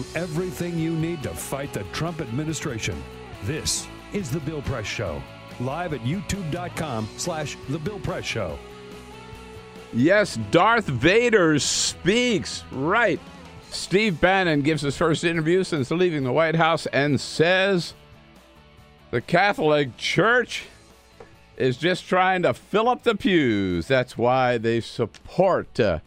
You 0.00 0.20
everything 0.20 0.78
you 0.78 0.92
need 0.92 1.22
to 1.22 1.30
fight 1.30 1.72
the 1.72 1.84
Trump 1.92 2.20
administration. 2.20 3.02
This 3.44 3.86
is 4.12 4.30
The 4.30 4.40
Bill 4.40 4.62
Press 4.62 4.86
Show, 4.86 5.22
live 5.60 5.92
at 5.92 6.00
youtube.com 6.00 7.08
slash 7.16 7.56
The 7.68 7.78
Bill 7.78 7.98
Press 8.00 8.24
Show. 8.24 8.58
Yes, 9.92 10.38
Darth 10.50 10.86
Vader 10.86 11.58
speaks. 11.58 12.64
Right. 12.70 13.20
Steve 13.70 14.20
Bannon 14.20 14.62
gives 14.62 14.82
his 14.82 14.96
first 14.96 15.24
interview 15.24 15.64
since 15.64 15.90
leaving 15.90 16.24
the 16.24 16.32
White 16.32 16.56
House 16.56 16.86
and 16.86 17.20
says 17.20 17.94
the 19.10 19.20
Catholic 19.20 19.96
Church 19.96 20.64
is 21.56 21.76
just 21.76 22.06
trying 22.06 22.42
to 22.42 22.54
fill 22.54 22.88
up 22.88 23.02
the 23.02 23.14
pews. 23.14 23.86
That's 23.86 24.16
why 24.18 24.58
they 24.58 24.80
support 24.80 25.78
uh, 25.78 26.00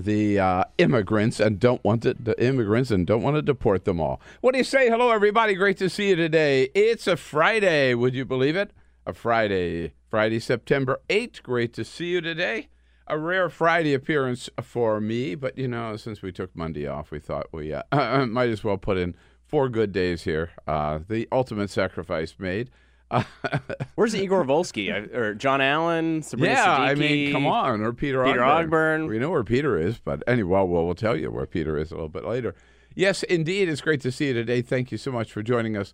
the 0.00 0.38
uh, 0.38 0.64
immigrants 0.78 1.40
and 1.40 1.58
don't 1.58 1.82
want 1.84 2.02
to, 2.02 2.14
the 2.14 2.40
immigrants 2.42 2.90
and 2.90 3.06
don't 3.06 3.22
want 3.22 3.36
to 3.36 3.42
deport 3.42 3.84
them 3.84 4.00
all. 4.00 4.20
What 4.40 4.52
do 4.52 4.58
you 4.58 4.64
say? 4.64 4.88
Hello, 4.88 5.10
everybody. 5.10 5.54
Great 5.54 5.76
to 5.78 5.88
see 5.88 6.10
you 6.10 6.16
today. 6.16 6.70
It's 6.74 7.06
a 7.06 7.16
Friday. 7.16 7.94
Would 7.94 8.14
you 8.14 8.24
believe 8.24 8.56
it? 8.56 8.72
A 9.06 9.12
Friday, 9.12 9.94
Friday, 10.08 10.38
September 10.38 11.00
8th. 11.08 11.42
Great 11.42 11.72
to 11.74 11.84
see 11.84 12.06
you 12.06 12.20
today. 12.20 12.68
A 13.06 13.18
rare 13.18 13.48
Friday 13.48 13.94
appearance 13.94 14.50
for 14.62 15.00
me, 15.00 15.34
but 15.34 15.56
you 15.56 15.66
know, 15.66 15.96
since 15.96 16.20
we 16.20 16.30
took 16.30 16.54
Monday 16.54 16.86
off, 16.86 17.10
we 17.10 17.18
thought 17.18 17.46
we 17.52 17.72
uh, 17.72 17.82
might 18.26 18.50
as 18.50 18.62
well 18.62 18.76
put 18.76 18.98
in 18.98 19.14
four 19.46 19.68
good 19.68 19.92
days 19.92 20.24
here. 20.24 20.50
Uh, 20.66 21.00
the 21.08 21.26
ultimate 21.32 21.70
sacrifice 21.70 22.34
made. 22.38 22.70
Where's 23.94 24.14
Igor 24.14 24.44
Volsky 24.44 24.92
I- 24.92 25.16
or 25.16 25.34
John 25.34 25.60
Allen? 25.60 26.22
Sabrina 26.22 26.54
yeah, 26.54 26.76
I 26.76 26.94
mean, 26.94 27.32
come 27.32 27.46
on, 27.46 27.80
or 27.80 27.92
Peter, 27.92 28.22
Peter 28.24 28.40
Ogburn. 28.40 28.68
Ogburn. 28.68 29.08
We 29.08 29.18
know 29.18 29.30
where 29.30 29.44
Peter 29.44 29.78
is, 29.78 29.98
but 29.98 30.22
anyway, 30.26 30.50
well, 30.64 30.84
we'll 30.84 30.94
tell 30.94 31.16
you 31.16 31.30
where 31.30 31.46
Peter 31.46 31.78
is 31.78 31.90
a 31.90 31.94
little 31.94 32.08
bit 32.08 32.24
later. 32.24 32.54
Yes, 32.94 33.22
indeed, 33.22 33.68
it's 33.68 33.80
great 33.80 34.00
to 34.02 34.12
see 34.12 34.28
you 34.28 34.34
today. 34.34 34.60
Thank 34.60 34.90
you 34.92 34.98
so 34.98 35.12
much 35.12 35.32
for 35.32 35.42
joining 35.42 35.76
us. 35.76 35.92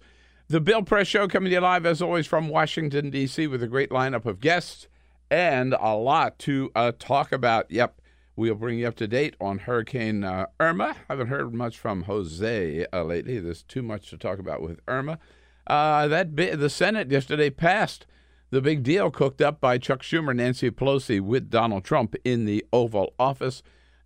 The 0.48 0.60
Bill 0.60 0.82
Press 0.82 1.06
Show 1.06 1.28
coming 1.28 1.50
to 1.50 1.54
you 1.54 1.60
live, 1.60 1.86
as 1.86 2.02
always, 2.02 2.26
from 2.26 2.48
Washington, 2.48 3.10
D.C., 3.10 3.46
with 3.46 3.62
a 3.62 3.66
great 3.66 3.91
lineup 3.91 4.26
of 4.26 4.41
guests 4.41 4.88
and 5.31 5.75
a 5.81 5.94
lot 5.94 6.38
to 6.41 6.70
uh, 6.75 6.92
talk 6.98 7.32
about. 7.32 7.70
Yep, 7.70 8.00
we'll 8.36 8.54
bring 8.54 8.78
you 8.78 8.88
up 8.88 8.96
to 8.96 9.06
date 9.06 9.36
on 9.41 9.58
Hurricane 9.58 10.22
uh, 10.25 10.46
Irma. 10.60 10.96
Haven't 11.08 11.28
heard 11.28 11.54
much 11.54 11.78
from 11.78 12.02
Jose 12.02 12.86
uh, 12.92 13.02
lately. 13.04 13.38
There's 13.38 13.62
too 13.62 13.82
much 13.82 14.10
to 14.10 14.19
talk 14.19 14.38
about 14.38 14.60
with 14.62 14.81
Irma. 14.86 15.19
Uh, 15.66 16.06
that 16.08 16.36
bi- 16.36 16.54
the 16.54 16.70
Senate 16.70 17.10
yesterday 17.10 17.50
passed 17.50 18.06
the 18.50 18.60
big 18.60 18.82
deal 18.82 19.10
cooked 19.10 19.41
up 19.41 19.60
by 19.60 19.78
Chuck 19.78 20.02
Schumer, 20.02 20.34
Nancy 20.34 20.70
Pelosi, 20.70 21.20
with 21.20 21.50
Donald 21.50 21.84
Trump 21.84 22.14
in 22.25 22.44
the 22.44 22.64
Oval 22.72 23.12
Office. 23.19 23.62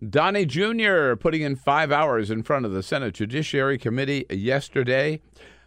Donnie 0.07 0.45
Jr. 0.45 1.15
putting 1.15 1.41
in 1.41 1.55
five 1.55 1.91
hours 1.91 2.31
in 2.31 2.41
front 2.41 2.65
of 2.65 2.71
the 2.71 2.81
Senate 2.81 3.13
Judiciary 3.13 3.77
Committee 3.77 4.25
yesterday. 4.29 5.21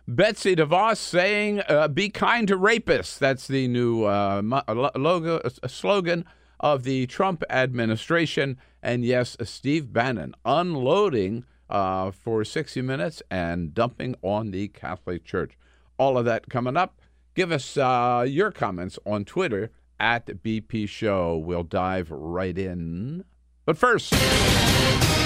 Betsy 0.09 0.57
DeVos 0.57 0.97
saying, 0.97 1.63
uh, 1.69 1.87
"Be 1.89 2.09
kind 2.09 2.49
to 2.49 2.57
rapists." 2.57 3.19
That's 3.19 3.47
the 3.47 3.69
new 3.69 4.05
uh, 4.05 4.43
logo 4.97 5.37
uh, 5.39 5.69
slogan 5.69 6.25
of 6.59 6.83
the 6.83 7.07
Trump 7.07 7.45
administration. 7.51 8.57
And 8.83 9.05
yes, 9.05 9.37
Steve 9.45 9.93
Bannon 9.93 10.35
unloading 10.45 11.45
uh, 11.69 12.11
for 12.11 12.45
60 12.45 12.83
minutes 12.83 13.23
and 13.31 13.75
dumping 13.75 14.17
on 14.23 14.51
the 14.51 14.69
Catholic 14.69 15.25
Church. 15.25 15.57
All 16.03 16.19
of 16.19 16.25
that 16.25 16.49
coming 16.49 16.77
up. 16.77 17.01
Give 17.37 17.53
us 17.53 17.77
uh, 17.77 18.27
your 18.29 18.51
comments 18.51 18.99
on 19.07 19.25
Twitter 19.25 19.71
at 20.01 20.27
BP 20.27 20.89
Show. 20.89 21.37
We'll 21.37 21.63
dive 21.63 22.11
right 22.11 22.59
in. 22.59 23.23
But 23.67 23.79
first, 23.79 24.11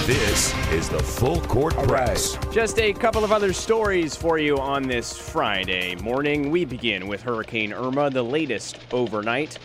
This 0.04 0.54
is 0.70 0.91
the 0.91 0.98
Full 0.98 1.41
Court 1.41 1.72
Press. 1.88 2.36
Just 2.53 2.78
a 2.78 2.92
couple 2.92 3.25
of 3.25 3.32
other 3.32 3.54
stories 3.54 4.15
for 4.15 4.36
you 4.36 4.59
on 4.59 4.82
this 4.82 5.16
Friday 5.16 5.94
morning. 5.94 6.50
We 6.50 6.66
begin 6.66 7.09
with 7.09 7.22
Hurricane 7.22 7.72
Irma, 7.72 8.10
the 8.10 8.22
latest 8.22 8.78
overnight. 8.92 9.59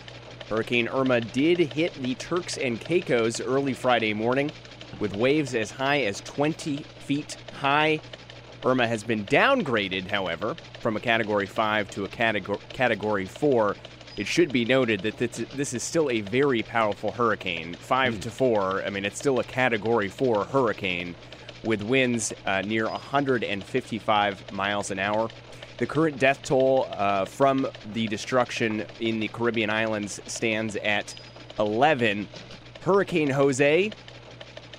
Hurricane 0.48 0.88
Irma 0.88 1.20
did 1.20 1.58
hit 1.58 1.92
the 2.02 2.14
Turks 2.14 2.56
and 2.56 2.80
Caicos 2.80 3.38
early 3.38 3.74
Friday 3.74 4.14
morning 4.14 4.50
with 4.98 5.14
waves 5.14 5.54
as 5.54 5.70
high 5.70 6.04
as 6.04 6.22
20 6.22 6.78
feet 7.00 7.36
high. 7.60 8.00
Irma 8.64 8.86
has 8.86 9.02
been 9.02 9.24
downgraded, 9.26 10.08
however, 10.08 10.54
from 10.80 10.96
a 10.96 11.00
Category 11.00 11.46
5 11.46 11.90
to 11.90 12.04
a 12.04 12.08
category, 12.08 12.58
category 12.68 13.26
4. 13.26 13.76
It 14.16 14.26
should 14.26 14.52
be 14.52 14.64
noted 14.64 15.00
that 15.00 15.16
this, 15.16 15.44
this 15.54 15.72
is 15.74 15.82
still 15.82 16.10
a 16.10 16.20
very 16.20 16.62
powerful 16.62 17.10
hurricane. 17.10 17.74
5 17.74 18.20
to 18.20 18.30
4, 18.30 18.84
I 18.84 18.90
mean, 18.90 19.04
it's 19.04 19.18
still 19.18 19.40
a 19.40 19.44
Category 19.44 20.08
4 20.08 20.44
hurricane 20.44 21.14
with 21.64 21.82
winds 21.82 22.32
uh, 22.46 22.62
near 22.62 22.88
155 22.88 24.52
miles 24.52 24.90
an 24.90 24.98
hour. 24.98 25.28
The 25.78 25.86
current 25.86 26.18
death 26.18 26.42
toll 26.42 26.86
uh, 26.92 27.24
from 27.24 27.66
the 27.92 28.06
destruction 28.06 28.84
in 29.00 29.18
the 29.18 29.28
Caribbean 29.28 29.70
islands 29.70 30.20
stands 30.26 30.76
at 30.76 31.14
11. 31.58 32.28
Hurricane 32.82 33.30
Jose, 33.30 33.90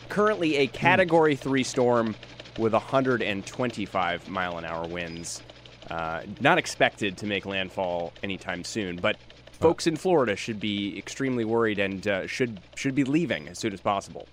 currently 0.07 0.57
a 0.57 0.67
Category 0.67 1.35
3 1.35 1.63
storm 1.63 2.15
with 2.57 2.73
125 2.73 4.29
mile 4.29 4.57
an 4.57 4.65
hour 4.65 4.87
winds. 4.87 5.41
Uh, 5.89 6.21
not 6.39 6.57
expected 6.57 7.17
to 7.17 7.25
make 7.25 7.45
landfall 7.45 8.13
anytime 8.23 8.63
soon, 8.63 8.95
but 8.95 9.17
folks 9.51 9.85
in 9.85 9.95
Florida 9.95 10.35
should 10.35 10.59
be 10.59 10.97
extremely 10.97 11.45
worried 11.45 11.79
and 11.79 12.07
uh, 12.07 12.25
should 12.27 12.59
should 12.75 12.95
be 12.95 13.03
leaving 13.03 13.47
as 13.47 13.59
soon 13.59 13.73
as 13.73 13.81
possible. 13.81 14.27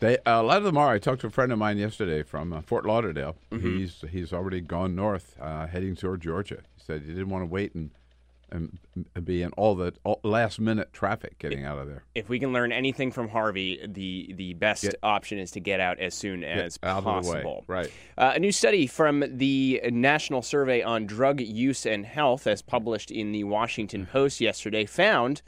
They, 0.00 0.18
a 0.26 0.42
lot 0.42 0.58
of 0.58 0.64
them 0.64 0.76
are. 0.76 0.92
I 0.92 0.98
talked 0.98 1.22
to 1.22 1.26
a 1.26 1.30
friend 1.30 1.50
of 1.50 1.58
mine 1.58 1.76
yesterday 1.76 2.22
from 2.22 2.52
uh, 2.52 2.60
Fort 2.62 2.86
Lauderdale. 2.86 3.36
He's 3.50 4.04
he's 4.10 4.32
already 4.32 4.60
gone 4.60 4.94
north, 4.94 5.34
uh, 5.40 5.66
heading 5.66 5.96
toward 5.96 6.20
Georgia. 6.20 6.62
He 6.76 6.82
said 6.84 7.02
he 7.02 7.08
didn't 7.08 7.30
want 7.30 7.42
to 7.42 7.46
wait 7.46 7.74
and 7.74 7.90
and, 8.50 8.78
be 9.24 9.42
in 9.42 9.50
all 9.52 9.74
the 9.74 9.94
all, 10.04 10.20
last 10.24 10.60
minute 10.60 10.92
traffic 10.92 11.38
getting 11.38 11.64
out 11.64 11.78
of 11.78 11.86
there. 11.86 12.04
If 12.14 12.28
we 12.28 12.38
can 12.38 12.52
learn 12.52 12.72
anything 12.72 13.12
from 13.12 13.28
Harvey, 13.28 13.80
the 13.86 14.32
the 14.34 14.54
best 14.54 14.82
Get- 14.82 14.96
option 15.02 15.38
is 15.38 15.50
to 15.52 15.60
get 15.60 15.80
out 15.80 15.98
as 15.98 16.14
soon 16.14 16.44
as 16.44 16.78
possible. 16.78 17.18
of 17.18 17.24
the 17.24 17.30
way, 17.30 17.60
right? 17.66 17.92
Uh, 18.16 18.32
a 18.34 18.38
new 18.38 18.52
study 18.52 18.86
from 18.86 19.24
the 19.28 19.80
National 19.90 20.42
Survey 20.42 20.82
on 20.82 21.06
Drug 21.06 21.40
Use 21.40 21.86
and 21.86 22.06
Health, 22.06 22.46
as 22.46 22.62
published 22.62 23.10
in 23.10 23.32
the 23.32 23.44
Washington 23.44 24.06
Post 24.06 24.40
yesterday, 24.40 24.84
found 24.84 25.42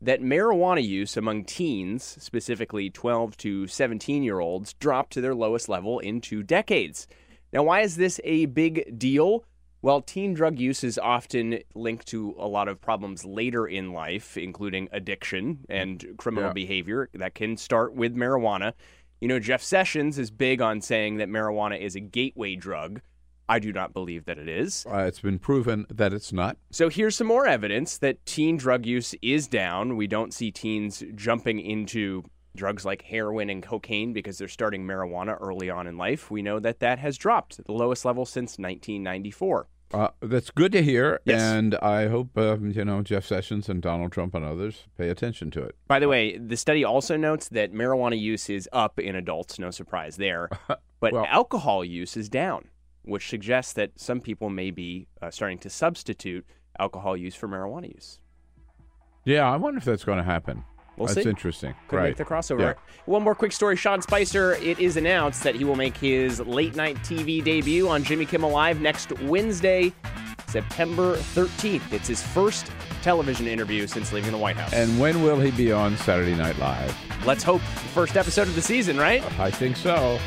that 0.00 0.20
marijuana 0.20 0.86
use 0.86 1.16
among 1.16 1.44
teens, 1.44 2.16
specifically 2.20 2.90
12 2.90 3.36
to 3.38 3.66
17 3.66 4.22
year 4.22 4.40
olds, 4.40 4.74
dropped 4.74 5.12
to 5.14 5.20
their 5.20 5.34
lowest 5.34 5.68
level 5.68 5.98
in 5.98 6.20
two 6.20 6.42
decades. 6.42 7.06
Now, 7.52 7.62
why 7.62 7.80
is 7.80 7.96
this 7.96 8.20
a 8.24 8.46
big 8.46 8.98
deal? 8.98 9.44
Well, 9.84 10.00
teen 10.00 10.32
drug 10.32 10.58
use 10.58 10.82
is 10.82 10.96
often 10.96 11.58
linked 11.74 12.06
to 12.06 12.34
a 12.38 12.48
lot 12.48 12.68
of 12.68 12.80
problems 12.80 13.26
later 13.26 13.66
in 13.66 13.92
life, 13.92 14.38
including 14.38 14.88
addiction 14.92 15.58
and 15.68 16.02
criminal 16.16 16.48
Yeah. 16.48 16.52
behavior 16.54 17.10
that 17.12 17.34
can 17.34 17.58
start 17.58 17.94
with 17.94 18.16
marijuana. 18.16 18.72
You 19.20 19.28
know, 19.28 19.38
Jeff 19.38 19.62
Sessions 19.62 20.18
is 20.18 20.30
big 20.30 20.62
on 20.62 20.80
saying 20.80 21.18
that 21.18 21.28
marijuana 21.28 21.78
is 21.78 21.96
a 21.96 22.00
gateway 22.00 22.56
drug 22.56 23.02
I 23.46 23.58
do 23.58 23.74
not 23.74 23.92
believe 23.92 24.24
that 24.24 24.38
it 24.38 24.48
is. 24.48 24.86
Uh, 24.90 25.00
it's 25.00 25.20
been 25.20 25.38
proven 25.38 25.84
that 25.90 26.14
it's 26.14 26.32
not. 26.32 26.56
So 26.70 26.88
here's 26.88 27.14
some 27.14 27.26
more 27.26 27.46
evidence 27.46 27.98
that 27.98 28.24
teen 28.24 28.56
drug 28.56 28.86
use 28.86 29.14
is 29.20 29.46
down. 29.46 29.98
We 29.98 30.06
don't 30.06 30.32
see 30.32 30.50
teens 30.50 31.02
jumping 31.14 31.60
into 31.60 32.24
drugs 32.56 32.86
like 32.86 33.02
heroin 33.02 33.50
and 33.50 33.62
cocaine 33.62 34.14
because 34.14 34.38
they're 34.38 34.48
starting 34.48 34.86
marijuana 34.86 35.36
early 35.42 35.68
on 35.68 35.86
in 35.86 35.98
life. 35.98 36.30
We 36.30 36.40
know 36.40 36.58
that 36.60 36.80
that 36.80 36.98
has 37.00 37.18
dropped 37.18 37.62
the 37.62 37.72
lowest 37.72 38.06
level 38.06 38.24
since 38.24 38.58
1994. 38.58 39.68
Uh, 39.94 40.08
that's 40.20 40.50
good 40.50 40.72
to 40.72 40.82
hear, 40.82 41.20
Yes. 41.24 41.40
and 41.40 41.74
I 41.76 42.08
hope 42.08 42.36
um, 42.36 42.70
you 42.72 42.84
know 42.84 43.00
Jeff 43.02 43.24
Sessions 43.24 43.68
and 43.68 43.80
Donald 43.80 44.12
Trump 44.12 44.34
and 44.34 44.44
others 44.44 44.84
pay 44.98 45.08
attention 45.08 45.50
to 45.52 45.62
it. 45.62 45.76
By 45.86 45.98
the 46.00 46.08
way, 46.08 46.36
the 46.36 46.56
study 46.56 46.84
also 46.84 47.16
notes 47.16 47.48
that 47.50 47.72
marijuana 47.72 48.18
use 48.20 48.50
is 48.50 48.68
up 48.72 48.98
in 48.98 49.14
adults, 49.14 49.58
no 49.58 49.70
surprise 49.70 50.16
there, 50.16 50.48
but 51.00 51.12
Well- 51.12 51.26
alcohol 51.28 51.84
use 51.84 52.16
is 52.16 52.28
down, 52.28 52.68
which 53.02 53.28
suggests 53.28 53.72
that 53.74 53.98
some 53.98 54.20
people 54.20 54.50
may 54.50 54.70
be 54.70 55.06
uh, 55.22 55.30
starting 55.30 55.58
to 55.58 55.70
substitute 55.70 56.44
alcohol 56.78 57.16
use 57.16 57.34
for 57.36 57.48
marijuana 57.48 57.94
use. 57.94 58.18
Yeah, 59.24 59.50
I 59.50 59.56
wonder 59.56 59.78
if 59.78 59.84
that's 59.84 60.04
going 60.04 60.18
to 60.18 60.24
happen. 60.24 60.64
We'll 60.96 61.06
that's 61.06 61.22
see. 61.22 61.28
interesting. 61.28 61.74
Could 61.88 61.96
right. 61.96 62.08
make 62.08 62.16
the 62.16 62.24
crossover. 62.24 62.60
Yeah. 62.60 62.74
One 63.06 63.22
more 63.22 63.34
quick 63.34 63.52
story. 63.52 63.76
Sean 63.76 64.00
Spicer, 64.02 64.54
it 64.54 64.78
is 64.78 64.96
announced 64.96 65.42
that 65.42 65.54
he 65.54 65.64
will 65.64 65.76
make 65.76 65.96
his 65.96 66.40
late 66.40 66.76
night 66.76 66.96
TV 66.98 67.42
debut 67.42 67.88
on 67.88 68.04
Jimmy 68.04 68.26
Kimmel 68.26 68.50
Live 68.50 68.80
next 68.80 69.12
Wednesday, 69.22 69.92
September 70.46 71.16
13th. 71.16 71.92
It's 71.92 72.08
his 72.08 72.22
first 72.22 72.70
television 73.02 73.46
interview 73.46 73.86
since 73.86 74.12
leaving 74.12 74.32
the 74.32 74.38
White 74.38 74.56
House. 74.56 74.72
And 74.72 75.00
when 75.00 75.22
will 75.22 75.40
he 75.40 75.50
be 75.50 75.72
on 75.72 75.96
Saturday 75.96 76.34
Night 76.34 76.58
Live? 76.58 76.94
let's 77.24 77.42
hope 77.42 77.60
the 77.60 77.88
first 77.90 78.16
episode 78.16 78.48
of 78.48 78.54
the 78.54 78.62
season, 78.62 78.98
right? 78.98 79.22
I 79.38 79.50
think 79.50 79.76
so. 79.76 80.18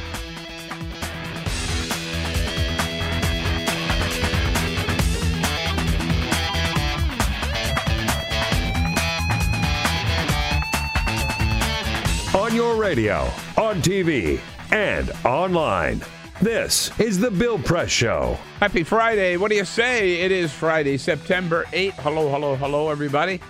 Your 12.58 12.76
radio, 12.76 13.30
on 13.56 13.84
TV, 13.84 14.40
and 14.72 15.12
online. 15.24 16.02
This 16.42 16.90
is 17.00 17.20
The 17.20 17.30
Bill 17.30 17.60
Press 17.60 17.92
Show. 17.92 18.36
Happy 18.60 18.82
Friday. 18.82 19.38
What 19.38 19.52
do 19.52 19.58
you 19.58 19.64
say? 19.64 20.22
It 20.22 20.32
is 20.32 20.52
Friday, 20.52 20.98
September 20.98 21.66
8th. 21.66 21.94
Hello, 22.00 22.32
hello, 22.32 22.56
hello, 22.56 22.90
everybody. 22.90 23.42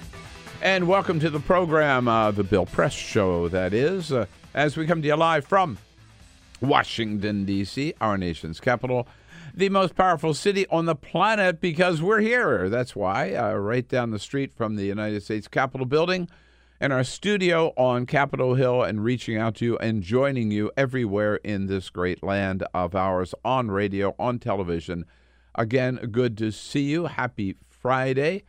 And 0.62 0.89
welcome 0.89 1.21
to 1.21 1.30
the 1.30 1.39
program, 1.39 2.09
uh, 2.09 2.31
The 2.31 2.44
Bill 2.44 2.65
Press 2.65 2.92
Show, 2.92 3.48
that 3.48 3.74
is, 3.74 4.12
uh, 4.12 4.25
as 4.54 4.75
we 4.75 4.86
come 4.86 5.01
to 5.01 5.07
you 5.07 5.15
live 5.15 5.45
from 5.45 5.77
Washington, 6.59 7.45
D.C., 7.45 7.94
our 8.01 8.18
nation's 8.18 8.59
capital, 8.59 9.07
the 9.54 9.69
most 9.69 9.95
powerful 9.95 10.33
city 10.33 10.68
on 10.68 10.86
the 10.86 10.95
planet 10.95 11.62
because 11.62 12.01
we're 12.01 12.19
here. 12.19 12.68
That's 12.68 12.94
why, 12.94 13.36
uh, 13.36 13.54
right 13.54 13.88
down 13.88 14.12
the 14.12 14.19
street 14.19 14.51
from 14.54 14.75
the 14.75 14.83
United 14.83 15.24
States 15.24 15.48
Capitol 15.48 15.86
building 15.86 16.27
and 16.79 16.94
our 16.94 17.03
studio 17.03 17.74
on 17.75 18.06
Capitol 18.06 18.56
Hill 18.56 18.83
and 18.83 19.03
reaching 19.03 19.38
out 19.38 19.56
to 19.56 19.65
you 19.65 19.77
and 19.77 20.03
joining 20.03 20.51
you 20.51 20.71
everywhere 20.77 21.38
in 21.38 21.68
this 21.68 21.89
great 21.89 22.21
land 22.21 22.63
of 22.74 22.95
ours 22.95 23.33
on 23.44 23.71
radio, 23.71 24.15
on 24.19 24.39
television. 24.39 25.06
Again, 25.56 25.95
good 26.12 26.38
to 26.38 26.51
see 26.51 26.83
you. 26.83 27.06
Happy 27.06 27.56
Friday. 27.68 28.44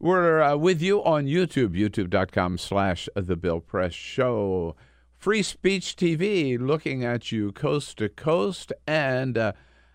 We're 0.00 0.40
uh, 0.40 0.56
with 0.56 0.80
you 0.80 1.04
on 1.04 1.26
YouTube, 1.26 1.78
youtube.com 1.78 2.58
slash 2.58 3.08
The 3.14 3.36
Bill 3.36 3.60
Press 3.60 3.92
Show. 3.92 4.76
Free 5.16 5.42
Speech 5.42 5.96
TV, 5.96 6.58
looking 6.58 7.04
at 7.04 7.32
you 7.32 7.52
coast 7.52 7.98
to 7.98 8.08
coast, 8.10 8.72
and 8.86 9.38
uh, 9.38 9.52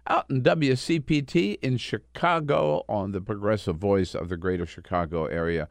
out 0.07 0.25
in 0.29 0.41
WCPT 0.41 1.59
in 1.61 1.77
Chicago 1.77 2.83
on 2.89 3.11
the 3.11 3.21
progressive 3.21 3.75
voice 3.75 4.15
of 4.15 4.29
the 4.29 4.37
greater 4.37 4.65
Chicago 4.65 5.25
area. 5.25 5.67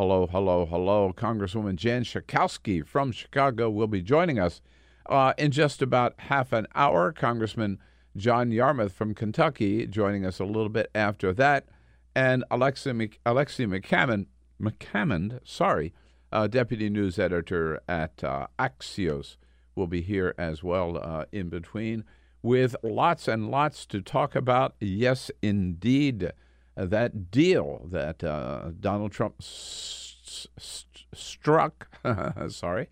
Hello, 0.00 0.26
hello, 0.26 0.64
hello. 0.64 1.12
Congresswoman 1.14 1.76
Jan 1.76 2.04
Schakowsky 2.04 2.82
from 2.86 3.12
Chicago 3.12 3.68
will 3.68 3.86
be 3.86 4.00
joining 4.00 4.38
us 4.38 4.62
uh, 5.04 5.34
in 5.36 5.50
just 5.50 5.82
about 5.82 6.14
half 6.16 6.54
an 6.54 6.66
hour. 6.74 7.12
Congressman 7.12 7.78
John 8.16 8.50
Yarmuth 8.50 8.94
from 8.94 9.14
Kentucky 9.14 9.86
joining 9.86 10.24
us 10.24 10.38
a 10.40 10.46
little 10.46 10.70
bit 10.70 10.90
after 10.94 11.34
that. 11.34 11.66
And 12.14 12.44
Alexi, 12.50 12.96
Mc, 12.96 13.20
Alexi 13.26 13.66
McCammon, 13.66 14.24
McCammond, 14.58 15.40
sorry, 15.44 15.92
uh, 16.32 16.46
deputy 16.46 16.88
news 16.88 17.18
editor 17.18 17.82
at 17.86 18.24
uh, 18.24 18.46
Axios, 18.58 19.36
will 19.74 19.86
be 19.86 20.00
here 20.00 20.34
as 20.38 20.62
well 20.62 20.96
uh, 20.96 21.26
in 21.30 21.50
between 21.50 22.04
with 22.42 22.74
lots 22.82 23.28
and 23.28 23.50
lots 23.50 23.84
to 23.84 24.00
talk 24.00 24.34
about. 24.34 24.76
Yes, 24.80 25.30
indeed. 25.42 26.32
Uh, 26.80 26.86
that 26.86 27.30
deal 27.30 27.82
that 27.90 28.24
uh, 28.24 28.70
Donald 28.80 29.12
Trump 29.12 29.34
s- 29.40 30.46
s- 30.56 30.86
struck, 31.12 31.88
sorry, 32.48 32.88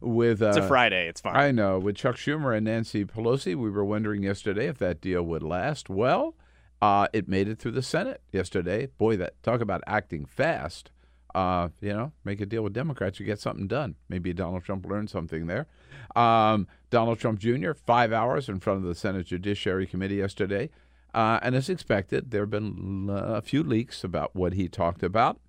with. 0.00 0.40
Uh, 0.42 0.48
It's 0.48 0.56
a 0.58 0.68
Friday. 0.68 1.08
It's 1.08 1.20
fine. 1.20 1.34
I 1.36 1.50
know. 1.50 1.78
With 1.78 1.96
Chuck 1.96 2.16
Schumer 2.16 2.56
and 2.56 2.64
Nancy 2.66 3.04
Pelosi, 3.04 3.56
we 3.56 3.70
were 3.70 3.84
wondering 3.84 4.22
yesterday 4.22 4.66
if 4.68 4.78
that 4.78 5.00
deal 5.00 5.22
would 5.22 5.42
last. 5.42 5.88
Well, 5.90 6.34
uh, 6.80 7.08
it 7.12 7.28
made 7.28 7.48
it 7.48 7.58
through 7.58 7.72
the 7.72 7.82
Senate 7.82 8.20
yesterday. 8.30 8.86
Boy, 8.98 9.16
that 9.16 9.42
talk 9.42 9.60
about 9.60 9.82
acting 9.86 10.26
fast. 10.26 10.90
Uh, 11.34 11.68
you 11.80 11.92
know, 11.92 12.12
make 12.24 12.40
a 12.40 12.46
deal 12.46 12.62
with 12.62 12.72
Democrats, 12.72 13.18
you 13.18 13.26
get 13.26 13.40
something 13.40 13.66
done. 13.66 13.96
Maybe 14.08 14.32
Donald 14.32 14.62
Trump 14.62 14.86
learned 14.86 15.10
something 15.10 15.48
there. 15.48 15.66
Um, 16.14 16.68
Donald 16.90 17.18
Trump 17.18 17.40
Jr. 17.40 17.72
five 17.72 18.12
hours 18.12 18.48
in 18.48 18.60
front 18.60 18.78
of 18.78 18.84
the 18.84 18.94
Senate 18.94 19.26
Judiciary 19.26 19.84
Committee 19.88 20.14
yesterday, 20.16 20.70
uh, 21.14 21.38
and 21.42 21.54
as 21.54 21.70
expected, 21.70 22.30
there 22.30 22.42
have 22.42 22.50
been 22.50 23.08
a 23.10 23.40
few 23.40 23.62
leaks 23.62 24.02
about 24.02 24.34
what 24.34 24.54
he 24.54 24.68
talked 24.68 25.02
about. 25.02 25.40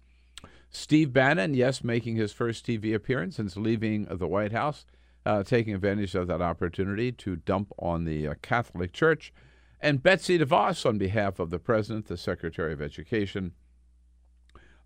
Steve 0.69 1.11
Bannon, 1.11 1.53
yes, 1.53 1.83
making 1.83 2.17
his 2.17 2.31
first 2.31 2.65
TV 2.65 2.93
appearance 2.93 3.37
since 3.37 3.57
leaving 3.57 4.05
the 4.05 4.27
White 4.27 4.51
House, 4.51 4.85
uh, 5.25 5.41
taking 5.41 5.73
advantage 5.73 6.13
of 6.13 6.27
that 6.27 6.41
opportunity 6.41 7.11
to 7.11 7.35
dump 7.37 7.71
on 7.79 8.05
the 8.05 8.27
uh, 8.27 8.33
Catholic 8.41 8.93
Church. 8.93 9.33
And 9.81 10.03
Betsy 10.03 10.37
DeVos, 10.37 10.85
on 10.85 10.97
behalf 10.97 11.39
of 11.39 11.49
the 11.49 11.59
President, 11.59 12.07
the 12.07 12.17
Secretary 12.17 12.73
of 12.73 12.81
Education, 12.81 13.53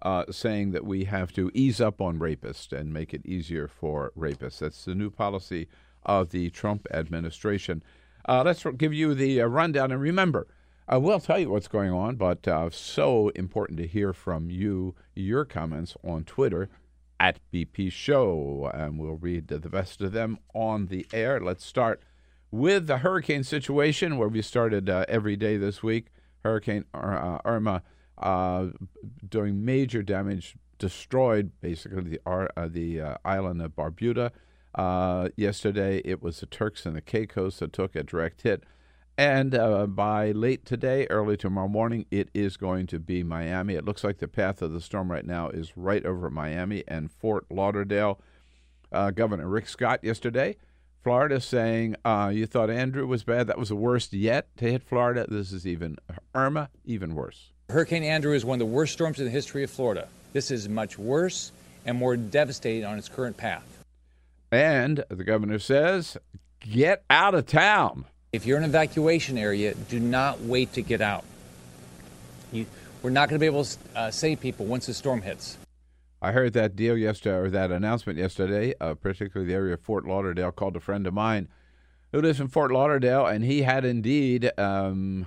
uh, 0.01 0.25
saying 0.31 0.71
that 0.71 0.85
we 0.85 1.05
have 1.05 1.33
to 1.33 1.51
ease 1.53 1.81
up 1.81 1.99
on 1.99 2.19
rapists 2.19 2.71
and 2.71 2.93
make 2.93 3.13
it 3.13 3.25
easier 3.25 3.67
for 3.67 4.13
rapists. 4.17 4.59
That's 4.59 4.85
the 4.85 4.95
new 4.95 5.09
policy 5.09 5.67
of 6.03 6.29
the 6.29 6.49
Trump 6.51 6.87
administration. 6.91 7.83
Uh, 8.27 8.43
let's 8.45 8.63
give 8.77 8.93
you 8.93 9.13
the 9.13 9.41
uh, 9.41 9.47
rundown. 9.47 9.91
And 9.91 10.01
remember, 10.01 10.47
I 10.91 10.97
will 10.97 11.19
tell 11.19 11.37
you 11.37 11.51
what's 11.51 11.67
going 11.67 11.91
on, 11.91 12.15
but 12.15 12.47
uh, 12.47 12.71
so 12.71 13.29
important 13.35 13.77
to 13.77 13.85
hear 13.85 14.11
from 14.11 14.49
you, 14.49 14.95
your 15.15 15.45
comments 15.45 15.95
on 16.03 16.23
Twitter 16.23 16.67
at 17.19 17.39
BP 17.53 17.91
Show. 17.91 18.71
And 18.73 18.97
we'll 18.97 19.13
read 19.13 19.49
the 19.49 19.59
best 19.59 20.01
of 20.01 20.13
them 20.13 20.39
on 20.55 20.87
the 20.87 21.05
air. 21.13 21.39
Let's 21.39 21.63
start 21.63 22.01
with 22.49 22.87
the 22.87 22.97
hurricane 22.97 23.43
situation 23.43 24.17
where 24.17 24.29
we 24.29 24.41
started 24.41 24.89
uh, 24.89 25.05
every 25.07 25.35
day 25.35 25.57
this 25.57 25.83
week. 25.83 26.07
Hurricane 26.43 26.85
uh, 26.91 27.37
Irma 27.45 27.83
uh, 28.17 28.69
doing 29.29 29.63
major 29.63 30.01
damage, 30.01 30.55
destroyed 30.79 31.51
basically 31.61 32.01
the 32.01 32.19
uh, 32.25 32.67
the 32.67 32.99
uh, 32.99 33.17
island 33.23 33.61
of 33.61 33.75
Barbuda. 33.75 34.31
Yesterday, 35.37 36.01
it 36.03 36.23
was 36.23 36.39
the 36.39 36.47
Turks 36.47 36.87
and 36.87 36.95
the 36.95 37.01
Caicos 37.01 37.59
that 37.59 37.73
took 37.73 37.95
a 37.95 38.01
direct 38.01 38.41
hit. 38.41 38.63
And 39.19 39.53
uh, 39.53 39.85
by 39.85 40.31
late 40.31 40.63
today, 40.63 41.05
early 41.09 41.35
tomorrow 41.35 41.67
morning, 41.67 42.05
it 42.09 42.29
is 42.33 42.55
going 42.55 42.87
to 42.87 42.99
be 42.99 43.21
Miami. 43.21 43.73
It 43.73 43.83
looks 43.83 44.01
like 44.01 44.19
the 44.19 44.29
path 44.29 44.61
of 44.61 44.71
the 44.71 44.79
storm 44.79 45.11
right 45.11 45.25
now 45.25 45.49
is 45.49 45.75
right 45.75 46.05
over 46.05 46.29
Miami 46.29 46.85
and 46.87 47.11
Fort 47.11 47.45
Lauderdale. 47.51 48.21
Uh, 48.93 49.11
Governor 49.11 49.49
Rick 49.49 49.67
Scott 49.67 50.05
yesterday, 50.05 50.55
Florida, 51.03 51.41
saying, 51.41 51.97
uh, 52.05 52.31
You 52.33 52.45
thought 52.45 52.69
Andrew 52.69 53.05
was 53.05 53.25
bad. 53.25 53.47
That 53.47 53.57
was 53.57 53.67
the 53.67 53.75
worst 53.75 54.13
yet 54.13 54.55
to 54.55 54.71
hit 54.71 54.83
Florida. 54.83 55.25
This 55.27 55.51
is 55.51 55.67
even 55.67 55.97
Irma, 56.33 56.69
even 56.85 57.13
worse. 57.13 57.51
Hurricane 57.69 58.05
Andrew 58.05 58.31
is 58.31 58.45
one 58.45 58.55
of 58.61 58.65
the 58.65 58.73
worst 58.73 58.93
storms 58.93 59.19
in 59.19 59.25
the 59.25 59.31
history 59.31 59.65
of 59.65 59.69
Florida. 59.69 60.07
This 60.31 60.49
is 60.49 60.69
much 60.69 60.97
worse 60.97 61.51
and 61.85 61.97
more 61.97 62.15
devastating 62.15 62.85
on 62.85 62.97
its 62.97 63.09
current 63.09 63.35
path. 63.35 63.83
And 64.49 65.03
the 65.09 65.25
governor 65.25 65.59
says, 65.59 66.15
Get 66.61 67.03
out 67.09 67.35
of 67.35 67.47
town. 67.47 68.05
If 68.31 68.45
you're 68.45 68.57
in 68.57 68.63
an 68.63 68.69
evacuation 68.69 69.39
area, 69.39 69.73
do 69.73 69.99
not 69.99 70.41
wait 70.41 70.73
to 70.73 70.83
get 70.83 71.01
out. 71.01 71.25
You, 72.51 72.67
we're 73.01 73.09
not 73.09 73.27
going 73.27 73.39
to 73.39 73.43
be 73.43 73.47
able 73.47 73.63
to 73.63 73.77
uh, 73.95 74.11
save 74.11 74.39
people 74.39 74.67
once 74.67 74.85
the 74.85 74.93
storm 74.93 75.23
hits. 75.23 75.57
I 76.21 76.31
heard 76.31 76.53
that 76.53 76.75
deal 76.75 76.95
yesterday, 76.95 77.37
or 77.37 77.49
that 77.49 77.71
announcement 77.71 78.19
yesterday, 78.19 78.75
uh, 78.79 78.93
particularly 78.93 79.51
the 79.51 79.55
area 79.55 79.73
of 79.73 79.81
Fort 79.81 80.05
Lauderdale. 80.05 80.51
Called 80.51 80.75
a 80.75 80.79
friend 80.79 81.07
of 81.07 81.13
mine 81.13 81.47
who 82.11 82.21
lives 82.21 82.39
in 82.39 82.49
Fort 82.49 82.71
Lauderdale, 82.71 83.25
and 83.25 83.43
he 83.43 83.63
had 83.63 83.83
indeed 83.83 84.51
um, 84.59 85.25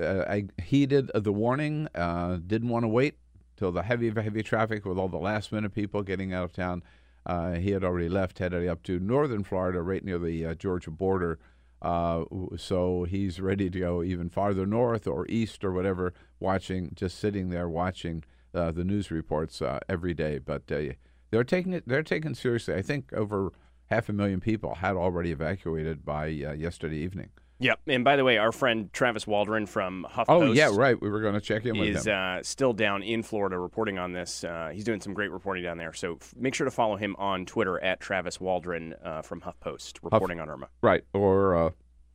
uh, 0.00 0.40
heeded 0.62 1.10
the 1.12 1.32
warning. 1.32 1.88
Uh, 1.92 2.38
didn't 2.46 2.68
want 2.68 2.84
to 2.84 2.88
wait 2.88 3.16
till 3.56 3.72
the 3.72 3.82
heavy, 3.82 4.10
heavy 4.10 4.44
traffic 4.44 4.84
with 4.84 4.98
all 4.98 5.08
the 5.08 5.16
last 5.16 5.50
minute 5.50 5.74
people 5.74 6.02
getting 6.02 6.32
out 6.32 6.44
of 6.44 6.52
town. 6.52 6.84
Uh, 7.26 7.54
he 7.54 7.70
had 7.70 7.82
already 7.82 8.08
left, 8.08 8.38
headed 8.38 8.68
up 8.68 8.82
to 8.84 9.00
northern 9.00 9.42
Florida, 9.42 9.80
right 9.80 10.04
near 10.04 10.18
the 10.18 10.46
uh, 10.46 10.54
Georgia 10.54 10.90
border, 10.90 11.38
Uh, 11.84 12.24
so 12.56 13.04
he's 13.04 13.40
ready 13.40 13.68
to 13.68 13.78
go 13.78 14.02
even 14.02 14.30
farther 14.30 14.64
north 14.64 15.06
or 15.06 15.26
east 15.28 15.62
or 15.62 15.70
whatever, 15.70 16.14
watching, 16.40 16.90
just 16.94 17.18
sitting 17.18 17.50
there 17.50 17.68
watching 17.68 18.24
uh, 18.54 18.72
the 18.72 18.84
news 18.84 19.10
reports 19.10 19.60
uh, 19.60 19.78
every 19.86 20.14
day. 20.14 20.38
But 20.38 20.62
uh, 20.72 20.94
they're 21.30 21.44
taking 21.44 21.74
it. 21.74 21.84
They're 21.86 22.02
taking 22.02 22.34
seriously. 22.34 22.74
I 22.74 22.80
think 22.80 23.12
over 23.12 23.52
half 23.90 24.08
a 24.08 24.14
million 24.14 24.40
people 24.40 24.76
had 24.76 24.96
already 24.96 25.30
evacuated 25.30 26.06
by 26.06 26.28
uh, 26.28 26.52
yesterday 26.52 26.96
evening. 26.96 27.28
Yep. 27.60 27.80
And 27.86 28.04
by 28.04 28.16
the 28.16 28.24
way, 28.24 28.36
our 28.36 28.52
friend 28.52 28.92
Travis 28.92 29.26
Waldron 29.26 29.66
from 29.66 30.06
HuffPost. 30.10 30.24
Oh 30.28 30.52
yeah, 30.52 30.70
right. 30.72 31.00
We 31.00 31.08
were 31.08 31.20
going 31.20 31.34
to 31.34 31.40
check 31.40 31.64
in 31.64 31.78
with 31.78 31.88
is 31.96 32.06
him. 32.06 32.14
uh, 32.14 32.42
still 32.42 32.72
down 32.72 33.02
in 33.02 33.22
Florida 33.22 33.58
reporting 33.58 33.98
on 33.98 34.12
this. 34.12 34.42
Uh, 34.44 34.70
he's 34.74 34.84
doing 34.84 35.00
some 35.00 35.14
great 35.14 35.30
reporting 35.30 35.62
down 35.62 35.78
there. 35.78 35.92
So 35.92 36.18
f- 36.20 36.34
make 36.36 36.54
sure 36.54 36.64
to 36.64 36.70
follow 36.70 36.96
him 36.96 37.14
on 37.16 37.46
Twitter 37.46 37.82
at 37.82 38.00
Travis 38.00 38.40
Waldron 38.40 38.94
uh, 39.04 39.22
from 39.22 39.40
HuffPost 39.40 39.98
reporting 40.02 40.40
on 40.40 40.50
Irma. 40.50 40.68
right. 40.82 41.04
Or 41.12 41.56
uh, 41.56 41.70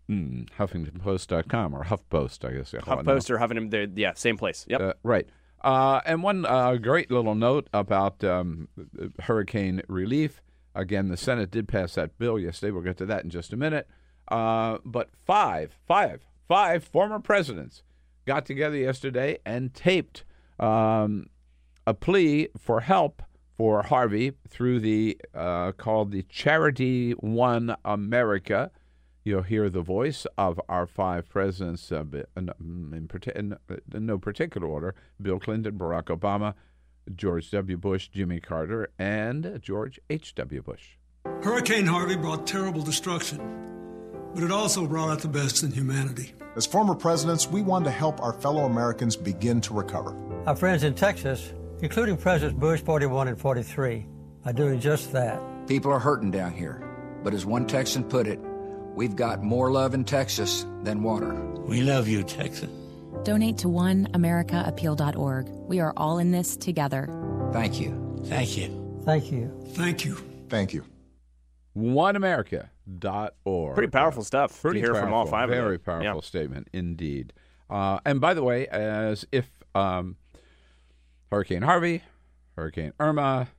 mm, 0.10 0.50
HuffingtonPost.com 0.58 1.74
or 1.74 1.86
HuffPost, 1.86 2.46
I 2.48 2.53
guess. 2.58 2.74
No. 2.74 2.79
HuffPost 2.79 3.29
or 3.29 3.38
Huffington, 3.38 3.93
yeah, 3.96 4.13
same 4.15 4.38
place. 4.38 4.65
Yep. 4.67 4.81
Uh, 4.81 4.93
right. 5.03 5.27
Uh, 5.62 6.01
and 6.05 6.24
one 6.24 6.46
uh, 6.46 6.75
great 6.75 7.12
little 7.12 7.36
note 7.36 7.67
about 7.74 8.24
um, 8.24 8.67
hurricane 9.22 9.81
relief. 9.88 10.41
Again, 10.75 11.10
the 11.10 11.17
Senate 11.17 11.51
did 11.51 11.67
pass 11.67 11.96
that 11.96 12.17
bill 12.17 12.39
yesterday. 12.39 12.72
We'll 12.72 12.84
get 12.84 12.98
to 12.98 13.05
that 13.08 13.24
in 13.24 13.29
just 13.29 13.51
a 13.51 13.58
minute. 13.58 13.88
Uh, 14.29 14.77
but 14.86 15.09
five, 15.25 15.75
five, 15.88 16.25
five 16.48 16.83
former 16.83 17.19
presidents 17.19 17.83
got 18.25 18.45
together 18.45 18.77
yesterday 18.77 19.38
and 19.45 19.74
taped 19.74 20.24
um, 20.59 21.27
a 21.88 21.93
plea 21.93 22.50
for 22.57 22.81
help 22.81 23.24
for 23.57 23.83
Harvey 23.83 24.33
through 24.48 24.79
the 24.79 25.17
uh, 25.33 25.71
called 25.74 26.12
the 26.12 26.24
Charity 26.24 27.12
One 27.12 27.75
America. 27.83 28.71
You'll 29.25 29.41
hear 29.41 29.69
the 29.69 29.81
voice 29.81 30.25
of 30.38 30.62
our 30.69 30.88
five 30.88 31.27
presidents 31.27 31.91
uh, 31.91 32.03
in, 32.38 32.50
in, 32.59 33.09
in, 33.36 33.57
in 33.93 34.05
no 34.05 34.17
particular 34.17 34.65
order: 34.67 34.95
Bill 35.21 35.39
Clinton, 35.39 35.77
Barack 35.77 36.05
Obama, 36.05 36.53
George 37.15 37.51
W. 37.51 37.77
Bush, 37.77 38.07
Jimmy 38.07 38.39
Carter, 38.39 38.89
and 38.98 39.59
George 39.62 40.00
H. 40.09 40.36
W. 40.36 40.62
Bush. 40.62 40.91
Hurricane 41.41 41.86
Harvey 41.86 42.15
brought 42.15 42.48
terrible 42.48 42.81
destruction, 42.81 43.39
but 44.33 44.43
it 44.43 44.51
also 44.51 44.86
brought 44.86 45.09
out 45.09 45.19
the 45.19 45.27
best 45.27 45.63
in 45.63 45.71
humanity. 45.71 46.33
As 46.55 46.65
former 46.65 46.95
presidents, 46.95 47.48
we 47.48 47.62
wanted 47.62 47.86
to 47.86 47.91
help 47.91 48.21
our 48.21 48.33
fellow 48.33 48.65
Americans 48.65 49.15
begin 49.15 49.62
to 49.62 49.74
recover. 49.74 50.15
Our 50.45 50.55
friends 50.55 50.83
in 50.83 50.93
Texas, 50.95 51.53
including 51.81 52.17
Presidents 52.17 52.59
Bush 52.59 52.81
41 52.81 53.27
and 53.27 53.39
43, 53.39 54.05
are 54.45 54.53
doing 54.53 54.79
just 54.79 55.12
that. 55.13 55.41
People 55.67 55.91
are 55.91 56.00
hurting 56.00 56.31
down 56.31 56.51
here. 56.51 56.83
But 57.24 57.33
as 57.33 57.45
one 57.45 57.67
Texan 57.67 58.03
put 58.03 58.27
it, 58.27 58.39
we've 58.95 59.15
got 59.15 59.43
more 59.43 59.71
love 59.71 59.93
in 59.93 60.03
Texas 60.03 60.65
than 60.83 61.03
water. 61.03 61.33
We 61.65 61.81
love 61.81 62.07
you, 62.07 62.24
Texas. 62.24 62.69
Donate 63.24 63.57
to 63.59 63.67
oneamericaappeal.org. 63.67 65.48
We 65.67 65.79
are 65.79 65.93
all 65.98 66.19
in 66.19 66.31
this 66.31 66.55
together. 66.57 67.09
Thank 67.51 67.79
you. 67.79 68.21
Thank 68.25 68.57
you. 68.57 69.01
Thank 69.05 69.31
you. 69.31 69.51
Thank 69.74 70.05
you. 70.05 70.15
Thank 70.50 70.74
you. 70.74 70.83
OneAmerica.org. 73.00 73.75
Pretty 73.75 73.91
powerful 73.91 74.24
stuff 74.24 74.62
Pretty 74.62 74.79
to 74.81 74.86
hear 74.88 74.93
powerful, 74.93 75.08
from 75.08 75.13
all 75.13 75.25
five 75.25 75.50
Very 75.50 75.75
of 75.75 75.84
them. 75.84 76.01
powerful 76.01 76.15
Yeah. 76.17 76.22
statement 76.22 76.69
indeed. 76.74 77.34
Uh, 77.69 78.00
and 78.05 78.19
by 78.19 78.34
the 78.34 78.43
way, 78.43 78.67
as 78.67 79.25
if 79.31 79.50
um, 79.75 80.15
Hurricane 81.31 81.62
Harvey, 81.62 82.03
Hurricane 82.55 82.93
Irma, 83.00 83.50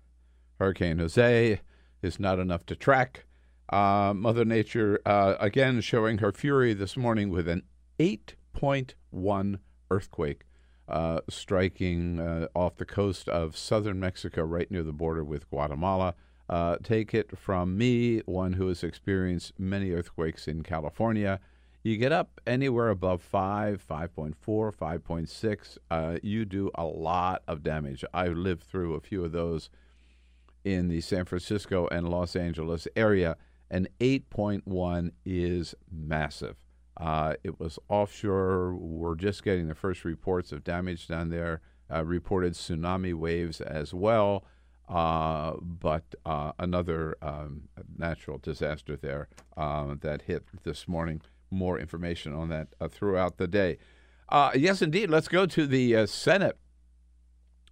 Hurricane 0.59 0.99
Jose 0.99 1.61
is 2.03 2.19
not 2.21 2.39
enough 2.39 2.67
to 2.67 2.77
track, 2.77 3.25
uh, 3.73 4.13
Mother 4.17 4.45
Nature 4.45 5.01
uh, 5.07 5.37
again 5.39 5.81
showing 5.81 6.19
her 6.19 6.33
fury 6.33 6.75
this 6.75 6.97
morning 6.97 7.31
with 7.31 7.47
an 7.49 7.63
8.1 8.01 9.59
earthquake 9.91 10.43
uh, 10.89 11.21
striking 11.29 12.19
uh, 12.19 12.49
off 12.55 12.77
the 12.77 12.85
coast 12.85 13.29
of 13.29 13.57
southern 13.57 14.01
Mexico, 14.01 14.43
right 14.43 14.69
near 14.73 14.83
the 14.83 14.93
border 14.93 15.23
with 15.23 15.49
Guatemala. 15.51 16.15
Uh, 16.51 16.77
take 16.83 17.15
it 17.15 17.39
from 17.39 17.79
me, 17.79 18.19
one 18.27 18.55
who 18.55 18.67
has 18.67 18.83
experienced 18.83 19.53
many 19.57 19.93
earthquakes 19.93 20.49
in 20.49 20.65
California. 20.65 21.39
You 21.85 21.97
get 21.97 22.11
up 22.11 22.41
anywhere 22.45 22.89
above 22.89 23.23
5, 23.23 23.83
5.4, 23.89 24.35
5.6, 24.75 25.79
uh, 25.93 26.19
you 26.25 26.45
do 26.45 26.71
a 26.75 26.85
lot 26.85 27.43
of 27.47 27.63
damage. 27.63 28.05
I 28.13 28.27
lived 28.27 28.65
through 28.65 28.95
a 28.95 29.01
few 29.01 29.25
of 29.25 29.31
those 29.31 29.71
in 30.65 30.89
the 30.89 31.01
San 31.01 31.25
Francisco 31.25 31.87
and 31.93 32.09
Los 32.09 32.35
Angeles 32.35 32.89
area, 32.97 33.37
and 33.71 33.89
8.1 34.01 35.13
is 35.25 35.77
massive. 35.89 36.57
Uh, 36.97 37.35
it 37.45 37.61
was 37.61 37.79
offshore. 37.89 38.75
We're 38.75 39.15
just 39.15 39.45
getting 39.45 39.69
the 39.69 39.75
first 39.77 40.05
reports 40.05 40.51
of 40.51 40.65
damage 40.65 41.07
down 41.07 41.31
there. 41.31 41.61
Uh, 41.93 42.05
reported 42.05 42.55
tsunami 42.55 43.15
waves 43.15 43.61
as 43.61 43.95
well, 43.95 44.45
uh, 44.91 45.53
but 45.61 46.05
uh, 46.27 46.53
another 46.59 47.17
um, 47.23 47.63
natural 47.97 48.39
disaster 48.39 48.97
there 48.97 49.29
uh, 49.57 49.95
that 50.01 50.23
hit 50.23 50.45
this 50.65 50.89
morning. 50.89 51.23
More 51.53 51.79
information 51.79 52.33
on 52.33 52.49
that 52.49 52.69
uh, 52.81 52.89
throughout 52.89 53.37
the 53.37 53.47
day. 53.47 53.79
Uh, 54.29 54.51
yes, 54.55 54.83
indeed. 54.83 55.11
Let's 55.11 55.29
go 55.29 55.47
to 55.47 55.67
the 55.67 55.97
uh, 55.97 56.07
Senate, 56.07 56.59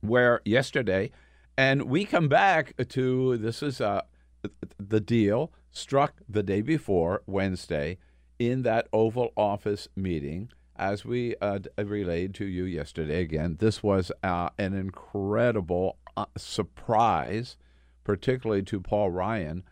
where 0.00 0.40
yesterday, 0.44 1.10
and 1.56 1.82
we 1.82 2.04
come 2.04 2.28
back 2.28 2.74
to 2.88 3.36
this 3.36 3.62
is 3.62 3.78
the 3.78 5.00
deal 5.00 5.52
struck 5.70 6.20
the 6.28 6.42
day 6.42 6.60
before 6.60 7.22
Wednesday 7.26 7.98
in 8.38 8.62
that 8.62 8.88
Oval 8.92 9.32
Office 9.36 9.88
meeting, 9.96 10.50
as 10.78 11.04
we 11.04 11.34
uh, 11.40 11.58
relayed 11.76 12.34
to 12.34 12.46
you 12.46 12.64
yesterday. 12.64 13.20
Again, 13.20 13.56
this 13.58 13.82
was 13.82 14.12
uh, 14.22 14.50
an 14.58 14.74
incredible 14.74 15.98
uh, 16.16 16.26
surprise, 16.36 17.56
particularly 18.04 18.62
to 18.64 18.80
Paul 18.80 19.10
Ryan 19.10 19.64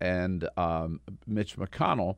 and 0.00 0.48
um, 0.56 1.00
Mitch 1.26 1.56
McConnell, 1.56 2.16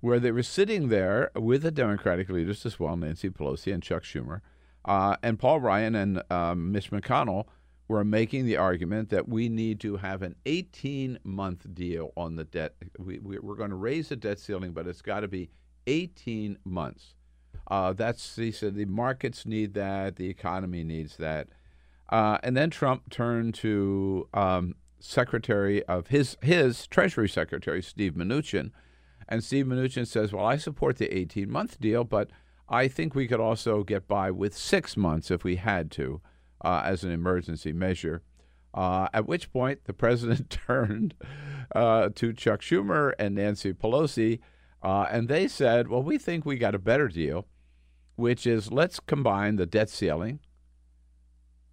where 0.00 0.20
they 0.20 0.30
were 0.30 0.42
sitting 0.42 0.88
there 0.88 1.30
with 1.34 1.62
the 1.62 1.70
Democratic 1.70 2.28
leaders 2.28 2.64
as 2.66 2.78
well, 2.78 2.96
Nancy 2.96 3.30
Pelosi 3.30 3.72
and 3.72 3.82
Chuck 3.82 4.02
Schumer, 4.02 4.40
uh, 4.84 5.16
and 5.22 5.38
Paul 5.38 5.60
Ryan 5.60 5.94
and 5.94 6.22
um, 6.30 6.72
Mitch 6.72 6.90
McConnell 6.90 7.46
were 7.88 8.04
making 8.04 8.46
the 8.46 8.56
argument 8.56 9.10
that 9.10 9.28
we 9.28 9.48
need 9.48 9.80
to 9.80 9.96
have 9.96 10.22
an 10.22 10.34
18 10.44 11.18
month 11.24 11.66
deal 11.74 12.12
on 12.16 12.36
the 12.36 12.44
debt. 12.44 12.74
We, 12.98 13.18
we, 13.20 13.38
we're 13.38 13.54
going 13.54 13.70
to 13.70 13.76
raise 13.76 14.08
the 14.08 14.16
debt 14.16 14.38
ceiling, 14.38 14.72
but 14.72 14.86
it's 14.86 15.02
got 15.02 15.20
to 15.20 15.28
be 15.28 15.50
18 15.86 16.58
months. 16.64 17.15
Uh, 17.68 17.92
that's 17.92 18.36
he 18.36 18.50
said 18.50 18.74
the 18.74 18.84
markets 18.84 19.46
need 19.46 19.74
that, 19.74 20.16
the 20.16 20.28
economy 20.28 20.84
needs 20.84 21.16
that, 21.16 21.48
uh, 22.10 22.38
and 22.42 22.56
then 22.56 22.70
Trump 22.70 23.10
turned 23.10 23.54
to 23.54 24.28
um, 24.34 24.74
Secretary 25.00 25.82
of 25.84 26.08
his 26.08 26.36
his 26.42 26.86
Treasury 26.86 27.28
Secretary 27.28 27.82
Steve 27.82 28.14
Mnuchin, 28.14 28.70
and 29.28 29.42
Steve 29.42 29.66
Mnuchin 29.66 30.06
says, 30.06 30.32
"Well, 30.32 30.46
I 30.46 30.56
support 30.56 30.98
the 30.98 31.16
18 31.16 31.50
month 31.50 31.80
deal, 31.80 32.04
but 32.04 32.30
I 32.68 32.88
think 32.88 33.14
we 33.14 33.28
could 33.28 33.40
also 33.40 33.84
get 33.84 34.08
by 34.08 34.30
with 34.30 34.56
six 34.56 34.96
months 34.96 35.30
if 35.30 35.44
we 35.44 35.56
had 35.56 35.90
to." 35.92 36.20
uh, 36.66 36.82
as 36.84 37.04
an 37.04 37.12
emergency 37.12 37.72
measure. 37.72 38.22
Uh, 38.74 39.08
at 39.14 39.26
which 39.26 39.52
point, 39.52 39.84
the 39.84 39.92
president 39.92 40.50
turned 40.66 41.14
uh, 41.74 42.10
to 42.14 42.32
Chuck 42.32 42.60
Schumer 42.60 43.12
and 43.18 43.34
Nancy 43.34 43.72
Pelosi, 43.72 44.40
uh, 44.86 45.08
and 45.10 45.28
they 45.28 45.48
said, 45.48 45.88
Well, 45.88 46.02
we 46.04 46.16
think 46.16 46.46
we 46.46 46.56
got 46.56 46.76
a 46.76 46.78
better 46.78 47.08
deal, 47.08 47.48
which 48.14 48.46
is 48.46 48.70
let's 48.70 49.00
combine 49.00 49.56
the 49.56 49.66
debt 49.66 49.90
ceiling. 49.90 50.38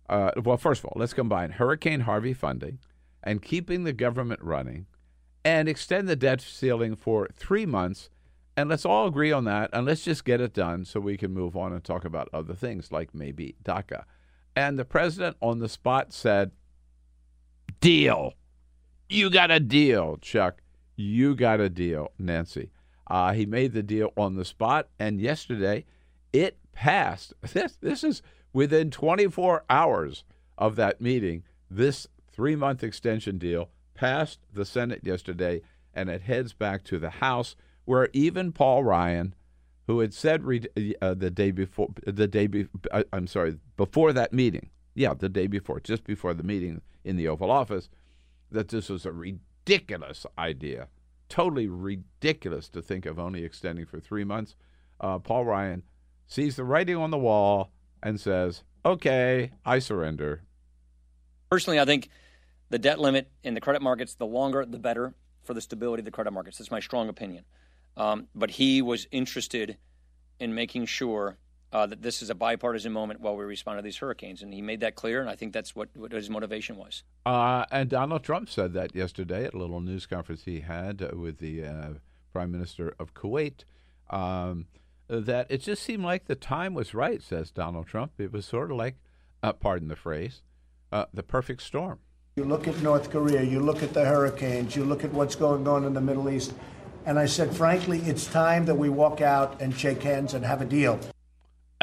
Uh, 0.10 0.32
well, 0.44 0.58
first 0.58 0.80
of 0.80 0.86
all, 0.86 0.94
let's 0.96 1.14
combine 1.14 1.52
Hurricane 1.52 2.02
Harvey 2.02 2.34
funding 2.34 2.80
and 3.22 3.40
keeping 3.40 3.84
the 3.84 3.94
government 3.94 4.42
running 4.42 4.88
and 5.46 5.70
extend 5.70 6.10
the 6.10 6.16
debt 6.16 6.42
ceiling 6.42 6.96
for 6.96 7.30
three 7.32 7.68
months. 7.68 8.10
And 8.58 8.68
let's 8.68 8.86
all 8.86 9.06
agree 9.06 9.32
on 9.32 9.44
that, 9.46 9.70
and 9.74 9.86
let's 9.86 10.04
just 10.04 10.26
get 10.26 10.42
it 10.42 10.54
done 10.54 10.84
so 10.84 11.00
we 11.00 11.16
can 11.16 11.32
move 11.32 11.56
on 11.56 11.72
and 11.72 11.84
talk 11.84 12.06
about 12.06 12.30
other 12.34 12.56
things 12.56 12.92
like 12.92 13.14
maybe 13.14 13.56
DACA. 13.64 14.06
And 14.56 14.80
the 14.80 14.86
president 14.86 15.38
on 15.40 15.60
the 15.60 15.70
spot 15.70 16.14
said, 16.14 16.50
Deal. 17.80 18.34
You 19.08 19.30
got 19.30 19.52
a 19.52 19.60
deal, 19.60 20.18
Chuck. 20.18 20.64
You 20.96 21.36
got 21.36 21.60
a 21.60 21.70
deal, 21.70 22.12
Nancy. 22.18 22.72
Uh, 23.08 23.34
he 23.34 23.46
made 23.46 23.74
the 23.74 23.84
deal 23.84 24.12
on 24.18 24.36
the 24.36 24.46
spot, 24.46 24.88
and 25.00 25.20
yesterday 25.20 25.86
it 26.32 26.58
passed. 26.72 27.34
This, 27.54 27.78
this 27.82 28.04
is 28.04 28.22
within 28.54 28.92
24 28.92 29.66
hours 29.70 30.24
of 30.58 30.76
that 30.76 31.02
meeting. 31.02 31.44
This 31.70 32.08
three 32.32 32.56
month 32.56 32.84
extension 32.84 33.38
deal 33.38 33.70
passed 33.94 34.40
the 34.52 34.66
Senate 34.66 35.02
yesterday, 35.04 35.62
and 35.94 36.10
it 36.10 36.22
heads 36.22 36.54
back 36.54 36.84
to 36.86 36.98
the 37.00 37.10
House, 37.10 37.56
where 37.86 38.10
even 38.14 38.52
Paul 38.52 38.84
Ryan, 38.84 39.36
who 39.88 40.00
had 40.00 40.14
said 40.14 40.44
re- 40.44 40.66
uh, 41.02 41.14
the 41.14 41.30
day 41.30 41.52
before 41.52 41.90
the 42.06 42.28
day 42.28 42.48
be- 42.48 42.68
uh, 42.92 43.04
I'm 43.12 43.28
sorry 43.28 43.58
before 43.78 44.14
that 44.14 44.34
meeting 44.34 44.70
yeah 44.96 45.14
the 45.14 45.30
day 45.30 45.48
before 45.48 45.80
just 45.80 46.04
before 46.04 46.34
the 46.34 46.44
meeting 46.44 46.82
in 47.04 47.16
the 47.16 47.28
Oval 47.28 47.52
Office 47.52 47.90
that 48.52 48.70
this 48.70 48.90
was 48.90 49.06
a 49.06 49.12
ridiculous 49.12 50.26
idea 50.38 50.88
totally 51.34 51.68
ridiculous 51.68 52.70
to 52.70 52.80
think 52.80 53.08
of 53.08 53.18
only 53.18 53.44
extending 53.44 53.88
for 53.88 54.00
three 54.00 54.24
months. 54.24 54.56
Uh, 55.00 55.18
Paul 55.18 55.46
Ryan 55.46 55.82
sees 56.28 56.56
the 56.56 56.64
writing 56.64 56.96
on 56.96 57.10
the 57.10 57.18
wall 57.18 57.72
and 58.04 58.20
says, 58.20 58.64
"Okay, 58.86 59.52
I 59.66 59.80
surrender." 59.80 60.44
Personally, 61.50 61.80
I 61.80 61.86
think 61.86 62.10
the 62.70 62.78
debt 62.78 63.00
limit 63.00 63.32
in 63.44 63.56
the 63.56 63.62
credit 63.62 63.82
markets, 63.82 64.14
the 64.14 64.28
longer, 64.28 64.64
the 64.64 64.78
better 64.78 65.16
for 65.44 65.56
the 65.56 65.62
stability 65.62 66.02
of 66.02 66.06
the 66.06 66.12
credit 66.12 66.30
markets. 66.30 66.60
That's 66.60 66.70
my 66.70 66.80
strong 66.80 67.10
opinion. 67.10 67.46
Um, 67.98 68.28
but 68.36 68.52
he 68.52 68.84
was 68.84 69.08
interested 69.12 69.78
in 70.40 70.54
making 70.54 70.86
sure 70.86 71.40
uh, 71.74 71.88
that 71.88 72.04
this 72.04 72.22
is 72.22 72.30
a 72.30 72.36
bipartisan 72.36 72.94
moment 72.94 73.20
while 73.20 73.36
we 73.36 73.44
respond 73.44 73.80
to 73.80 73.82
these 73.82 73.98
hurricanes, 73.98 74.44
and 74.44 74.54
he 74.54 74.62
made 74.62 74.80
that 74.82 74.96
clear. 74.96 75.20
And 75.20 75.30
I 75.30 75.36
think 75.36 75.54
that's 75.54 75.76
what, 75.76 75.90
what 75.96 76.12
his 76.12 76.30
motivation 76.30 76.78
was. 76.78 77.04
Uh, 77.26 77.66
and 77.72 77.90
Donald 77.90 78.24
Trump 78.24 78.50
said 78.50 78.74
that 78.74 78.96
yesterday 78.96 79.44
at 79.46 79.56
a 79.56 79.58
little 79.58 79.82
news 79.82 80.06
conference 80.06 80.44
he 80.46 80.60
had 80.62 81.02
uh, 81.02 81.18
with 81.18 81.40
the 81.40 81.66
uh, 81.66 81.90
Prime 82.32 82.52
Minister 82.52 82.94
of 83.00 83.14
Kuwait. 83.16 83.64
Um, 84.10 84.68
that 85.08 85.48
it 85.50 85.62
just 85.62 85.84
seemed 85.84 86.04
like 86.04 86.26
the 86.26 86.36
time 86.36 86.76
was 86.76 86.94
right, 86.94 87.22
says 87.22 87.52
Donald 87.52 87.88
Trump. 87.88 88.14
It 88.20 88.32
was 88.32 88.46
sort 88.46 88.72
of 88.72 88.78
like, 88.78 88.96
uh, 89.42 89.54
pardon 89.54 89.88
the 89.88 89.96
phrase, 89.96 90.44
uh, 90.92 91.06
the 91.14 91.24
perfect 91.24 91.64
storm. 91.64 92.00
You 92.36 92.46
look 92.46 92.68
at 92.68 92.80
North 92.82 93.12
Korea, 93.12 93.42
you 93.44 93.60
look 93.60 93.84
at 93.84 93.94
the 93.94 94.06
hurricanes, 94.06 94.76
you 94.76 94.86
look 94.86 95.04
at 95.04 95.12
what's 95.12 95.36
going 95.36 95.68
on 95.68 95.84
in 95.84 95.94
the 95.94 96.02
Middle 96.02 96.30
East. 96.30 96.54
And 97.06 97.20
I 97.20 97.26
said, 97.26 97.56
frankly, 97.56 98.00
it's 98.00 98.26
time 98.26 98.66
that 98.66 98.76
we 98.76 98.90
walk 98.90 99.22
out 99.22 99.62
and 99.62 99.76
shake 99.76 100.02
hands 100.04 100.34
and 100.34 100.46
have 100.46 100.62
a 100.62 100.66
deal. 100.66 101.00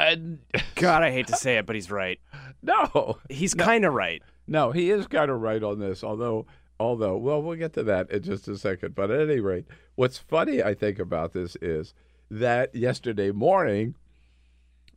God, 0.74 1.02
I 1.02 1.10
hate 1.10 1.26
to 1.28 1.36
say 1.36 1.58
it, 1.58 1.66
but 1.66 1.76
he's 1.76 1.90
right. 1.90 2.20
No, 2.62 3.18
he's 3.28 3.54
kind 3.54 3.84
of 3.84 3.94
right. 3.94 4.22
No, 4.46 4.70
he 4.70 4.90
is 4.90 5.06
kind 5.06 5.30
of 5.30 5.40
right 5.40 5.62
on 5.62 5.78
this. 5.78 6.02
Although, 6.02 6.46
although, 6.78 7.16
well, 7.16 7.42
we'll 7.42 7.56
get 7.56 7.72
to 7.74 7.82
that 7.84 8.10
in 8.10 8.22
just 8.22 8.48
a 8.48 8.58
second. 8.58 8.94
But 8.94 9.10
at 9.10 9.28
any 9.28 9.40
rate, 9.40 9.66
what's 9.94 10.18
funny, 10.18 10.62
I 10.62 10.74
think, 10.74 10.98
about 10.98 11.32
this 11.32 11.56
is 11.62 11.94
that 12.30 12.74
yesterday 12.74 13.30
morning, 13.30 13.94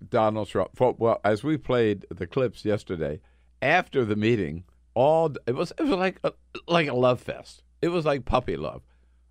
Donald 0.09 0.47
Trump. 0.47 0.79
Well, 0.79 1.19
as 1.23 1.43
we 1.43 1.57
played 1.57 2.05
the 2.09 2.27
clips 2.27 2.65
yesterday, 2.65 3.19
after 3.61 4.03
the 4.05 4.15
meeting, 4.15 4.63
all 4.93 5.33
it 5.47 5.55
was 5.55 5.71
it 5.79 5.83
was 5.83 5.97
like 5.97 6.19
a, 6.23 6.33
like 6.67 6.87
a 6.87 6.93
love 6.93 7.21
fest. 7.21 7.63
It 7.81 7.89
was 7.89 8.05
like 8.05 8.25
puppy 8.25 8.57
love. 8.57 8.81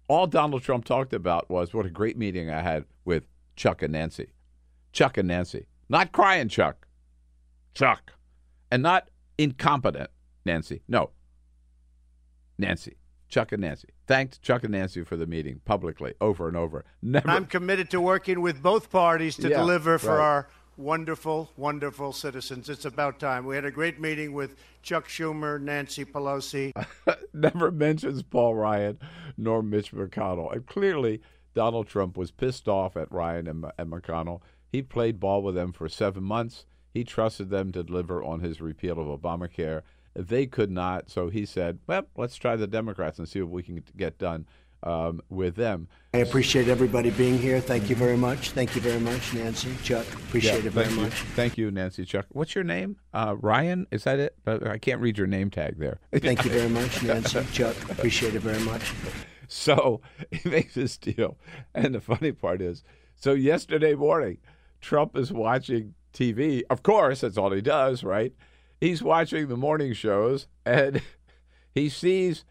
All 0.08 0.26
Donald 0.26 0.62
Trump 0.62 0.84
talked 0.84 1.12
about 1.12 1.48
was 1.50 1.72
what 1.72 1.86
a 1.86 1.90
great 1.90 2.18
meeting 2.18 2.50
I 2.50 2.60
had 2.60 2.84
with 3.04 3.24
Chuck 3.56 3.82
and 3.82 3.92
Nancy. 3.92 4.32
Chuck 4.92 5.16
and 5.16 5.28
Nancy. 5.28 5.66
Not 5.88 6.12
crying 6.12 6.48
Chuck. 6.48 6.86
Chuck. 7.74 8.12
And 8.70 8.82
not 8.82 9.08
incompetent 9.38 10.10
Nancy. 10.44 10.82
No. 10.88 11.10
Nancy. 12.58 12.96
Chuck 13.28 13.52
and 13.52 13.62
Nancy. 13.62 13.88
Thanked 14.06 14.42
Chuck 14.42 14.62
and 14.62 14.72
Nancy 14.72 15.02
for 15.04 15.16
the 15.16 15.26
meeting 15.26 15.60
publicly 15.64 16.14
over 16.20 16.48
and 16.48 16.56
over. 16.56 16.84
Never 17.00 17.30
I'm 17.30 17.46
committed 17.46 17.90
to 17.90 18.00
working 18.00 18.42
with 18.42 18.62
both 18.62 18.90
parties 18.90 19.36
to 19.36 19.48
Yeah, 19.48 19.58
deliver 19.58 19.98
for 19.98 20.16
right. 20.18 20.24
our 20.24 20.48
wonderful, 20.76 21.50
wonderful 21.56 22.12
citizens. 22.12 22.68
It's 22.68 22.84
about 22.84 23.18
time. 23.18 23.46
We 23.46 23.54
had 23.54 23.64
a 23.64 23.70
great 23.70 24.00
meeting 24.00 24.32
with 24.34 24.56
Chuck 24.82 25.08
Schumer, 25.08 25.60
Nancy 25.60 26.04
Pelosi. 26.04 26.72
never 27.32 27.70
mentions 27.70 28.22
Paul 28.22 28.54
Ryan 28.54 28.98
nor 29.38 29.62
Mitch 29.62 29.92
McConnell. 29.92 30.52
And 30.52 30.66
clearly, 30.66 31.22
Donald 31.54 31.88
Trump 31.88 32.16
was 32.16 32.30
pissed 32.30 32.68
off 32.68 32.96
at 32.96 33.10
Ryan 33.10 33.46
and, 33.48 33.64
and 33.78 33.90
McConnell. 33.90 34.40
He 34.72 34.80
played 34.82 35.20
ball 35.20 35.42
with 35.42 35.54
them 35.54 35.70
for 35.72 35.86
seven 35.88 36.24
months. 36.24 36.64
He 36.94 37.04
trusted 37.04 37.50
them 37.50 37.72
to 37.72 37.82
deliver 37.82 38.24
on 38.24 38.40
his 38.40 38.60
repeal 38.60 38.98
of 38.98 39.20
Obamacare. 39.20 39.82
They 40.14 40.46
could 40.46 40.70
not, 40.70 41.10
so 41.10 41.28
he 41.28 41.44
said, 41.46 41.78
"Well, 41.86 42.06
let's 42.16 42.36
try 42.36 42.56
the 42.56 42.66
Democrats 42.66 43.18
and 43.18 43.28
see 43.28 43.40
what 43.42 43.50
we 43.50 43.62
can 43.62 43.82
get 43.96 44.18
done 44.18 44.46
um, 44.82 45.22
with 45.30 45.56
them." 45.56 45.88
I 46.12 46.18
appreciate 46.18 46.68
everybody 46.68 47.10
being 47.10 47.38
here. 47.38 47.60
Thank 47.60 47.88
you 47.88 47.96
very 47.96 48.16
much. 48.16 48.50
Thank 48.50 48.74
you 48.74 48.82
very 48.82 49.00
much, 49.00 49.32
Nancy, 49.32 49.74
Chuck. 49.82 50.06
Appreciate 50.14 50.60
Yeah, 50.62 50.66
it 50.66 50.72
very 50.72 50.90
you. 50.90 51.00
much. 51.00 51.12
Thank 51.34 51.56
you, 51.56 51.70
Nancy 51.70 52.04
Chuck. 52.04 52.26
What's 52.30 52.54
your 52.54 52.64
name? 52.64 52.96
Uh, 53.14 53.36
Ryan? 53.38 53.86
Is 53.90 54.04
that 54.04 54.18
it? 54.18 54.36
I 54.46 54.76
can't 54.78 55.00
read 55.00 55.16
your 55.16 55.26
name 55.26 55.48
tag 55.50 55.78
there. 55.78 55.98
Thank 56.12 56.44
you 56.44 56.50
very 56.50 56.68
much, 56.68 57.02
Nancy, 57.02 57.42
Chuck. 57.52 57.76
Appreciate 57.90 58.34
it 58.34 58.40
very 58.40 58.62
much. 58.64 58.92
So 59.48 60.00
he 60.30 60.48
makes 60.48 60.72
this 60.76 60.96
deal. 60.96 61.36
And 61.74 61.94
the 61.94 62.00
funny 62.00 62.32
part 62.32 62.62
is 62.62 62.84
so 63.16 63.34
yesterday 63.34 63.94
morning, 63.94 64.38
Trump 64.82 65.16
is 65.16 65.32
watching 65.32 65.94
TV. 66.12 66.62
Of 66.68 66.82
course, 66.82 67.22
that's 67.22 67.38
all 67.38 67.52
he 67.52 67.62
does, 67.62 68.04
right? 68.04 68.34
He's 68.80 69.02
watching 69.02 69.48
the 69.48 69.56
morning 69.56 69.94
shows 69.94 70.48
and 70.66 71.00
he 71.74 71.88
sees 71.88 72.44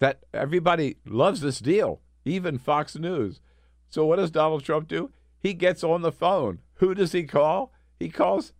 that 0.00 0.24
everybody 0.32 0.96
loves 1.06 1.40
this 1.40 1.60
deal, 1.60 2.00
even 2.24 2.58
Fox 2.58 2.96
News. 2.96 3.40
So 3.88 4.04
what 4.04 4.16
does 4.16 4.30
Donald 4.30 4.64
Trump 4.64 4.88
do? 4.88 5.10
He 5.40 5.54
gets 5.54 5.84
on 5.84 6.02
the 6.02 6.12
phone. 6.12 6.60
Who 6.74 6.94
does 6.94 7.12
he 7.12 7.24
call? 7.24 7.72
He 7.98 8.08
calls 8.08 8.52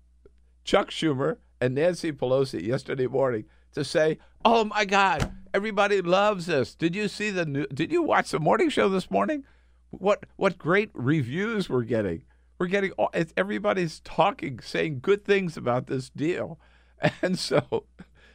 Chuck 0.65 0.91
Schumer 0.91 1.39
and 1.61 1.75
Nancy 1.75 2.13
Pelosi 2.13 2.65
yesterday 2.65 3.07
morning 3.07 3.45
to 3.73 3.85
say, 3.85 4.19
"Oh 4.45 4.65
my 4.65 4.85
God, 4.85 5.33
everybody 5.53 6.01
loves 6.01 6.47
this. 6.47 6.75
Did 6.75 6.95
you 6.95 7.09
see 7.09 7.31
the 7.31 7.45
new? 7.45 7.67
Did 7.67 7.93
you 7.93 8.03
watch 8.03 8.31
the 8.31 8.41
morning 8.41 8.69
show 8.69 8.89
this 8.89 9.11
morning? 9.11 9.45
What 9.91 10.25
what 10.37 10.59
great 10.59 10.91
reviews 10.95 11.69
we're 11.69 11.83
getting. 11.83 12.23
We're 12.59 12.67
getting 12.67 12.93
all, 12.93 13.11
everybody's 13.37 14.01
talking, 14.01 14.61
saying 14.61 15.01
good 15.01 15.25
things 15.25 15.57
about 15.57 15.87
this 15.87 16.11
deal." 16.11 16.59
And 17.23 17.39
so 17.39 17.85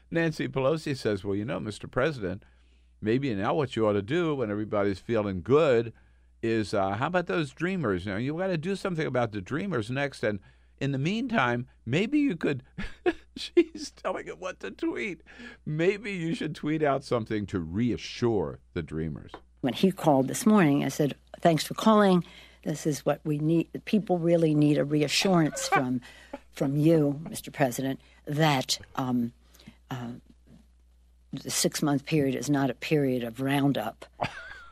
Nancy 0.10 0.48
Pelosi 0.48 0.96
says, 0.96 1.24
"Well, 1.24 1.36
you 1.36 1.44
know, 1.44 1.60
Mr. 1.60 1.92
President, 1.92 2.44
maybe 3.02 3.34
now 3.36 3.54
what 3.54 3.76
you 3.76 3.86
ought 3.86 3.94
to 3.94 4.02
do 4.02 4.36
when 4.36 4.50
everybody's 4.50 5.00
feeling 5.00 5.42
good." 5.42 5.92
Is 6.42 6.74
uh, 6.74 6.92
how 6.92 7.08
about 7.08 7.28
those 7.28 7.52
dreamers? 7.52 8.06
You 8.06 8.14
know, 8.14 8.18
you 8.18 8.38
got 8.38 8.48
to 8.48 8.58
do 8.58 8.76
something 8.76 9.06
about 9.06 9.32
the 9.32 9.42
dreamers 9.42 9.90
next, 9.90 10.24
and 10.24 10.40
in 10.80 10.92
the 10.92 10.98
meantime, 10.98 11.68
maybe 11.86 12.20
you 12.20 12.36
could. 12.36 12.64
she's 13.36 13.92
telling 13.92 14.28
him 14.28 14.36
what 14.40 14.60
to 14.60 14.72
tweet. 14.72 15.22
Maybe 15.66 16.12
you 16.12 16.36
should 16.36 16.56
tweet 16.56 16.84
out 16.84 17.04
something 17.04 17.46
to 17.48 17.60
reassure 17.60 18.60
the 18.74 18.84
dreamers. 18.84 19.32
When 19.62 19.74
he 19.74 19.92
called 19.92 20.28
this 20.28 20.46
morning, 20.46 20.84
I 20.84 20.90
said, 20.90 21.16
Thanks 21.42 21.64
for 21.64 21.74
calling. 21.74 22.24
This 22.64 22.86
is 22.88 23.06
what 23.06 23.20
we 23.24 23.38
need. 23.38 23.70
People 23.86 24.18
really 24.20 24.56
need 24.56 24.78
a 24.78 24.86
reassurance 24.86 25.68
from, 25.68 26.02
from 26.54 26.78
you, 26.78 27.20
Mr. 27.24 27.52
President, 27.52 28.00
that 28.26 28.80
um, 28.96 29.34
uh, 29.92 30.14
the 31.32 31.50
six 31.50 31.82
month 31.82 32.06
period 32.06 32.36
is 32.36 32.50
not 32.50 32.70
a 32.70 32.74
period 32.74 33.24
of 33.24 33.42
roundup. 33.42 34.06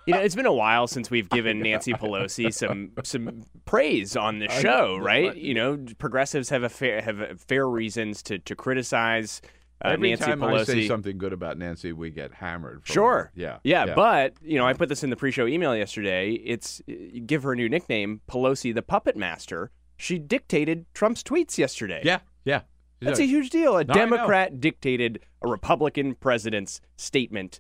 You 0.07 0.15
know, 0.15 0.19
it's 0.19 0.35
been 0.35 0.47
a 0.47 0.53
while 0.53 0.87
since 0.87 1.11
we've 1.11 1.29
given 1.29 1.59
Nancy 1.59 1.93
Pelosi 1.93 2.51
some 2.51 2.91
some 3.03 3.43
praise 3.65 4.15
on 4.15 4.39
the 4.39 4.49
show, 4.49 4.97
right? 4.97 5.35
You 5.35 5.53
know, 5.53 5.77
progressives 5.99 6.49
have 6.49 6.63
a 6.63 6.69
fair 6.69 7.01
have 7.01 7.39
fair 7.39 7.69
reasons 7.69 8.23
to 8.23 8.39
to 8.39 8.55
criticize 8.55 9.41
uh, 9.83 9.89
Every 9.89 10.09
Nancy 10.09 10.25
time 10.25 10.39
Pelosi. 10.39 10.59
I 10.59 10.63
say 10.63 10.87
something 10.87 11.17
good 11.17 11.33
about 11.33 11.57
Nancy, 11.57 11.91
we 11.91 12.09
get 12.09 12.33
hammered. 12.33 12.81
Sure. 12.83 13.17
her. 13.17 13.31
Yeah. 13.35 13.59
yeah. 13.63 13.93
But, 13.95 14.33
you 14.41 14.57
know, 14.57 14.67
I 14.67 14.73
put 14.73 14.89
this 14.89 15.03
in 15.03 15.09
the 15.09 15.15
pre 15.15 15.31
show 15.31 15.47
email 15.47 15.75
yesterday. 15.75 16.33
It's 16.33 16.81
give 17.25 17.43
her 17.43 17.53
a 17.53 17.55
new 17.55 17.69
nickname, 17.69 18.21
Pelosi 18.29 18.73
the 18.73 18.81
Puppet 18.81 19.15
Master. 19.17 19.71
She 19.97 20.17
dictated 20.19 20.85
Trump's 20.93 21.23
tweets 21.23 21.57
yesterday. 21.57 22.01
Yeah. 22.03 22.19
Yeah. 22.45 22.61
That's 23.01 23.19
a 23.19 23.25
huge 23.25 23.49
deal. 23.49 23.77
A 23.77 23.83
No, 23.83 23.93
Democrat 23.93 24.59
dictated 24.59 25.21
a 25.41 25.47
Republican 25.47 26.15
president's 26.15 26.81
statement 26.97 27.59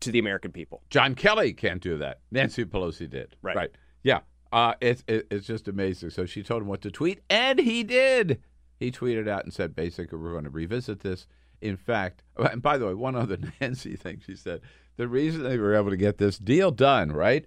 to 0.00 0.10
the 0.10 0.18
American 0.18 0.52
people. 0.52 0.82
John 0.90 1.14
Kelly 1.14 1.52
can't 1.54 1.80
do 1.80 1.96
that. 1.98 2.20
Nancy 2.30 2.64
Pelosi 2.64 3.08
did. 3.08 3.36
Right. 3.42 3.56
Right. 3.56 3.70
Yeah. 4.02 4.20
Uh, 4.52 4.74
it's 4.80 5.02
it, 5.08 5.26
it's 5.30 5.46
just 5.46 5.68
amazing. 5.68 6.10
So 6.10 6.24
she 6.26 6.42
told 6.42 6.62
him 6.62 6.68
what 6.68 6.82
to 6.82 6.90
tweet, 6.90 7.20
and 7.28 7.58
he 7.58 7.82
did. 7.82 8.40
He 8.78 8.92
tweeted 8.92 9.28
out 9.28 9.44
and 9.44 9.52
said, 9.52 9.74
basically, 9.74 10.18
we're 10.18 10.32
going 10.32 10.44
to 10.44 10.50
revisit 10.50 11.00
this. 11.00 11.26
In 11.60 11.76
fact, 11.76 12.22
and 12.36 12.62
by 12.62 12.78
the 12.78 12.86
way, 12.86 12.94
one 12.94 13.16
other 13.16 13.38
Nancy 13.60 13.96
thing 13.96 14.20
she 14.24 14.36
said: 14.36 14.60
the 14.96 15.08
reason 15.08 15.42
they 15.42 15.58
were 15.58 15.74
able 15.74 15.90
to 15.90 15.96
get 15.96 16.18
this 16.18 16.38
deal 16.38 16.70
done, 16.70 17.12
right? 17.12 17.46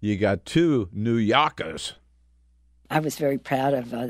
You 0.00 0.16
got 0.16 0.44
two 0.44 0.88
New 0.92 1.16
Yorkers. 1.16 1.94
I 2.90 3.00
was 3.00 3.16
very 3.16 3.38
proud 3.38 3.72
of 3.72 3.94
uh, 3.94 4.08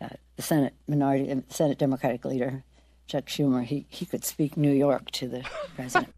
uh, 0.00 0.08
the 0.36 0.42
Senate 0.42 0.74
minority, 0.86 1.30
uh, 1.30 1.40
Senate 1.48 1.78
Democratic 1.78 2.24
leader 2.24 2.62
Chuck 3.06 3.26
Schumer. 3.26 3.64
He 3.64 3.86
he 3.88 4.06
could 4.06 4.24
speak 4.24 4.56
New 4.56 4.72
York 4.72 5.10
to 5.12 5.28
the 5.28 5.44
president. 5.74 6.14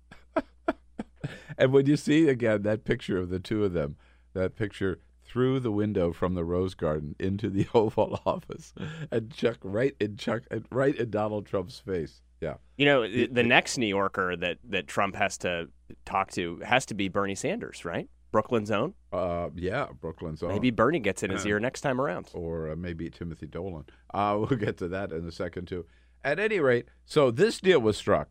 And 1.59 1.73
when 1.73 1.87
you 1.87 1.97
see 1.97 2.29
again 2.29 2.63
that 2.63 2.85
picture 2.85 3.19
of 3.19 3.29
the 3.29 3.39
two 3.39 3.65
of 3.65 3.73
them, 3.73 3.97
that 4.35 4.57
picture 4.57 4.99
through 5.33 5.59
the 5.61 5.73
window 5.73 6.13
from 6.13 6.35
the 6.35 6.45
Rose 6.45 6.75
Garden 6.75 7.17
into 7.19 7.49
the 7.49 7.67
Oval 7.75 8.21
Office, 8.27 8.75
and 9.11 9.33
Chuck 9.33 9.57
right 9.63 9.95
in 9.99 10.17
Chuck 10.17 10.43
right 10.71 10.95
in 10.95 11.09
Donald 11.11 11.47
Trump's 11.47 11.79
face. 11.79 12.21
Yeah. 12.43 12.55
You 12.77 12.87
know, 12.87 13.09
the, 13.09 13.29
the 13.29 13.43
next 13.45 13.79
New 13.79 13.87
Yorker 13.87 14.37
that, 14.37 14.59
that 14.69 14.89
Trump 14.89 15.15
has 15.15 15.39
to 15.39 15.69
talk 16.05 16.33
to 16.33 16.59
has 16.65 16.85
to 16.87 16.95
be 16.95 17.09
Bernie 17.09 17.37
Sanders, 17.37 17.85
right? 17.85 18.09
Brooklyn's 18.33 18.71
own. 18.71 18.95
Uh, 19.13 19.51
yeah, 19.55 19.87
Brooklyn's 20.01 20.43
own. 20.43 20.49
Maybe 20.51 20.71
Bernie 20.71 20.99
gets 20.99 21.23
in 21.23 21.31
his 21.31 21.45
Uh, 21.47 21.51
ear 21.51 21.61
next 21.61 21.83
time 21.83 22.01
around. 22.01 22.31
or 22.35 22.71
uh, 22.73 22.77
maybe 22.77 23.09
Timothy 23.11 23.47
Dolan. 23.47 23.85
Uh, 24.13 24.37
we'll 24.41 24.59
get 24.59 24.77
to 24.79 24.89
that 24.89 25.13
in 25.13 25.27
a 25.27 25.33
second 25.33 25.67
too. 25.67 25.87
At 26.25 26.39
any 26.39 26.59
rate, 26.61 26.87
so 27.07 27.31
this 27.31 27.59
deal 27.61 27.81
was 27.81 27.97
struck. 27.97 28.29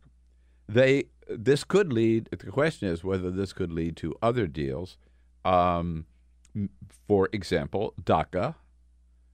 They 0.67 1.05
this 1.29 1.63
could 1.63 1.91
lead. 1.93 2.29
The 2.31 2.37
question 2.51 2.89
is 2.89 3.03
whether 3.03 3.31
this 3.31 3.53
could 3.53 3.71
lead 3.71 3.95
to 3.97 4.13
other 4.21 4.45
deals. 4.47 4.97
Um, 5.45 6.05
for 7.07 7.29
example, 7.31 7.93
DACA. 8.01 8.55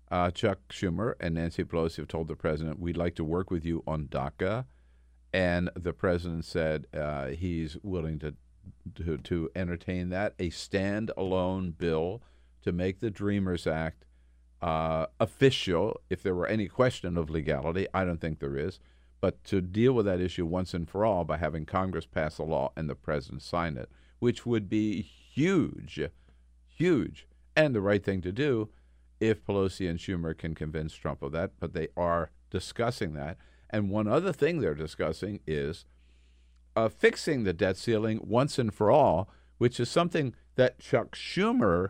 Uh, 0.09 0.31
Chuck 0.31 0.59
Schumer 0.69 1.15
and 1.19 1.35
Nancy 1.35 1.65
Pelosi 1.65 1.97
have 1.97 2.07
told 2.07 2.29
the 2.29 2.35
president, 2.35 2.79
"We'd 2.79 2.95
like 2.95 3.15
to 3.15 3.25
work 3.25 3.51
with 3.51 3.65
you 3.65 3.83
on 3.85 4.07
DACA," 4.07 4.65
and 5.33 5.69
the 5.75 5.91
president 5.91 6.45
said 6.45 6.87
uh, 6.93 7.27
he's 7.27 7.75
willing 7.83 8.17
to, 8.19 8.33
to 8.95 9.17
to 9.17 9.49
entertain 9.55 10.09
that 10.09 10.33
a 10.39 10.49
standalone 10.49 11.77
bill 11.77 12.21
to 12.61 12.71
make 12.71 12.99
the 12.99 13.09
Dreamers 13.09 13.67
Act 13.67 14.05
uh, 14.61 15.07
official. 15.19 15.99
If 16.09 16.23
there 16.23 16.35
were 16.35 16.47
any 16.47 16.67
question 16.67 17.17
of 17.17 17.29
legality, 17.29 17.87
I 17.93 18.05
don't 18.05 18.21
think 18.21 18.39
there 18.39 18.57
is, 18.57 18.79
but 19.19 19.43
to 19.45 19.61
deal 19.61 19.93
with 19.93 20.05
that 20.05 20.21
issue 20.21 20.45
once 20.45 20.73
and 20.73 20.89
for 20.89 21.05
all 21.05 21.25
by 21.25 21.37
having 21.37 21.65
Congress 21.65 22.05
pass 22.05 22.37
a 22.37 22.43
law 22.43 22.71
and 22.75 22.89
the 22.89 22.95
president 22.95 23.41
sign 23.41 23.77
it, 23.77 23.89
which 24.19 24.45
would 24.45 24.69
be 24.69 25.01
huge, 25.01 25.99
huge, 26.77 27.27
and 27.55 27.73
the 27.73 27.81
right 27.81 28.03
thing 28.03 28.21
to 28.21 28.31
do 28.31 28.69
if 29.19 29.43
Pelosi 29.43 29.89
and 29.89 29.99
Schumer 29.99 30.37
can 30.37 30.53
convince 30.53 30.93
Trump 30.93 31.23
of 31.23 31.31
that, 31.31 31.51
but 31.59 31.73
they 31.73 31.87
are 31.97 32.29
discussing 32.49 33.13
that. 33.13 33.37
And 33.69 33.89
one 33.89 34.07
other 34.07 34.31
thing 34.31 34.59
they're 34.59 34.75
discussing 34.75 35.39
is 35.47 35.85
uh, 36.75 36.89
fixing 36.89 37.43
the 37.43 37.53
debt 37.53 37.77
ceiling 37.77 38.19
once 38.23 38.59
and 38.59 38.73
for 38.73 38.91
all, 38.91 39.29
which 39.57 39.79
is 39.79 39.89
something 39.89 40.35
that 40.55 40.79
Chuck 40.79 41.15
Schumer 41.15 41.89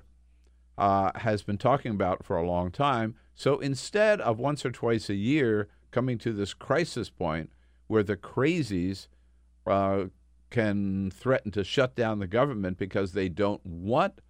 uh, 0.78 1.12
has 1.16 1.44
been 1.44 1.58
talking 1.58 1.92
about 1.92 2.26
for 2.26 2.38
a 2.38 2.48
long 2.48 2.72
time. 2.72 3.16
So 3.36 3.60
instead 3.60 4.22
of 4.22 4.40
once 4.40 4.66
or 4.66 4.72
twice 4.72 5.10
a 5.10 5.16
year 5.16 5.68
coming 5.92 6.18
to 6.20 6.32
this 6.32 6.54
crisis 6.54 7.10
point 7.10 7.52
where 7.88 8.04
the 8.04 8.18
crazies 8.18 9.08
uh, 9.66 10.06
can 10.50 11.12
threaten 11.12 11.52
to 11.52 11.64
shut 11.64 11.96
down 11.96 12.20
the 12.20 12.28
government 12.28 12.78
because 12.78 13.12
they 13.12 13.30
don't 13.30 13.66
want 13.66 14.22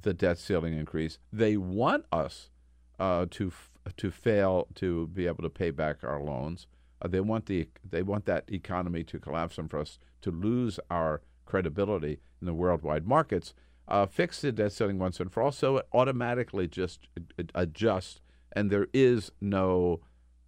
the 0.00 0.14
debt 0.14 0.38
ceiling 0.38 0.74
increase. 0.76 1.18
They 1.32 1.56
want 1.56 2.04
us 2.12 2.50
uh, 2.98 3.26
to 3.30 3.48
f- 3.48 3.70
to 3.96 4.10
fail 4.10 4.68
to 4.76 5.08
be 5.08 5.26
able 5.26 5.42
to 5.42 5.50
pay 5.50 5.70
back 5.70 6.02
our 6.02 6.20
loans. 6.20 6.66
Uh, 7.02 7.08
they 7.08 7.20
want 7.20 7.46
the 7.46 7.68
they 7.88 8.02
want 8.02 8.24
that 8.26 8.44
economy 8.50 9.04
to 9.04 9.18
collapse 9.18 9.58
and 9.58 9.70
for 9.70 9.80
us 9.80 9.98
to 10.22 10.30
lose 10.30 10.80
our 10.90 11.20
credibility 11.44 12.20
in 12.40 12.46
the 12.46 12.54
worldwide 12.54 13.06
markets. 13.06 13.54
Uh, 13.86 14.06
fix 14.06 14.40
the 14.40 14.50
debt 14.50 14.72
ceiling 14.72 14.98
once 14.98 15.20
and 15.20 15.30
for 15.30 15.42
all, 15.42 15.52
so 15.52 15.76
it 15.76 15.86
automatically 15.92 16.66
just 16.66 17.06
adjusts, 17.54 18.22
and 18.52 18.70
there 18.70 18.86
is 18.94 19.30
no 19.42 20.00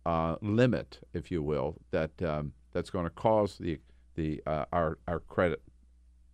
uh, 0.06 0.36
limit, 0.40 1.00
if 1.12 1.30
you 1.30 1.42
will, 1.42 1.76
that 1.90 2.22
um, 2.22 2.52
that's 2.72 2.88
going 2.88 3.04
to 3.04 3.10
cause 3.10 3.58
the 3.58 3.78
the 4.14 4.42
uh, 4.46 4.64
our 4.72 4.98
our 5.06 5.20
credit 5.20 5.60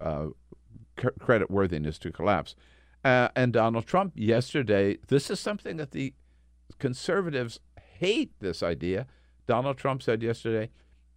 uh, 0.00 0.26
credit 1.18 1.50
worthiness 1.50 1.98
to 1.98 2.12
collapse. 2.12 2.54
Uh, 3.04 3.28
and 3.34 3.52
Donald 3.52 3.86
Trump 3.86 4.12
yesterday, 4.14 4.96
this 5.08 5.30
is 5.30 5.40
something 5.40 5.76
that 5.76 5.90
the 5.90 6.14
conservatives 6.78 7.58
hate 7.98 8.32
this 8.40 8.62
idea. 8.62 9.06
Donald 9.46 9.76
Trump 9.76 10.02
said 10.02 10.22
yesterday, 10.22 10.70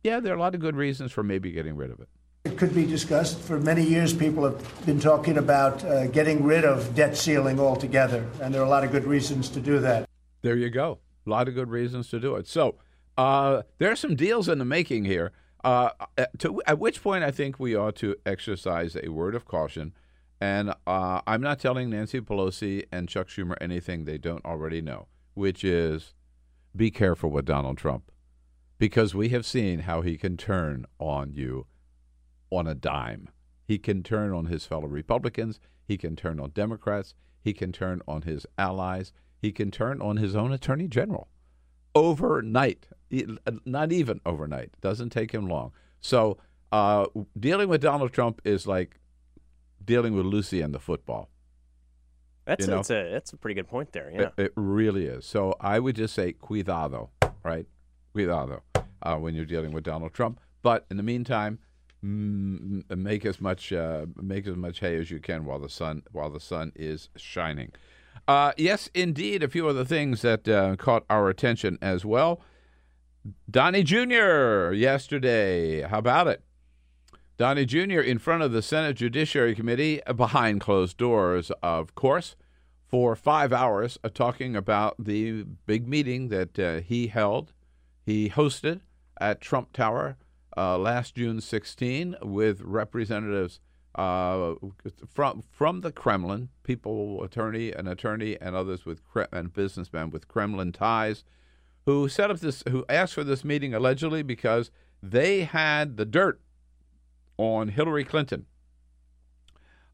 yeah, 0.03 0.19
there 0.19 0.33
are 0.33 0.37
a 0.37 0.39
lot 0.39 0.55
of 0.55 0.61
good 0.61 0.75
reasons 0.75 1.11
for 1.11 1.23
maybe 1.23 1.51
getting 1.51 1.75
rid 1.75 1.91
of 1.91 1.99
it. 1.99 2.09
It 2.45 2.57
could 2.57 2.75
be 2.75 2.85
discussed. 2.85 3.39
For 3.39 3.59
many 3.59 3.83
years, 3.83 4.13
people 4.13 4.43
have 4.43 4.85
been 4.85 4.99
talking 4.99 5.37
about 5.37 5.83
uh, 5.83 6.07
getting 6.07 6.43
rid 6.43 6.63
of 6.63 6.93
debt 6.93 7.17
ceiling 7.17 7.59
altogether, 7.59 8.23
and 8.39 8.53
there 8.53 8.61
are 8.61 8.65
a 8.65 8.69
lot 8.69 8.83
of 8.83 8.91
good 8.91 9.05
reasons 9.05 9.49
to 9.49 9.59
do 9.59 9.79
that. 9.79 10.07
There 10.43 10.55
you 10.55 10.69
go. 10.69 10.99
A 11.25 11.29
lot 11.29 11.47
of 11.47 11.55
good 11.55 11.69
reasons 11.69 12.07
to 12.09 12.19
do 12.19 12.35
it. 12.35 12.47
So 12.47 12.75
uh, 13.17 13.63
there 13.79 13.91
are 13.91 13.95
some 13.95 14.15
deals 14.15 14.47
in 14.47 14.59
the 14.59 14.65
making 14.65 15.05
here. 15.05 15.31
Uh, 15.63 15.89
to, 16.37 16.61
at 16.67 16.77
which 16.77 17.01
point, 17.01 17.23
I 17.23 17.31
think 17.31 17.59
we 17.59 17.75
ought 17.75 17.95
to 17.95 18.15
exercise 18.27 18.95
a 19.01 19.09
word 19.09 19.33
of 19.33 19.45
caution 19.45 19.93
and 20.45 20.75
uh, 20.85 21.21
I'm 21.25 21.41
not 21.41 21.57
telling 21.57 21.89
Nancy 21.89 22.21
Pelosi 22.21 22.83
and 22.91 23.09
Chuck 23.09 23.29
Schumer 23.29 23.55
anything 23.59 24.05
they 24.05 24.19
don't 24.19 24.45
already 24.45 24.79
know, 24.79 25.07
which 25.33 25.63
is 25.63 26.13
be 26.75 26.91
careful 26.91 27.31
with 27.31 27.45
Donald 27.45 27.79
Trump 27.79 28.11
because 28.77 29.15
we 29.15 29.29
have 29.29 29.43
seen 29.43 29.79
how 29.79 30.01
he 30.01 30.17
can 30.17 30.37
turn 30.37 30.85
on 30.99 31.33
you 31.33 31.65
on 32.51 32.67
a 32.67 32.75
dime. 32.75 33.29
He 33.67 33.79
can 33.79 34.03
turn 34.03 34.33
on 34.33 34.45
his 34.45 34.67
fellow 34.67 34.85
Republicans, 34.87 35.59
he 35.83 35.97
can 35.97 36.15
turn 36.15 36.39
on 36.39 36.51
Democrats, 36.51 37.15
he 37.41 37.51
can 37.51 37.71
turn 37.71 38.03
on 38.07 38.21
his 38.21 38.45
allies, 38.55 39.13
he 39.41 39.51
can 39.51 39.71
turn 39.71 39.99
on 39.99 40.17
his 40.17 40.35
own 40.35 40.51
attorney 40.51 40.87
general 40.87 41.27
overnight. 41.95 42.85
Not 43.65 43.91
even 43.91 44.21
overnight. 44.27 44.79
Doesn't 44.79 45.09
take 45.09 45.31
him 45.31 45.47
long. 45.47 45.71
So, 46.01 46.37
uh, 46.71 47.05
dealing 47.39 47.67
with 47.67 47.81
Donald 47.81 48.13
Trump 48.13 48.41
is 48.43 48.67
like 48.67 48.99
dealing 49.85 50.15
with 50.15 50.25
Lucy 50.25 50.61
and 50.61 50.73
the 50.73 50.79
football. 50.79 51.29
That's, 52.45 52.65
you 52.65 52.71
know? 52.71 52.77
that's 52.77 52.91
a 52.91 53.09
that's 53.11 53.33
a 53.33 53.37
pretty 53.37 53.55
good 53.55 53.67
point 53.67 53.91
there. 53.91 54.11
Yeah, 54.13 54.21
it, 54.21 54.33
it, 54.37 54.51
really 54.55 55.05
is. 55.05 55.25
So 55.25 55.55
I 55.59 55.79
would 55.79 55.95
just 55.95 56.13
say 56.13 56.33
cuidado, 56.33 57.09
right? 57.43 57.65
Cuidado 58.13 58.61
uh, 59.01 59.15
when 59.15 59.33
you're 59.33 59.45
dealing 59.45 59.71
with 59.71 59.83
Donald 59.83 60.13
Trump. 60.13 60.39
But 60.61 60.85
in 60.91 60.97
the 60.97 61.03
meantime, 61.03 61.59
m- 62.03 62.83
make 62.95 63.25
as 63.25 63.41
much 63.41 63.73
uh, 63.73 64.05
make 64.15 64.45
as 64.47 64.55
much 64.55 64.79
hay 64.79 64.95
as 64.97 65.09
you 65.09 65.19
can 65.19 65.45
while 65.45 65.59
the 65.59 65.69
sun 65.69 66.03
while 66.11 66.29
the 66.29 66.39
sun 66.39 66.71
is 66.75 67.09
shining. 67.15 67.71
Uh, 68.27 68.53
yes, 68.57 68.89
indeed, 68.93 69.43
a 69.43 69.47
few 69.47 69.67
other 69.67 69.85
things 69.85 70.21
that 70.21 70.47
uh, 70.47 70.75
caught 70.75 71.03
our 71.09 71.29
attention 71.29 71.77
as 71.81 72.05
well. 72.05 72.41
Donnie 73.49 73.83
Jr. 73.83 74.71
yesterday. 74.71 75.81
How 75.81 75.97
about 75.97 76.27
it? 76.27 76.44
Donnie 77.37 77.65
Jr. 77.65 77.99
in 77.99 78.17
front 78.17 78.43
of 78.43 78.53
the 78.53 78.61
Senate 78.61 78.95
Judiciary 78.95 79.55
Committee 79.55 79.99
behind 80.15 80.61
closed 80.61 80.95
doors, 80.95 81.51
of 81.61 81.93
course, 81.93 82.37
for 82.87 83.13
five 83.13 83.51
hours 83.51 83.97
uh, 84.05 84.09
talking 84.09 84.55
about 84.55 84.95
the 84.97 85.43
big 85.65 85.85
meeting 85.85 86.29
that 86.29 86.57
uh, 86.57 86.79
he 86.79 87.07
held, 87.07 87.51
he 88.05 88.29
hosted 88.29 88.79
at 89.19 89.41
Trump 89.41 89.73
Tower 89.73 90.15
uh, 90.55 90.77
last 90.77 91.15
June 91.15 91.41
16 91.41 92.15
with 92.21 92.61
representatives 92.61 93.59
uh, 93.95 94.53
from 95.05 95.43
from 95.51 95.81
the 95.81 95.91
Kremlin, 95.91 96.47
people, 96.63 97.21
attorney, 97.21 97.73
an 97.73 97.87
attorney, 97.87 98.37
and 98.39 98.55
others 98.55 98.85
with 98.85 99.01
and 99.33 99.51
businessmen 99.51 100.09
with 100.09 100.29
Kremlin 100.29 100.71
ties, 100.71 101.25
who 101.85 102.07
set 102.07 102.31
up 102.31 102.39
this, 102.39 102.63
who 102.69 102.85
asked 102.87 103.13
for 103.13 103.25
this 103.25 103.43
meeting 103.43 103.73
allegedly 103.73 104.23
because 104.23 104.71
they 105.03 105.43
had 105.43 105.97
the 105.97 106.05
dirt 106.05 106.39
on 107.37 107.69
Hillary 107.69 108.03
Clinton. 108.03 108.45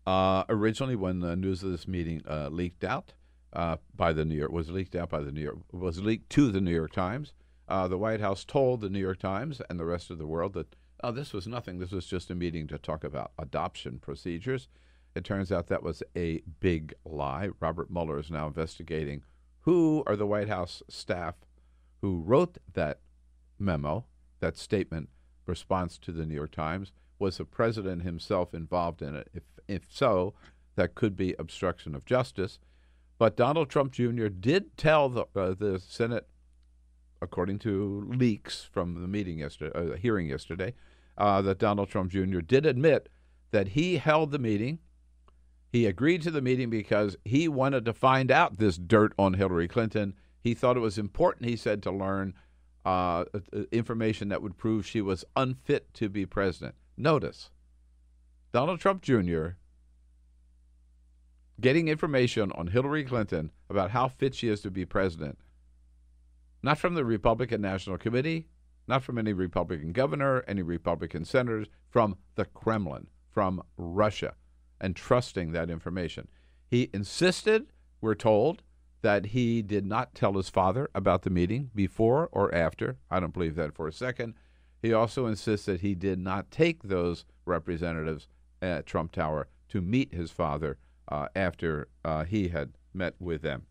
Uh, 0.06 0.44
originally, 0.50 0.96
when 0.96 1.20
the 1.20 1.36
news 1.36 1.64
of 1.64 1.72
this 1.72 1.88
meeting 1.88 2.22
uh, 2.28 2.50
leaked 2.50 2.84
out 2.84 3.14
uh, 3.54 3.78
by 3.96 4.14
the 4.14 4.26
New 4.26 4.36
York 4.36 4.52
was 4.52 4.70
leaked 4.70 4.96
out 4.96 5.10
by 5.10 5.20
the 5.20 5.32
New 5.32 5.42
York 5.42 5.58
was 5.72 6.02
leaked 6.02 6.30
to 6.32 6.52
the 6.52 6.62
New 6.62 6.74
York 6.74 6.92
Times, 6.92 7.34
uh, 7.68 7.88
the 7.88 7.98
White 7.98 8.20
House 8.20 8.44
told 8.44 8.82
the 8.82 8.90
New 8.90 9.00
York 9.00 9.20
Times 9.20 9.62
and 9.70 9.80
the 9.80 9.86
rest 9.86 10.10
of 10.10 10.18
the 10.18 10.28
world 10.28 10.54
that 10.54 10.76
oh, 11.04 11.12
this 11.12 11.34
was 11.34 11.48
nothing. 11.48 11.80
This 11.80 11.92
was 11.92 12.06
just 12.06 12.32
a 12.32 12.36
meeting 12.36 12.68
to 12.68 12.78
talk 12.78 13.04
about 13.04 13.32
adoption 13.38 14.00
procedures. 14.00 14.68
It 15.14 15.24
turns 15.24 15.52
out 15.52 15.68
that 15.68 15.84
was 15.84 16.02
a 16.16 16.42
big 16.60 16.94
lie. 17.06 17.50
Robert 17.60 17.92
Mueller 17.92 18.20
is 18.20 18.32
now 18.32 18.48
investigating 18.48 19.24
who 19.62 20.04
are 20.08 20.16
the 20.16 20.26
White 20.26 20.48
House 20.48 20.82
staff 20.90 21.36
who 22.02 22.22
wrote 22.22 22.58
that 22.74 23.00
memo, 23.60 24.06
that 24.40 24.58
statement 24.58 25.10
response 25.46 25.98
to 26.00 26.12
the 26.12 26.26
New 26.26 26.34
York 26.34 26.52
Times 26.52 26.92
was 27.22 27.38
the 27.38 27.46
president 27.46 28.02
himself 28.02 28.54
involved 28.54 29.02
in 29.02 29.16
it? 29.16 29.30
If, 29.34 29.44
if 29.68 29.84
so, 29.90 30.34
that 30.76 30.96
could 30.96 31.16
be 31.16 31.36
obstruction 31.40 31.96
of 31.96 32.04
justice. 32.04 32.60
But 33.18 33.38
Donald 33.38 33.70
Trump 33.70 33.94
Jr. 33.94 34.28
did 34.28 34.76
tell 34.78 35.08
the, 35.08 35.26
uh, 35.36 35.54
the 35.54 35.80
Senate, 35.80 36.28
according 37.22 37.60
to 37.60 38.04
leaks 38.08 38.64
from 38.64 39.02
the 39.02 39.08
meeting 39.08 39.38
yesterday, 39.38 39.72
uh, 39.78 39.96
hearing 39.96 40.28
yesterday, 40.28 40.74
uh, 41.18 41.42
that 41.44 41.60
Donald 41.60 41.90
Trump 41.90 42.12
Jr. 42.12 42.40
did 42.40 42.66
admit 42.66 43.10
that 43.52 43.70
he 43.70 43.98
held 43.98 44.32
the 44.32 44.40
meeting. 44.40 44.80
He 45.72 45.86
agreed 45.86 46.24
to 46.24 46.32
the 46.32 46.42
meeting 46.42 46.70
because 46.70 47.16
he 47.24 47.48
wanted 47.48 47.86
to 47.86 47.94
find 47.94 48.32
out 48.32 48.58
this 48.58 48.78
dirt 48.78 49.14
on 49.20 49.36
Hillary 49.36 49.68
Clinton. 49.68 50.16
He 50.42 50.56
thought 50.56 50.78
it 50.78 50.82
was 50.82 50.98
important, 50.98 51.48
he 51.48 51.56
said, 51.56 51.84
to 51.84 51.92
learn 51.92 52.34
uh, 52.84 53.26
uh 53.54 53.64
information 53.72 54.30
that 54.30 54.42
would 54.42 54.58
prove 54.58 54.88
she 54.88 55.02
was 55.02 55.24
unfit 55.36 55.94
to 55.94 56.10
be 56.10 56.26
president. 56.26 56.74
Notice 57.02 57.50
Donald 58.54 58.80
Trump 58.80 59.02
Jr. 59.02 59.48
getting 61.60 61.88
information 61.88 62.52
on 62.52 62.68
Hillary 62.68 63.04
Clinton 63.04 63.52
about 63.72 63.90
how 63.90 64.08
fit 64.08 64.36
she 64.36 64.50
is 64.50 64.62
to 64.62 64.70
be 64.70 64.86
president, 64.86 65.40
not 66.62 66.78
from 66.78 66.94
the 66.94 67.04
Republican 67.04 67.60
National 67.60 67.98
Committee, 67.98 68.50
not 68.88 69.02
from 69.02 69.18
any 69.18 69.34
Republican 69.34 69.94
governor, 69.94 70.44
any 70.48 70.62
Republican 70.62 71.26
senators, 71.26 71.68
from 71.90 72.18
the 72.36 72.46
Kremlin, 72.46 73.08
from 73.32 73.64
Russia, 73.78 74.36
and 74.80 74.96
trusting 74.96 75.54
that 75.54 75.72
information. 75.72 76.28
He 76.68 76.92
insisted, 76.94 77.74
we're 78.00 78.14
told, 78.14 78.62
that 79.02 79.28
he 79.28 79.64
did 79.64 79.88
not 79.88 80.14
tell 80.14 80.34
his 80.34 80.50
father 80.50 80.88
about 80.94 81.24
the 81.24 81.32
meeting 81.32 81.72
before 81.74 82.30
or 82.32 82.54
after. 82.54 82.98
I 83.10 83.20
don't 83.20 83.34
believe 83.34 83.56
that 83.56 83.74
for 83.74 83.88
a 83.88 83.94
second. 83.94 84.36
He 84.82 84.94
also 84.94 85.28
insists 85.28 85.66
that 85.68 85.82
he 85.82 85.96
did 85.96 86.20
not 86.20 86.52
take 86.52 86.84
those 86.84 87.26
representatives 87.46 88.28
at 88.62 88.86
Trump 88.86 89.12
Tower 89.12 89.48
to 89.70 89.82
meet 89.82 90.14
his 90.14 90.32
father 90.32 90.78
uh, 91.08 91.28
after 91.36 91.88
uh, 92.04 92.24
he 92.24 92.50
had 92.50 92.72
met 92.94 93.16
with 93.20 93.42
them. 93.42 93.64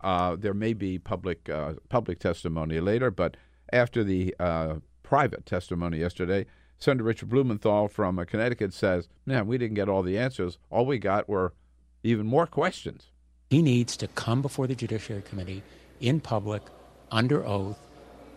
Uh, 0.00 0.36
there 0.36 0.54
may 0.54 0.72
be 0.72 0.98
public 0.98 1.48
uh, 1.48 1.74
public 1.88 2.18
testimony 2.18 2.80
later, 2.80 3.10
but 3.10 3.36
after 3.72 4.04
the 4.04 4.34
uh, 4.38 4.76
private 5.02 5.46
testimony 5.46 5.98
yesterday, 5.98 6.44
Senator 6.78 7.04
Richard 7.04 7.30
Blumenthal 7.30 7.88
from 7.88 8.18
uh, 8.18 8.24
Connecticut 8.24 8.74
says, 8.74 9.08
"Man, 9.24 9.46
we 9.46 9.56
didn't 9.56 9.74
get 9.74 9.88
all 9.88 10.02
the 10.02 10.18
answers. 10.18 10.58
All 10.70 10.84
we 10.84 10.98
got 10.98 11.28
were 11.28 11.54
even 12.02 12.26
more 12.26 12.46
questions." 12.46 13.10
He 13.50 13.62
needs 13.62 13.96
to 13.98 14.08
come 14.08 14.42
before 14.42 14.66
the 14.66 14.74
Judiciary 14.74 15.22
Committee 15.22 15.62
in 16.00 16.20
public, 16.20 16.62
under 17.10 17.46
oath, 17.46 17.78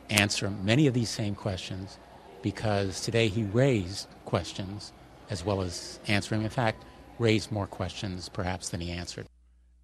answer 0.09 0.49
many 0.49 0.87
of 0.87 0.93
these 0.93 1.09
same 1.09 1.35
questions, 1.35 1.97
because 2.41 3.01
today 3.01 3.27
he 3.27 3.43
raised 3.43 4.07
questions 4.25 4.93
as 5.29 5.43
well 5.43 5.61
as 5.61 5.99
answering. 6.07 6.43
In 6.43 6.49
fact, 6.49 6.83
raised 7.19 7.51
more 7.51 7.67
questions 7.67 8.29
perhaps 8.29 8.69
than 8.69 8.81
he 8.81 8.91
answered. 8.91 9.27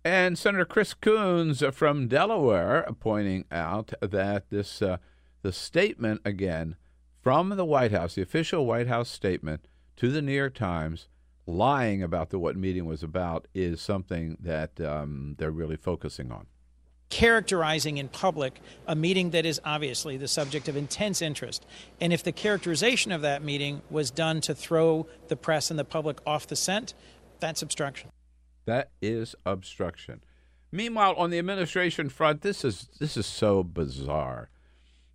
And 0.06 0.38
Senator 0.38 0.66
Chris 0.66 0.94
Coons 0.94 1.64
from 1.72 2.08
Delaware 2.08 2.86
pointing 3.00 3.46
out 3.52 3.94
that 4.02 4.50
this 4.50 4.82
uh, 4.82 4.98
the 5.42 5.54
statement 5.54 6.22
again 6.26 6.76
from 7.22 7.50
the 7.50 7.66
White 7.66 7.92
House, 7.92 8.16
the 8.16 8.22
official 8.22 8.66
White 8.66 8.88
House 8.88 9.10
statement 9.10 9.68
to 9.96 10.10
the 10.10 10.22
New 10.22 10.34
York 10.34 10.56
Times, 10.56 11.08
lying 11.46 12.04
about 12.04 12.32
the 12.32 12.40
what 12.40 12.58
meeting 12.58 12.86
was 12.86 13.02
about, 13.02 13.48
is 13.54 13.80
something 13.80 14.38
that 14.42 14.82
um, 14.82 15.36
they're 15.38 15.52
really 15.52 15.78
focusing 15.78 16.32
on. 16.32 16.48
Characterizing 17.14 18.00
in 18.00 18.08
public 18.08 18.60
a 18.88 18.96
meeting 18.96 19.30
that 19.30 19.46
is 19.46 19.62
obviously 19.64 20.18
the 20.18 20.28
subject 20.28 20.68
of 20.68 20.76
intense 20.76 21.22
interest. 21.22 21.64
And 22.02 22.12
if 22.12 22.24
the 22.24 22.32
characterization 22.32 23.12
of 23.12 23.22
that 23.22 23.44
meeting 23.44 23.84
was 23.92 24.10
done 24.10 24.42
to 24.42 24.56
throw 24.56 25.06
the 25.28 25.36
press 25.36 25.70
and 25.70 25.78
the 25.78 25.86
public 25.86 26.18
off 26.26 26.48
the 26.48 26.56
scent, 26.56 26.96
that's 27.40 27.62
obstruction. 27.62 28.10
That 28.66 28.90
is 29.00 29.36
obstruction. 29.46 30.24
Meanwhile, 30.72 31.14
on 31.14 31.30
the 31.30 31.38
administration 31.38 32.10
front, 32.10 32.42
this 32.42 32.66
is 32.66 32.90
this 33.00 33.16
is 33.16 33.28
so 33.28 33.62
bizarre. 33.62 34.50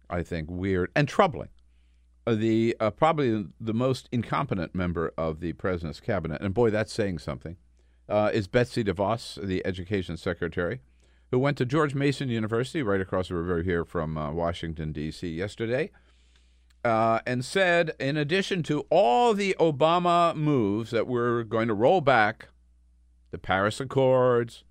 I 0.08 0.22
think 0.22 0.48
weird 0.48 0.92
and 0.94 1.08
troubling. 1.08 1.48
Uh, 2.28 2.36
the 2.36 2.76
uh, 2.78 2.90
probably 2.90 3.46
the 3.60 3.74
most 3.74 4.08
incompetent 4.12 4.72
member 4.72 5.12
of 5.18 5.40
the 5.40 5.52
president's 5.54 5.98
cabinet, 5.98 6.40
and 6.42 6.54
boy, 6.54 6.70
that's 6.70 6.92
saying 6.92 7.18
something, 7.18 7.56
uh, 8.08 8.30
is 8.32 8.46
Betsy 8.46 8.84
DeVos, 8.84 9.44
the 9.44 9.66
education 9.66 10.16
secretary, 10.16 10.80
who 11.30 11.38
went 11.38 11.58
to 11.58 11.66
George 11.66 11.94
Mason 11.94 12.28
University, 12.28 12.82
right 12.82 13.00
across 13.00 13.28
the 13.28 13.34
river 13.34 13.62
here 13.62 13.84
from 13.84 14.16
uh, 14.16 14.32
Washington 14.32 14.92
D.C. 14.92 15.28
yesterday, 15.28 15.90
uh, 16.84 17.20
and 17.26 17.44
said, 17.44 17.92
in 17.98 18.16
addition 18.16 18.62
to 18.64 18.86
all 18.90 19.34
the 19.34 19.54
Obama 19.58 20.34
moves 20.34 20.90
that 20.90 21.06
we're 21.06 21.42
going 21.42 21.68
to 21.68 21.74
roll 21.74 22.00
back, 22.00 22.48
the 23.30 23.38
Paris 23.38 23.80
Accords, 23.80 24.64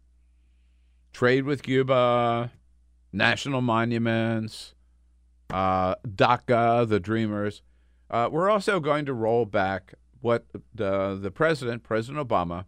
trade 1.14 1.46
with 1.46 1.64
Cuba, 1.64 2.52
national 3.12 3.62
monuments 3.62 4.74
uh, 5.50 5.96
DACA, 6.08 6.88
the 6.88 7.00
Dreamers. 7.00 7.62
Uh, 8.10 8.30
we're 8.32 8.50
also 8.50 8.80
going 8.80 9.06
to 9.06 9.14
roll 9.14 9.46
back 9.46 9.94
what 10.22 10.46
the, 10.74 11.18
the 11.22 11.32
president, 11.32 11.84
President 11.84 12.28
Obama, 12.28 12.66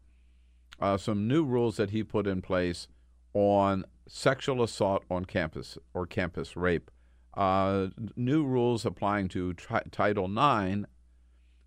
uh, 0.79 0.97
some 0.97 1.27
new 1.27 1.43
rules 1.43 1.77
that 1.77 1.89
he 1.89 2.03
put 2.03 2.27
in 2.27 2.41
place 2.41 2.87
on 3.33 3.85
sexual 4.07 4.63
assault 4.63 5.03
on 5.09 5.25
campus 5.25 5.77
or 5.93 6.05
campus 6.05 6.55
rape. 6.55 6.91
Uh, 7.35 7.87
new 8.15 8.43
rules 8.43 8.85
applying 8.85 9.27
to 9.29 9.53
tri- 9.53 9.83
Title 9.91 10.25
IX, 10.25 10.85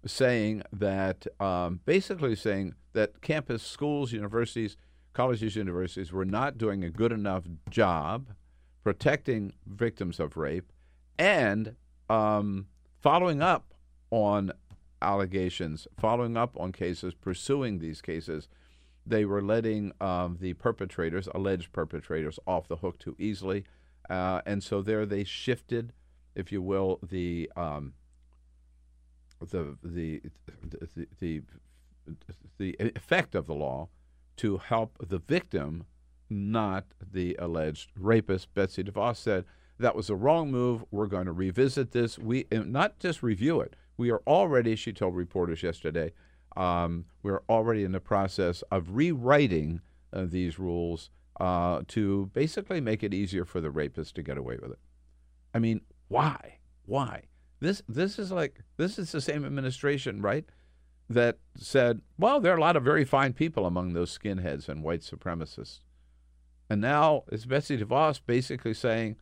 saying 0.04 0.62
that 0.72 1.26
um, 1.40 1.80
basically 1.84 2.34
saying 2.34 2.74
that 2.92 3.22
campus 3.22 3.62
schools, 3.62 4.12
universities, 4.12 4.76
colleges, 5.12 5.56
universities 5.56 6.12
were 6.12 6.24
not 6.24 6.58
doing 6.58 6.82
a 6.82 6.90
good 6.90 7.12
enough 7.12 7.44
job 7.70 8.28
protecting 8.82 9.52
victims 9.66 10.18
of 10.18 10.36
rape 10.36 10.72
and 11.18 11.76
um, 12.10 12.66
following 13.00 13.40
up 13.40 13.74
on 14.10 14.52
allegations, 15.00 15.86
following 15.98 16.36
up 16.36 16.56
on 16.58 16.72
cases, 16.72 17.14
pursuing 17.14 17.78
these 17.78 18.00
cases. 18.00 18.48
They 19.06 19.24
were 19.24 19.42
letting 19.42 19.92
um, 20.00 20.38
the 20.40 20.54
perpetrators, 20.54 21.28
alleged 21.34 21.72
perpetrators, 21.72 22.38
off 22.46 22.68
the 22.68 22.76
hook 22.76 22.98
too 22.98 23.16
easily, 23.18 23.64
uh, 24.08 24.42
and 24.46 24.62
so 24.62 24.80
there 24.80 25.04
they 25.06 25.24
shifted, 25.24 25.92
if 26.34 26.52
you 26.52 26.62
will, 26.62 27.00
the 27.02 27.50
um, 27.56 27.94
the, 29.40 29.76
the 29.82 30.22
the 30.94 31.06
the 31.20 31.42
the 32.58 32.76
effect 32.78 33.34
of 33.34 33.46
the 33.46 33.54
law 33.54 33.88
to 34.36 34.58
help 34.58 34.96
the 35.00 35.18
victim, 35.18 35.84
not 36.30 36.84
the 37.00 37.36
alleged 37.38 37.90
rapist. 37.98 38.54
Betsy 38.54 38.82
DeVos 38.82 39.16
said 39.16 39.44
that 39.78 39.96
was 39.96 40.08
a 40.08 40.14
wrong 40.14 40.50
move. 40.50 40.84
We're 40.90 41.06
going 41.06 41.26
to 41.26 41.32
revisit 41.32 41.90
this. 41.90 42.18
We 42.18 42.46
not 42.52 42.98
just 42.98 43.22
review 43.22 43.60
it. 43.60 43.74
We 43.96 44.10
are 44.10 44.22
already, 44.26 44.74
she 44.76 44.92
told 44.92 45.16
reporters 45.16 45.62
yesterday, 45.62 46.12
um, 46.56 47.06
we're 47.22 47.42
already 47.48 47.84
in 47.84 47.92
the 47.92 48.00
process 48.00 48.62
of 48.70 48.96
rewriting 48.96 49.80
uh, 50.12 50.24
these 50.26 50.58
rules 50.58 51.10
uh, 51.40 51.82
to 51.88 52.30
basically 52.32 52.80
make 52.80 53.02
it 53.02 53.14
easier 53.14 53.44
for 53.44 53.60
the 53.60 53.70
rapist 53.70 54.14
to 54.16 54.22
get 54.22 54.38
away 54.38 54.58
with 54.60 54.72
it. 54.72 54.78
I 55.54 55.58
mean, 55.58 55.80
why? 56.08 56.58
Why? 56.84 57.22
This 57.60 57.82
this 57.88 58.18
is 58.18 58.32
like 58.32 58.60
this 58.76 58.98
is 58.98 59.12
the 59.12 59.20
same 59.20 59.44
administration, 59.44 60.20
right? 60.20 60.44
That 61.08 61.38
said, 61.56 62.00
well, 62.18 62.40
there 62.40 62.52
are 62.54 62.58
a 62.58 62.60
lot 62.60 62.76
of 62.76 62.82
very 62.82 63.04
fine 63.04 63.32
people 63.32 63.66
among 63.66 63.92
those 63.92 64.16
skinheads 64.16 64.68
and 64.68 64.82
white 64.82 65.02
supremacists. 65.02 65.80
And 66.70 66.80
now 66.80 67.24
it's 67.30 67.44
Betsy 67.44 67.76
DeVos 67.76 68.20
basically 68.24 68.72
saying, 68.72 69.16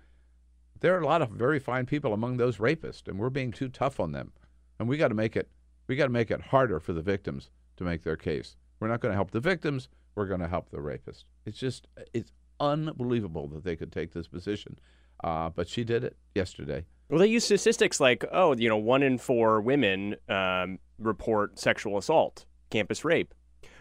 there 0.81 0.95
are 0.95 1.01
a 1.01 1.07
lot 1.07 1.21
of 1.23 1.31
very 1.31 1.59
fine 1.59 1.87
people 1.87 2.13
among 2.13 2.37
those 2.37 2.59
rapists, 2.59 3.09
and 3.09 3.19
we're 3.19 3.31
being 3.31 3.51
too 3.51 3.69
tough 3.69 3.99
on 3.99 4.13
them. 4.13 4.33
And 4.79 4.89
we 4.89 4.97
got 4.97 5.09
to 5.09 5.15
make 5.15 5.37
it 5.37 5.49
we 5.91 5.97
got 5.97 6.05
to 6.05 6.13
make 6.13 6.31
it 6.31 6.41
harder 6.41 6.79
for 6.79 6.93
the 6.93 7.03
victims 7.03 7.51
to 7.77 7.83
make 7.83 8.05
their 8.05 8.15
case. 8.17 8.55
We're 8.79 8.87
not 8.87 9.01
going 9.01 9.11
to 9.11 9.17
help 9.17 9.33
the 9.33 9.41
victims. 9.41 9.89
We're 10.15 10.27
going 10.27 10.39
to 10.39 10.47
help 10.47 10.71
the 10.71 10.81
rapist. 10.81 11.25
It's 11.45 11.59
just 11.59 11.89
it's 12.15 12.31
unbelievable 12.61 13.49
that 13.49 13.65
they 13.65 13.75
could 13.75 13.91
take 13.91 14.13
this 14.13 14.29
position, 14.29 14.79
uh, 15.25 15.51
but 15.51 15.69
she 15.69 15.83
did 15.83 16.05
it 16.05 16.17
yesterday. 16.33 16.85
Well, 17.09 17.19
they 17.19 17.27
use 17.27 17.45
statistics 17.45 17.99
like, 17.99 18.25
oh, 18.31 18.55
you 18.55 18.69
know, 18.69 18.77
one 18.77 19.03
in 19.03 19.19
four 19.19 19.61
women 19.61 20.15
um, 20.29 20.79
report 21.01 21.59
sexual 21.59 21.99
assault, 21.99 22.47
campus 22.71 23.05
rape. 23.05 23.35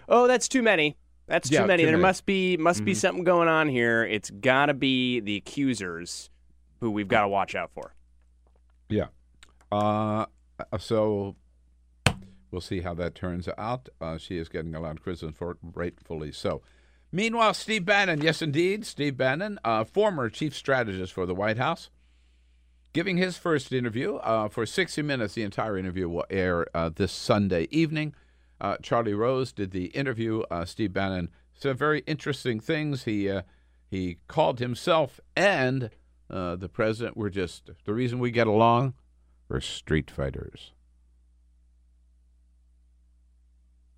Oh, 0.07 0.25
that's 0.25 0.47
too 0.47 0.63
many. 0.63 0.97
That's 1.27 1.51
Yeah, 1.51 1.61
too 1.61 1.67
many. 1.67 1.83
too 1.83 1.87
there 1.87 1.97
many. 1.97 2.01
must 2.01 2.25
be 2.25 2.57
must 2.57 2.83
be 2.83 2.93
Mhm. 2.93 3.01
something 3.01 3.23
going 3.23 3.47
on 3.47 3.69
here. 3.69 4.03
It's 4.03 4.31
got 4.31 4.65
to 4.65 4.73
be 4.73 5.19
the 5.19 5.35
accusers 5.35 6.31
who 6.79 6.89
we've 6.89 7.07
got 7.07 7.21
to 7.21 7.27
watch 7.27 7.53
out 7.53 7.69
for. 7.71 7.93
Yeah. 8.89 9.09
Uh, 9.71 10.25
so 10.79 11.35
we'll 12.51 12.61
see 12.61 12.81
how 12.81 12.93
that 12.95 13.15
turns 13.15 13.47
out. 13.57 13.89
Uh, 14.01 14.17
she 14.17 14.37
is 14.37 14.49
getting 14.49 14.75
a 14.75 14.79
lot 14.79 14.97
of 14.97 15.03
criticism 15.03 15.33
for 15.33 15.51
it, 15.51 15.57
rightfully 15.61 16.31
so. 16.31 16.61
Meanwhile, 17.11 17.55
Steve 17.55 17.85
Bannon, 17.85 18.21
yes, 18.21 18.41
indeed, 18.41 18.85
Steve 18.85 19.17
Bannon, 19.17 19.59
uh, 19.63 19.83
former 19.83 20.29
chief 20.29 20.55
strategist 20.55 21.11
for 21.11 21.25
the 21.25 21.33
White 21.33 21.57
House, 21.57 21.89
giving 22.93 23.17
his 23.17 23.35
first 23.35 23.73
interview 23.73 24.15
uh, 24.17 24.47
for 24.47 24.65
60 24.65 25.01
minutes. 25.01 25.33
The 25.33 25.41
entire 25.41 25.77
interview 25.77 26.07
will 26.07 26.25
air 26.29 26.67
uh, 26.75 26.89
this 26.93 27.11
Sunday 27.11 27.67
evening. 27.71 28.13
Uh, 28.61 28.77
Charlie 28.83 29.13
Rose 29.13 29.51
did 29.51 29.71
the 29.71 29.85
interview. 29.85 30.41
Uh, 30.51 30.65
Steve 30.65 30.93
Bannon 30.93 31.29
said 31.53 31.77
very 31.77 32.01
interesting 32.05 32.59
things. 32.59 33.05
He 33.05 33.31
he 33.89 34.17
called 34.27 34.59
himself 34.59 35.19
and 35.35 35.89
the 36.27 36.69
president 36.71 37.17
were 37.17 37.31
just 37.31 37.71
the 37.85 37.93
reason 37.93 38.19
we 38.19 38.29
get 38.29 38.47
along. 38.47 38.93
We're 39.47 39.61
street 39.61 40.11
fighters. 40.11 40.73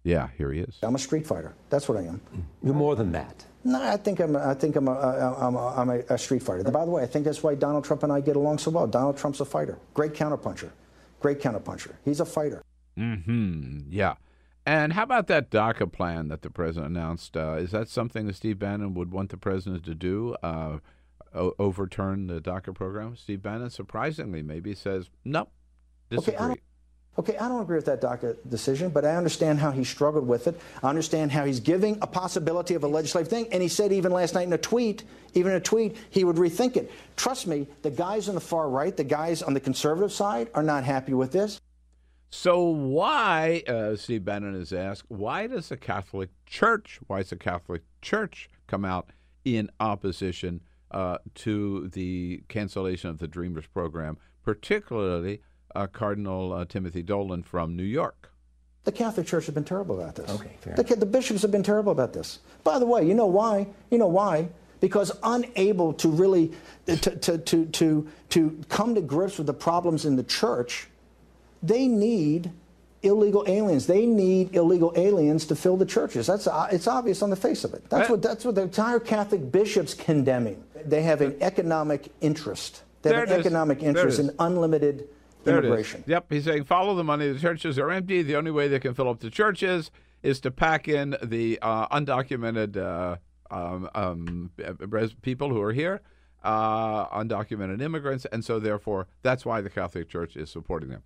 Yeah, 0.04 0.30
here 0.38 0.52
he 0.52 0.62
is. 0.62 0.78
I'm 0.82 0.96
a 0.96 1.00
street 1.00 1.28
fighter. 1.28 1.54
That's 1.70 1.88
what 1.88 1.98
I 1.98 2.02
am. 2.04 2.22
You're 2.64 2.74
more 2.74 2.96
than 2.96 3.12
that. 3.12 3.46
No, 3.64 3.80
I 3.82 3.98
think 3.98 4.20
I'm. 4.20 4.36
I 4.36 4.56
think 4.56 4.76
I'm 4.76 4.88
a, 4.88 4.92
I'm 5.40 5.56
a, 5.56 5.68
I'm 5.78 5.90
a, 5.90 6.00
a 6.10 6.18
street 6.18 6.42
fighter. 6.42 6.64
By 6.64 6.84
the 6.86 6.90
way, 6.92 7.04
I 7.04 7.06
think 7.06 7.26
that's 7.26 7.44
why 7.44 7.54
Donald 7.54 7.86
Trump 7.86 8.02
and 8.02 8.12
I 8.12 8.20
get 8.20 8.36
along 8.36 8.58
so 8.58 8.72
well. 8.72 8.88
Donald 8.88 9.18
Trump's 9.18 9.40
a 9.40 9.46
fighter, 9.46 9.78
great 9.94 10.14
counterpuncher, 10.14 10.72
great 11.20 11.40
counterpuncher. 11.40 11.92
He's 12.04 12.20
a 12.20 12.26
fighter. 12.26 12.64
Hmm. 12.98 13.80
Yeah. 13.90 14.16
And 14.66 14.94
how 14.94 15.04
about 15.04 15.28
that 15.28 15.50
DACA 15.50 15.92
plan 15.92 16.28
that 16.30 16.42
the 16.44 16.50
president 16.50 16.92
announced? 16.96 17.36
Uh, 17.38 17.54
is 17.54 17.72
that 17.72 17.88
something 17.88 18.28
that 18.28 18.36
Steve 18.36 18.60
Bannon 18.60 18.94
would 18.94 19.12
want 19.12 19.30
the 19.30 19.38
president 19.38 19.84
to 19.86 19.96
do? 19.96 20.36
Uh, 20.44 20.78
o- 21.34 21.54
overturn 21.58 22.28
the 22.28 22.40
DACA 22.40 22.74
program? 22.76 23.16
Steve 23.16 23.42
Bannon, 23.42 23.70
surprisingly, 23.72 24.42
maybe 24.44 24.76
says 24.76 25.10
no. 25.26 25.42
Okay, 26.14 26.18
Disagree. 26.18 26.38
don't- 26.48 26.60
Okay, 27.20 27.38
I 27.38 27.50
don't 27.50 27.62
agree 27.62 27.76
with 27.76 27.86
that 27.86 28.02
DACA 28.02 28.38
decision, 28.50 28.90
but 28.90 29.04
I 29.04 29.16
understand 29.16 29.60
how 29.60 29.72
he 29.72 29.84
struggled 29.84 30.26
with 30.26 30.48
it. 30.48 30.60
I 30.82 30.90
understand 30.90 31.32
how 31.32 31.44
he's 31.44 31.60
giving 31.60 31.98
a 32.02 32.08
possibility 32.08 32.74
of 32.74 32.86
a 32.86 32.88
legislative 32.88 33.30
thing. 33.30 33.48
And 33.52 33.62
he 33.62 33.68
said 33.68 33.92
even 33.92 34.14
last 34.14 34.34
night 34.34 34.48
in 34.48 34.54
a 34.54 34.58
tweet, 34.58 35.04
even 35.34 35.52
in 35.52 35.58
a 35.58 35.62
tweet, 35.62 35.98
he 36.10 36.24
would 36.24 36.38
rethink 36.38 36.78
it. 36.78 36.90
Trust 37.18 37.48
me, 37.48 37.68
the 37.82 37.92
guys 37.92 38.30
on 38.30 38.36
the 38.36 38.42
far 38.42 38.70
right, 38.70 38.96
the 38.96 39.04
guys 39.04 39.44
on 39.44 39.54
the 39.54 39.60
conservative 39.60 40.14
side, 40.14 40.50
are 40.54 40.64
not 40.64 40.86
happy 40.86 41.14
with 41.14 41.34
this. 41.34 41.60
So 42.30 42.64
why, 42.64 43.62
uh, 43.68 43.98
Steve 43.98 44.24
Bannon 44.24 44.58
has 44.58 44.72
asked, 44.72 45.04
why 45.10 45.48
does 45.48 45.68
the 45.68 45.76
Catholic 45.76 46.30
Church, 46.46 47.02
why 47.08 47.18
does 47.18 47.32
the 47.32 47.36
Catholic 47.36 47.82
Church 48.02 48.50
come 48.68 48.86
out 48.86 49.10
in 49.44 49.70
opposition 49.82 50.62
uh, 50.92 51.18
to 51.36 51.90
the 51.90 52.42
cancellation 52.48 53.10
of 53.10 53.18
the 53.18 53.28
Dreamers 53.28 53.68
program, 53.68 54.18
particularly 54.44 55.42
uh, 55.76 55.88
Cardinal 55.88 56.54
uh, 56.54 56.66
Timothy 56.66 57.04
Dolan 57.04 57.44
from 57.44 57.76
New 57.76 57.84
York? 57.84 58.32
The 58.84 58.92
Catholic 58.92 59.28
Church 59.28 59.46
has 59.46 59.54
been 59.54 59.64
terrible 59.64 60.00
about 60.00 60.16
this. 60.16 60.30
Okay, 60.32 60.56
fair. 60.62 60.76
The, 60.76 60.96
the 60.96 61.06
bishops 61.06 61.44
have 61.44 61.52
been 61.52 61.64
terrible 61.64 61.92
about 61.92 62.14
this. 62.14 62.40
By 62.64 62.80
the 62.80 62.86
way, 62.86 63.06
you 63.06 63.14
know 63.14 63.28
why? 63.28 63.68
You 63.92 63.98
know 64.00 64.08
why? 64.08 64.50
Because 64.80 65.12
unable 65.22 65.94
to 65.94 66.10
really 66.10 66.52
to, 66.88 66.96
to, 66.98 67.38
to, 67.38 67.66
to, 67.66 68.10
to 68.30 68.64
come 68.70 68.96
to 68.96 69.02
grips 69.02 69.38
with 69.38 69.46
the 69.46 69.54
problems 69.54 70.06
in 70.06 70.16
the 70.16 70.24
church, 70.24 70.88
they 71.62 71.88
need 71.88 72.52
illegal 73.04 73.44
aliens. 73.48 73.86
They 73.86 74.08
need 74.08 74.56
illegal 74.56 74.94
aliens 74.96 75.46
to 75.48 75.56
fill 75.56 75.78
the 75.78 75.86
churches. 75.86 76.26
That's 76.26 76.48
uh, 76.48 76.68
it's 76.72 76.88
obvious 76.88 77.22
on 77.22 77.30
the 77.30 77.36
face 77.36 77.64
of 77.64 77.76
it. 77.76 77.88
That's 77.90 78.10
what 78.10 78.24
that's 78.24 78.44
what 78.44 78.56
the 78.56 78.64
entire 78.64 79.00
Catholic 79.00 79.52
bishops 79.52 79.94
condemning. 79.94 80.64
They 80.84 81.04
have 81.04 81.22
an 81.22 81.38
economic 81.42 82.12
interest. 82.22 82.82
They 83.04 83.14
have 83.14 83.28
There 83.28 83.36
an 83.36 83.42
economic 83.42 83.84
interest 83.84 84.20
in 84.20 84.32
unlimited 84.40 85.08
There 85.44 85.58
it 85.58 85.66
is. 85.66 85.68
immigration. 85.68 86.04
Yep, 86.08 86.26
he's 86.32 86.46
saying 86.46 86.64
follow 86.66 86.96
the 86.96 87.04
money. 87.04 87.32
The 87.32 87.40
churches 87.40 87.80
are 87.80 87.90
empty. 87.90 88.22
The 88.22 88.36
only 88.36 88.52
way 88.52 88.68
they 88.68 88.80
can 88.80 88.94
fill 88.94 89.10
up 89.10 89.20
the 89.20 89.30
churches 89.30 89.92
is 90.24 90.40
to 90.42 90.52
pack 90.52 90.88
in 90.88 91.16
the 91.24 91.58
uh, 91.62 91.88
undocumented 91.88 92.78
uh, 92.78 93.18
um, 93.50 93.90
um, 93.96 94.52
people 95.22 95.50
who 95.50 95.62
are 95.62 95.74
here, 95.74 96.02
uh, 96.44 97.08
undocumented 97.08 97.82
immigrants, 97.82 98.26
and 98.32 98.46
so 98.46 98.60
therefore 98.60 99.08
that's 99.24 99.46
why 99.46 99.62
the 99.62 99.70
Catholic 99.70 100.10
Church 100.10 100.36
is 100.36 100.50
supporting 100.50 100.90
them. 100.90 101.04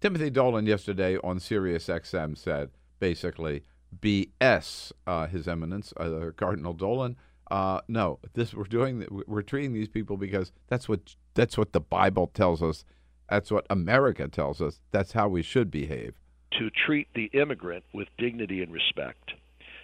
Timothy 0.00 0.30
Dolan 0.30 0.66
yesterday 0.66 1.16
on 1.22 1.38
Sirius 1.38 1.86
XM 1.86 2.36
said 2.36 2.70
basically 2.98 3.62
BS. 4.00 4.92
Uh, 5.06 5.26
His 5.26 5.46
Eminence 5.48 5.92
uh, 5.96 6.30
Cardinal 6.36 6.72
Dolan. 6.72 7.16
Uh, 7.50 7.80
no, 7.88 8.18
this 8.34 8.54
we're 8.54 8.64
doing. 8.64 9.06
We're 9.26 9.42
treating 9.42 9.72
these 9.74 9.88
people 9.88 10.16
because 10.16 10.52
that's 10.68 10.88
what 10.88 11.14
that's 11.34 11.58
what 11.58 11.72
the 11.72 11.80
Bible 11.80 12.28
tells 12.28 12.62
us. 12.62 12.84
That's 13.32 13.50
what 13.50 13.66
America 13.70 14.28
tells 14.28 14.60
us. 14.60 14.80
That's 14.90 15.12
how 15.12 15.26
we 15.28 15.40
should 15.42 15.70
behave. 15.70 16.12
to 16.58 16.68
treat 16.68 17.08
the 17.14 17.30
immigrant 17.32 17.82
with 17.94 18.06
dignity 18.18 18.62
and 18.62 18.70
respect, 18.70 19.32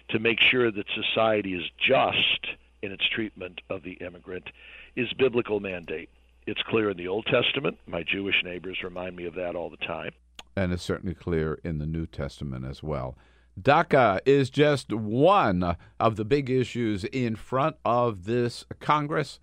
to 0.09 0.19
make 0.19 0.39
sure 0.39 0.69
that 0.71 0.85
society 0.93 1.55
is 1.55 1.63
just 1.79 2.55
in 2.83 2.91
its 2.91 3.03
treatment 3.09 3.61
of 3.71 3.81
the 3.81 3.93
immigrant, 3.93 4.51
is 4.95 5.11
biblical 5.17 5.59
mandate. 5.59 6.09
It's 6.45 6.61
clear 6.61 6.91
in 6.91 6.97
the 6.97 7.07
Old 7.07 7.25
Testament. 7.25 7.79
My 7.87 8.03
Jewish 8.03 8.43
neighbors 8.43 8.83
remind 8.83 9.15
me 9.15 9.25
of 9.25 9.33
that 9.33 9.55
all 9.55 9.71
the 9.71 9.77
time. 9.77 10.11
and 10.55 10.71
it's 10.71 10.83
certainly 10.83 11.15
clear 11.15 11.59
in 11.63 11.79
the 11.79 11.87
New 11.87 12.05
Testament 12.05 12.65
as 12.65 12.83
well. 12.83 13.17
DACA 13.59 14.19
is 14.27 14.51
just 14.51 14.93
one 14.93 15.75
of 15.99 16.17
the 16.17 16.25
big 16.25 16.51
issues 16.51 17.03
in 17.05 17.35
front 17.35 17.77
of 17.83 18.25
this 18.25 18.63
Congress, 18.79 19.39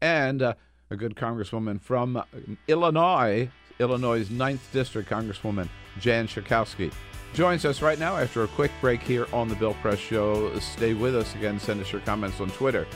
and 0.00 0.42
uh, 0.42 0.54
a 0.90 0.96
good 0.96 1.14
Congresswoman 1.14 1.80
from 1.80 2.22
Illinois, 2.66 3.48
Illinois' 3.78 4.28
9th 4.28 4.72
District, 4.72 5.08
Congresswoman 5.08 5.68
Jan 6.00 6.26
Schakowsky, 6.26 6.92
joins 7.34 7.64
us 7.64 7.82
right 7.82 7.98
now 7.98 8.16
after 8.16 8.42
a 8.42 8.48
quick 8.48 8.70
break 8.80 9.02
here 9.02 9.26
on 9.32 9.48
the 9.48 9.54
Bill 9.54 9.74
Press 9.74 9.98
Show. 9.98 10.56
Stay 10.58 10.94
with 10.94 11.14
us 11.14 11.34
again. 11.34 11.60
Send 11.60 11.80
us 11.80 11.92
your 11.92 12.00
comments 12.02 12.40
on 12.40 12.50
Twitter 12.50 12.86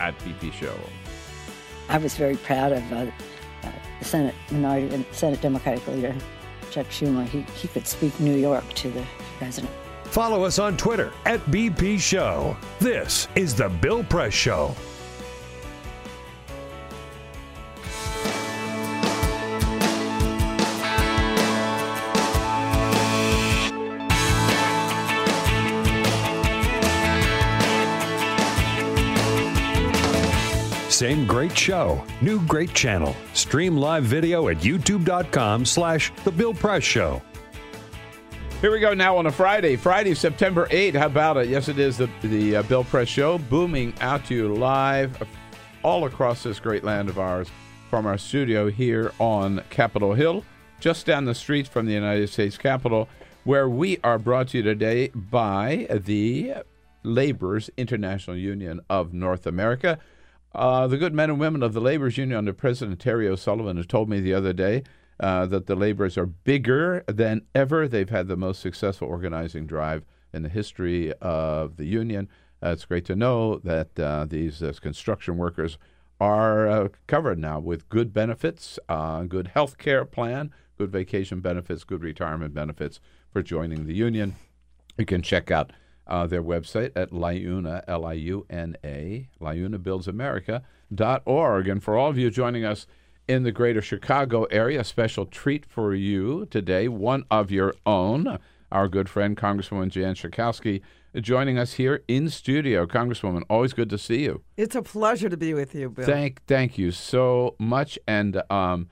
at 0.00 0.18
BP 0.20 0.52
Show. 0.52 0.74
I 1.88 1.98
was 1.98 2.16
very 2.16 2.36
proud 2.36 2.72
of 2.72 2.92
uh, 2.92 3.10
uh, 3.62 3.72
the 3.98 4.04
Senate 4.04 4.34
Minority 4.50 5.04
Senate 5.12 5.40
Democratic 5.40 5.86
leader 5.88 6.14
Chuck 6.70 6.86
Schumer. 6.86 7.26
He 7.26 7.42
he 7.54 7.68
could 7.68 7.86
speak 7.86 8.18
New 8.20 8.36
York 8.36 8.68
to 8.74 8.90
the 8.90 9.04
president. 9.38 9.72
Follow 10.04 10.42
us 10.42 10.58
on 10.58 10.76
Twitter 10.76 11.12
at 11.24 11.40
BP 11.46 12.00
Show. 12.00 12.56
This 12.80 13.28
is 13.36 13.54
The 13.54 13.68
Bill 13.68 14.02
Press 14.02 14.34
Show. 14.34 14.74
Same 31.00 31.26
great 31.26 31.56
show, 31.56 32.04
new 32.20 32.46
great 32.46 32.74
channel. 32.74 33.16
Stream 33.32 33.78
live 33.78 34.04
video 34.04 34.48
at 34.48 34.58
youtube.com 34.58 35.64
slash 35.64 36.12
The 36.24 36.30
Bill 36.30 36.52
Press 36.52 36.84
Show. 36.84 37.22
Here 38.60 38.70
we 38.70 38.80
go 38.80 38.92
now 38.92 39.16
on 39.16 39.24
a 39.24 39.32
Friday, 39.32 39.76
Friday, 39.76 40.14
September 40.14 40.66
8th. 40.66 40.96
How 40.96 41.06
about 41.06 41.38
it? 41.38 41.48
Yes, 41.48 41.70
it 41.70 41.78
is 41.78 41.96
the, 41.96 42.10
the 42.20 42.56
uh, 42.56 42.62
Bill 42.64 42.84
Press 42.84 43.08
Show, 43.08 43.38
booming 43.38 43.94
out 44.02 44.26
to 44.26 44.34
you 44.34 44.54
live 44.54 45.26
all 45.82 46.04
across 46.04 46.42
this 46.42 46.60
great 46.60 46.84
land 46.84 47.08
of 47.08 47.18
ours 47.18 47.48
from 47.88 48.04
our 48.04 48.18
studio 48.18 48.68
here 48.68 49.10
on 49.18 49.62
Capitol 49.70 50.12
Hill, 50.12 50.44
just 50.80 51.06
down 51.06 51.24
the 51.24 51.34
street 51.34 51.66
from 51.66 51.86
the 51.86 51.94
United 51.94 52.28
States 52.28 52.58
Capitol, 52.58 53.08
where 53.44 53.70
we 53.70 53.96
are 54.04 54.18
brought 54.18 54.48
to 54.48 54.58
you 54.58 54.62
today 54.62 55.08
by 55.14 55.86
the 55.90 56.56
Laborers 57.02 57.70
International 57.78 58.36
Union 58.36 58.82
of 58.90 59.14
North 59.14 59.46
America. 59.46 59.98
Uh, 60.52 60.86
the 60.86 60.98
good 60.98 61.14
men 61.14 61.30
and 61.30 61.38
women 61.38 61.62
of 61.62 61.72
the 61.72 61.80
Laborers 61.80 62.18
Union 62.18 62.38
under 62.38 62.52
President 62.52 62.98
Terry 62.98 63.28
O'Sullivan 63.28 63.82
told 63.84 64.08
me 64.08 64.20
the 64.20 64.34
other 64.34 64.52
day 64.52 64.82
uh, 65.20 65.46
that 65.46 65.66
the 65.66 65.76
laborers 65.76 66.18
are 66.18 66.26
bigger 66.26 67.04
than 67.06 67.42
ever. 67.54 67.86
They've 67.86 68.08
had 68.08 68.26
the 68.26 68.36
most 68.36 68.60
successful 68.60 69.08
organizing 69.08 69.66
drive 69.66 70.04
in 70.32 70.42
the 70.42 70.48
history 70.48 71.12
of 71.20 71.76
the 71.76 71.84
union. 71.84 72.28
Uh, 72.62 72.70
it's 72.70 72.84
great 72.84 73.04
to 73.06 73.16
know 73.16 73.58
that 73.58 73.98
uh, 73.98 74.26
these 74.28 74.62
uh, 74.62 74.72
construction 74.80 75.36
workers 75.36 75.78
are 76.20 76.66
uh, 76.68 76.88
covered 77.06 77.38
now 77.38 77.58
with 77.58 77.88
good 77.88 78.12
benefits, 78.12 78.78
good 79.28 79.48
health 79.48 79.78
care 79.78 80.04
plan, 80.04 80.52
good 80.76 80.90
vacation 80.90 81.40
benefits, 81.40 81.84
good 81.84 82.02
retirement 82.02 82.52
benefits 82.52 83.00
for 83.32 83.42
joining 83.42 83.86
the 83.86 83.94
union. 83.94 84.36
You 84.98 85.06
can 85.06 85.22
check 85.22 85.50
out 85.50 85.72
uh, 86.10 86.26
their 86.26 86.42
website 86.42 86.90
at 86.96 87.10
Liuna, 87.10 87.84
L 87.86 88.04
I 88.04 88.14
U 88.14 88.44
N 88.50 88.76
A, 88.84 89.28
liunabuildsamerica.org. 89.40 91.68
And 91.68 91.80
for 91.82 91.96
all 91.96 92.10
of 92.10 92.18
you 92.18 92.30
joining 92.30 92.64
us 92.64 92.88
in 93.28 93.44
the 93.44 93.52
greater 93.52 93.80
Chicago 93.80 94.42
area, 94.44 94.80
a 94.80 94.84
special 94.84 95.24
treat 95.24 95.64
for 95.64 95.94
you 95.94 96.46
today, 96.50 96.88
one 96.88 97.24
of 97.30 97.52
your 97.52 97.72
own, 97.86 98.40
our 98.72 98.88
good 98.88 99.08
friend, 99.08 99.36
Congresswoman 99.36 99.88
Jan 99.88 100.16
Schakowsky, 100.16 100.80
joining 101.20 101.58
us 101.58 101.74
here 101.74 102.02
in 102.08 102.28
studio. 102.28 102.86
Congresswoman, 102.86 103.44
always 103.48 103.72
good 103.72 103.88
to 103.90 103.98
see 103.98 104.24
you. 104.24 104.42
It's 104.56 104.74
a 104.74 104.82
pleasure 104.82 105.28
to 105.28 105.36
be 105.36 105.54
with 105.54 105.72
you, 105.74 105.90
Bill. 105.90 106.04
Thank, 106.04 106.44
thank 106.46 106.76
you 106.76 106.90
so 106.90 107.54
much. 107.58 108.00
And 108.08 108.42
um, 108.50 108.88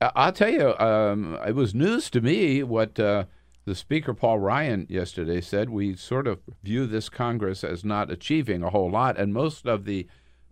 I'll 0.00 0.32
tell 0.32 0.50
you, 0.50 0.78
um, 0.78 1.38
it 1.46 1.54
was 1.54 1.74
news 1.74 2.10
to 2.10 2.20
me 2.20 2.62
what 2.62 3.00
uh, 3.00 3.24
the 3.68 3.74
Speaker 3.74 4.14
Paul 4.14 4.38
Ryan 4.38 4.86
yesterday 4.88 5.40
said. 5.40 5.68
We 5.70 5.94
sort 5.94 6.26
of 6.26 6.40
view 6.64 6.86
this 6.86 7.08
Congress 7.08 7.62
as 7.62 7.84
not 7.84 8.10
achieving 8.10 8.62
a 8.62 8.70
whole 8.70 8.90
lot, 8.90 9.18
and 9.18 9.32
most 9.32 9.66
of 9.66 9.84
the 9.84 10.06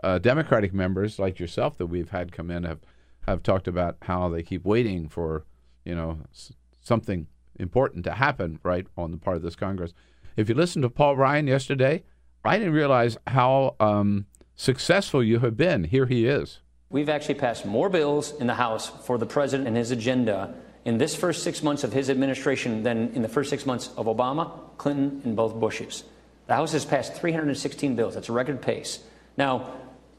uh, 0.05 0.19
Democratic 0.19 0.75
members, 0.75 1.19
like 1.19 1.39
yourself, 1.39 1.79
that 1.79 1.87
we've 1.87 2.11
had 2.11 2.31
come 2.31 2.51
in, 2.51 2.65
have 2.65 2.81
have 3.27 3.43
talked 3.43 3.67
about 3.67 3.97
how 4.03 4.29
they 4.29 4.43
keep 4.43 4.65
waiting 4.65 5.09
for, 5.09 5.45
you 5.85 5.95
know, 5.95 6.19
s- 6.31 6.53
something 6.81 7.27
important 7.59 8.05
to 8.05 8.13
happen, 8.13 8.61
right, 8.63 8.87
on 8.97 9.11
the 9.11 9.17
part 9.17 9.37
of 9.37 9.43
this 9.43 9.57
Congress. 9.57 9.93
If 10.37 10.49
you 10.49 10.55
listened 10.55 10.85
to 10.85 10.91
Paul 10.91 11.17
Ryan 11.17 11.49
yesterday, 11.49 12.05
I 12.45 12.59
didn't 12.59 12.75
realize 12.75 13.17
how 13.27 13.75
um, 13.81 14.27
successful 14.55 15.25
you 15.25 15.41
have 15.41 15.57
been. 15.57 15.85
Here 15.85 16.07
he 16.07 16.27
is. 16.27 16.61
We've 16.89 17.09
actually 17.09 17.35
passed 17.35 17.67
more 17.67 17.89
bills 17.89 18.33
in 18.39 18.47
the 18.47 18.55
House 18.55 18.87
for 18.87 19.19
the 19.19 19.27
president 19.27 19.67
and 19.67 19.77
his 19.77 19.91
agenda 19.91 20.55
in 20.87 20.99
this 20.99 21.17
first 21.17 21.43
six 21.43 21.65
months 21.65 21.83
of 21.83 21.93
his 21.93 22.09
administration 22.09 22.85
than 22.85 23.13
in 23.13 23.21
the 23.21 23.29
first 23.29 23.51
six 23.51 23.67
months 23.67 23.91
of 23.97 24.07
Obama, 24.07 24.53
Clinton, 24.79 25.21
and 25.25 25.35
both 25.35 25.53
Bushes. 25.59 26.05
The 26.47 26.55
House 26.55 26.73
has 26.73 26.85
passed 26.85 27.15
316 27.15 27.97
bills. 27.97 28.15
That's 28.15 28.29
a 28.29 28.33
record 28.33 28.63
pace. 28.63 29.01
Now, 29.37 29.75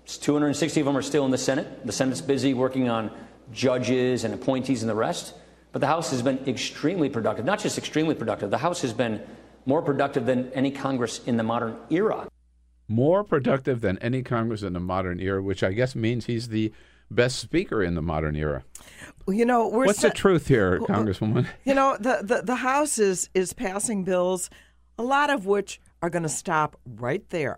260 0.06 0.82
of 0.82 0.86
them 0.86 0.98
are 0.98 1.02
still 1.02 1.24
in 1.24 1.32
the 1.32 1.38
Senate. 1.38 1.86
The 1.86 1.94
Senate's 1.94 2.20
busy 2.20 2.54
working 2.54 2.90
on 2.90 3.12
judges 3.54 4.26
and 4.26 4.34
appointees 4.34 4.84
and 4.84 4.90
the 4.90 4.96
rest. 4.96 5.34
But 5.72 5.80
the 5.80 5.88
House 5.88 6.12
has 6.12 6.22
been 6.22 6.40
extremely 6.48 7.10
productive. 7.10 7.46
Not 7.46 7.60
just 7.60 7.78
extremely 7.78 8.14
productive, 8.16 8.52
the 8.52 8.58
House 8.58 8.82
has 8.82 8.92
been 8.92 9.22
more 9.66 9.82
productive 9.82 10.26
than 10.26 10.52
any 10.52 10.72
Congress 10.72 11.22
in 11.26 11.38
the 11.38 11.44
modern 11.44 11.78
era. 11.90 12.28
more 12.90 13.24
productive 13.24 13.82
than 13.82 13.98
any 14.00 14.22
Congress 14.24 14.64
in 14.64 14.74
the 14.74 14.80
modern 14.80 15.20
era, 15.20 15.42
which 15.42 15.62
I 15.64 15.72
guess 15.74 15.94
means 15.96 16.26
he's 16.26 16.50
the 16.50 16.72
best 17.10 17.40
speaker 17.40 17.84
in 17.84 17.96
the 17.96 18.02
modern 18.02 18.36
era. 18.36 18.64
You 19.28 19.46
know, 19.46 19.68
we're 19.68 19.86
What's 19.86 20.02
the 20.02 20.10
truth 20.10 20.48
here, 20.48 20.80
Congresswoman? 20.80 21.48
You 21.66 21.74
know, 21.74 21.98
the, 22.00 22.20
the, 22.24 22.42
the 22.44 22.56
House 22.56 22.98
is, 22.98 23.30
is 23.34 23.54
passing 23.54 24.04
bills, 24.04 24.50
a 24.98 25.04
lot 25.04 25.30
of 25.30 25.46
which 25.46 25.82
are 26.02 26.10
going 26.10 26.24
to 26.24 26.30
stop 26.30 26.80
right 26.86 27.28
there. 27.30 27.58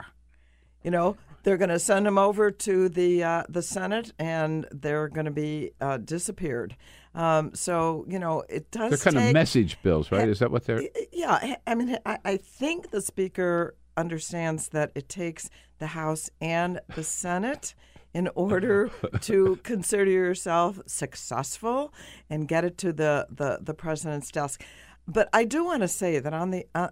You 0.84 0.92
know, 0.92 1.18
they're 1.44 1.58
going 1.58 1.70
to 1.70 1.80
send 1.80 2.06
them 2.06 2.18
over 2.18 2.52
to 2.52 2.90
the 2.90 3.24
uh, 3.24 3.44
the 3.50 3.62
Senate, 3.62 4.14
and 4.18 4.66
they're 4.72 5.10
going 5.10 5.26
to 5.26 5.32
be 5.32 5.72
uh, 5.82 5.98
disappeared. 5.98 6.76
Um, 7.14 7.54
so 7.54 8.06
you 8.08 8.20
know, 8.20 8.44
it 8.50 8.72
does. 8.72 8.90
They're 8.90 9.12
kind 9.12 9.18
take, 9.18 9.28
of 9.28 9.34
message 9.34 9.78
bills, 9.82 10.12
right? 10.12 10.28
Is 10.28 10.40
that 10.40 10.52
what 10.52 10.66
they're? 10.66 10.84
Yeah, 11.12 11.56
I 11.68 11.76
mean, 11.76 11.98
I, 12.06 12.18
I 12.24 12.38
think 12.38 12.92
the 12.92 13.02
Speaker 13.02 13.76
understands 13.98 14.70
that 14.70 14.92
it 14.96 15.10
takes 15.10 15.50
the 15.80 15.88
House 15.88 16.30
and 16.40 16.80
the 16.96 17.04
Senate 17.04 17.76
in 18.14 18.30
order 18.36 18.90
to 19.22 19.58
consider 19.64 20.10
yourself 20.10 20.80
successful 20.88 21.94
and 22.30 22.48
get 22.48 22.66
it 22.66 22.78
to 22.80 22.92
the, 22.94 23.28
the, 23.30 23.60
the 23.62 23.74
president's 23.74 24.32
desk. 24.32 24.64
But 25.08 25.30
I 25.34 25.44
do 25.44 25.64
want 25.64 25.82
to 25.82 25.88
say 25.88 26.20
that 26.20 26.34
on 26.34 26.52
the 26.52 26.66
uh, 26.76 26.90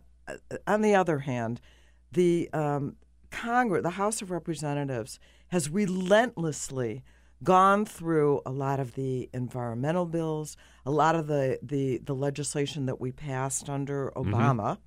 on 0.66 0.82
the 0.82 0.94
other 0.94 1.20
hand, 1.20 1.62
the 2.12 2.50
um, 2.52 2.98
Congress, 3.32 3.84
the 3.84 3.92
House 3.92 4.22
of 4.22 4.32
Representatives, 4.32 5.20
has 5.50 5.70
relentlessly 5.70 7.04
gone 7.44 7.86
through 7.86 8.42
a 8.46 8.52
lot 8.52 8.80
of 8.80 8.96
the 8.96 9.30
environmental 9.34 10.06
bills, 10.06 10.58
a 10.86 10.92
lot 10.92 11.16
of 11.16 11.28
the, 11.28 11.60
the, 11.62 12.00
the 12.00 12.16
legislation 12.16 12.86
that 12.88 13.00
we 13.00 13.12
passed 13.12 13.70
under 13.70 14.12
Mm-hmm. 14.16 14.34
Obama, 14.34 14.78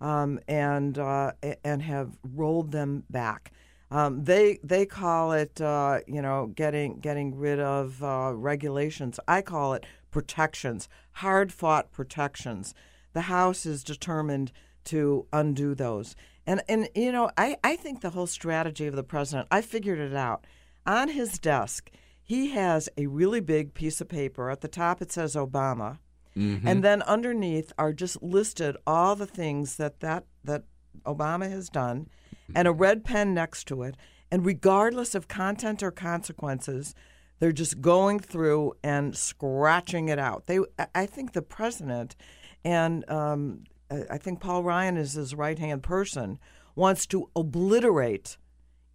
um, 0.00 0.40
and 0.48 0.98
uh, 0.98 1.32
and 1.62 1.82
have 1.82 2.18
rolled 2.34 2.72
them 2.72 3.04
back. 3.08 3.52
Um, 3.94 4.24
they 4.24 4.58
they 4.64 4.86
call 4.86 5.30
it 5.30 5.60
uh, 5.60 6.00
you 6.08 6.20
know 6.20 6.50
getting 6.54 6.98
getting 6.98 7.38
rid 7.38 7.60
of 7.60 8.02
uh, 8.02 8.32
regulations. 8.34 9.20
I 9.28 9.40
call 9.40 9.74
it 9.74 9.86
protections, 10.10 10.88
hard 11.12 11.52
fought 11.52 11.92
protections. 11.92 12.74
The 13.12 13.22
House 13.22 13.64
is 13.64 13.84
determined 13.84 14.50
to 14.86 15.26
undo 15.32 15.76
those. 15.76 16.16
And 16.44 16.60
and 16.68 16.88
you 16.96 17.12
know 17.12 17.30
I, 17.38 17.56
I 17.62 17.76
think 17.76 18.00
the 18.00 18.10
whole 18.10 18.26
strategy 18.26 18.88
of 18.88 18.96
the 18.96 19.04
president 19.04 19.46
I 19.52 19.62
figured 19.62 20.00
it 20.00 20.14
out. 20.14 20.44
On 20.84 21.08
his 21.08 21.38
desk, 21.38 21.88
he 22.20 22.50
has 22.50 22.88
a 22.98 23.06
really 23.06 23.40
big 23.40 23.74
piece 23.74 24.00
of 24.00 24.08
paper. 24.08 24.50
At 24.50 24.60
the 24.60 24.68
top 24.68 25.02
it 25.02 25.12
says 25.12 25.36
Obama. 25.36 25.98
Mm-hmm. 26.36 26.66
And 26.66 26.82
then 26.82 27.00
underneath 27.02 27.72
are 27.78 27.92
just 27.92 28.20
listed 28.20 28.76
all 28.88 29.14
the 29.14 29.26
things 29.26 29.76
that 29.76 30.00
that, 30.00 30.24
that 30.42 30.64
Obama 31.06 31.48
has 31.48 31.68
done, 31.68 32.08
and 32.54 32.66
a 32.66 32.72
red 32.72 33.04
pen 33.04 33.34
next 33.34 33.64
to 33.68 33.82
it. 33.82 33.96
And 34.30 34.44
regardless 34.44 35.14
of 35.14 35.28
content 35.28 35.82
or 35.82 35.90
consequences, 35.90 36.94
they're 37.38 37.52
just 37.52 37.80
going 37.80 38.20
through 38.20 38.72
and 38.82 39.16
scratching 39.16 40.08
it 40.08 40.18
out. 40.18 40.46
They, 40.46 40.58
I 40.94 41.06
think 41.06 41.32
the 41.32 41.42
president, 41.42 42.16
and 42.64 43.08
um, 43.10 43.64
I 43.90 44.18
think 44.18 44.40
Paul 44.40 44.62
Ryan 44.62 44.96
is 44.96 45.12
his 45.12 45.34
right 45.34 45.58
hand 45.58 45.82
person, 45.82 46.38
wants 46.74 47.06
to 47.08 47.30
obliterate 47.36 48.36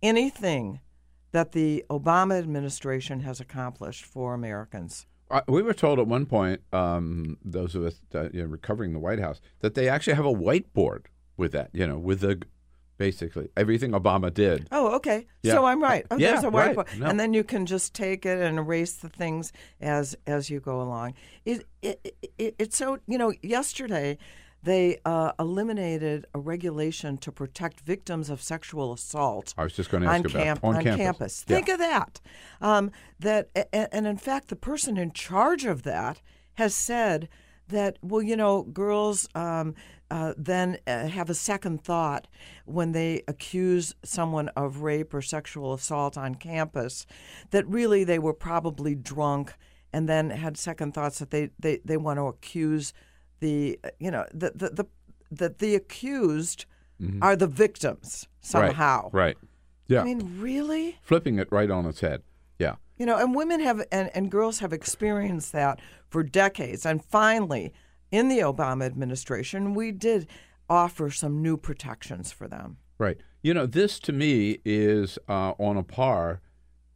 anything 0.02 0.80
that 1.32 1.52
the 1.52 1.86
Obama 1.90 2.40
administration 2.40 3.22
has 3.22 3.40
accomplished 3.40 4.04
for 4.04 4.34
Americans. 4.34 5.06
Uh, 5.32 5.42
we 5.48 5.62
were 5.62 5.74
told 5.74 6.00
at 6.00 6.08
one 6.08 6.26
point, 6.26 6.62
um, 6.74 7.38
those 7.46 7.76
of 7.76 7.86
us 7.86 8.02
that, 8.10 8.34
you 8.34 8.42
know, 8.42 8.48
recovering 8.48 8.94
the 8.94 9.00
White 9.00 9.20
House, 9.20 9.40
that 9.60 9.76
they 9.76 9.88
actually 9.88 10.16
have 10.16 10.26
a 10.26 10.34
whiteboard 10.34 11.06
with 11.38 11.52
that, 11.52 11.70
you 11.72 11.86
know, 11.86 12.00
with 12.00 12.22
the 12.22 12.42
basically 13.00 13.50
everything 13.58 13.92
Obama 13.94 14.32
did. 14.32 14.68
Oh, 14.72 14.94
okay. 14.98 15.26
Yeah. 15.42 15.54
So 15.54 15.66
I'm 15.66 15.82
right. 15.82 16.06
Oh, 16.12 16.18
Yeah, 16.18 16.34
there's 16.34 16.44
a 16.44 16.52
right. 16.52 16.76
whiteboard, 16.76 17.00
No. 17.00 17.08
and 17.08 17.20
then 17.20 17.34
you 17.34 17.44
can 17.44 17.66
just 17.66 17.96
take 17.96 18.24
it 18.28 18.38
and 18.40 18.60
erase 18.60 18.94
the 18.94 19.10
things 19.10 19.52
as 19.82 20.16
as 20.28 20.52
you 20.52 20.60
go 20.60 20.80
along. 20.82 21.16
It, 21.46 21.66
it, 21.82 22.16
it 22.38 22.56
it's 22.60 22.78
so 22.78 23.00
you 23.08 23.18
know. 23.18 23.34
Yesterday, 23.42 24.18
they 24.62 25.00
uh, 25.06 25.32
eliminated 25.40 26.28
a 26.36 26.40
regulation 26.40 27.18
to 27.20 27.32
protect 27.32 27.80
victims 27.82 28.30
of 28.30 28.42
sexual 28.42 28.92
assault. 28.94 29.54
I 29.58 29.64
was 29.64 29.74
just 29.74 29.90
going 29.90 30.04
to 30.04 30.10
on, 30.10 30.16
ask 30.18 30.26
about 30.30 30.44
camp- 30.44 30.64
on, 30.64 30.76
on 30.76 30.84
campus. 30.84 31.46
Yeah. 31.48 31.56
Think 31.56 31.70
of 31.70 31.80
that. 31.80 32.20
Um, 32.62 32.92
that 33.20 33.50
and 33.74 34.06
in 34.06 34.18
fact, 34.18 34.50
the 34.50 34.56
person 34.56 34.98
in 34.98 35.12
charge 35.14 35.66
of 35.66 35.84
that 35.84 36.22
has 36.56 36.76
said 36.76 37.30
that 37.70 37.98
well, 38.02 38.22
you 38.22 38.36
know, 38.36 38.64
girls 38.64 39.28
um, 39.36 39.76
uh, 40.12 40.34
then 40.38 40.78
uh, 40.88 41.08
have 41.08 41.30
a 41.30 41.34
second 41.36 41.84
thought 41.84 42.28
when 42.66 42.92
they 42.92 43.24
accuse 43.28 43.96
someone 44.04 44.50
of 44.50 44.82
rape 44.82 45.14
or 45.14 45.22
sexual 45.22 45.74
assault 45.74 46.18
on 46.18 46.36
campus. 46.36 47.06
That 47.52 47.68
really 47.68 48.04
they 48.04 48.20
were 48.20 48.34
probably 48.34 48.96
drunk 48.96 49.54
and 49.94 50.08
then 50.08 50.30
had 50.30 50.58
second 50.58 50.94
thoughts 50.94 51.20
that 51.20 51.32
they 51.32 51.50
they, 51.60 51.80
they 51.86 51.98
want 51.98 52.18
to 52.18 52.24
accuse 52.28 52.94
the 53.40 53.80
uh, 53.84 53.90
you 54.00 54.12
know 54.12 54.26
the 54.34 54.52
the, 54.56 54.70
the 54.70 54.86
that 55.32 55.60
the 55.60 55.76
accused 55.76 56.66
Mhm. 57.02 57.20
are 57.22 57.36
the 57.38 57.48
victims 57.48 58.28
somehow. 58.42 59.10
Right. 59.14 59.14
right. 59.14 59.38
Yeah. 59.88 60.02
I 60.02 60.04
mean, 60.04 60.42
really? 60.42 60.98
Flipping 61.02 61.40
it 61.40 61.48
right 61.50 61.72
on 61.72 61.86
its 61.86 62.02
head. 62.02 62.24
Yeah. 62.58 62.76
You 62.98 63.06
know, 63.06 63.18
and 63.18 63.34
women 63.34 63.62
have 63.62 63.82
and, 63.92 64.10
and 64.14 64.30
girls 64.30 64.60
have 64.60 64.74
experienced 64.74 65.54
that 65.54 65.80
for 66.10 66.24
decades. 66.24 66.86
And 66.86 67.02
finally, 67.04 67.72
in 68.12 68.30
the 68.30 68.40
Obama 68.40 68.86
administration, 68.86 69.74
we 69.74 69.92
did 69.92 70.28
offer 70.70 71.10
some 71.10 71.42
new 71.42 71.58
protections 71.58 72.32
for 72.32 72.48
them. 72.48 72.78
Right. 72.98 73.18
You 73.42 73.54
know, 73.54 73.66
this 73.66 74.00
to 74.02 74.12
me 74.12 74.60
is 74.66 75.18
uh, 75.28 75.54
on 75.58 75.78
a 75.78 75.84
par, 75.84 76.42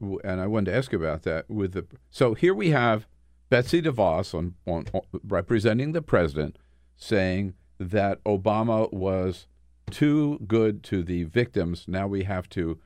and 0.02 0.42
I 0.42 0.48
wanted 0.48 0.72
to 0.72 0.78
ask 0.78 0.92
you 0.92 1.00
about 1.00 1.24
that 1.24 1.50
with 1.50 1.74
the. 1.74 1.86
So 2.10 2.34
here 2.34 2.54
we 2.54 2.72
have 2.72 3.08
Betsy 3.50 3.82
DeVos 3.82 4.34
on, 4.34 4.56
on, 4.66 4.86
on 4.94 5.02
representing 5.26 5.94
the 5.94 6.02
president, 6.02 6.58
saying 6.98 7.54
that 7.80 8.24
Obama 8.26 8.92
was 8.92 9.48
too 9.90 10.40
good 10.48 10.84
to 10.84 11.04
the 11.04 11.24
victims. 11.24 11.86
Now 11.88 12.08
we 12.08 12.24
have 12.24 12.50
to 12.50 12.80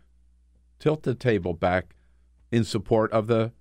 tilt 0.79 1.03
the 1.03 1.15
table 1.15 1.53
back 1.53 1.95
in 2.51 2.63
support 2.63 3.11
of 3.11 3.27
the 3.27 3.51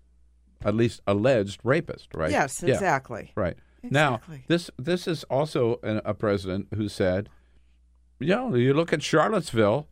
at 0.64 0.74
least 0.74 1.00
alleged 1.06 1.60
rapist. 1.64 2.14
Right. 2.14 2.30
Yes, 2.30 2.62
exactly. 2.62 3.32
Yeah. 3.36 3.42
Exactly. 3.86 4.36
Now 4.36 4.44
this 4.48 4.70
this 4.78 5.06
is 5.06 5.24
also 5.24 5.80
an, 5.82 6.00
a 6.04 6.14
president 6.14 6.68
who 6.74 6.88
said 6.88 7.28
you 8.18 8.28
know, 8.28 8.54
you 8.54 8.72
look 8.72 8.92
at 8.92 9.02
Charlottesville, 9.02 9.88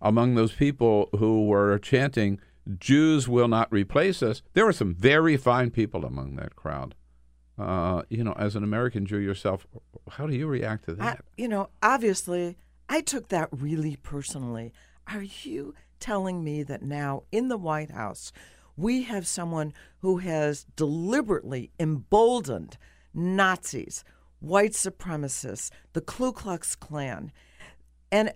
among 0.00 0.34
those 0.34 0.52
people 0.52 1.08
who 1.18 1.46
were 1.46 1.78
chanting, 1.78 2.40
Jews 2.78 3.28
will 3.28 3.48
not 3.48 3.70
replace 3.72 4.22
us, 4.22 4.42
there 4.54 4.64
were 4.64 4.72
some 4.72 4.94
very 4.94 5.36
fine 5.36 5.70
people 5.70 6.04
among 6.04 6.36
that 6.36 6.56
crowd. 6.56 6.94
Uh, 7.58 8.02
you 8.08 8.24
know, 8.24 8.32
as 8.32 8.56
an 8.56 8.64
American 8.64 9.06
Jew 9.06 9.18
yourself, 9.18 9.66
how 10.10 10.26
do 10.26 10.34
you 10.34 10.46
react 10.46 10.86
to 10.86 10.92
I, 10.92 10.94
that? 10.94 11.24
you 11.36 11.48
know, 11.48 11.68
obviously, 11.82 12.56
I 12.88 13.00
took 13.00 13.28
that 13.28 13.48
really 13.52 13.96
personally. 13.96 14.72
Are 15.06 15.22
you 15.22 15.74
telling 16.00 16.42
me 16.42 16.62
that 16.64 16.82
now 16.82 17.22
in 17.30 17.48
the 17.48 17.56
White 17.56 17.90
House, 17.90 18.32
we 18.76 19.02
have 19.02 19.26
someone 19.26 19.72
who 20.00 20.18
has 20.18 20.66
deliberately 20.76 21.70
emboldened 21.78 22.76
Nazis, 23.14 24.04
white 24.40 24.72
supremacists, 24.72 25.70
the 25.92 26.00
Ku 26.00 26.32
Klux 26.32 26.74
Klan, 26.74 27.32
and 28.10 28.32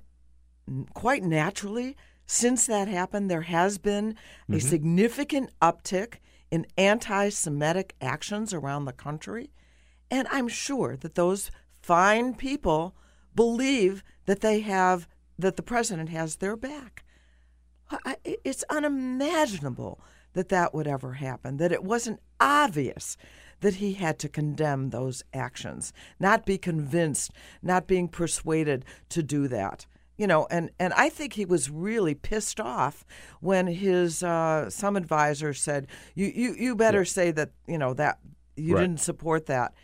quite 0.94 1.22
naturally, 1.22 1.96
since 2.26 2.66
that 2.66 2.88
happened, 2.88 3.30
there 3.30 3.42
has 3.42 3.78
been 3.78 4.16
a 4.48 4.52
Mhm. 4.52 4.62
significant 4.62 5.50
uptick 5.60 6.16
in 6.50 6.66
anti 6.76 7.28
Semitic 7.30 7.94
actions 8.00 8.52
around 8.52 8.84
the 8.84 8.92
country. 8.92 9.50
And 10.10 10.26
I'm 10.30 10.48
sure 10.48 10.96
that 10.96 11.14
those 11.14 11.50
fine 11.82 12.34
people 12.34 12.94
believe 13.34 14.02
that 14.26 14.40
they 14.40 14.60
have, 14.60 15.08
that 15.38 15.56
the 15.56 15.62
president 15.62 16.08
has 16.10 16.36
their 16.36 16.56
back. 16.56 17.04
It's 18.24 18.64
unimaginable 18.68 20.00
that 20.34 20.50
that 20.50 20.74
would 20.74 20.86
ever 20.86 21.14
happen, 21.14 21.56
that 21.56 21.72
it 21.72 21.82
wasn't 21.84 22.20
obvious 22.40 23.16
that 23.60 23.74
he 23.76 23.94
had 23.94 24.18
to 24.20 24.28
condemn 24.28 24.90
those 24.90 25.22
actions, 25.32 25.92
not 26.20 26.46
be 26.46 26.58
convinced, 26.58 27.32
not 27.62 27.86
being 27.86 28.08
persuaded 28.08 28.84
to 29.10 29.22
do 29.22 29.48
that. 29.48 29.86
You 30.16 30.26
know, 30.26 30.46
and, 30.50 30.70
and 30.80 30.92
I 30.94 31.08
think 31.10 31.34
he 31.34 31.44
was 31.44 31.70
really 31.70 32.14
pissed 32.14 32.58
off 32.58 33.04
when 33.40 33.68
his 33.68 34.22
uh, 34.22 34.68
some 34.68 34.96
advisor 34.96 35.54
said, 35.54 35.86
"You 36.16 36.26
you, 36.34 36.54
you 36.58 36.74
better 36.74 37.04
say 37.04 37.30
that 37.32 37.50
you 37.68 37.78
know 37.78 37.94
that 37.94 38.18
you 38.56 38.74
Right. 38.74 38.80
didn't 38.82 39.00
support 39.00 39.46
that." 39.46 39.74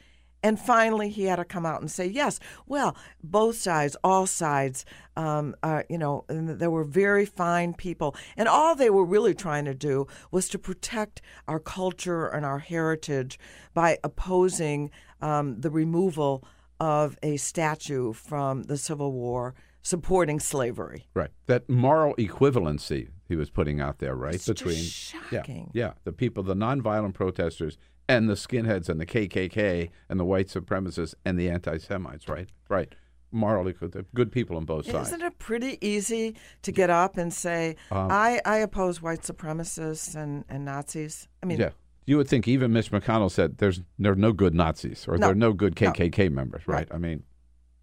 And 0.44 0.60
finally, 0.60 1.08
he 1.08 1.24
had 1.24 1.36
to 1.36 1.44
come 1.44 1.64
out 1.64 1.80
and 1.80 1.90
say, 1.90 2.04
yes, 2.06 2.38
well, 2.66 2.94
both 3.22 3.56
sides, 3.56 3.96
all 4.04 4.26
sides, 4.26 4.84
um, 5.16 5.56
uh, 5.62 5.84
you 5.88 5.96
know, 5.96 6.26
there 6.28 6.70
were 6.70 6.84
very 6.84 7.24
fine 7.24 7.72
people. 7.72 8.14
And 8.36 8.46
all 8.46 8.76
they 8.76 8.90
were 8.90 9.06
really 9.06 9.34
trying 9.34 9.64
to 9.64 9.72
do 9.74 10.06
was 10.30 10.50
to 10.50 10.58
protect 10.58 11.22
our 11.48 11.58
culture 11.58 12.26
and 12.26 12.44
our 12.44 12.58
heritage 12.58 13.38
by 13.72 13.98
opposing 14.04 14.90
um, 15.22 15.62
the 15.62 15.70
removal 15.70 16.44
of 16.78 17.16
a 17.22 17.38
statue 17.38 18.12
from 18.12 18.64
the 18.64 18.76
Civil 18.76 19.12
War 19.12 19.54
supporting 19.80 20.40
slavery. 20.40 21.08
Right. 21.14 21.30
That 21.46 21.70
moral 21.70 22.14
equivalency 22.16 23.08
he 23.26 23.36
was 23.36 23.48
putting 23.48 23.80
out 23.80 23.98
there, 23.98 24.14
right? 24.14 24.34
It's 24.34 24.46
Between 24.46 24.76
just 24.76 24.92
shocking. 24.92 25.70
Yeah, 25.72 25.86
yeah, 25.86 25.92
the 26.04 26.12
people, 26.12 26.42
the 26.42 26.54
nonviolent 26.54 27.14
protesters 27.14 27.78
and 28.08 28.28
the 28.28 28.34
skinheads 28.34 28.88
and 28.88 29.00
the 29.00 29.06
KKK 29.06 29.90
and 30.08 30.20
the 30.20 30.24
white 30.24 30.48
supremacists 30.48 31.14
and 31.24 31.38
the 31.38 31.48
anti-Semites, 31.50 32.28
right? 32.28 32.48
Right. 32.68 32.94
Morally 33.32 33.72
good, 33.72 34.06
good 34.14 34.30
people 34.30 34.56
on 34.56 34.64
both 34.64 34.86
sides. 34.88 35.08
Isn't 35.08 35.22
it 35.22 35.38
pretty 35.38 35.78
easy 35.80 36.36
to 36.62 36.70
get 36.70 36.88
up 36.90 37.16
and 37.16 37.32
say, 37.32 37.76
Um, 37.90 38.08
I, 38.10 38.40
I 38.44 38.58
oppose 38.58 39.02
white 39.02 39.22
supremacists 39.22 40.14
and, 40.14 40.44
and 40.48 40.64
Nazis? 40.64 41.26
I 41.42 41.46
mean, 41.46 41.58
yeah. 41.58 41.70
You 42.06 42.18
would 42.18 42.28
think 42.28 42.46
even 42.46 42.72
Mitch 42.72 42.90
McConnell 42.90 43.30
said 43.30 43.56
there's 43.58 43.80
there 43.98 44.12
are 44.12 44.16
no 44.16 44.32
good 44.32 44.54
Nazis 44.54 45.06
or 45.08 45.16
No. 45.16 45.20
there 45.26 45.30
are 45.30 45.34
no 45.34 45.52
good 45.54 45.80
No. 45.80 45.90
KKK 45.90 46.30
members, 46.30 46.62
right? 46.68 46.80
Right. 46.80 46.88
I 46.94 46.98
mean, 46.98 47.22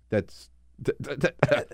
that's 0.09 0.49
that, 0.79 1.01
that, 1.01 1.21
that, 1.21 1.69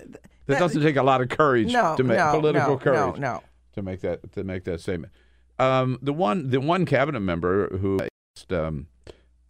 that 0.46 0.60
doesn't 0.60 0.82
take 0.82 0.96
a 0.96 1.04
lot 1.04 1.22
of 1.22 1.28
courage 1.30 1.72
No, 1.74 1.96
to 1.98 2.04
make 2.04 2.18
no, 2.18 2.32
political 2.32 2.76
no, 2.76 2.78
courage. 2.80 3.20
no, 3.20 3.34
no. 3.34 3.44
to 3.74 3.82
make 3.82 4.00
that 4.02 4.32
to 4.34 4.44
make 4.46 4.64
that 4.64 4.80
statement. 4.80 5.12
Um, 5.60 6.00
the 6.02 6.14
one 6.14 6.50
the 6.50 6.62
one 6.62 6.86
cabinet 6.86 7.20
member 7.20 7.78
who 7.78 8.00
um, 8.54 8.88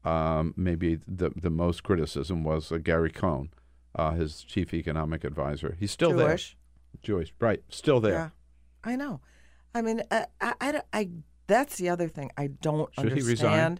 um, 0.06 0.54
maybe 0.56 1.00
the 1.08 1.32
the 1.36 1.50
most 1.50 1.84
criticism 1.84 2.44
was 2.44 2.72
uh, 2.72 2.78
Gary 2.78 3.12
Cohn, 3.12 3.50
uh, 3.96 4.12
his 4.12 4.44
chief 4.44 4.74
economic 4.74 5.24
advisor. 5.24 5.76
He's 5.80 5.92
still 5.92 6.12
Jewish. 6.12 6.56
there. 6.94 7.00
Jewish, 7.04 7.34
right? 7.40 7.62
Still 7.70 8.00
there. 8.00 8.14
Yeah, 8.14 8.30
I 8.84 8.96
know. 8.96 9.22
I 9.76 9.82
mean, 9.82 10.02
I, 10.10 10.26
I, 10.42 10.54
I, 10.62 10.82
I- 10.94 11.10
that's 11.48 11.78
the 11.78 11.88
other 11.90 12.08
thing 12.10 12.32
I 12.38 12.48
don't 12.48 12.94
Should 12.96 13.14
he 13.14 13.20
understand. 13.22 13.80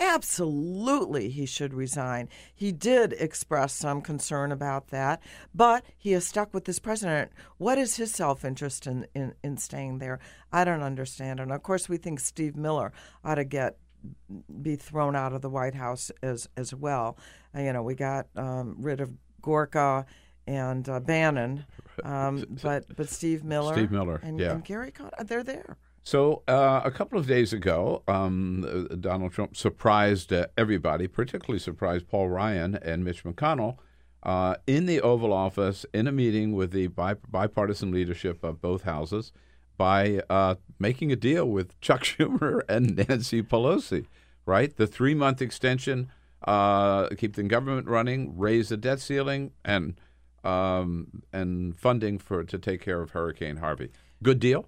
Absolutely, 0.00 1.28
he 1.30 1.44
should 1.46 1.74
resign. 1.74 2.28
He 2.54 2.72
did 2.72 3.12
express 3.14 3.72
some 3.72 4.00
concern 4.00 4.52
about 4.52 4.88
that, 4.88 5.20
but 5.54 5.84
he 5.96 6.12
is 6.12 6.26
stuck 6.26 6.52
with 6.54 6.64
this 6.64 6.78
president. 6.78 7.30
What 7.56 7.78
is 7.78 7.96
his 7.96 8.12
self 8.12 8.44
interest 8.44 8.86
in, 8.86 9.06
in, 9.14 9.34
in 9.42 9.56
staying 9.58 9.98
there? 9.98 10.18
I 10.52 10.64
don't 10.64 10.82
understand. 10.82 11.40
And 11.40 11.52
of 11.52 11.62
course, 11.62 11.88
we 11.88 11.96
think 11.98 12.20
Steve 12.20 12.56
Miller 12.56 12.92
ought 13.24 13.36
to 13.36 13.44
get 13.44 13.76
be 14.62 14.76
thrown 14.76 15.16
out 15.16 15.32
of 15.32 15.42
the 15.42 15.50
White 15.50 15.74
House 15.74 16.10
as 16.22 16.48
as 16.56 16.74
well. 16.74 17.18
Uh, 17.54 17.60
you 17.60 17.72
know, 17.72 17.82
we 17.82 17.94
got 17.94 18.26
um, 18.36 18.76
rid 18.78 19.00
of 19.00 19.10
Gorka 19.42 20.06
and 20.46 20.88
uh, 20.88 21.00
Bannon, 21.00 21.64
um, 22.04 22.44
but 22.62 22.84
but 22.96 23.08
Steve 23.08 23.44
Miller, 23.44 23.74
Steve 23.74 23.90
Miller, 23.90 24.20
and, 24.22 24.38
yeah. 24.38 24.52
and 24.52 24.64
Gary 24.64 24.90
Cohn, 24.90 25.10
they're 25.26 25.44
there. 25.44 25.76
So 26.02 26.42
uh, 26.48 26.80
a 26.84 26.90
couple 26.90 27.18
of 27.18 27.26
days 27.26 27.52
ago, 27.52 28.02
um, 28.08 28.64
uh, 28.64 28.94
Donald 28.94 29.32
Trump 29.32 29.56
surprised 29.56 30.32
uh, 30.32 30.46
everybody, 30.56 31.06
particularly 31.06 31.58
surprised 31.58 32.08
Paul 32.08 32.30
Ryan 32.30 32.76
and 32.76 33.04
Mitch 33.04 33.24
McConnell, 33.24 33.76
uh, 34.22 34.54
in 34.66 34.86
the 34.86 35.02
Oval 35.02 35.34
Office 35.34 35.84
in 35.92 36.06
a 36.06 36.12
meeting 36.12 36.54
with 36.54 36.72
the 36.72 36.86
bi- 36.86 37.16
bipartisan 37.30 37.90
leadership 37.90 38.42
of 38.42 38.62
both 38.62 38.84
houses 38.84 39.32
by 39.78 40.20
uh, 40.28 40.56
making 40.78 41.10
a 41.12 41.16
deal 41.16 41.46
with 41.46 41.80
Chuck 41.80 42.02
Schumer 42.04 42.60
and 42.68 42.96
Nancy 43.08 43.42
Pelosi. 43.42 44.04
Right, 44.44 44.74
the 44.74 44.86
three-month 44.86 45.42
extension, 45.42 46.10
uh, 46.46 47.08
keep 47.10 47.36
the 47.36 47.42
government 47.42 47.86
running, 47.86 48.38
raise 48.38 48.70
the 48.70 48.78
debt 48.78 48.98
ceiling, 48.98 49.52
and 49.62 50.00
um, 50.42 51.22
and 51.34 51.76
funding 51.76 52.18
for 52.18 52.44
to 52.44 52.58
take 52.58 52.80
care 52.80 53.02
of 53.02 53.10
Hurricane 53.10 53.56
Harvey. 53.58 53.90
Good 54.22 54.40
deal. 54.40 54.66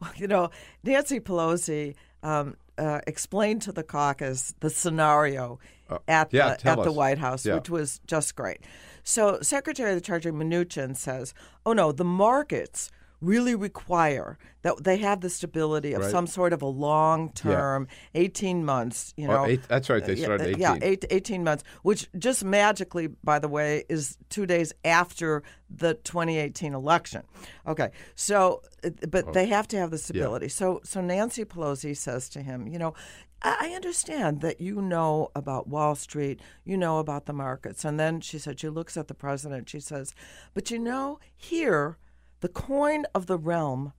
Well, 0.00 0.12
you 0.16 0.28
know, 0.28 0.50
Nancy 0.84 1.18
Pelosi 1.18 1.94
um, 2.22 2.56
uh, 2.76 3.00
explained 3.06 3.62
to 3.62 3.72
the 3.72 3.82
caucus 3.82 4.54
the 4.60 4.68
scenario 4.68 5.58
at 6.06 6.32
yeah, 6.32 6.56
the 6.56 6.68
at 6.68 6.82
the. 6.82 6.92
White 6.92 7.18
House, 7.18 7.46
Yeah. 7.46 7.54
which 7.54 7.70
was 7.70 8.00
just 8.06 8.36
great. 8.36 8.60
So, 9.02 9.38
Secretary 9.40 9.90
of 9.92 9.96
the 9.96 10.02
Treasury 10.02 10.32
Mnuchin 10.32 10.94
says, 10.96 11.32
"Oh 11.64 11.72
no, 11.72 11.92
the 11.92 12.04
markets." 12.04 12.90
Really 13.22 13.54
require 13.54 14.36
that 14.62 14.82
they 14.82 14.96
have 14.96 15.20
the 15.20 15.30
stability 15.30 15.92
of 15.92 16.02
Right. 16.02 16.10
some 16.10 16.26
sort 16.26 16.52
of 16.52 16.60
a 16.60 16.66
long 16.66 17.30
term, 17.30 17.86
18 18.16 18.64
months, 18.64 19.14
you 19.16 19.28
Oh, 19.28 19.32
know. 19.32 19.46
eight- 19.46 19.62
that's 19.68 19.88
right, 19.88 20.04
they 20.04 20.16
started 20.16 20.54
uh, 20.56 20.58
Yeah, 20.58 20.74
18. 20.74 20.82
eight, 20.82 21.04
18 21.10 21.44
months, 21.44 21.62
which 21.84 22.08
just 22.18 22.42
magically, 22.44 23.06
by 23.06 23.38
the 23.38 23.48
way, 23.48 23.84
is 23.88 24.18
two 24.28 24.44
days 24.44 24.72
after 24.84 25.44
the 25.70 25.94
2018 25.94 26.74
election. 26.74 27.22
Okay, 27.64 27.90
so, 28.16 28.62
uh, 28.84 28.90
but 29.08 29.28
Oh. 29.28 29.32
they 29.32 29.46
have 29.46 29.68
to 29.68 29.76
have 29.78 29.92
the 29.92 29.98
stability. 29.98 30.48
So, 30.48 30.80
so 30.82 31.00
Nancy 31.00 31.44
Pelosi 31.44 31.96
says 31.96 32.28
to 32.30 32.42
him, 32.42 32.66
you 32.66 32.78
know, 32.78 32.92
I 33.40 33.56
I 33.72 33.74
understand 33.74 34.40
that 34.42 34.60
you 34.60 34.80
know 34.82 35.30
about 35.34 35.66
Wall 35.68 35.94
Street, 35.94 36.40
you 36.64 36.76
know 36.76 36.98
about 36.98 37.26
the 37.26 37.32
markets. 37.32 37.84
And 37.84 37.98
then 38.00 38.20
she 38.20 38.38
said, 38.38 38.58
she 38.60 38.68
looks 38.68 38.96
at 38.96 39.06
the 39.08 39.14
president, 39.14 39.68
she 39.68 39.78
says, 39.80 40.12
but 40.54 40.70
you 40.72 40.78
know, 40.80 41.18
here, 41.36 41.96
the 42.42 42.48
coin 42.48 43.04
of 43.14 43.26
the 43.26 43.38
realm 43.38 43.92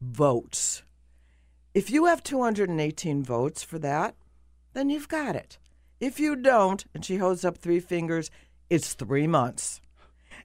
votes. 0.00 0.82
If 1.72 1.90
you 1.90 2.04
have 2.04 2.22
218 2.22 3.24
votes 3.24 3.62
for 3.62 3.78
that, 3.78 4.14
then 4.74 4.90
you've 4.90 5.08
got 5.08 5.34
it. 5.34 5.58
If 5.98 6.20
you 6.20 6.36
don't, 6.36 6.84
and 6.94 7.02
she 7.02 7.16
holds 7.16 7.42
up 7.42 7.56
three 7.56 7.80
fingers, 7.80 8.30
it's 8.68 8.92
three 8.92 9.26
months. 9.26 9.80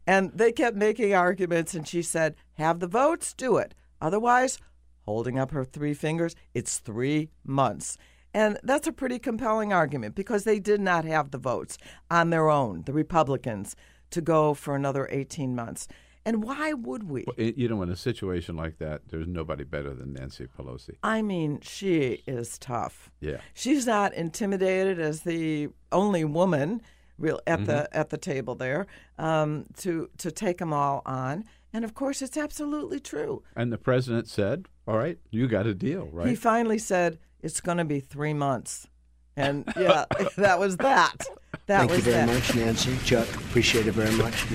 And 0.08 0.32
they 0.34 0.54
kept 0.54 0.78
making 0.78 1.14
arguments, 1.14 1.74
and 1.74 1.86
she 1.86 2.02
said, 2.02 2.36
Have 2.54 2.80
the 2.80 2.88
votes, 2.88 3.34
do 3.34 3.58
it. 3.58 3.76
Otherwise, 4.00 4.58
holding 5.02 5.38
up 5.38 5.52
her 5.52 5.66
three 5.66 5.94
fingers, 5.94 6.38
it's 6.54 6.80
three 6.80 7.32
months. 7.44 7.98
And 8.34 8.58
that's 8.64 8.88
a 8.88 8.94
pretty 8.94 9.20
compelling 9.20 9.74
argument 9.74 10.16
because 10.16 10.46
they 10.46 10.60
did 10.60 10.80
not 10.80 11.04
have 11.04 11.32
the 11.32 11.38
votes 11.38 11.78
on 12.10 12.30
their 12.30 12.50
own, 12.50 12.84
the 12.84 12.94
Republicans, 12.94 13.76
to 14.12 14.22
go 14.22 14.54
for 14.54 14.74
another 14.74 15.08
18 15.12 15.54
months. 15.54 15.88
And 16.26 16.44
why 16.44 16.74
would 16.74 17.10
we? 17.10 17.24
Well, 17.26 17.36
it- 17.38 17.58
you 17.58 17.68
know, 17.70 17.82
in 17.82 17.90
a 17.90 17.96
situation 17.96 18.56
like 18.56 18.78
that, 18.80 19.02
there's 19.08 19.28
nobody 19.28 19.64
better 19.64 19.94
than 19.94 20.14
Nancy 20.14 20.48
Pelosi. 20.48 20.96
I 21.02 21.22
mean, 21.22 21.60
she 21.62 22.24
is 22.28 22.58
tough. 22.60 23.10
Yeah. 23.20 23.38
She's 23.54 23.88
not 23.88 24.14
intimidated 24.14 25.00
as 25.00 25.22
the 25.22 25.70
only 25.92 26.26
woman 26.26 26.82
real 27.18 27.40
at 27.48 27.60
Mm-hmm. 27.60 27.66
the 27.66 27.98
at 27.98 28.10
the 28.10 28.18
table 28.18 28.56
there 28.56 28.86
um, 29.18 29.66
to 29.78 30.10
to 30.18 30.32
take 30.32 30.58
them 30.60 30.74
all 30.74 31.02
on. 31.06 31.46
And 31.74 31.84
of 31.86 31.94
course, 31.94 32.22
it's 32.22 32.38
absolutely 32.38 33.00
true. 33.00 33.44
And 33.56 33.72
the 33.72 33.78
president 33.78 34.28
said, 34.28 34.68
"All 34.88 34.98
right, 34.98 35.18
you 35.30 35.48
got 35.48 35.66
a 35.68 35.74
deal, 35.74 36.08
right?" 36.12 36.28
He 36.28 36.36
finally 36.36 36.80
said 36.80 37.20
it's 37.42 37.62
going 37.62 37.78
to 37.78 37.86
be 37.86 38.00
three 38.00 38.34
months, 38.34 38.88
and 39.36 39.66
yeah, 39.78 40.06
that 40.38 40.60
was 40.60 40.78
that. 40.78 41.26
That 41.68 41.80
Thank 41.80 41.92
was 41.92 42.00
you 42.06 42.12
very 42.14 42.26
that. 42.28 42.34
much, 42.34 42.56
Nancy. 42.56 42.98
Chuck, 43.06 43.28
appreciate 43.36 43.86
it 43.88 43.92
very 43.94 44.16
much. 44.16 44.46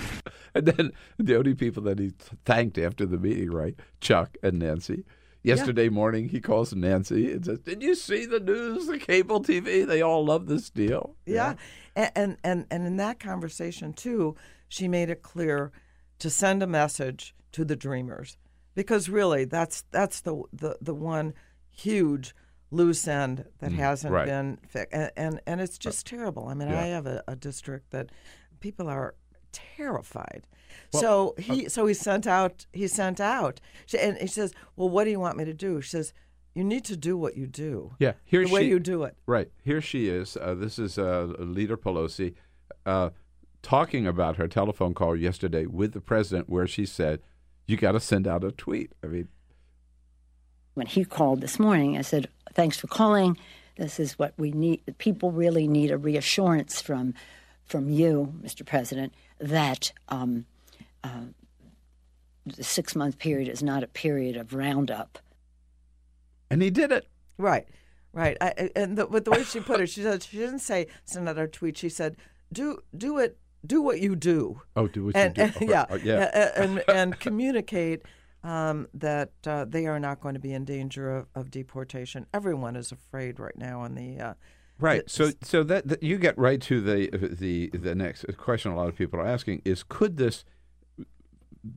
and 0.57 0.67
then 0.67 0.93
the 1.19 1.37
only 1.37 1.55
people 1.55 1.83
that 1.85 1.99
he 1.99 2.13
thanked 2.45 2.79
after 2.79 3.07
the 3.07 3.19
meeting, 3.19 3.51
right? 3.51 3.75
Chuck 4.01 4.37
and 4.43 4.59
Nancy. 4.59 5.05
Yesterday 5.43 5.91
morning, 5.91 6.31
he 6.31 6.41
calls 6.41 6.75
Nancy 6.75 7.31
and 7.33 7.45
says, 7.45 7.59
"Did 7.59 7.83
you 7.83 7.95
see 7.95 8.25
the 8.25 8.41
news? 8.41 8.87
The 8.87 8.99
cable 8.99 9.43
TV? 9.43 9.87
They 9.87 10.01
all 10.01 10.25
love 10.25 10.47
this 10.47 10.71
deal." 10.71 11.17
Yeah. 11.27 11.57
And, 11.95 12.11
and 12.17 12.37
and 12.43 12.67
and 12.71 12.87
in 12.87 12.97
that 12.97 13.21
conversation 13.21 13.93
too, 13.93 14.37
she 14.69 14.89
made 14.89 15.11
it 15.11 15.23
clear 15.23 15.71
to 16.21 16.31
send 16.31 16.63
a 16.63 16.67
message 16.67 17.35
to 17.53 17.65
the 17.65 17.77
dreamers 17.77 18.39
because 18.75 19.11
really 19.11 19.45
that's 19.45 19.85
that's 19.91 20.21
the 20.23 20.43
the, 20.53 20.79
the 20.81 20.95
one 20.95 21.35
huge 21.71 22.35
loose 22.71 23.07
end 23.07 23.45
that 23.59 23.71
Mm, 23.71 23.77
hasn't 23.77 24.13
right. 24.15 24.27
been 24.27 24.59
fixed 24.67 24.95
and, 24.95 25.11
and 25.17 25.41
and 25.47 25.61
it's 25.61 25.77
just 25.77 26.07
terrible. 26.07 26.49
I 26.49 26.55
mean, 26.55 26.69
Yeah. 26.69 26.81
I 26.81 26.87
have 26.87 27.07
a, 27.07 27.23
a 27.29 27.37
district 27.37 27.91
that 27.91 28.11
people 28.61 28.89
are 28.89 29.15
terrified. 29.55 30.47
Well, 30.93 31.03
so 31.03 31.35
he 31.39 31.69
so 31.69 31.87
he 31.87 31.95
sent 31.95 32.27
out 32.27 32.67
he 32.73 32.87
sent 32.87 33.21
out 33.21 33.61
she, 33.87 33.99
and 33.99 34.19
he 34.19 34.27
says, 34.27 34.53
"Well, 34.77 34.89
what 34.89 35.05
do 35.05 35.11
you 35.11 35.21
want 35.21 35.37
me 35.37 35.45
to 35.45 35.55
do?" 35.55 35.81
She 35.81 35.91
says, 35.91 36.13
"You 36.55 36.65
need 36.65 36.85
to 36.87 36.97
do 36.97 37.17
what 37.17 37.37
you 37.37 37.47
do." 37.47 37.95
Yeah, 37.99 38.13
here 38.25 38.45
the 38.45 38.53
way 38.53 38.65
you 38.65 38.79
do 38.79 39.05
it. 39.05 39.17
Right 39.27 39.51
here 39.63 39.81
she 39.81 40.09
is. 40.09 40.37
Uh, 40.37 40.55
this 40.55 40.79
is 40.79 40.99
uh, 40.99 41.33
Leader 41.39 41.77
Pelosi 41.77 42.35
uh, 42.85 43.11
talking 43.63 44.07
about 44.07 44.37
her 44.37 44.49
telephone 44.49 44.95
call 44.95 45.17
yesterday 45.17 45.67
with 45.67 45.93
the 45.93 46.01
president, 46.01 46.49
where 46.49 46.67
she 46.67 46.87
said, 46.87 47.21
"You 47.67 47.77
got 47.77 47.93
to 47.93 48.01
send 48.01 48.27
out 48.27 48.45
a 48.45 48.53
tweet." 48.53 48.93
I 49.03 49.07
mean, 49.07 49.29
when 50.75 50.87
he 50.87 51.05
called 51.05 51.41
this 51.41 51.59
morning, 51.59 51.97
I 51.97 52.03
said, 52.03 52.29
"Thanks 52.53 52.77
for 52.77 52.89
calling. 52.89 53.37
This 53.77 53.99
is 53.99 54.19
what 54.19 54.35
we 54.37 54.53
need. 54.53 54.83
People 54.99 55.33
really 55.33 55.67
need 55.67 55.91
a 55.91 55.99
reassurance 55.99 56.81
from 56.81 57.15
from 57.65 57.89
you, 57.89 58.35
Mr. 58.43 58.65
President, 58.65 59.15
that 59.39 59.93
um, 60.09 60.47
uh, 61.03 61.25
the 62.47 62.65
six 62.65 62.95
month 62.95 63.19
period 63.19 63.49
is 63.49 63.63
not 63.63 63.83
a 63.83 63.87
period 63.89 64.37
of 64.37 64.55
roundup." 64.55 65.19
and 66.51 66.63
he 66.63 66.71
did 66.71 66.93
it. 66.93 67.09
Right, 67.39 67.67
right. 68.13 68.37
I, 68.41 68.53
I- 68.59 68.71
and 68.77 68.97
the, 68.99 69.07
with 69.07 69.25
the 69.25 69.31
way 69.33 69.43
she 69.45 69.61
put 69.61 69.81
it, 69.81 69.89
she 69.89 70.03
said 70.03 70.23
she 70.23 70.37
didn't 70.39 70.61
say 70.61 70.87
send 71.05 71.29
out 71.29 71.39
a 71.39 71.49
tweet. 71.49 71.77
She 71.79 71.89
said, 71.89 72.17
"Do 72.53 72.81
do 72.97 73.19
it, 73.19 73.39
do 73.67 73.83
what 73.83 74.01
you 74.01 74.15
do." 74.15 74.61
Oh, 74.77 74.87
do 74.87 75.07
what 75.07 75.17
and, 75.17 75.37
you 75.37 75.47
do. 75.47 75.53
and- 75.61 75.69
yeah, 75.71 75.87
Oh, 75.91 75.97
yeah. 75.97 76.31
a- 76.33 76.39
a- 76.39 76.63
and 76.63 76.85
and 76.89 77.19
communicate 77.19 78.03
um, 78.45 78.87
that 78.95 79.31
uh, 79.47 79.65
they 79.65 79.87
are 79.87 79.99
not 79.99 80.21
going 80.21 80.35
to 80.35 80.41
be 80.41 80.53
in 80.53 80.65
danger 80.65 81.11
of, 81.17 81.27
of 81.35 81.51
deportation. 81.51 82.27
Everyone 82.35 82.77
is 82.77 82.93
afraid 82.93 83.41
right 83.41 83.57
now 83.57 83.85
in 83.85 83.95
the. 83.95 84.21
Uh, 84.23 84.35
Right. 84.79 85.09
So, 85.09 85.31
so 85.43 85.63
that, 85.65 85.87
that 85.89 86.03
you 86.03 86.19
get 86.19 86.37
right 86.37 86.61
to 86.63 86.81
the 86.81 87.09
the 87.17 87.71
the 87.73 87.95
next 87.95 88.25
question. 88.37 88.73
A 88.73 88.77
lot 88.77 88.89
of 88.89 88.97
people 88.97 89.21
are 89.21 89.27
asking 89.27 89.63
is: 89.65 89.83
Could 89.83 90.17
this 90.17 90.45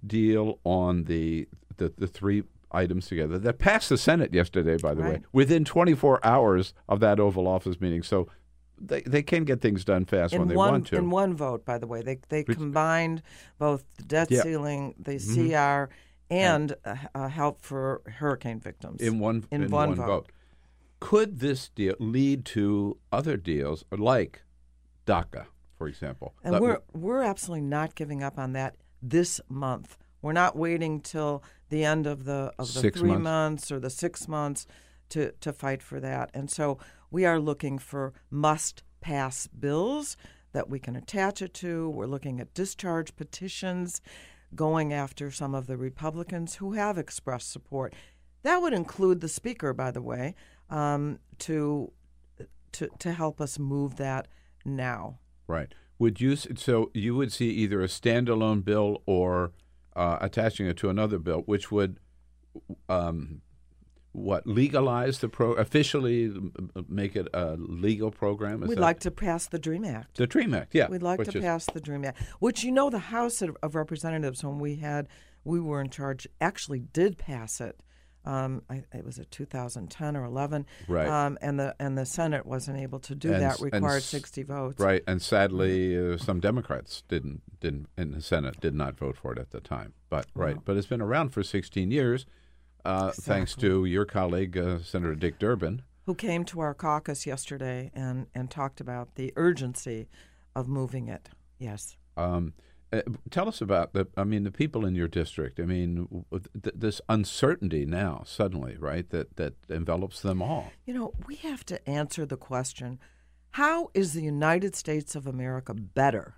deal 0.06 0.60
on 0.64 1.04
the 1.06 1.48
the, 1.78 1.94
the 1.98 2.08
three 2.08 2.44
items 2.72 3.08
together 3.08 3.38
that 3.40 3.60
passed 3.60 3.90
the 3.90 3.98
Senate 3.98 4.34
yesterday, 4.34 4.78
by 4.78 4.94
the 4.94 5.02
way, 5.02 5.22
within 5.32 5.64
24 5.64 6.26
hours 6.26 6.74
of 6.90 7.00
that 7.00 7.20
Oval 7.20 7.48
Office 7.48 7.80
meeting. 7.80 8.04
So 8.04 8.28
they, 8.80 9.02
they 9.02 9.24
can 9.24 9.44
get 9.46 9.62
things 9.62 9.86
done 9.86 10.06
fast 10.06 10.38
when 10.38 10.48
they 10.50 10.56
one 10.56 10.72
want 10.72 10.88
to. 10.88 10.98
in 10.98 11.10
one 11.10 11.34
vote, 11.36 11.66
by 11.66 11.78
the 11.78 11.88
way, 11.88 12.02
they 12.02 12.20
they 12.30 12.44
combined 12.44 13.22
both 13.58 13.86
the 13.98 14.04
debt 14.04 14.30
Yeah. 14.32 14.42
ceiling, 14.42 14.96
the 15.00 15.14
Mhm. 15.16 15.88
CR, 15.88 15.94
and 16.30 16.76
uh, 16.84 16.96
uh, 17.16 17.28
help 17.30 17.62
for 17.62 18.02
hurricane 18.06 18.60
victims 18.60 19.02
in 19.02 19.20
one 19.20 19.46
in, 19.52 19.70
one, 19.72 19.96
vote. 19.96 20.30
Could 21.00 21.40
this 21.40 21.70
deal 21.70 21.96
lead 22.00 22.46
to 22.46 22.98
other 23.12 23.38
deals 23.38 23.84
like 23.92 24.42
DACA, 25.06 25.46
for 25.78 25.88
example? 25.88 26.34
And 26.44 26.56
That 26.56 26.62
we're 26.62 26.82
would- 26.94 27.02
we're 27.02 27.22
absolutely 27.22 27.68
not 27.68 27.96
giving 27.96 28.24
up 28.24 28.38
on 28.40 28.54
that 28.54 28.78
this 29.02 29.40
month. 29.48 29.98
We're 30.22 30.34
not 30.34 30.56
waiting 30.56 31.00
till 31.02 31.44
the 31.70 31.84
end 31.86 32.08
of 32.08 32.24
the 32.26 32.52
of 32.58 32.74
the 32.74 32.80
Six 32.80 33.00
three 33.00 33.10
months. 33.12 33.24
months 33.24 33.72
or 33.72 33.80
the 33.80 33.90
six 33.92 34.28
months 34.28 34.66
to 35.10 35.32
to 35.34 35.54
fight 35.54 35.84
for 35.84 36.00
that. 36.00 36.32
And 36.34 36.50
so 36.50 36.80
we 37.12 37.26
are 37.26 37.40
looking 37.40 37.78
for 37.78 38.14
must 38.32 38.84
pass 39.00 39.48
bills 39.48 40.18
that 40.54 40.70
we 40.70 40.80
can 40.80 40.96
attach 40.96 41.42
it 41.42 41.54
to. 41.54 41.90
We're 41.90 42.08
looking 42.08 42.40
at 42.42 42.54
discharge 42.56 43.16
petitions, 43.16 44.02
going 44.56 44.92
after 44.92 45.30
some 45.30 45.54
of 45.54 45.68
the 45.68 45.78
Republicans 45.78 46.56
who 46.56 46.72
have 46.74 46.98
expressed 46.98 47.52
support. 47.52 47.94
That 48.42 48.62
would 48.62 48.74
include 48.74 49.22
the 49.22 49.28
speaker, 49.30 49.74
by 49.74 49.92
the 49.92 50.02
way, 50.02 50.34
um, 50.70 51.20
to 51.40 51.92
to 52.74 52.90
to 53.00 53.12
help 53.14 53.40
us 53.42 53.58
move 53.60 53.96
that 53.98 54.28
now. 54.66 55.20
Right. 55.48 55.74
Would 56.00 56.22
you 56.22 56.36
so 56.36 56.92
you 56.94 57.16
would 57.16 57.32
see 57.32 57.50
either 57.50 57.82
a 57.82 57.88
standalone 57.88 58.64
bill 58.64 59.02
or 59.06 59.52
uh, 59.96 60.18
attaching 60.22 60.68
it 60.68 60.78
to 60.78 60.90
another 60.90 61.18
bill, 61.18 61.42
which 61.46 61.72
would 61.72 62.00
um, 62.90 63.42
what 64.12 64.46
legalize 64.48 65.20
the 65.20 65.30
pro 65.30 65.54
officially 65.54 66.32
make 66.88 67.16
it 67.16 67.28
a 67.34 67.56
legal 67.58 68.12
program? 68.12 68.62
Is 68.64 68.70
We'd 68.70 68.78
that- 68.78 68.82
like 68.82 69.00
to 69.02 69.12
pass 69.12 69.48
the 69.48 69.60
DREAM 69.60 69.86
Act. 69.86 70.18
the 70.18 70.28
Dream 70.28 70.54
Act. 70.54 70.74
Yeah, 70.76 70.88
We'd 70.88 71.02
like 71.04 71.24
to 71.24 71.38
is- 71.38 71.44
pass 71.44 71.66
the 71.66 71.80
DREAM 71.82 72.06
Act, 72.06 72.22
which 72.40 72.64
you 72.64 72.72
know 72.72 72.90
the 72.90 73.00
House 73.00 73.42
of, 73.42 73.56
of 73.64 73.76
Representatives, 73.76 74.44
when 74.44 74.60
we 74.60 74.76
had, 74.78 75.08
we 75.44 75.60
were 75.60 75.82
in 75.82 75.90
charge, 75.90 76.28
actually 76.42 76.80
did 76.80 77.18
pass 77.18 77.60
it. 77.62 77.80
Um, 78.28 78.62
I, 78.70 78.84
it 78.94 79.06
was 79.06 79.20
a 79.20 79.26
2010 79.26 80.18
or 80.18 80.26
11, 80.26 80.66
Right. 80.90 81.08
Um, 81.08 81.38
and 81.42 81.58
the 81.58 81.74
and 81.80 81.98
the 81.98 82.06
Senate 82.06 82.46
wasn't 82.46 82.78
able 82.80 83.00
to 83.00 83.16
do 83.16 83.32
and 83.32 83.42
that. 83.42 83.62
Required 83.62 83.98
s- 83.98 84.06
60 84.06 84.44
votes. 84.44 84.80
Right, 84.82 85.02
and 85.08 85.22
sadly, 85.22 85.98
uh, 85.98 86.18
some 86.18 86.42
Democrats 86.42 87.04
didn't 87.08 87.42
didn't 87.62 87.88
in 87.98 88.12
the 88.12 88.22
Senate 88.22 88.60
did 88.60 88.76
not 88.76 88.98
vote 88.98 89.16
for 89.16 89.32
it 89.32 89.40
at 89.40 89.52
the 89.52 89.62
time. 89.62 89.94
But 90.10 90.26
right, 90.36 90.58
Wow. 90.58 90.62
but 90.66 90.76
it's 90.78 90.88
been 90.88 91.02
around 91.02 91.30
for 91.30 91.42
16 91.42 91.90
years, 91.90 92.26
uh, 92.84 93.12
thanks 93.12 93.56
to 93.56 93.86
your 93.86 94.04
colleague 94.06 94.58
uh, 94.58 94.80
Senator 94.80 95.16
Dick 95.16 95.40
Durbin. 95.40 95.84
Who 96.06 96.14
came 96.14 96.44
to 96.46 96.60
our 96.60 96.74
caucus 96.74 97.26
yesterday 97.26 97.92
and 97.94 98.28
and 98.36 98.52
talked 98.52 98.82
about 98.82 99.16
the 99.16 99.32
urgency 99.38 100.10
of 100.54 100.68
moving 100.68 101.08
it. 101.08 101.30
Yes. 101.60 101.96
Um, 102.18 102.54
uh, 102.94 103.02
tell 103.30 103.48
us 103.50 103.60
about 103.62 103.94
the. 103.94 104.08
I 104.16 104.24
mean, 104.24 104.44
the 104.44 104.52
people 104.52 104.86
in 104.86 104.96
your 104.96 105.08
district. 105.08 105.60
I 105.60 105.64
mean, 105.64 106.26
th- 106.32 106.76
this 106.76 107.02
uncertainty 107.10 107.86
now 107.86 108.24
suddenly, 108.26 108.78
right? 108.80 109.10
That 109.10 109.36
that 109.36 109.54
envelops 109.70 110.22
them 110.22 110.42
all. 110.42 110.72
You 110.86 110.94
know, 110.94 111.14
we 111.28 111.36
have 111.38 111.66
to 111.66 111.90
answer 111.90 112.26
the 112.26 112.38
question 112.38 113.00
how 113.52 113.90
is 113.94 114.14
the 114.14 114.22
United 114.24 114.76
States 114.76 115.16
of 115.16 115.26
America 115.28 115.74
better 115.74 116.36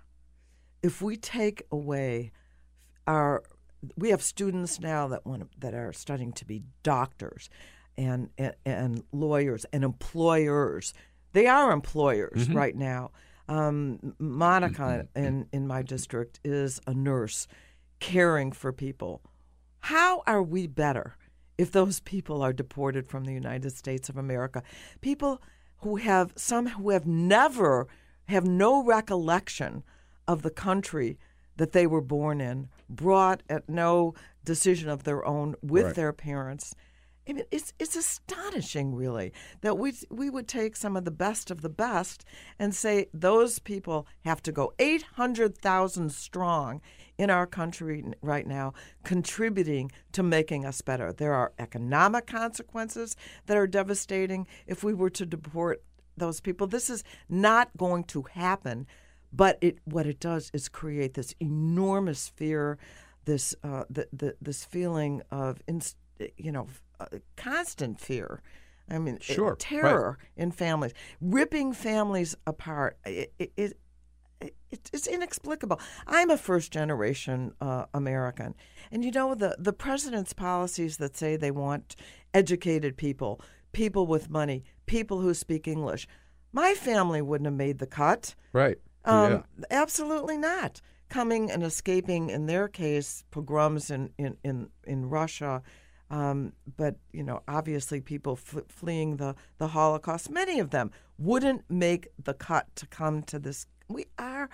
if 0.82 1.02
we 1.02 1.16
take 1.16 1.62
away 1.70 2.32
our 3.06 3.42
we 3.96 4.10
have 4.10 4.22
students 4.22 4.80
now 4.80 5.08
that 5.08 5.24
want 5.26 5.48
that 5.60 5.74
are 5.74 5.92
studying 5.92 6.32
to 6.32 6.44
be 6.44 6.62
doctors 6.82 7.48
and 7.96 8.30
and, 8.38 8.54
and 8.64 9.02
lawyers 9.12 9.64
and 9.72 9.84
employers. 9.84 10.94
They 11.32 11.46
are 11.46 11.70
employers 11.72 12.48
Mhm. 12.48 12.54
right 12.54 12.74
now. 12.76 13.12
Um, 13.50 14.14
Monica 14.18 15.08
in 15.16 15.48
in 15.52 15.66
my 15.66 15.82
district 15.82 16.38
is 16.44 16.80
a 16.86 16.94
nurse 16.94 17.48
caring 17.98 18.52
for 18.52 18.72
people. 18.72 19.20
How 19.80 20.22
are 20.26 20.42
we 20.42 20.66
better 20.68 21.16
if 21.58 21.72
those 21.72 21.98
people 22.00 22.42
are 22.42 22.52
deported 22.52 23.08
from 23.08 23.24
the 23.24 23.32
United 23.34 23.70
States 23.72 24.08
of 24.08 24.16
America? 24.16 24.62
People 25.00 25.42
who 25.78 25.96
have 25.96 26.32
some 26.36 26.66
who 26.68 26.90
have 26.90 27.06
never 27.06 27.88
have 28.28 28.46
no 28.46 28.84
recollection 28.84 29.82
of 30.28 30.42
the 30.42 30.50
country 30.50 31.18
that 31.56 31.72
they 31.72 31.86
were 31.88 32.00
born 32.00 32.40
in, 32.40 32.68
brought 32.88 33.42
at 33.50 33.68
no 33.68 34.14
decision 34.44 34.88
of 34.88 35.02
their 35.02 35.24
own 35.26 35.56
with 35.60 35.86
Right. 35.86 35.94
their 35.96 36.12
parents. 36.12 36.74
I 37.30 37.32
mean, 37.32 37.44
it's 37.52 37.72
it's 37.78 37.94
astonishing, 37.94 38.92
really, 38.92 39.32
that 39.60 39.78
we 39.78 39.94
we 40.10 40.30
would 40.30 40.48
take 40.48 40.74
some 40.74 40.96
of 40.96 41.04
the 41.04 41.12
best 41.12 41.52
of 41.52 41.60
the 41.62 41.68
best 41.68 42.24
and 42.58 42.74
say 42.74 43.06
those 43.14 43.60
people 43.60 44.08
have 44.24 44.42
to 44.42 44.52
go 44.52 44.72
eight 44.80 45.02
hundred 45.14 45.56
thousand 45.56 46.10
strong 46.10 46.80
in 47.18 47.30
our 47.30 47.46
country 47.46 48.04
right 48.20 48.46
now, 48.48 48.72
contributing 49.04 49.92
to 50.10 50.24
making 50.24 50.64
us 50.64 50.80
better. 50.80 51.12
There 51.12 51.32
are 51.32 51.52
economic 51.60 52.26
consequences 52.26 53.14
that 53.46 53.56
are 53.56 53.68
devastating 53.68 54.48
if 54.66 54.82
we 54.82 54.92
were 54.92 55.10
to 55.10 55.24
deport 55.24 55.84
those 56.16 56.40
people. 56.40 56.66
This 56.66 56.90
is 56.90 57.04
not 57.28 57.70
going 57.76 58.04
to 58.04 58.22
happen, 58.22 58.88
but 59.32 59.56
it 59.60 59.78
what 59.84 60.06
it 60.06 60.18
does 60.18 60.50
is 60.52 60.68
create 60.68 61.14
this 61.14 61.32
enormous 61.38 62.28
fear, 62.28 62.76
this 63.24 63.54
uh, 63.62 63.84
the, 63.88 64.08
the, 64.12 64.34
this 64.42 64.64
feeling 64.64 65.22
of 65.30 65.62
inst- 65.68 65.96
you 66.36 66.50
know 66.50 66.66
constant 67.36 68.00
fear. 68.00 68.42
I 68.88 68.98
mean, 68.98 69.16
it- 69.16 69.22
Sure, 69.22 69.50
right. 69.50 69.58
terror 69.58 70.18
in 70.36 70.50
families, 70.50 70.92
ripping 71.20 71.72
families 71.72 72.36
apart. 72.46 72.98
It, 73.06 73.32
it, 73.38 73.52
it, 73.56 73.78
it, 74.40 74.90
it's 74.92 75.06
inexplicable. 75.06 75.80
I'm 76.06 76.30
a 76.30 76.36
first 76.36 76.72
generation 76.72 77.52
uh, 77.60 77.84
American. 77.94 78.54
And 78.90 79.04
you 79.04 79.10
know, 79.12 79.34
the, 79.34 79.54
the 79.58 79.72
president's 79.72 80.32
policies 80.32 80.96
that 80.96 81.16
say 81.16 81.36
they 81.36 81.50
want 81.50 81.94
educated 82.34 82.96
people, 82.96 83.40
people 83.72 84.06
with 84.06 84.30
money, 84.30 84.64
people 84.86 85.20
who 85.20 85.34
speak 85.34 85.68
English, 85.68 86.08
my 86.52 86.74
family 86.74 87.22
wouldn't 87.22 87.46
have 87.46 87.54
made 87.54 87.78
the 87.78 87.86
cut. 87.86 88.34
Right. 88.52 88.78
Um, 89.04 89.44
Absolutely 89.70 90.36
not. 90.36 90.80
Coming 91.08 91.50
and 91.50 91.62
escaping, 91.62 92.30
in 92.30 92.46
their 92.46 92.66
case, 92.68 93.24
pogroms 93.30 93.90
in, 93.90 94.10
in, 94.18 94.36
in, 94.44 94.68
in 94.84 95.08
Russia. 95.10 95.62
Um, 96.10 96.52
but, 96.76 96.96
you 97.12 97.22
know, 97.22 97.42
obviously 97.46 98.00
people 98.00 98.36
fleeing 98.36 99.16
the, 99.16 99.36
the 99.58 99.68
Holocaust, 99.68 100.28
many 100.28 100.58
of 100.58 100.70
them 100.70 100.90
wouldn't 101.18 101.70
make 101.70 102.08
the 102.22 102.34
cut 102.34 102.74
to 102.76 102.86
come 102.86 103.22
to 103.24 103.38
this. 103.38 103.66
We 103.88 104.06
are 104.18 104.50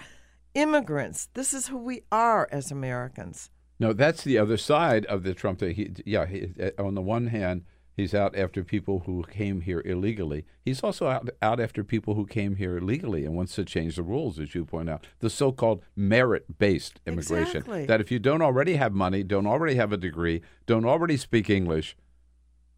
immigrants. 0.54 1.28
This 1.32 1.54
is 1.54 1.68
who 1.68 1.78
we 1.78 2.02
are 2.12 2.46
as 2.52 2.70
Americans. 2.70 3.50
No, 3.78 3.92
that's 3.92 4.24
the 4.24 4.38
other 4.38 4.56
side 4.56 5.06
of 5.06 5.22
the 5.22 5.34
Trump 5.34 5.60
thing. 5.60 5.74
He, 5.74 5.92
yeah, 6.04 6.26
he, 6.26 6.52
uh, 6.60 6.82
on 6.82 6.94
the 6.94 7.02
one 7.02 7.28
hand, 7.28 7.64
he's 7.96 8.14
out 8.14 8.36
after 8.36 8.62
people 8.62 9.00
who 9.06 9.24
came 9.24 9.62
here 9.62 9.82
illegally. 9.84 10.44
He's 10.64 10.82
also 10.82 11.08
out, 11.08 11.30
out 11.40 11.58
after 11.60 11.82
people 11.82 12.14
who 12.14 12.26
came 12.26 12.56
here 12.56 12.78
legally 12.80 13.24
and 13.24 13.34
wants 13.34 13.54
to 13.54 13.64
change 13.64 13.96
the 13.96 14.02
rules, 14.02 14.38
as 14.38 14.54
you 14.54 14.64
point 14.64 14.90
out, 14.90 15.06
the 15.20 15.30
so-called 15.30 15.82
merit-based 15.96 17.00
immigration. 17.06 17.58
Exactly. 17.58 17.86
That 17.86 18.00
if 18.00 18.10
you 18.10 18.18
don't 18.18 18.42
already 18.42 18.74
have 18.76 18.92
money, 18.92 19.22
don't 19.22 19.46
already 19.46 19.76
have 19.76 19.92
a 19.92 19.96
degree, 19.96 20.42
don't 20.66 20.84
already 20.84 21.16
speak 21.16 21.48
English, 21.48 21.96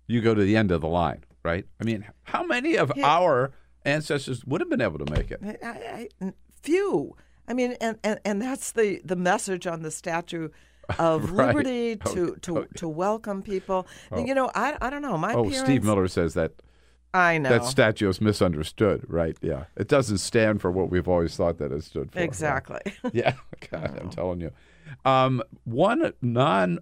you 0.06 0.20
go 0.20 0.34
to 0.34 0.42
the 0.42 0.56
end 0.56 0.70
of 0.70 0.80
the 0.80 0.88
line, 0.88 1.24
right? 1.44 1.66
I 1.80 1.84
mean, 1.84 2.06
how 2.24 2.44
many 2.44 2.76
of 2.76 2.92
Yeah. 2.96 3.06
our 3.06 3.52
ancestors 3.84 4.44
would 4.44 4.60
have 4.60 4.70
been 4.70 4.80
able 4.80 4.98
to 5.04 5.12
make 5.12 5.30
it? 5.30 5.40
I, 5.62 6.08
I- 6.22 6.32
few. 6.62 7.16
I 7.46 7.54
mean, 7.54 7.76
and, 7.80 7.98
and, 8.04 8.20
and 8.24 8.42
that's 8.42 8.72
the, 8.72 9.00
the 9.04 9.16
message 9.16 9.66
on 9.66 9.82
the 9.82 9.90
Statue 9.90 10.50
of 10.98 11.30
Right. 11.32 11.48
Liberty 11.48 11.96
to, 11.96 12.32
Oh, 12.32 12.34
to, 12.40 12.58
oh. 12.58 12.66
to 12.76 12.88
welcome 12.88 13.42
people. 13.42 13.86
Oh. 14.12 14.24
You 14.24 14.34
know, 14.34 14.50
I, 14.54 14.76
I 14.80 14.90
don't 14.90 15.02
know. 15.02 15.16
My 15.18 15.32
oh, 15.34 15.42
parents. 15.44 15.60
Steve 15.60 15.84
Miller 15.84 16.08
says 16.08 16.34
that 16.34 16.52
I 17.14 17.38
know. 17.38 17.48
that 17.48 17.64
statue 17.64 18.08
is 18.08 18.20
misunderstood, 18.20 19.04
right? 19.08 19.36
Yeah, 19.40 19.64
it 19.76 19.88
doesn't 19.88 20.18
stand 20.18 20.60
for 20.60 20.70
what 20.70 20.90
we've 20.90 21.08
always 21.08 21.36
thought 21.36 21.58
that 21.58 21.72
it 21.72 21.82
stood 21.84 22.12
for. 22.12 22.18
right? 22.18 22.24
Exactly. 22.24 22.80
Yeah, 23.12 23.34
God, 23.70 23.98
I'm 24.00 24.10
telling 24.10 24.40
you. 24.40 24.52
Um, 25.04 25.42
one 25.64 26.12
non, 26.22 26.78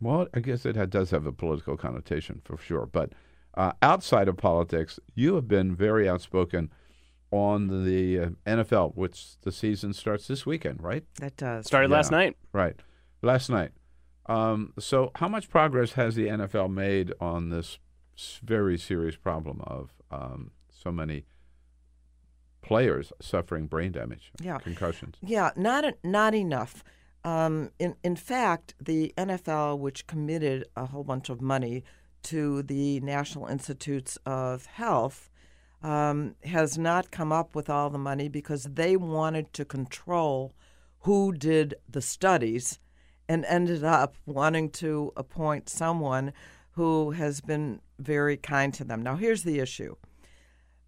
well, 0.00 0.26
I 0.34 0.40
guess 0.40 0.64
it 0.66 0.76
ha- 0.76 0.86
does 0.86 1.10
have 1.10 1.26
a 1.26 1.32
political 1.32 1.76
connotation 1.76 2.40
for 2.44 2.56
sure, 2.58 2.86
but 2.86 3.12
uh, 3.54 3.72
outside 3.82 4.28
of 4.28 4.36
politics, 4.38 4.98
you 5.14 5.34
have 5.34 5.48
been 5.48 5.74
very 5.76 6.08
outspoken 6.08 6.70
on 7.30 7.84
the 7.84 8.18
uh, 8.18 8.26
NFL, 8.46 8.94
which 8.96 9.38
the 9.42 9.52
season 9.52 9.92
starts 9.92 10.26
this 10.28 10.44
weekend, 10.46 10.82
right? 10.82 11.04
That 11.20 11.36
does. 11.36 11.66
Started 11.66 11.90
last 11.90 12.10
night. 12.10 12.36
Right, 12.52 12.76
last 13.22 13.48
night. 13.48 13.70
Um, 14.26 14.72
so, 14.78 15.10
how 15.16 15.28
much 15.28 15.48
progress 15.48 15.92
has 15.92 16.14
the 16.14 16.26
NFL 16.28 16.72
made 16.72 17.12
on 17.20 17.50
this 17.50 17.78
very 18.44 18.78
serious 18.78 19.16
problem 19.16 19.60
of 19.62 19.92
um, 20.10 20.50
so 20.70 20.92
many 20.92 21.24
players 22.62 23.12
suffering 23.20 23.66
brain 23.66 23.92
damage, 23.92 24.30
Yeah. 24.40 24.58
concussions? 24.58 25.16
Yeah, 25.20 25.50
not 25.56 25.84
not 26.04 26.34
enough. 26.34 26.84
Um, 27.24 27.70
in 27.78 27.96
in 28.02 28.16
fact, 28.16 28.74
the 28.80 29.12
NFL, 29.16 29.78
which 29.78 30.06
committed 30.06 30.66
a 30.76 30.86
whole 30.86 31.04
bunch 31.04 31.28
of 31.28 31.40
money 31.40 31.84
to 32.24 32.62
the 32.62 33.00
National 33.00 33.46
Institutes 33.46 34.16
of 34.24 34.66
Health, 34.66 35.30
um, 35.82 36.36
has 36.44 36.78
not 36.78 37.10
come 37.10 37.32
up 37.32 37.56
with 37.56 37.68
all 37.68 37.90
the 37.90 37.98
money 37.98 38.28
because 38.28 38.64
they 38.64 38.96
wanted 38.96 39.52
to 39.54 39.64
control 39.64 40.54
who 41.00 41.32
did 41.32 41.74
the 41.88 42.00
studies, 42.02 42.78
and 43.32 43.46
ended 43.46 43.82
up 43.82 44.14
wanting 44.26 44.68
to 44.68 45.10
appoint 45.16 45.66
someone 45.66 46.34
who 46.72 47.12
has 47.12 47.40
been 47.40 47.80
very 47.98 48.36
kind 48.36 48.74
to 48.74 48.84
them. 48.84 49.00
Now, 49.00 49.16
here's 49.16 49.42
the 49.42 49.58
issue. 49.58 49.94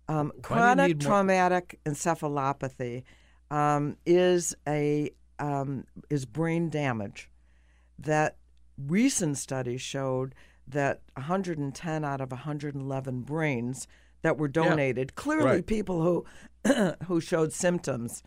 Um, 0.08 0.30
Why 0.48 0.74
do 0.74 0.82
you 0.82 0.94
chronic 0.94 1.00
traumatic 1.00 1.80
encephalopathy 1.86 3.04
um, 3.50 3.96
is 4.04 4.54
a 4.68 5.10
um, 5.38 5.86
is 6.10 6.26
brain 6.26 6.68
damage 6.68 7.30
that 7.98 8.36
recent 8.76 9.38
studies 9.38 9.80
showed 9.80 10.34
that 10.68 11.00
110 11.14 12.04
out 12.04 12.20
of 12.20 12.30
111 12.30 13.20
brains 13.22 13.88
that 14.20 14.36
were 14.36 14.50
Yeah, 14.54 14.64
donated, 14.68 15.14
clearly 15.14 15.44
right. 15.46 15.66
people 15.66 16.02
who 16.02 16.26
who 17.06 17.22
showed 17.22 17.54
symptoms 17.54 18.22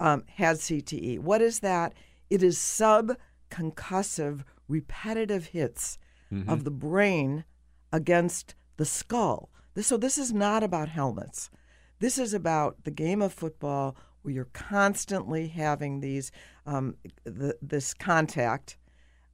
um, 0.00 0.24
had 0.34 0.56
CTE. 0.56 1.18
What 1.20 1.40
is 1.40 1.60
that? 1.60 1.94
It 2.28 2.42
is 2.42 2.58
subconcussive 3.48 4.44
repetitive 4.68 5.46
hits 5.46 5.98
Mhm. 6.30 6.48
of 6.48 6.64
the 6.64 6.70
brain 6.70 7.44
against 7.92 8.54
the 8.76 8.84
skull. 8.84 9.50
This, 9.74 9.86
so 9.86 9.96
this 9.96 10.18
is 10.18 10.32
not 10.32 10.62
about 10.62 10.88
helmets. 10.88 11.50
This 12.00 12.18
is 12.18 12.34
about 12.34 12.84
the 12.84 12.90
game 12.90 13.22
of 13.22 13.32
football 13.32 13.96
where 14.22 14.34
you're 14.34 14.44
constantly 14.46 15.48
having 15.48 16.00
these 16.00 16.30
um, 16.66 16.96
the, 17.24 17.56
this 17.62 17.94
contact 17.94 18.76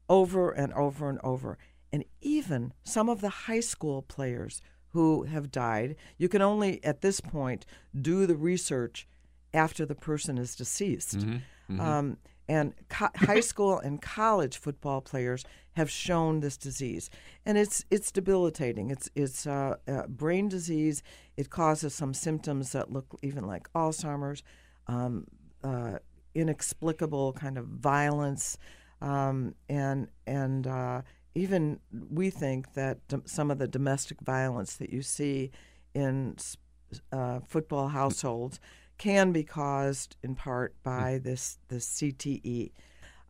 over 0.09 0.51
and 0.53 0.73
over 0.75 1.09
and 1.09 1.19
over. 1.25 1.59
And 1.93 2.05
even 2.21 2.73
some 2.85 3.09
of 3.09 3.21
the 3.21 3.29
high 3.29 3.61
school 3.61 4.03
players 4.03 4.61
who 4.91 5.25
have 5.25 5.51
died, 5.51 5.97
you 6.17 6.29
can 6.29 6.43
only 6.43 6.83
at 6.85 7.01
this 7.01 7.21
point 7.21 7.67
do 8.01 8.25
the 8.27 8.37
research 8.37 9.09
after 9.53 9.85
the 9.85 9.95
person 9.97 10.39
is 10.39 10.55
deceased. 10.55 11.19
Mhm, 11.19 11.43
mhm. 11.69 11.81
Um, 11.81 12.17
and 12.49 12.75
co- 12.89 13.09
high 13.17 13.41
school 13.53 13.79
and 13.79 14.01
college 14.01 14.59
football 14.59 15.01
players 15.01 15.45
have 15.73 15.91
shown 15.91 16.41
this 16.41 16.57
disease, 16.57 17.11
and 17.45 17.59
it's 17.59 17.85
it's 17.91 18.13
debilitating. 18.13 18.91
It's 18.91 19.11
it's 19.15 19.47
uh, 19.47 19.77
uh, 19.89 20.07
brain 20.07 20.49
disease. 20.49 21.03
It 21.37 21.51
causes 21.51 21.95
some 21.95 22.15
symptoms 22.15 22.73
that 22.73 22.93
look 22.93 23.19
even 23.23 23.47
like 23.47 23.73
Alzheimer's, 23.73 24.43
um, 24.87 25.27
uh, 25.63 25.99
inexplicable 26.35 27.33
kind 27.33 27.59
of 27.59 27.67
violence, 27.67 28.59
um, 29.01 29.55
and 29.69 30.09
and 30.27 30.67
uh, 30.67 31.03
even 31.35 31.81
we 32.11 32.31
think 32.31 32.75
that 32.75 32.99
some 33.25 33.51
of 33.51 33.59
the 33.59 33.67
domestic 33.67 34.21
violence 34.21 34.77
that 34.77 34.91
you 34.91 35.03
see 35.03 35.51
in 35.95 36.37
uh, 37.13 37.41
football 37.49 37.89
households 37.89 38.61
can 38.99 39.33
be 39.33 39.43
caused 39.45 40.17
in 40.23 40.35
part 40.35 40.75
by 40.83 41.19
this 41.23 41.59
this 41.69 41.87
CTE. 41.87 42.73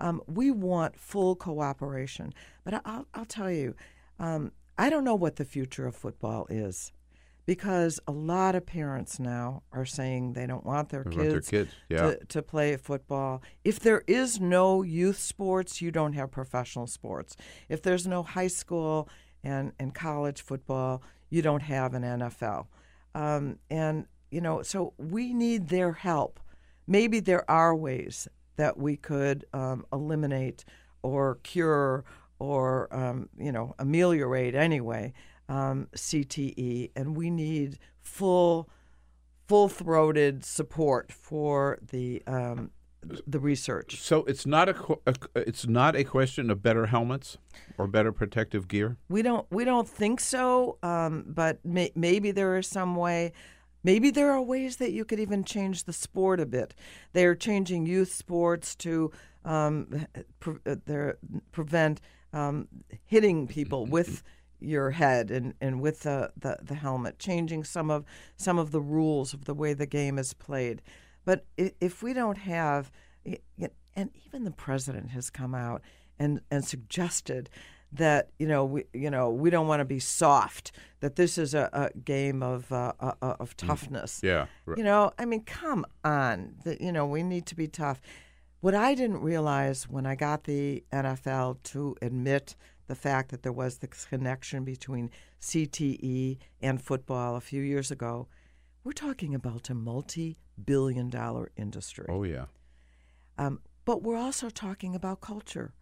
Um, 0.01 0.21
we 0.27 0.51
want 0.51 0.99
full 0.99 1.37
cooperation, 1.37 2.35
but 2.65 2.75
I- 2.75 2.81
I'll, 2.85 3.07
I'll 3.15 3.25
tell 3.25 3.51
you, 3.51 3.75
um, 4.19 4.53
I 4.77 4.91
don't 4.91 5.05
know 5.05 5.15
what 5.15 5.37
the 5.37 5.45
future 5.45 5.87
of 5.87 5.95
football 5.95 6.47
is, 6.51 6.93
because 7.47 8.01
a 8.09 8.13
lot 8.13 8.55
of 8.57 8.67
parents 8.67 9.21
now 9.21 9.63
are 9.73 9.85
saying 9.85 10.33
they 10.33 10.47
don't 10.47 10.67
want 10.67 10.89
their 10.89 11.05
They 11.05 11.17
want 11.17 11.29
their 11.29 11.41
kids, 11.41 11.49
kids, 11.51 11.75
yeah. 11.89 12.03
to, 12.03 12.25
to 12.27 12.43
play 12.43 12.77
football. 12.77 13.41
If 13.65 13.79
there 13.79 14.03
is 14.09 14.41
no 14.41 14.83
youth 14.83 15.19
sports, 15.19 15.81
you 15.81 15.91
don't 15.93 16.15
have 16.15 16.31
professional 16.33 16.87
sports. 16.89 17.37
If 17.69 17.81
there's 17.83 18.07
no 18.07 18.23
high 18.25 18.49
school 18.49 19.09
and, 19.45 19.73
and 19.79 19.95
college 19.95 20.43
football, 20.43 21.03
you 21.31 21.41
don't 21.41 21.63
have 21.63 21.95
an 21.95 22.03
NFL. 22.03 22.67
Um, 23.15 23.59
and, 23.71 24.07
you 24.35 24.41
know, 24.41 24.63
so 24.63 24.95
we 24.99 25.33
need 25.33 25.69
their 25.69 25.93
help. 25.93 26.41
Maybe 26.89 27.21
there 27.21 27.49
are 27.49 27.75
ways 27.75 28.27
that 28.57 28.77
we 28.77 28.97
could 28.97 29.45
um, 29.53 29.87
eliminate 29.93 30.65
or 31.03 31.37
cure 31.45 32.05
or, 32.41 32.93
um, 32.95 33.29
you 33.39 33.53
know, 33.53 33.77
ameliorate 33.79 34.57
anyway 34.57 35.13
um, 35.49 35.87
CTE. 35.95 36.91
And 36.97 37.17
we 37.17 37.31
need 37.31 37.79
full 38.01 38.69
full-throated 39.47 40.45
support 40.45 41.13
for 41.13 41.79
the 41.93 42.23
um, 42.27 42.71
the 43.27 43.39
research. 43.39 44.01
So 44.01 44.25
it's 44.25 44.47
not 44.47 44.69
a, 44.69 44.99
a 45.07 45.15
it's 45.37 45.67
not 45.67 45.95
a 45.95 46.03
question 46.03 46.51
of 46.51 46.63
better 46.63 46.87
helmets 46.87 47.39
or 47.79 47.87
better 47.87 48.11
protective 48.11 48.67
gear. 48.67 48.97
We 49.09 49.23
don't 49.23 49.47
we 49.51 49.65
don't 49.65 49.89
think 49.89 50.21
so, 50.21 50.79
um, 50.83 51.25
but 51.29 51.65
may, 51.65 51.93
maybe 51.95 52.31
there 52.31 52.57
is 52.57 52.67
some 52.67 52.97
way. 52.97 53.33
Maybe 53.85 54.11
there 54.11 54.33
are 54.33 54.43
ways 54.43 54.77
that 54.77 54.93
you 54.93 55.05
could 55.05 55.21
even 55.21 55.45
change 55.45 55.85
the 55.85 55.93
sport 55.93 56.41
a 56.41 56.47
bit. 56.47 56.75
They 57.13 57.27
are 57.27 57.35
changing 57.35 57.87
youth 57.87 58.13
sports 58.13 58.75
to 58.77 59.13
um, 59.45 60.07
pre- 60.41 60.57
uh, 60.67 61.13
prevent 61.53 62.01
um, 62.33 62.67
hitting 63.05 63.47
people 63.47 63.85
with 63.85 64.23
your 64.59 64.93
head 64.93 65.31
and, 65.31 65.53
and 65.61 65.81
with 65.83 66.01
the, 66.01 66.33
the, 66.37 66.57
the 66.63 66.75
helmet, 66.75 67.19
changing 67.19 67.65
some 67.65 67.91
of 67.91 68.05
some 68.37 68.59
of 68.59 68.71
the 68.71 68.81
rules 68.81 69.35
of 69.35 69.45
the 69.45 69.55
way 69.55 69.75
the 69.75 69.87
game 69.87 70.19
is 70.19 70.33
played. 70.33 70.81
But 71.27 71.45
if 71.57 72.03
we 72.03 72.13
don't 72.13 72.39
have, 72.39 72.91
and 73.95 74.11
even 74.27 74.45
the 74.45 74.51
president 74.51 75.11
has 75.11 75.31
come 75.31 75.55
out 75.55 75.83
and, 76.19 76.41
and 76.51 76.65
suggested 76.65 77.51
that 77.95 78.31
you 78.39 78.47
know 78.47 78.65
we 78.65 78.85
you 78.93 79.11
know 79.11 79.31
we 79.31 79.51
don't 79.51 79.67
want 79.67 79.81
to 79.81 79.85
be 79.85 79.99
soft. 79.99 80.73
That 81.01 81.17
this 81.17 81.39
is 81.39 81.55
a, 81.55 81.69
a 81.73 81.99
game 81.99 82.43
of 82.43 82.71
uh, 82.73 82.93
uh, 83.01 83.13
uh, 83.23 83.37
of 83.41 83.57
toughness. 83.57 84.21
Yeah, 84.23 84.47
right. 84.67 84.79
You 84.79 84.85
know, 84.85 85.13
I 85.19 85.25
mean, 85.25 85.43
come 85.45 85.87
on. 86.05 86.55
That 86.65 86.81
you 86.81 86.93
know 86.93 87.07
we 87.07 87.23
need 87.23 87.47
to 87.47 87.55
be 87.55 87.69
tough. 87.69 88.01
What 88.61 88.75
I 88.75 88.95
didn't 88.95 89.21
realize 89.21 89.89
when 89.89 90.07
I 90.07 90.15
got 90.15 90.45
the 90.45 90.83
NFL 90.93 91.63
to 91.65 91.97
admit 92.01 92.57
the 92.87 92.95
fact 92.95 93.31
that 93.31 93.43
there 93.43 93.53
was 93.53 93.79
this 93.79 94.07
connection 94.07 94.65
between 94.65 95.11
CTE 95.41 96.39
and 96.63 96.81
football 96.83 97.37
a 97.37 97.41
few 97.41 97.63
years 97.63 97.91
ago, 97.91 98.29
we're 98.83 98.93
talking 98.93 99.35
about 99.35 99.71
a 99.71 99.75
multi-billion 99.75 101.11
dollar 101.11 101.51
industry. 101.57 102.07
Oh 102.09 102.23
yeah. 102.25 102.47
Um, 103.37 103.61
but 103.85 104.03
we're 104.03 104.17
also 104.17 104.49
talking 104.49 104.95
about 104.95 105.21
culture. 105.21 105.75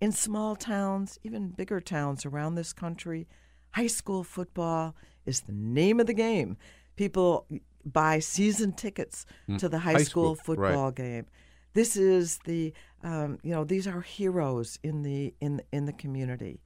In 0.00 0.12
small 0.12 0.56
towns, 0.56 1.18
even 1.22 1.48
bigger 1.50 1.80
towns 1.80 2.26
around 2.26 2.54
this 2.54 2.72
country, 2.72 3.26
high 3.70 3.86
school 3.86 4.22
football 4.24 4.94
is 5.24 5.40
the 5.42 5.52
name 5.52 6.00
of 6.00 6.06
the 6.06 6.14
game. 6.14 6.56
People 6.96 7.46
buy 7.84 8.18
season 8.18 8.72
tickets 8.72 9.24
Mm. 9.48 9.58
to 9.58 9.68
the 9.68 9.78
high, 9.80 9.92
High 9.92 10.02
school, 10.04 10.36
school, 10.36 10.56
right. 10.56 10.68
football 10.68 10.90
game. 10.90 11.26
This 11.74 11.96
is 11.96 12.38
the, 12.44 12.72
um, 13.02 13.38
you 13.42 13.50
know, 13.50 13.64
these 13.64 13.86
are 13.86 14.00
heroes 14.00 14.78
in 14.82 15.02
the 15.02 15.34
in 15.40 15.62
in 15.72 15.86
the 15.86 15.92
community. 15.92 16.60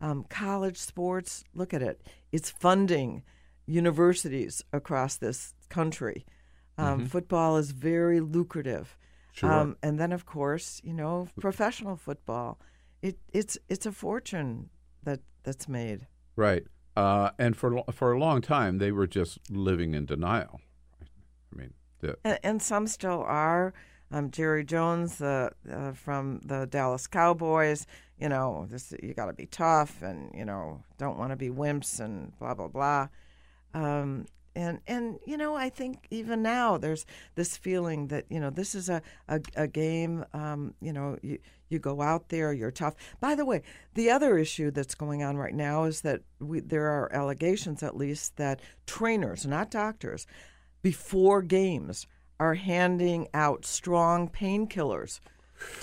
Um, 0.00 0.24
college 0.28 0.78
sports, 0.78 1.44
look 1.54 1.72
at 1.74 1.82
it. 1.82 2.02
It's 2.32 2.50
funding 2.50 3.22
universities 3.66 4.62
across 4.72 5.16
this 5.16 5.54
country. 5.68 6.26
Um, 6.78 7.02
Mhm. 7.02 7.08
Football 7.08 7.56
is 7.56 7.70
very 7.72 8.20
lucrative. 8.20 8.96
Sure. 9.32 9.50
Um, 9.52 9.76
and 9.82 9.98
then, 9.98 10.12
of 10.12 10.26
course, 10.26 10.80
you 10.84 10.92
know, 10.92 11.28
professional 11.40 11.96
football. 11.96 12.58
It, 13.02 13.18
it's 13.32 13.58
it's 13.68 13.84
a 13.84 13.92
fortune 13.92 14.70
that 15.02 15.20
that's 15.42 15.68
made. 15.68 16.06
Right. 16.36 16.64
Uh, 16.96 17.30
and 17.38 17.56
for 17.56 17.82
for 17.92 18.12
a 18.12 18.18
long 18.18 18.40
time, 18.40 18.78
they 18.78 18.92
were 18.92 19.06
just 19.06 19.38
living 19.50 19.94
in 19.94 20.06
denial. 20.06 20.60
I 21.52 21.56
mean, 21.58 21.74
the, 22.00 22.16
And, 22.24 22.38
and 22.42 22.62
some 22.62 22.86
still 22.86 23.22
are. 23.26 23.74
Um, 24.10 24.30
Jerry 24.30 24.62
Jones 24.62 25.22
uh, 25.22 25.50
uh, 25.70 25.92
from 25.92 26.40
the 26.44 26.66
Dallas 26.66 27.06
Cowboys, 27.06 27.86
you 28.18 28.28
know, 28.28 28.66
this 28.70 28.92
you 29.02 29.14
got 29.14 29.26
to 29.26 29.32
be 29.32 29.46
tough 29.46 30.02
and 30.02 30.30
you 30.34 30.44
know 30.44 30.82
don't 30.98 31.18
want 31.18 31.30
to 31.30 31.36
be 31.36 31.48
wimps 31.48 31.98
and 31.98 32.38
blah 32.38 32.54
blah 32.54 32.68
blah. 32.68 33.08
Um, 33.74 34.26
and 34.54 34.80
and 34.86 35.18
you 35.26 35.36
know 35.36 35.54
I 35.54 35.68
think 35.70 36.06
even 36.10 36.42
now 36.42 36.76
there's 36.78 37.06
this 37.34 37.56
feeling 37.56 38.08
that 38.08 38.26
you 38.28 38.40
know 38.40 38.50
this 38.50 38.74
is 38.74 38.88
a 38.88 39.02
a, 39.28 39.40
a 39.56 39.66
game. 39.66 40.24
Um, 40.32 40.74
you 40.80 40.92
know 40.92 41.18
you 41.22 41.38
you 41.68 41.78
go 41.78 42.02
out 42.02 42.28
there, 42.28 42.52
you're 42.52 42.70
tough. 42.70 42.94
By 43.18 43.34
the 43.34 43.46
way, 43.46 43.62
the 43.94 44.10
other 44.10 44.36
issue 44.36 44.70
that's 44.70 44.94
going 44.94 45.22
on 45.22 45.38
right 45.38 45.54
now 45.54 45.84
is 45.84 46.02
that 46.02 46.20
we, 46.38 46.60
there 46.60 46.86
are 46.88 47.10
allegations, 47.14 47.82
at 47.82 47.96
least, 47.96 48.36
that 48.36 48.60
trainers, 48.86 49.46
not 49.46 49.70
doctors, 49.70 50.26
before 50.82 51.40
games 51.40 52.06
are 52.38 52.54
handing 52.54 53.26
out 53.32 53.64
strong 53.64 54.28
painkillers 54.28 55.20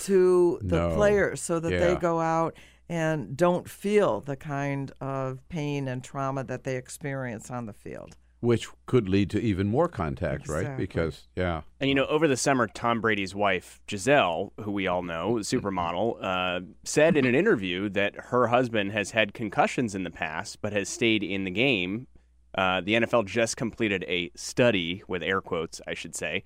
to 0.02 0.60
the 0.62 0.76
No. 0.76 0.94
players 0.94 1.40
so 1.40 1.58
that 1.58 1.70
they 1.70 1.96
go 1.96 2.20
out 2.20 2.54
and 2.88 3.36
don't 3.36 3.68
feel 3.68 4.20
the 4.20 4.36
kind 4.36 4.92
of 5.00 5.40
pain 5.48 5.88
and 5.88 6.04
trauma 6.04 6.44
that 6.44 6.62
they 6.64 6.76
experience 6.76 7.50
on 7.50 7.66
the 7.66 7.72
field. 7.72 8.16
Which 8.40 8.68
could 8.86 9.08
lead 9.08 9.28
to 9.30 9.40
even 9.40 9.68
more 9.68 9.86
contact, 9.86 10.48
right? 10.48 10.60
Exactly. 10.60 10.86
Because 10.86 11.28
yeah, 11.36 11.60
And 11.78 11.88
you 11.90 11.94
know, 11.94 12.06
over 12.06 12.26
the 12.26 12.38
summer, 12.38 12.66
Tom 12.66 13.02
Brady's 13.02 13.34
wife 13.34 13.80
Gisele, 13.86 14.54
who 14.62 14.70
we 14.72 14.86
all 14.86 15.02
know, 15.02 15.34
supermodel, 15.40 16.16
uh, 16.22 16.60
said 16.84 17.18
in 17.18 17.26
an 17.26 17.34
interview 17.34 17.90
that 17.90 18.14
her 18.16 18.46
husband 18.46 18.92
has 18.92 19.10
had 19.10 19.34
concussions 19.34 19.94
in 19.94 20.04
the 20.04 20.10
past, 20.10 20.62
but 20.62 20.72
has 20.72 20.88
stayed 20.88 21.22
in 21.22 21.44
the 21.44 21.50
game. 21.50 22.06
Uh, 22.56 22.80
the 22.80 22.94
NFL 22.94 23.26
just 23.26 23.56
completed 23.56 24.04
a 24.08 24.30
study, 24.34 25.02
with 25.06 25.22
air 25.22 25.40
quotes, 25.40 25.80
I 25.86 25.94
should 25.94 26.16
say, 26.16 26.44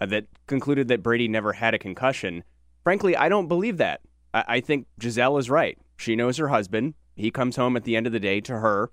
uh, 0.00 0.06
that 0.06 0.26
concluded 0.46 0.88
that 0.88 1.02
Brady 1.02 1.28
never 1.28 1.52
had 1.52 1.74
a 1.74 1.78
concussion. 1.78 2.42
Frankly, 2.82 3.16
I 3.16 3.28
don't 3.28 3.48
believe 3.48 3.76
that. 3.76 4.00
I, 4.32 4.44
I 4.48 4.60
think 4.60 4.86
Gisele 4.98 5.38
is 5.38 5.50
right. 5.50 5.78
She 5.96 6.16
knows 6.16 6.38
her 6.38 6.48
husband. 6.48 6.94
He 7.16 7.30
comes 7.30 7.56
home 7.56 7.76
at 7.76 7.84
the 7.84 7.96
end 7.96 8.06
of 8.06 8.12
the 8.12 8.20
day 8.20 8.40
to 8.42 8.58
her. 8.58 8.90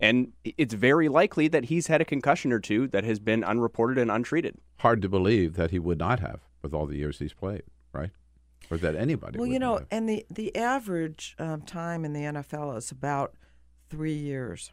And 0.00 0.32
it's 0.44 0.74
very 0.74 1.08
likely 1.08 1.48
that 1.48 1.64
he's 1.66 1.88
had 1.88 2.00
a 2.00 2.04
concussion 2.04 2.52
or 2.52 2.60
two 2.60 2.86
that 2.88 3.02
has 3.04 3.18
been 3.18 3.42
unreported 3.42 3.98
and 3.98 4.10
untreated. 4.10 4.56
hard 4.78 5.02
to 5.02 5.08
believe 5.08 5.54
that 5.54 5.70
he 5.72 5.78
would 5.80 5.98
not 5.98 6.20
have 6.20 6.40
with 6.62 6.72
all 6.72 6.86
the 6.86 6.96
years 6.96 7.18
he's 7.18 7.32
played, 7.34 7.62
right? 7.92 8.10
Or 8.70 8.76
that 8.78 8.94
anybody. 8.94 9.38
Well, 9.38 9.48
you 9.48 9.58
know, 9.58 9.78
have. 9.78 9.86
and 9.90 10.08
the 10.08 10.24
the 10.30 10.54
average 10.54 11.34
um, 11.38 11.62
time 11.62 12.04
in 12.04 12.12
the 12.12 12.20
NFL 12.20 12.76
is 12.76 12.90
about 12.92 13.34
three 13.90 14.12
years. 14.14 14.72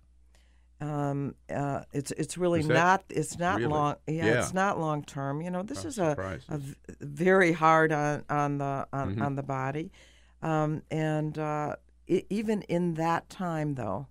Um, 0.81 1.35
uh, 1.49 1.83
it's 1.93 2.11
it's 2.11 2.37
really 2.37 2.59
Is 2.59 2.67
not 2.67 3.05
it's 3.09 3.39
not 3.39 3.59
really? 3.59 3.71
long. 3.71 3.95
Yeah, 4.07 4.25
Yeah. 4.25 4.39
it's 4.39 4.53
not 4.53 4.77
long 4.79 5.03
term. 5.03 5.41
You 5.41 5.49
know, 5.49 5.63
this 5.63 5.83
I'm 5.83 5.87
is 5.87 5.97
a, 5.99 6.09
surprised. 6.11 6.45
a 6.49 6.57
v- 6.57 6.75
very 6.99 7.53
hard 7.53 7.91
on 7.93 8.23
on 8.29 8.57
the 8.57 8.85
on, 8.91 9.15
Mhm. 9.15 9.21
on 9.25 9.35
the 9.35 9.43
body, 9.43 9.91
um, 10.41 10.81
and 10.91 11.39
uh, 11.39 11.75
i 12.09 12.23
even 12.29 12.61
in 12.63 12.95
that 12.95 13.29
time, 13.29 13.75
though, 13.75 14.07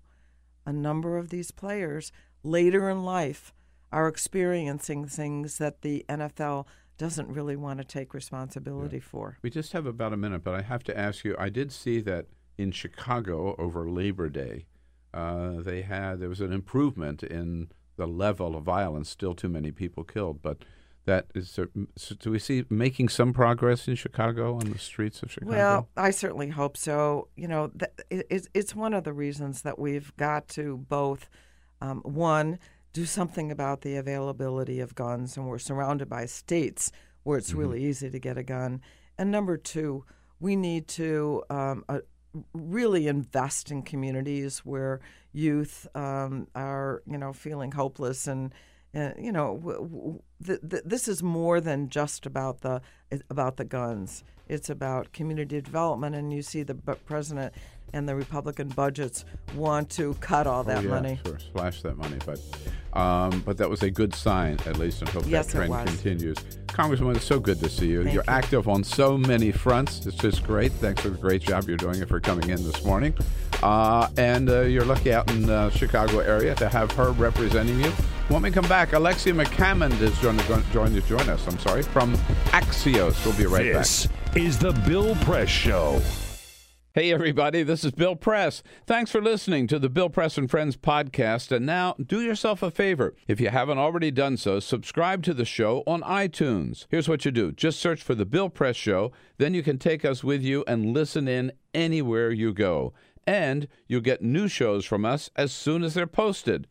a 0.66 0.72
number 0.72 1.18
of 1.18 1.30
these 1.30 1.50
players 1.50 2.12
later 2.42 2.88
in 2.88 3.04
life 3.04 3.52
are 3.92 4.08
experiencing 4.08 5.06
things 5.06 5.58
that 5.58 5.82
the 5.82 6.04
NFL 6.08 6.66
doesn't 6.98 7.28
really 7.28 7.56
want 7.56 7.78
to 7.78 7.84
take 7.84 8.14
responsibility 8.14 9.00
for. 9.00 9.38
We 9.42 9.50
just 9.50 9.72
have 9.72 9.86
about 9.86 10.12
a 10.12 10.16
minute, 10.16 10.44
but 10.44 10.54
I 10.54 10.62
have 10.62 10.84
to 10.84 10.96
ask 10.96 11.24
you. 11.24 11.34
I 11.38 11.48
did 11.48 11.72
see 11.72 12.00
that 12.02 12.26
in 12.56 12.70
Chicago 12.70 13.56
over 13.58 13.88
Labor 13.88 14.28
Day, 14.28 14.66
uh, 15.12 15.60
they 15.60 15.82
had 15.82 16.20
there 16.20 16.28
was 16.28 16.40
an 16.40 16.52
improvement 16.52 17.22
in 17.22 17.68
the 17.96 18.06
level 18.06 18.56
of 18.56 18.64
violence. 18.64 19.08
Still, 19.08 19.34
too 19.34 19.48
many 19.48 19.72
people 19.72 20.04
killed, 20.04 20.42
but 20.42 20.64
that 21.06 21.26
is. 21.34 21.50
So 21.50 21.66
do 22.18 22.30
we 22.30 22.38
see 22.38 22.64
making 22.70 23.08
some 23.08 23.32
progress 23.32 23.88
in 23.88 23.94
Chicago 23.94 24.54
on 24.54 24.70
the 24.70 24.78
streets 24.78 25.22
of 25.22 25.30
Chicago? 25.30 25.56
Well, 25.56 25.88
I 25.96 26.10
certainly 26.10 26.48
hope 26.48 26.76
so. 26.76 27.28
You 27.36 27.48
know, 27.48 27.68
th- 27.68 27.92
it, 28.10 28.26
it's, 28.30 28.48
it's 28.54 28.74
one 28.74 28.94
of 28.94 29.04
the 29.04 29.12
reasons 29.12 29.62
that 29.62 29.78
we've 29.78 30.16
got 30.16 30.48
to 30.48 30.78
both, 30.88 31.28
um, 31.80 32.00
one, 32.02 32.58
do 32.92 33.04
something 33.04 33.50
about 33.50 33.82
the 33.82 33.96
availability 33.96 34.80
of 34.80 34.94
guns, 34.94 35.36
and 35.36 35.46
we're 35.46 35.58
surrounded 35.58 36.08
by 36.08 36.26
states 36.26 36.90
where 37.24 37.38
it's 37.38 37.52
really 37.52 37.84
easy 37.84 38.10
to 38.10 38.18
get 38.18 38.38
a 38.38 38.42
gun. 38.42 38.80
And 39.18 39.30
number 39.30 39.56
two, 39.56 40.04
we 40.40 40.56
need 40.56 40.88
to 40.88 41.42
um, 41.50 41.84
uh, 41.88 42.00
really 42.52 43.08
invest 43.08 43.70
in 43.70 43.82
communities 43.82 44.58
where 44.60 45.00
youth 45.32 45.86
um, 45.94 46.48
are, 46.54 47.02
you 47.06 47.18
know, 47.18 47.32
feeling 47.32 47.72
hopeless 47.72 48.26
and. 48.26 48.54
Uh, 48.94 49.10
you 49.18 49.32
know, 49.32 49.56
w- 49.56 49.78
w- 49.78 50.22
th- 50.46 50.60
th- 50.68 50.82
this 50.84 51.08
is 51.08 51.22
more 51.22 51.60
than 51.60 51.88
just 51.88 52.26
about 52.26 52.60
the 52.60 52.80
about 53.30 53.56
the 53.56 53.64
guns. 53.64 54.22
It's 54.48 54.70
about 54.70 55.12
community 55.12 55.60
development, 55.60 56.14
and 56.14 56.32
you 56.32 56.42
see 56.42 56.62
the 56.62 56.74
bu- 56.74 56.96
president 57.06 57.54
and 57.94 58.08
the 58.08 58.14
Republican 58.14 58.68
budgets 58.68 59.24
want 59.54 59.88
to 59.88 60.14
cut 60.14 60.46
all 60.46 60.64
that 60.64 60.78
oh, 60.78 60.82
yeah, 60.82 60.88
money. 60.88 61.20
Sure, 61.24 61.38
slash 61.52 61.82
that 61.82 61.96
money, 61.96 62.18
but 62.26 62.40
um, 62.98 63.40
but 63.40 63.56
that 63.58 63.70
was 63.70 63.82
a 63.82 63.90
good 63.90 64.14
sign, 64.14 64.58
at 64.66 64.78
least, 64.78 65.00
and 65.00 65.08
hope 65.08 65.24
Yes, 65.26 65.46
that 65.52 65.66
trend 65.66 65.88
continues. 65.88 66.36
Congresswoman, 66.66 67.16
it's 67.16 67.24
so 67.24 67.40
good 67.40 67.60
to 67.60 67.68
see 67.68 67.86
you. 67.86 68.02
Thank 68.02 68.14
you're 68.14 68.24
you. 68.24 68.32
active 68.32 68.68
on 68.68 68.84
so 68.84 69.16
many 69.16 69.52
fronts. 69.52 70.06
It's 70.06 70.16
just 70.16 70.44
great. 70.44 70.72
Thanks 70.72 71.02
for 71.02 71.10
the 71.10 71.18
great 71.18 71.42
job 71.42 71.68
you're 71.68 71.76
doing 71.76 72.00
and 72.00 72.08
for 72.08 72.20
coming 72.20 72.50
in 72.50 72.62
this 72.64 72.84
morning. 72.84 73.14
Uh, 73.62 74.08
and 74.16 74.50
uh, 74.50 74.62
you're 74.62 74.84
lucky 74.84 75.12
out 75.12 75.30
in 75.30 75.46
the 75.46 75.70
Chicago 75.70 76.18
area 76.18 76.54
to 76.56 76.68
have 76.68 76.90
her 76.92 77.12
representing 77.12 77.80
you. 77.80 77.92
When 78.28 78.40
we 78.40 78.50
come 78.50 78.66
back, 78.68 78.92
Alexi 78.92 79.38
McCammond 79.38 80.00
is 80.00 80.18
going 80.20 80.38
to 80.38 80.72
join, 80.72 80.98
join 81.02 81.28
us. 81.28 81.46
I'm 81.46 81.58
sorry, 81.58 81.82
from 81.82 82.14
Axios. 82.52 83.22
We'll 83.22 83.36
be 83.36 83.44
right 83.44 83.70
back. 83.70 83.82
This 83.82 84.08
is 84.34 84.58
the 84.58 84.72
Bill 84.72 85.14
Press 85.16 85.50
Show. 85.50 86.00
Hey, 86.94 87.12
everybody, 87.12 87.62
this 87.62 87.84
is 87.84 87.92
Bill 87.92 88.16
Press. 88.16 88.62
Thanks 88.86 89.10
for 89.10 89.20
listening 89.20 89.66
to 89.66 89.78
the 89.78 89.90
Bill 89.90 90.08
Press 90.08 90.38
and 90.38 90.50
Friends 90.50 90.74
podcast. 90.74 91.52
And 91.52 91.66
now, 91.66 91.96
do 92.02 92.22
yourself 92.22 92.62
a 92.62 92.70
favor. 92.70 93.14
If 93.28 93.42
you 93.42 93.50
haven't 93.50 93.76
already 93.76 94.10
done 94.10 94.38
so, 94.38 94.58
subscribe 94.58 95.22
to 95.24 95.34
the 95.34 95.44
show 95.44 95.82
on 95.86 96.00
iTunes. 96.00 96.86
Here's 96.88 97.10
what 97.10 97.26
you 97.26 97.30
do 97.30 97.52
just 97.52 97.78
search 97.78 98.02
for 98.02 98.14
the 98.14 98.24
Bill 98.24 98.48
Press 98.48 98.76
Show, 98.76 99.12
then 99.36 99.52
you 99.52 99.62
can 99.62 99.76
take 99.76 100.02
us 100.02 100.24
with 100.24 100.40
you 100.40 100.64
and 100.66 100.94
listen 100.94 101.28
in 101.28 101.52
anywhere 101.74 102.30
you 102.30 102.54
go. 102.54 102.94
And 103.26 103.68
you'll 103.86 104.00
get 104.00 104.22
new 104.22 104.48
shows 104.48 104.86
from 104.86 105.04
us 105.04 105.28
as 105.36 105.52
soon 105.52 105.84
as 105.84 105.92
they're 105.92 106.06
posted. 106.06 106.68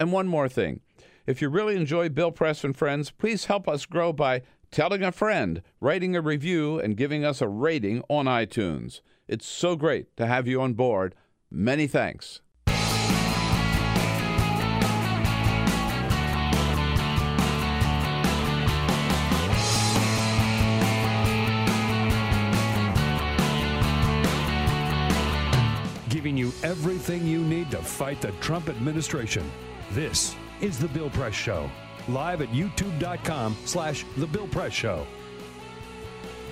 And 0.00 0.12
one 0.12 0.26
more 0.26 0.48
thing 0.48 0.80
if 1.28 1.42
you 1.42 1.50
really 1.50 1.76
enjoy 1.76 2.08
Bill 2.08 2.32
Press 2.32 2.64
and 2.64 2.74
Friends, 2.74 3.10
please 3.10 3.44
help 3.44 3.68
us 3.68 3.84
grow 3.84 4.14
by 4.14 4.40
telling 4.70 5.02
a 5.02 5.12
friend, 5.12 5.60
writing 5.78 6.16
a 6.16 6.22
review, 6.22 6.80
and 6.80 6.96
giving 6.96 7.22
us 7.22 7.42
a 7.42 7.48
rating 7.48 8.02
on 8.08 8.24
iTunes. 8.24 9.02
It's 9.28 9.46
so 9.46 9.76
great 9.76 10.16
to 10.16 10.24
have 10.24 10.48
you 10.48 10.62
on 10.62 10.72
board. 10.72 11.14
Many 11.50 11.86
thanks. 11.86 12.40
Giving 26.08 26.38
you 26.38 26.54
everything 26.62 27.26
you 27.26 27.44
need 27.44 27.70
to 27.72 27.82
fight 27.82 28.22
the 28.22 28.32
Trump 28.40 28.70
administration. 28.70 29.44
This 29.90 30.34
is 30.60 30.78
The 30.78 30.88
Bill 30.88 31.10
Press 31.10 31.34
Show. 31.34 31.70
Live 32.08 32.40
at 32.40 32.48
youtube.com 32.48 33.56
slash 33.64 34.04
The 34.16 34.26
Bill 34.26 34.48
Press 34.48 34.72
Show. 34.72 35.06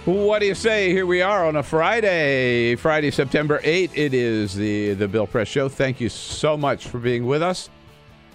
What 0.04 0.38
do 0.38 0.46
you 0.46 0.54
say? 0.54 0.90
Here 0.90 1.06
we 1.06 1.20
are 1.20 1.44
on 1.46 1.56
a 1.56 1.62
Friday, 1.64 2.76
Friday, 2.76 3.10
September 3.10 3.58
8th. 3.60 3.90
It 3.94 4.14
is 4.14 4.54
the, 4.54 4.94
the 4.94 5.08
Bill 5.08 5.26
Press 5.26 5.48
Show. 5.48 5.68
Thank 5.68 6.00
you 6.00 6.08
so 6.08 6.56
much 6.56 6.86
for 6.86 6.98
being 6.98 7.26
with 7.26 7.42
us. 7.42 7.70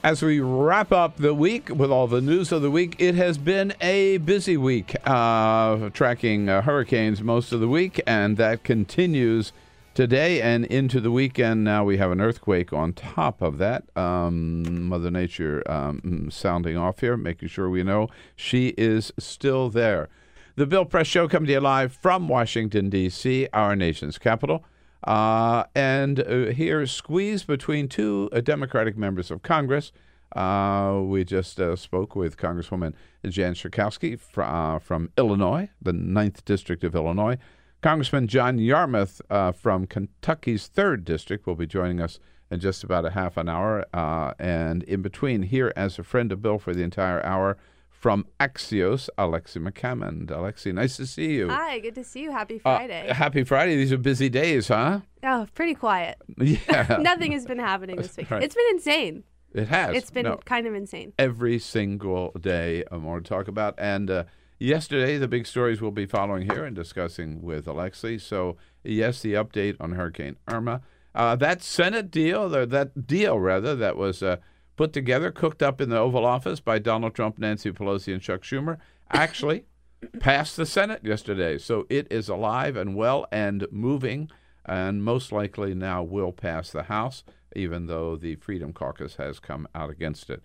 As 0.03 0.21
we 0.21 0.39
wrap 0.41 0.91
up 0.91 1.15
the 1.17 1.33
week 1.33 1.69
with 1.69 1.89
all 1.89 2.07
the 2.07 2.19
news 2.19 2.51
of 2.51 2.61
the 2.61 2.71
week, 2.71 2.95
it 2.99 3.15
has 3.15 3.37
been 3.37 3.73
a 3.79 4.17
busy 4.17 4.57
week 4.57 4.95
uh, 5.07 5.89
tracking 5.91 6.49
uh, 6.49 6.61
hurricanes 6.63 7.21
most 7.21 7.53
of 7.53 7.61
the 7.61 7.69
week, 7.69 8.01
and 8.05 8.35
that 8.35 8.63
continues 8.63 9.53
today 9.93 10.41
and 10.41 10.65
into 10.65 10.99
the 11.01 11.11
weekend. 11.11 11.63
Now 11.63 11.83
we 11.83 11.97
have 11.97 12.11
an 12.11 12.21
earthquake 12.21 12.71
on 12.73 12.93
top 12.93 13.41
of 13.41 13.57
that. 13.57 13.83
Um, 13.97 14.87
Mother 14.87 15.11
Nature 15.11 15.63
um, 15.69 16.29
sounding 16.31 16.77
off 16.77 16.99
here, 16.99 17.17
making 17.17 17.49
sure 17.49 17.69
we 17.69 17.83
know 17.83 18.09
she 18.35 18.69
is 18.77 19.11
still 19.19 19.69
there. 19.69 20.09
The 20.55 20.65
Bill 20.65 20.85
Press 20.85 21.07
Show 21.07 21.27
coming 21.27 21.47
to 21.47 21.53
you 21.53 21.59
live 21.59 21.93
from 21.93 22.27
Washington, 22.27 22.89
D.C., 22.89 23.47
our 23.53 23.75
nation's 23.75 24.17
capital. 24.17 24.65
Uh, 25.03 25.63
and 25.73 26.19
uh, 26.19 26.45
here, 26.47 26.85
squeezed 26.85 27.47
between 27.47 27.87
two 27.87 28.29
uh, 28.31 28.41
Democratic 28.41 28.97
members 28.97 29.31
of 29.31 29.41
Congress. 29.41 29.91
Uh, 30.35 31.01
we 31.03 31.23
just 31.23 31.59
uh, 31.59 31.75
spoke 31.75 32.15
with 32.15 32.37
Congresswoman 32.37 32.93
Jan 33.27 33.53
Schakowsky 33.53 34.19
fr- 34.19 34.43
uh, 34.43 34.79
from 34.79 35.09
Illinois, 35.17 35.69
the 35.81 35.91
9th 35.91 36.45
District 36.45 36.83
of 36.83 36.95
Illinois. 36.95 37.37
Congressman 37.81 38.27
John 38.27 38.59
Yarmuth 38.59 39.21
uh, 39.29 39.51
from 39.51 39.87
Kentucky's 39.87 40.69
3rd 40.69 41.03
District 41.03 41.47
will 41.47 41.55
be 41.55 41.65
joining 41.65 41.99
us 41.99 42.19
in 42.51 42.59
just 42.59 42.83
about 42.83 43.05
a 43.05 43.11
half 43.11 43.37
an 43.37 43.49
hour. 43.49 43.85
Uh, 43.93 44.33
and 44.37 44.83
in 44.83 45.01
between, 45.01 45.41
here 45.43 45.73
as 45.75 45.97
a 45.97 46.03
friend 46.03 46.31
of 46.31 46.41
Bill 46.41 46.59
for 46.59 46.73
the 46.75 46.83
entire 46.83 47.25
hour, 47.25 47.57
from 47.89 48.25
Axios, 48.39 49.09
Alexi 49.17 49.57
McCammond. 49.67 50.27
Alexi, 50.27 50.73
nice 50.73 50.97
to 50.97 51.05
see 51.07 51.33
you. 51.33 51.49
Hi, 51.49 51.79
good 51.79 51.95
to 51.95 52.03
see 52.03 52.21
you. 52.21 52.31
Happy 52.31 52.55
Uh, 52.57 52.59
Friday. 52.77 53.07
happy 53.13 53.43
Friday. 53.43 53.75
These 53.75 53.91
are 53.93 53.97
busy 53.97 54.27
days, 54.29 54.67
huh? 54.69 55.01
oh, 55.23 55.47
pretty 55.55 55.73
quiet. 55.75 56.17
Yeah. 56.39 56.97
Nothing 57.01 57.31
has 57.31 57.45
been 57.45 57.59
happening 57.59 57.95
this 57.97 58.15
week. 58.17 58.29
Right. 58.31 58.43
It's 58.43 58.55
been 58.55 58.65
insane. 58.71 59.23
It 59.53 59.67
has. 59.67 59.95
It's 59.95 60.11
been 60.11 60.23
No. 60.25 60.37
kind 60.45 60.65
of 60.67 60.73
insane. 60.75 61.13
Every 61.19 61.57
single 61.59 62.31
day, 62.39 62.83
uh, 62.91 62.97
more 62.99 63.19
to 63.19 63.27
talk 63.27 63.47
about. 63.47 63.75
And 63.77 64.09
uh, 64.09 64.23
yesterday, 64.61 65.17
the 65.17 65.27
big 65.27 65.47
stories 65.47 65.81
we'll 65.81 65.91
be 65.91 66.05
following 66.05 66.49
here 66.49 66.63
and 66.63 66.75
discussing 66.75 67.41
with 67.41 67.65
Alexi. 67.65 68.21
So, 68.21 68.57
yes, 68.83 69.21
the 69.21 69.33
update 69.33 69.75
on 69.79 69.93
Hurricane 69.93 70.37
Irma. 70.47 70.81
Uh, 71.13 71.35
that 71.35 71.61
Senate 71.61 72.11
deal, 72.11 72.47
that 72.47 73.07
deal 73.07 73.39
rather, 73.39 73.75
that 73.75 73.97
was 73.97 74.23
uh, 74.23 74.37
put 74.77 74.93
together, 74.93 75.31
cooked 75.31 75.61
up 75.61 75.81
in 75.81 75.89
the 75.89 75.97
Oval 75.97 76.25
Office 76.25 76.59
by 76.59 76.79
Donald 76.79 77.15
Trump, 77.15 77.37
Nancy 77.37 77.71
Pelosi, 77.71 78.13
and 78.13 78.21
Chuck 78.21 78.43
Schumer, 78.43 78.77
actually 79.11 79.65
passed 80.19 80.55
the 80.55 80.65
Senate 80.65 81.01
yesterday. 81.03 81.57
So 81.57 81.85
it 81.89 82.07
is 82.11 82.29
alive 82.29 82.77
and 82.77 82.95
well 82.95 83.25
and 83.31 83.67
moving, 83.71 84.29
and 84.65 85.03
most 85.03 85.31
likely 85.31 85.73
now 85.73 86.03
will 86.03 86.31
pass 86.31 86.69
the 86.69 86.83
House, 86.83 87.23
even 87.55 87.87
though 87.87 88.15
the 88.15 88.35
Freedom 88.35 88.71
Caucus 88.71 89.15
has 89.15 89.39
come 89.39 89.67
out 89.75 89.89
against 89.89 90.29
it. 90.29 90.41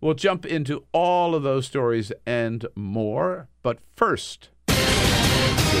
We'll 0.00 0.14
jump 0.14 0.44
into 0.44 0.84
all 0.92 1.34
of 1.34 1.42
those 1.42 1.66
stories 1.66 2.12
and 2.26 2.66
more. 2.74 3.48
But 3.62 3.78
first, 3.96 4.50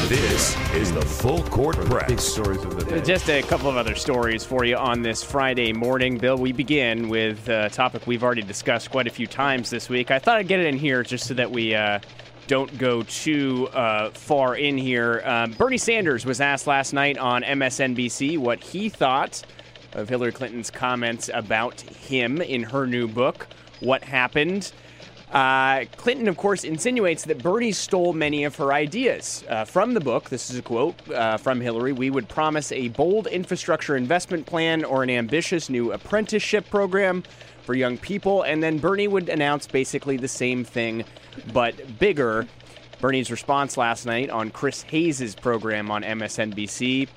This 0.08 0.56
is 0.74 0.92
the 0.92 1.02
Full 1.02 1.42
Court 1.44 1.76
Press. 1.76 2.08
big 2.08 2.20
stories 2.20 2.62
of 2.64 2.76
the 2.78 2.84
day. 2.84 3.00
Just 3.02 3.28
a 3.28 3.42
couple 3.42 3.68
of 3.68 3.76
other 3.76 3.94
stories 3.94 4.44
for 4.44 4.64
you 4.64 4.76
on 4.76 5.02
this 5.02 5.22
Friday 5.22 5.72
morning. 5.72 6.16
Bill, 6.18 6.36
we 6.38 6.52
begin 6.52 7.08
with 7.08 7.48
a 7.48 7.68
topic 7.70 8.06
we've 8.06 8.22
already 8.24 8.42
discussed 8.42 8.90
quite 8.90 9.06
a 9.06 9.10
few 9.10 9.26
times 9.26 9.68
this 9.68 9.88
week. 9.88 10.10
I 10.10 10.18
thought 10.18 10.38
I'd 10.38 10.48
get 10.48 10.60
it 10.60 10.66
in 10.66 10.78
here 10.78 11.02
just 11.02 11.26
so 11.26 11.34
that 11.34 11.50
we 11.50 11.74
uh, 11.74 11.98
don't 12.46 12.76
go 12.78 13.02
too 13.02 13.68
uh, 13.74 14.10
far 14.10 14.54
in 14.56 14.78
here. 14.78 15.22
Um, 15.24 15.52
Bernie 15.52 15.78
Sanders 15.78 16.24
was 16.24 16.40
asked 16.40 16.66
last 16.66 16.92
night 16.92 17.18
on 17.18 17.42
MSNBC 17.42 18.38
what 18.38 18.62
he 18.62 18.88
thought 18.88 19.42
of 19.92 20.08
Hillary 20.08 20.32
Clinton's 20.32 20.70
comments 20.70 21.28
about 21.34 21.80
him 21.80 22.40
in 22.40 22.62
her 22.62 22.86
new 22.86 23.08
book, 23.08 23.48
What 23.80 24.04
Happened. 24.04 24.72
Uh, 25.32 25.84
Clinton, 25.96 26.28
of 26.28 26.36
course, 26.36 26.62
insinuates 26.62 27.24
that 27.24 27.42
Bernie 27.42 27.72
stole 27.72 28.12
many 28.12 28.44
of 28.44 28.54
her 28.56 28.72
ideas 28.72 29.44
uh, 29.48 29.64
from 29.64 29.92
the 29.94 30.00
book. 30.00 30.30
This 30.30 30.50
is 30.50 30.58
a 30.58 30.62
quote 30.62 30.94
uh, 31.10 31.36
from 31.36 31.60
Hillary. 31.60 31.92
We 31.92 32.10
would 32.10 32.28
promise 32.28 32.70
a 32.70 32.88
bold 32.88 33.26
infrastructure 33.26 33.96
investment 33.96 34.46
plan 34.46 34.84
or 34.84 35.02
an 35.02 35.10
ambitious 35.10 35.68
new 35.68 35.92
apprenticeship 35.92 36.70
program 36.70 37.24
for 37.62 37.74
young 37.74 37.98
people, 37.98 38.42
and 38.42 38.62
then 38.62 38.78
Bernie 38.78 39.08
would 39.08 39.28
announce 39.28 39.66
basically 39.66 40.16
the 40.16 40.28
same 40.28 40.64
thing, 40.64 41.04
but 41.52 41.98
bigger. 41.98 42.46
Bernie's 43.00 43.30
response 43.30 43.76
last 43.76 44.06
night 44.06 44.30
on 44.30 44.50
Chris 44.50 44.82
Hayes' 44.82 45.34
program 45.34 45.90
on 45.90 46.02
MSNBC. 46.02 47.08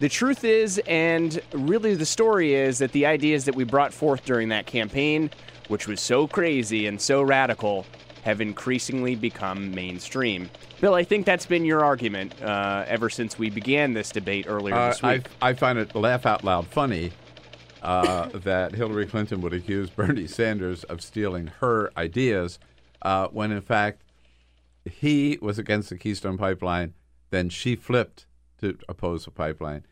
The 0.00 0.08
truth 0.08 0.44
is, 0.44 0.80
and 0.86 1.40
really 1.52 1.94
the 1.94 2.06
story 2.06 2.54
is, 2.54 2.78
that 2.78 2.92
the 2.92 3.06
ideas 3.06 3.46
that 3.46 3.54
we 3.54 3.64
brought 3.64 3.92
forth 3.92 4.24
during 4.24 4.50
that 4.50 4.66
campaign, 4.66 5.30
which 5.68 5.86
was 5.88 6.00
so 6.00 6.26
crazy 6.26 6.86
and 6.86 7.00
so 7.00 7.22
radical, 7.22 7.86
have 8.22 8.40
increasingly 8.40 9.14
become 9.14 9.70
mainstream. 9.74 10.48
Bill, 10.80 10.94
I 10.94 11.04
think 11.04 11.26
that's 11.26 11.46
been 11.46 11.64
your 11.64 11.84
argument 11.84 12.40
uh, 12.42 12.84
ever 12.86 13.10
since 13.10 13.38
we 13.38 13.50
began 13.50 13.92
this 13.92 14.10
debate 14.10 14.46
earlier 14.48 14.74
Uh, 14.74 14.88
this 14.88 15.04
I, 15.04 15.12
week. 15.14 15.26
I 15.42 15.52
find 15.52 15.78
it 15.78 15.94
laugh 15.94 16.24
out 16.24 16.42
loud 16.42 16.66
funny 16.66 17.12
uh, 17.82 18.28
that 18.34 18.74
Hillary 18.74 19.06
Clinton 19.06 19.40
would 19.42 19.52
accuse 19.52 19.90
Bernie 19.96 20.26
Sanders 20.26 20.84
of 20.84 21.02
stealing 21.02 21.48
her 21.60 21.90
ideas 21.96 22.58
uh, 23.02 23.28
when, 23.28 23.52
in 23.52 23.60
fact, 23.60 24.02
he 24.90 25.38
was 25.42 25.58
against 25.58 25.90
the 25.90 25.98
Keystone 25.98 26.38
Pipeline. 26.38 26.94
Then 27.30 27.50
she 27.50 27.76
flipped 27.76 28.26
to 28.60 28.78
oppose 28.88 29.26
the 29.26 29.30
pipeline. 29.30 29.84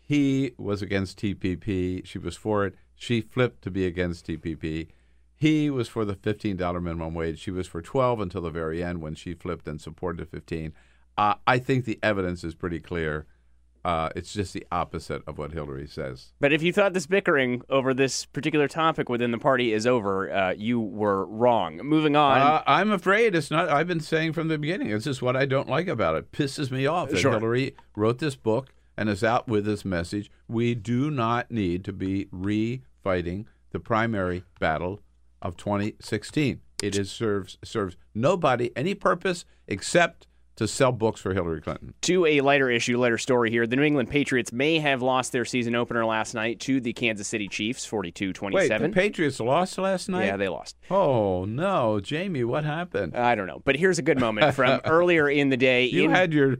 He 0.00 0.52
was 0.58 0.82
against 0.82 1.20
TPP. 1.20 2.04
She 2.06 2.18
was 2.18 2.36
for 2.36 2.64
it. 2.66 2.74
She 2.96 3.20
flipped 3.20 3.62
to 3.62 3.70
be 3.70 3.86
against 3.86 4.26
TPP. 4.26 4.88
He 5.40 5.70
was 5.70 5.88
for 5.88 6.04
the 6.04 6.14
$15 6.14 6.58
minimum 6.82 7.14
wage. 7.14 7.38
She 7.38 7.52
was 7.52 7.68
for 7.68 7.80
12 7.80 8.20
until 8.20 8.42
the 8.42 8.50
very 8.50 8.82
end 8.82 9.00
when 9.00 9.14
she 9.14 9.34
flipped 9.34 9.68
and 9.68 9.80
supported 9.80 10.28
15. 10.28 10.72
Uh, 11.16 11.34
I 11.46 11.58
think 11.58 11.84
the 11.84 11.98
evidence 12.02 12.42
is 12.42 12.56
pretty 12.56 12.80
clear. 12.80 13.26
Uh, 13.84 14.10
it's 14.16 14.32
just 14.32 14.52
the 14.52 14.66
opposite 14.72 15.22
of 15.28 15.38
what 15.38 15.52
Hillary 15.52 15.86
says. 15.86 16.32
But 16.40 16.52
if 16.52 16.60
you 16.62 16.72
thought 16.72 16.92
this 16.92 17.06
bickering 17.06 17.62
over 17.70 17.94
this 17.94 18.26
particular 18.26 18.66
topic 18.66 19.08
within 19.08 19.30
the 19.30 19.38
party 19.38 19.72
is 19.72 19.86
over, 19.86 20.30
uh, 20.30 20.50
you 20.54 20.80
were 20.80 21.24
wrong. 21.24 21.76
Moving 21.78 22.16
on. 22.16 22.38
Uh, 22.38 22.62
I'm 22.66 22.90
afraid 22.90 23.36
it's 23.36 23.50
not. 23.50 23.68
I've 23.68 23.86
been 23.86 24.00
saying 24.00 24.32
from 24.32 24.48
the 24.48 24.58
beginning. 24.58 24.90
This 24.90 25.06
is 25.06 25.22
what 25.22 25.36
I 25.36 25.46
don't 25.46 25.68
like 25.68 25.86
about 25.86 26.16
it. 26.16 26.32
Pisses 26.32 26.72
me 26.72 26.86
off 26.86 27.10
that 27.10 27.18
Sure. 27.18 27.32
Hillary 27.32 27.76
wrote 27.94 28.18
this 28.18 28.34
book 28.34 28.74
and 28.96 29.08
is 29.08 29.22
out 29.22 29.46
with 29.46 29.64
this 29.64 29.84
message. 29.84 30.28
We 30.48 30.74
do 30.74 31.10
not 31.10 31.52
need 31.52 31.84
to 31.84 31.92
be 31.92 32.26
re-fighting 32.32 33.46
the 33.70 33.80
primary 33.80 34.42
battle 34.58 35.00
of 35.42 35.56
2016. 35.56 36.60
It 36.82 36.96
is 36.96 37.10
serves 37.10 37.58
serves 37.64 37.96
nobody 38.14 38.70
any 38.76 38.94
purpose 38.94 39.44
except 39.66 40.26
to 40.56 40.66
sell 40.66 40.90
books 40.90 41.20
for 41.20 41.34
Hillary 41.34 41.60
Clinton. 41.60 41.94
To 42.02 42.26
a 42.26 42.40
lighter 42.40 42.68
issue, 42.68 42.98
lighter 42.98 43.18
story 43.18 43.48
here. 43.48 43.64
The 43.64 43.76
New 43.76 43.82
England 43.84 44.10
Patriots 44.10 44.52
may 44.52 44.80
have 44.80 45.02
lost 45.02 45.30
their 45.30 45.44
season 45.44 45.76
opener 45.76 46.04
last 46.04 46.34
night 46.34 46.58
to 46.60 46.80
the 46.80 46.92
Kansas 46.92 47.28
City 47.28 47.46
Chiefs, 47.46 47.84
42 47.86 48.28
Wait, 48.28 48.34
27. 48.34 48.90
the 48.90 48.94
Patriots 48.94 49.38
lost 49.38 49.78
last 49.78 50.08
night. 50.08 50.26
Yeah, 50.26 50.36
they 50.36 50.48
lost. 50.48 50.76
Oh 50.90 51.44
no, 51.44 52.00
Jamie, 52.00 52.42
what 52.44 52.64
happened? 52.64 53.16
I 53.16 53.36
don't 53.36 53.46
know. 53.46 53.62
But 53.64 53.76
here's 53.76 54.00
a 54.00 54.02
good 54.02 54.18
moment 54.18 54.54
from 54.54 54.80
earlier 54.84 55.28
in 55.28 55.48
the 55.48 55.56
day. 55.56 55.86
You 55.86 56.04
in- 56.06 56.10
had 56.10 56.32
your 56.32 56.56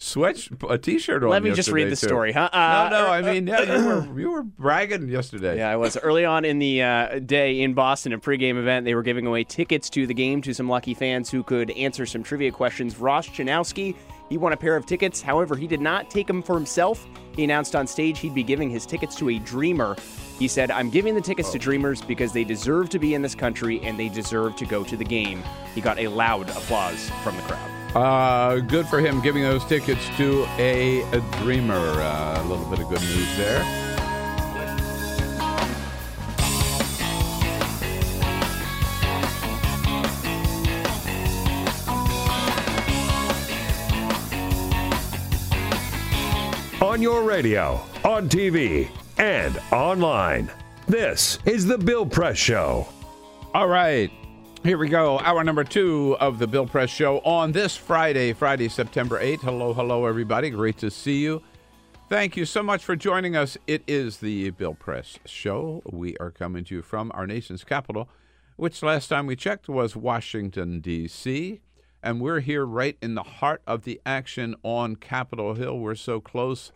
sweat 0.00 0.48
a 0.68 0.78
t-shirt 0.78 1.22
on. 1.22 1.28
Let 1.28 1.42
me 1.42 1.52
just 1.52 1.70
read 1.70 1.86
the 1.86 1.90
too. 1.90 2.06
story, 2.08 2.32
huh? 2.32 2.48
Uh, 2.52 2.88
no, 2.90 3.02
no. 3.02 3.10
I 3.10 3.22
mean, 3.22 3.46
yeah, 3.46 3.76
you 3.78 3.86
were 3.86 4.20
you 4.20 4.30
were 4.30 4.42
bragging 4.42 5.08
yesterday. 5.08 5.58
Yeah, 5.58 5.70
I 5.70 5.76
was 5.76 5.96
early 5.98 6.24
on 6.24 6.44
in 6.44 6.58
the 6.58 6.82
uh, 6.82 7.18
day 7.20 7.60
in 7.60 7.74
Boston, 7.74 8.12
a 8.12 8.18
pregame 8.18 8.58
event. 8.58 8.84
They 8.84 8.94
were 8.94 9.02
giving 9.02 9.26
away 9.26 9.44
tickets 9.44 9.88
to 9.90 10.06
the 10.06 10.14
game 10.14 10.42
to 10.42 10.54
some 10.54 10.68
lucky 10.68 10.94
fans 10.94 11.30
who 11.30 11.42
could 11.42 11.70
answer 11.72 12.06
some 12.06 12.22
trivia 12.22 12.50
questions. 12.50 12.96
Ross 12.96 13.28
Chanowski, 13.28 13.94
he 14.28 14.38
won 14.38 14.52
a 14.52 14.56
pair 14.56 14.74
of 14.74 14.86
tickets. 14.86 15.20
However, 15.20 15.54
he 15.54 15.66
did 15.66 15.80
not 15.80 16.10
take 16.10 16.26
them 16.26 16.42
for 16.42 16.54
himself. 16.54 17.06
He 17.36 17.44
announced 17.44 17.76
on 17.76 17.86
stage 17.86 18.18
he'd 18.18 18.34
be 18.34 18.42
giving 18.42 18.70
his 18.70 18.86
tickets 18.86 19.14
to 19.16 19.30
a 19.30 19.38
dreamer. 19.38 19.96
He 20.38 20.48
said, 20.48 20.70
I'm 20.70 20.88
giving 20.88 21.14
the 21.14 21.20
tickets 21.20 21.52
to 21.52 21.58
dreamers 21.58 22.00
because 22.00 22.32
they 22.32 22.44
deserve 22.44 22.88
to 22.90 22.98
be 22.98 23.14
in 23.14 23.20
this 23.20 23.34
country 23.34 23.80
and 23.82 23.98
they 23.98 24.08
deserve 24.08 24.56
to 24.56 24.64
go 24.64 24.82
to 24.84 24.96
the 24.96 25.04
game. 25.04 25.42
He 25.74 25.82
got 25.82 25.98
a 25.98 26.08
loud 26.08 26.48
applause 26.48 27.10
from 27.22 27.36
the 27.36 27.42
crowd. 27.42 27.79
Uh, 27.94 28.60
good 28.60 28.86
for 28.86 29.00
him 29.00 29.20
giving 29.20 29.42
those 29.42 29.64
tickets 29.64 30.06
to 30.16 30.46
a, 30.58 31.02
a 31.10 31.20
dreamer. 31.42 31.74
Uh, 31.74 32.40
a 32.40 32.44
little 32.46 32.64
bit 32.66 32.78
of 32.78 32.88
good 32.88 33.00
news 33.00 33.36
there. 33.36 33.64
On 46.80 47.02
your 47.02 47.24
radio, 47.24 47.80
on 48.04 48.28
TV, 48.28 48.88
and 49.18 49.58
online. 49.72 50.50
This 50.86 51.38
is 51.44 51.66
The 51.66 51.76
Bill 51.76 52.06
Press 52.06 52.36
Show. 52.36 52.88
All 53.52 53.68
right. 53.68 54.10
Here 54.62 54.76
we 54.76 54.90
go. 54.90 55.18
Hour 55.20 55.42
number 55.42 55.64
two 55.64 56.18
of 56.20 56.38
the 56.38 56.46
Bill 56.46 56.66
Press 56.66 56.90
Show 56.90 57.20
on 57.20 57.50
this 57.50 57.78
Friday, 57.78 58.34
Friday, 58.34 58.68
September 58.68 59.18
8th. 59.18 59.40
Hello, 59.40 59.72
hello, 59.72 60.04
everybody. 60.04 60.50
Great 60.50 60.76
to 60.78 60.90
see 60.90 61.20
you. 61.20 61.42
Thank 62.10 62.36
you 62.36 62.44
so 62.44 62.62
much 62.62 62.84
for 62.84 62.94
joining 62.94 63.34
us. 63.36 63.56
It 63.66 63.82
is 63.86 64.18
the 64.18 64.50
Bill 64.50 64.74
Press 64.74 65.18
Show. 65.24 65.80
We 65.90 66.14
are 66.18 66.30
coming 66.30 66.64
to 66.64 66.74
you 66.74 66.82
from 66.82 67.10
our 67.14 67.26
nation's 67.26 67.64
capital, 67.64 68.10
which 68.56 68.82
last 68.82 69.08
time 69.08 69.26
we 69.26 69.34
checked 69.34 69.66
was 69.66 69.96
Washington, 69.96 70.80
D.C. 70.80 71.62
And 72.02 72.20
we're 72.20 72.40
here 72.40 72.66
right 72.66 72.98
in 73.00 73.14
the 73.14 73.22
heart 73.22 73.62
of 73.66 73.84
the 73.84 73.98
action 74.04 74.54
on 74.62 74.96
Capitol 74.96 75.54
Hill. 75.54 75.78
We're 75.78 75.94
so 75.94 76.20
close 76.20 76.70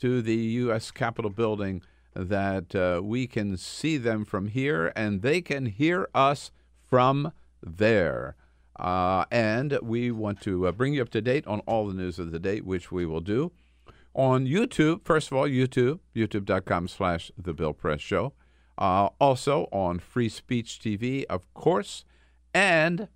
to 0.00 0.22
the 0.22 0.34
U.S. 0.34 0.90
Capitol 0.90 1.30
building 1.30 1.82
that 2.16 2.74
uh, 2.74 3.00
we 3.00 3.28
can 3.28 3.56
see 3.56 3.96
them 3.96 4.24
from 4.24 4.48
here 4.48 4.92
and 4.96 5.22
they 5.22 5.40
can 5.40 5.66
hear 5.66 6.08
us 6.12 6.50
from 6.88 7.32
there. 7.62 8.36
Uh, 8.78 9.24
and 9.30 9.78
we 9.82 10.10
want 10.10 10.40
to 10.42 10.66
uh, 10.66 10.72
bring 10.72 10.94
you 10.94 11.02
up 11.02 11.08
to 11.10 11.20
date 11.20 11.46
on 11.46 11.60
all 11.60 11.86
the 11.86 11.94
news 11.94 12.18
of 12.18 12.30
the 12.30 12.38
day, 12.38 12.60
which 12.60 12.92
we 12.92 13.04
will 13.04 13.20
do 13.20 13.50
on 14.14 14.46
YouTube. 14.46 15.04
First 15.04 15.30
of 15.30 15.36
all, 15.36 15.48
YouTube, 15.48 16.00
youtube.com 16.14 16.88
slash 16.88 17.30
The 17.36 17.52
Bill 17.52 17.72
Press 17.72 18.00
Show. 18.00 18.34
Uh, 18.76 19.08
also 19.20 19.68
on 19.72 19.98
Free 19.98 20.28
Speech 20.28 20.78
TV, 20.80 21.24
of 21.24 21.52
course, 21.54 22.04
and 22.54 23.08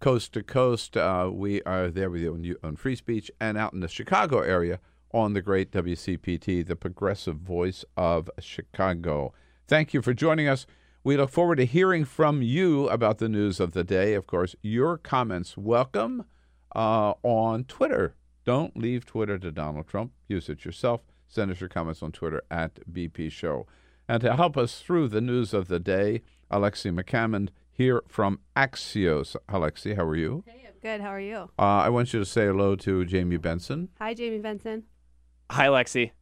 coast 0.00 0.32
to 0.32 0.42
coast. 0.42 0.96
Uh, 0.96 1.30
we 1.30 1.62
are 1.62 1.90
there 1.90 2.10
with 2.10 2.22
you 2.22 2.32
on, 2.32 2.44
you 2.44 2.56
on 2.62 2.76
Free 2.76 2.96
Speech 2.96 3.30
and 3.38 3.58
out 3.58 3.74
in 3.74 3.80
the 3.80 3.88
Chicago 3.88 4.40
area 4.40 4.80
on 5.12 5.34
the 5.34 5.42
great 5.42 5.70
WCPT, 5.70 6.66
the 6.66 6.76
progressive 6.76 7.36
voice 7.36 7.84
of 7.96 8.30
Chicago. 8.40 9.34
Thank 9.68 9.92
you 9.92 10.00
for 10.00 10.14
joining 10.14 10.48
us. 10.48 10.66
We 11.04 11.16
look 11.16 11.30
forward 11.30 11.56
to 11.56 11.66
hearing 11.66 12.04
from 12.04 12.42
you 12.42 12.88
about 12.88 13.18
the 13.18 13.28
news 13.28 13.58
of 13.58 13.72
the 13.72 13.82
day. 13.82 14.14
Of 14.14 14.28
course, 14.28 14.54
your 14.62 14.96
comments 14.96 15.56
welcome 15.56 16.26
uh, 16.76 17.14
on 17.24 17.64
Twitter. 17.64 18.14
Don't 18.44 18.76
leave 18.76 19.04
Twitter 19.04 19.36
to 19.38 19.50
Donald 19.50 19.88
Trump. 19.88 20.12
Use 20.28 20.48
it 20.48 20.64
yourself. 20.64 21.00
Send 21.26 21.50
us 21.50 21.58
your 21.60 21.68
comments 21.68 22.04
on 22.04 22.12
Twitter 22.12 22.42
at 22.52 22.78
BP 22.88 23.32
Show. 23.32 23.66
And 24.08 24.20
to 24.20 24.36
help 24.36 24.56
us 24.56 24.80
through 24.80 25.08
the 25.08 25.20
news 25.20 25.52
of 25.52 25.66
the 25.66 25.80
day, 25.80 26.22
Alexi 26.52 26.96
McCammond 26.96 27.48
here 27.72 28.02
from 28.06 28.38
Axios. 28.56 29.34
Alexi, 29.48 29.96
how 29.96 30.04
are 30.04 30.14
you? 30.16 30.44
Hey, 30.46 30.66
I'm 30.68 30.74
good. 30.80 31.00
How 31.00 31.08
are 31.08 31.20
you? 31.20 31.50
Uh, 31.58 31.82
I 31.82 31.88
want 31.88 32.12
you 32.12 32.20
to 32.20 32.26
say 32.26 32.46
hello 32.46 32.76
to 32.76 33.04
Jamie 33.04 33.38
Benson. 33.38 33.88
Hi, 33.98 34.14
Jamie 34.14 34.38
Benson. 34.38 34.84
Hi, 35.50 35.66
Lexi. 35.66 36.12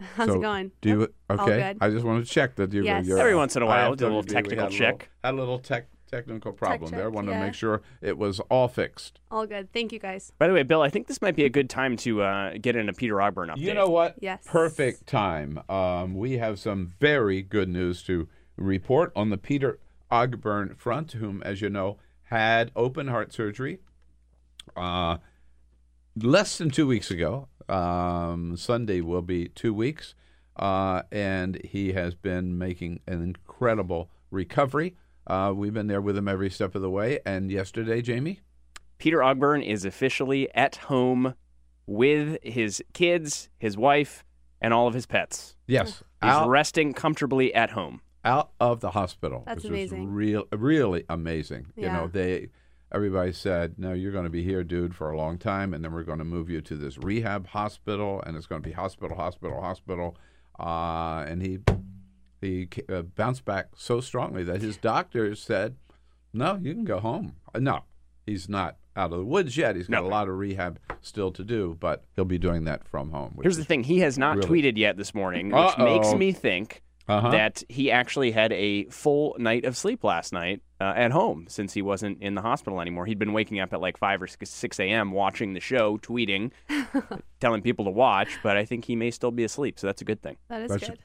How's 0.16 0.28
So, 0.28 0.34
it 0.34 0.40
going? 0.42 0.72
Do 0.80 0.88
you 0.88 1.00
Yep, 1.00 1.10
all 1.30 1.40
okay? 1.42 1.56
good. 1.72 1.78
I 1.80 1.90
just 1.90 2.04
wanted 2.04 2.24
to 2.26 2.30
check 2.30 2.56
that 2.56 2.72
you. 2.72 2.82
Yes. 2.84 3.06
You're, 3.06 3.18
Every 3.18 3.34
once 3.36 3.56
in 3.56 3.62
a 3.62 3.66
while, 3.66 3.94
do 3.94 4.04
a 4.04 4.08
little 4.08 4.22
technical 4.22 4.64
had 4.64 4.72
a 4.72 4.76
check. 4.76 4.92
little- 4.94 5.08
Had 5.24 5.34
a 5.34 5.36
little 5.36 5.58
tech 5.58 5.86
technical 6.10 6.52
problem 6.52 6.90
there. 6.90 7.04
check, 7.06 7.12
Wanted 7.14 7.32
to 7.32 7.38
make 7.40 7.54
sure 7.54 7.82
it 8.02 8.18
was 8.18 8.40
all 8.50 8.66
fixed. 8.66 9.20
All 9.30 9.46
good. 9.46 9.72
Thank 9.72 9.92
you, 9.92 10.00
guys. 10.00 10.32
By 10.38 10.48
the 10.48 10.52
way, 10.54 10.64
Bill, 10.64 10.82
I 10.82 10.88
think 10.88 11.06
this 11.06 11.22
might 11.22 11.36
be 11.36 11.44
a 11.44 11.48
good 11.48 11.70
time 11.70 11.96
to 11.98 12.22
uh, 12.22 12.54
get 12.60 12.74
in 12.74 12.88
a 12.88 12.92
Peter 12.92 13.14
Ogburn 13.16 13.48
update. 13.54 13.58
You 13.58 13.74
know 13.74 13.88
what? 13.88 14.16
Yes. 14.20 14.42
Perfect 14.44 15.06
time. 15.06 15.60
Um, 15.68 16.14
we 16.16 16.38
have 16.38 16.58
some 16.58 16.94
very 16.98 17.42
good 17.42 17.68
news 17.68 18.02
to 18.04 18.26
report 18.56 19.12
on 19.14 19.30
the 19.30 19.38
Peter 19.38 19.78
Ogburn 20.10 20.76
Front, 20.76 21.12
whom, 21.12 21.42
as 21.44 21.60
you 21.62 21.70
know, 21.70 21.98
had 22.24 22.72
open 22.74 23.06
heart 23.06 23.32
surgery 23.32 23.78
uh, 24.76 25.18
less 26.16 26.58
than 26.58 26.70
two 26.70 26.88
weeks 26.88 27.10
ago. 27.12 27.46
Um, 27.70 28.56
Sunday 28.56 29.00
will 29.00 29.22
be 29.22 29.48
two 29.48 29.72
weeks, 29.72 30.14
uh, 30.56 31.02
and 31.12 31.60
he 31.64 31.92
has 31.92 32.14
been 32.14 32.58
making 32.58 33.00
an 33.06 33.22
incredible 33.22 34.10
recovery. 34.30 34.96
Uh, 35.26 35.52
we've 35.54 35.74
been 35.74 35.86
there 35.86 36.00
with 36.00 36.16
him 36.16 36.28
every 36.28 36.50
step 36.50 36.74
of 36.74 36.82
the 36.82 36.90
way. 36.90 37.20
And 37.24 37.50
yesterday, 37.50 38.02
Jamie? 38.02 38.40
Peter 38.98 39.18
Ogburn 39.18 39.64
is 39.64 39.84
officially 39.84 40.52
at 40.54 40.76
home 40.76 41.34
with 41.86 42.38
his 42.42 42.82
kids, 42.92 43.48
his 43.58 43.76
wife, 43.76 44.24
and 44.60 44.74
all 44.74 44.86
of 44.86 44.94
his 44.94 45.06
pets. 45.06 45.56
Yes. 45.66 46.02
He's 46.22 46.30
Out- 46.32 46.48
resting 46.48 46.92
comfortably 46.92 47.54
at 47.54 47.70
home. 47.70 48.00
out 48.24 48.50
of 48.60 48.80
the 48.80 48.90
hospital. 48.90 49.42
That's 49.46 49.62
which 49.64 49.70
amazing. 49.70 50.04
Was 50.04 50.12
real, 50.12 50.44
really 50.52 51.04
amazing. 51.08 51.68
You 51.76 51.86
know, 51.86 52.08
they 52.12 52.48
everybody 52.92 53.32
said, 53.32 53.74
"No, 53.78 53.92
you're 53.92 54.12
going 54.12 54.24
to 54.24 54.30
be 54.30 54.42
here, 54.42 54.64
dude, 54.64 54.94
for 54.94 55.10
a 55.10 55.16
long 55.16 55.38
time, 55.38 55.72
and 55.74 55.84
then 55.84 55.92
we're 55.92 56.02
going 56.04 56.18
to 56.18 56.24
move 56.24 56.48
you 56.50 56.60
to 56.62 56.76
this 56.76 56.98
rehab 56.98 57.48
hospital, 57.48 58.22
and 58.26 58.36
it's 58.36 58.46
going 58.46 58.62
to 58.62 58.68
be 58.68 58.74
hospital, 58.74 59.16
hospital, 59.16 59.60
hospital." 59.60 60.16
Uh, 60.58 61.24
and 61.28 61.42
he 61.42 61.58
he 62.40 62.68
uh, 62.88 63.02
bounced 63.02 63.44
back 63.44 63.68
so 63.76 64.00
strongly 64.00 64.44
that 64.44 64.60
his 64.60 64.76
doctors 64.76 65.40
said, 65.42 65.76
"No, 66.32 66.58
you 66.60 66.74
can 66.74 66.84
go 66.84 67.00
home." 67.00 67.36
Uh, 67.54 67.58
No, 67.60 67.84
he's 68.26 68.48
not 68.48 68.76
out 68.96 69.12
of 69.12 69.18
the 69.18 69.24
woods 69.24 69.56
yet. 69.56 69.76
He's 69.76 69.86
got 69.86 70.02
a 70.02 70.08
lot 70.08 70.28
of 70.28 70.36
rehab 70.36 70.78
still 71.00 71.30
to 71.32 71.44
do, 71.44 71.76
but 71.80 72.04
he'll 72.16 72.24
be 72.24 72.38
doing 72.38 72.64
that 72.64 72.86
from 72.88 73.10
home. 73.10 73.38
Here's 73.42 73.56
the 73.56 73.64
thing: 73.64 73.84
he 73.84 74.00
has 74.00 74.18
not 74.18 74.36
really- 74.36 74.62
tweeted 74.62 74.76
yet 74.76 74.96
this 74.96 75.14
morning, 75.14 75.46
which 75.50 75.78
makes 75.78 76.08
Uh-oh. 76.08 76.16
me 76.18 76.32
think 76.32 76.82
Uh-huh. 77.08 77.30
that 77.30 77.62
he 77.68 77.90
actually 77.90 78.32
had 78.32 78.52
a 78.52 78.84
full 78.86 79.36
night 79.38 79.64
of 79.64 79.76
sleep 79.76 80.04
last 80.04 80.32
night 80.32 80.62
uh, 80.80 80.94
at 80.96 81.10
home 81.10 81.44
since 81.48 81.74
he 81.74 81.82
wasn't 81.82 82.20
in 82.22 82.34
the 82.34 82.40
hospital 82.40 82.80
anymore. 82.80 83.06
He'd 83.06 83.18
been 83.18 83.32
waking 83.32 83.60
up 83.60 83.72
at 83.72 83.80
like 83.80 83.98
five 83.98 84.22
or 84.22 84.26
six, 84.26 84.80
a.m. 84.80 85.12
watching 85.12 85.52
the 85.52 85.60
show, 85.60 85.98
tweeting, 85.98 86.52
telling 87.40 87.60
people 87.62 87.84
to 87.84 87.90
watch. 87.90 88.38
But 88.42 88.56
I 88.56 88.64
think 88.64 88.86
he 88.86 88.96
may 88.96 89.10
still 89.10 89.30
be 89.30 89.44
asleep, 89.44 89.78
so 89.78 89.86
that's 89.86 90.00
a 90.00 90.04
good 90.04 90.22
thing. 90.22 90.36
That 90.48 90.62
is 90.62 90.70
That's- 90.70 90.90
good. 90.90 90.98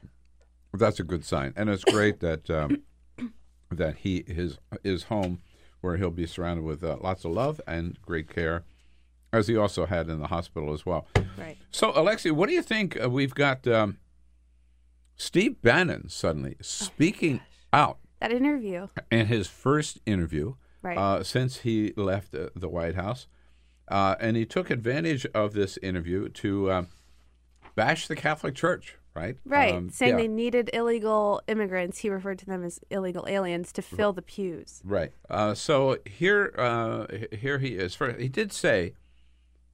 That's 0.72 1.00
a 1.00 1.04
good 1.04 1.24
sign, 1.24 1.54
and 1.56 1.70
it's 1.70 1.84
great 1.84 2.20
that 2.20 2.50
um, 2.50 2.82
that 3.70 3.96
he 3.98 4.24
his 4.26 4.58
is 4.84 5.04
home 5.04 5.40
where 5.80 5.96
he'll 5.96 6.10
be 6.10 6.26
surrounded 6.26 6.64
with 6.64 6.84
uh, 6.84 6.96
lots 7.00 7.24
of 7.24 7.30
love 7.30 7.60
and 7.66 7.98
great 8.02 8.28
care, 8.28 8.64
as 9.32 9.46
he 9.46 9.56
also 9.56 9.86
had 9.86 10.10
in 10.10 10.18
the 10.20 10.26
hospital 10.26 10.74
as 10.74 10.84
well. 10.84 11.06
Right. 11.38 11.56
So, 11.70 11.92
Alexi, 11.92 12.30
what 12.30 12.48
do 12.48 12.54
you 12.54 12.60
think? 12.60 13.02
Uh, 13.02 13.08
we've 13.08 13.34
got 13.34 13.66
um, 13.66 13.96
Steve 15.16 15.62
Bannon 15.62 16.10
suddenly 16.10 16.56
speaking 16.60 17.40
out 17.72 17.98
That 18.20 18.32
interview. 18.32 18.88
And 19.10 19.28
his 19.28 19.46
first 19.46 19.98
interview 20.06 20.54
Right. 20.82 20.98
uh, 20.98 21.24
since 21.24 21.58
he 21.58 21.92
left 21.96 22.34
uh, 22.34 22.50
the 22.54 22.68
White 22.68 22.94
House. 22.94 23.26
Uh, 23.88 24.14
and 24.20 24.36
he 24.36 24.44
took 24.44 24.70
advantage 24.70 25.26
of 25.34 25.52
this 25.52 25.78
interview 25.82 26.28
to 26.28 26.72
um, 26.72 26.88
bash 27.74 28.08
the 28.08 28.16
Catholic 28.16 28.54
Church, 28.54 28.96
right? 29.14 29.36
Right. 29.44 29.74
Um, 29.74 29.90
saying 29.90 30.12
yeah. 30.12 30.16
they 30.18 30.28
needed 30.28 30.70
illegal 30.72 31.40
immigrants. 31.46 31.98
He 31.98 32.10
referred 32.10 32.38
to 32.40 32.46
them 32.46 32.64
as 32.64 32.80
illegal 32.90 33.26
aliens 33.28 33.72
to 33.72 33.82
fill 33.82 34.12
the 34.12 34.22
pews. 34.22 34.80
Right. 34.84 35.12
Uh, 35.30 35.54
so 35.54 35.98
here, 36.04 36.54
uh, 36.58 37.06
here 37.32 37.58
he 37.58 37.70
is. 37.76 37.94
First, 37.94 38.20
he 38.20 38.28
did 38.28 38.52
say 38.52 38.94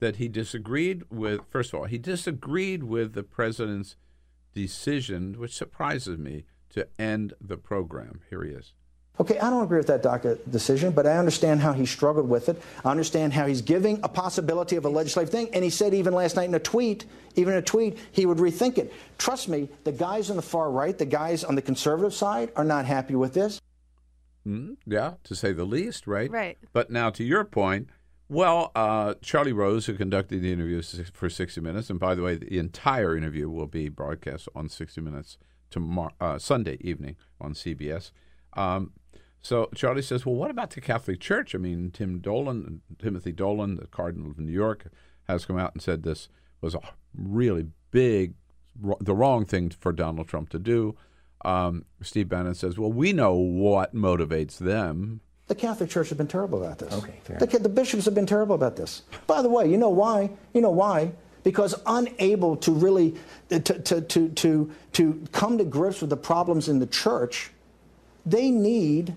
that 0.01 0.16
he 0.16 0.28
disagreed 0.28 1.05
with. 1.11 1.40
First 1.49 1.72
of 1.72 1.80
all, 1.80 1.86
he 1.86 1.99
disagreed 1.99 2.82
with 2.82 3.14
the 3.14 3.22
president's 3.22 3.97
decision, 4.55 5.38
which 5.38 5.55
surprises 5.55 6.18
me, 6.18 6.45
to 6.72 6.88
end 6.98 7.34
the 7.40 7.56
program. 7.56 8.20
Here 8.30 8.42
he 8.44 8.50
is. 8.50 8.72
Okay, 9.20 9.38
I 9.38 9.50
don't 9.50 9.62
agree 9.62 9.76
with 9.76 9.88
that 9.88 10.02
DACA 10.02 10.38
decision, 10.50 10.90
but 10.92 11.06
I 11.06 11.18
understand 11.18 11.60
how 11.60 11.74
he 11.74 11.84
struggled 11.84 12.28
with 12.28 12.48
it. 12.48 12.60
I 12.82 12.90
understand 12.90 13.34
how 13.34 13.46
he's 13.46 13.60
giving 13.60 14.00
a 14.02 14.08
possibility 14.08 14.76
of 14.76 14.86
a 14.86 14.88
legislative 14.88 15.30
thing. 15.30 15.50
And 15.52 15.62
he 15.62 15.68
said 15.68 15.92
even 15.92 16.14
last 16.14 16.34
night 16.34 16.48
in 16.48 16.54
a 16.54 16.58
tweet, 16.58 17.04
even 17.36 17.52
in 17.52 17.58
a 17.58 17.62
tweet, 17.62 17.98
he 18.10 18.24
would 18.24 18.38
rethink 18.38 18.78
it. 18.78 18.92
Trust 19.18 19.50
me, 19.50 19.68
the 19.84 19.92
guys 19.92 20.30
on 20.30 20.36
the 20.36 20.42
far 20.42 20.70
right, 20.70 20.96
the 20.96 21.04
guys 21.04 21.44
on 21.44 21.54
the 21.54 21.62
conservative 21.62 22.14
side, 22.14 22.52
are 22.56 22.64
not 22.64 22.86
happy 22.86 23.14
with 23.14 23.34
this. 23.34 23.60
Mm, 24.46 24.76
yeah, 24.86 25.14
to 25.24 25.34
say 25.34 25.52
the 25.52 25.64
least, 25.64 26.06
right? 26.06 26.30
Right. 26.30 26.58
But 26.72 26.90
now 26.90 27.10
to 27.10 27.22
your 27.22 27.44
point, 27.44 27.90
well, 28.30 28.72
uh, 28.74 29.14
Charlie 29.20 29.52
Rose, 29.52 29.86
who 29.86 29.94
conducted 29.94 30.40
the 30.40 30.52
interview 30.52 30.80
for 31.12 31.28
60 31.28 31.60
Minutes, 31.60 31.90
and 31.90 32.00
by 32.00 32.14
the 32.14 32.22
way, 32.22 32.36
the 32.36 32.58
entire 32.58 33.14
interview 33.14 33.50
will 33.50 33.66
be 33.66 33.90
broadcast 33.90 34.48
on 34.54 34.70
60 34.70 35.02
Minutes 35.02 35.36
tomorrow, 35.72 36.12
uh, 36.20 36.38
Sunday 36.38 36.78
evening 36.80 37.16
on 37.40 37.54
CBS. 37.54 38.12
Um, 38.52 38.92
so 39.40 39.68
Charlie 39.74 40.02
says, 40.02 40.24
well, 40.24 40.36
what 40.36 40.50
about 40.50 40.70
the 40.70 40.80
Catholic 40.80 41.18
Church? 41.18 41.54
I 41.54 41.58
mean, 41.58 41.90
Tim 41.90 42.20
Dolan, 42.20 42.80
Timothy 42.98 43.32
Dolan, 43.32 43.74
the 43.74 43.86
Cardinal 43.86 44.30
of 44.30 44.38
New 44.38 44.52
York, 44.52 44.86
has 45.28 45.44
come 45.44 45.58
out 45.58 45.72
and 45.74 45.82
said 45.82 46.04
this 46.04 46.28
was 46.60 46.74
a 46.74 46.80
really 47.16 47.66
big, 47.90 48.34
the 49.00 49.14
wrong 49.14 49.44
thing 49.44 49.70
for 49.70 49.92
Donald 49.92 50.28
Trump 50.28 50.50
to 50.50 50.60
do. 50.60 50.96
Um, 51.44 51.86
Steve 52.00 52.28
Bannon 52.28 52.54
says, 52.54 52.78
well, 52.78 52.92
we 52.92 53.12
know 53.12 53.34
what 53.34 53.94
motivates 53.94 54.58
them. 54.58 55.20
The 55.48 55.56
Catholic 55.56 55.90
Church 55.90 56.08
has 56.10 56.18
been 56.18 56.28
terrible 56.28 56.62
about 56.62 56.78
this. 56.78 56.92
Okay, 56.94 57.18
fair. 57.24 57.38
The, 57.38 57.58
the 57.58 57.68
bishops 57.68 58.04
have 58.04 58.14
been 58.14 58.26
terrible 58.26 58.54
about 58.54 58.76
this. 58.76 59.02
By 59.26 59.42
the 59.42 59.48
way, 59.48 59.68
you 59.68 59.76
know 59.76 59.90
why? 59.90 60.30
You 60.54 60.60
know 60.60 60.70
why? 60.70 61.12
Because 61.43 61.74
unable 61.86 62.57
to 62.59 62.72
really 62.72 63.16
to, 63.49 63.61
to, 63.61 64.01
to, 64.01 64.28
to, 64.28 64.72
to 64.93 65.24
come 65.32 65.59
to 65.59 65.64
grips 65.64 66.01
with 66.01 66.11
the 66.11 66.16
problems 66.16 66.68
in 66.68 66.78
the 66.78 66.86
church, 66.86 67.51
they 68.24 68.51
need 68.51 69.14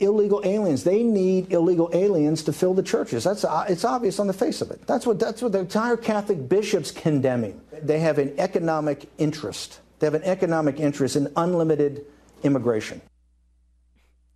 illegal 0.00 0.40
aliens. 0.44 0.84
They 0.84 1.02
need 1.02 1.52
illegal 1.52 1.90
aliens 1.92 2.42
to 2.44 2.52
fill 2.52 2.74
the 2.74 2.82
churches. 2.82 3.24
That's 3.24 3.44
uh, 3.44 3.66
it's 3.68 3.84
obvious 3.84 4.18
on 4.18 4.26
the 4.26 4.32
face 4.32 4.60
of 4.60 4.70
it. 4.70 4.86
That's 4.86 5.06
what 5.06 5.18
that's 5.18 5.42
what 5.42 5.52
the 5.52 5.58
entire 5.60 5.96
Catholic 5.96 6.48
bishops 6.48 6.90
condemning. 6.90 7.60
They 7.82 8.00
have 8.00 8.18
an 8.18 8.34
economic 8.38 9.08
interest. 9.18 9.80
They 9.98 10.06
have 10.06 10.14
an 10.14 10.24
economic 10.24 10.78
interest 10.80 11.16
in 11.16 11.32
unlimited 11.36 12.04
immigration. 12.42 13.00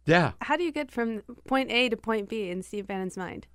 Yeah. 0.06 0.32
How 0.40 0.56
do 0.56 0.64
you 0.64 0.72
get 0.72 0.90
from 0.90 1.22
point 1.46 1.70
A 1.70 1.88
to 1.90 1.96
point 1.96 2.28
B 2.28 2.48
in 2.48 2.62
Steve 2.62 2.86
Bannon's 2.86 3.16
mind? 3.16 3.46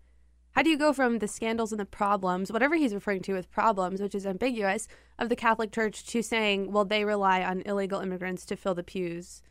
How 0.55 0.63
do 0.63 0.69
you 0.69 0.77
go 0.77 0.93
from 0.93 1.19
the 1.19 1.27
scandals 1.27 1.71
and 1.73 1.79
the 1.79 1.85
problems, 1.85 2.51
whatever 2.51 2.75
he's 2.75 2.93
referring 2.93 3.21
to 3.23 3.33
with 3.33 3.51
problems, 3.51 4.01
which 4.01 4.15
is 4.15 4.25
ambiguous, 4.25 4.87
of 5.19 5.29
the 5.29 5.35
Catholic 5.35 5.71
Church 5.71 6.05
to 6.07 6.21
saying, 6.21 6.71
well, 6.71 6.85
they 6.85 7.03
rely 7.03 7.43
on 7.43 7.61
illegal 7.65 7.99
immigrants 7.99 8.45
to 8.45 8.55
fill 8.55 8.73
the 8.73 8.83
pews? 8.83 9.41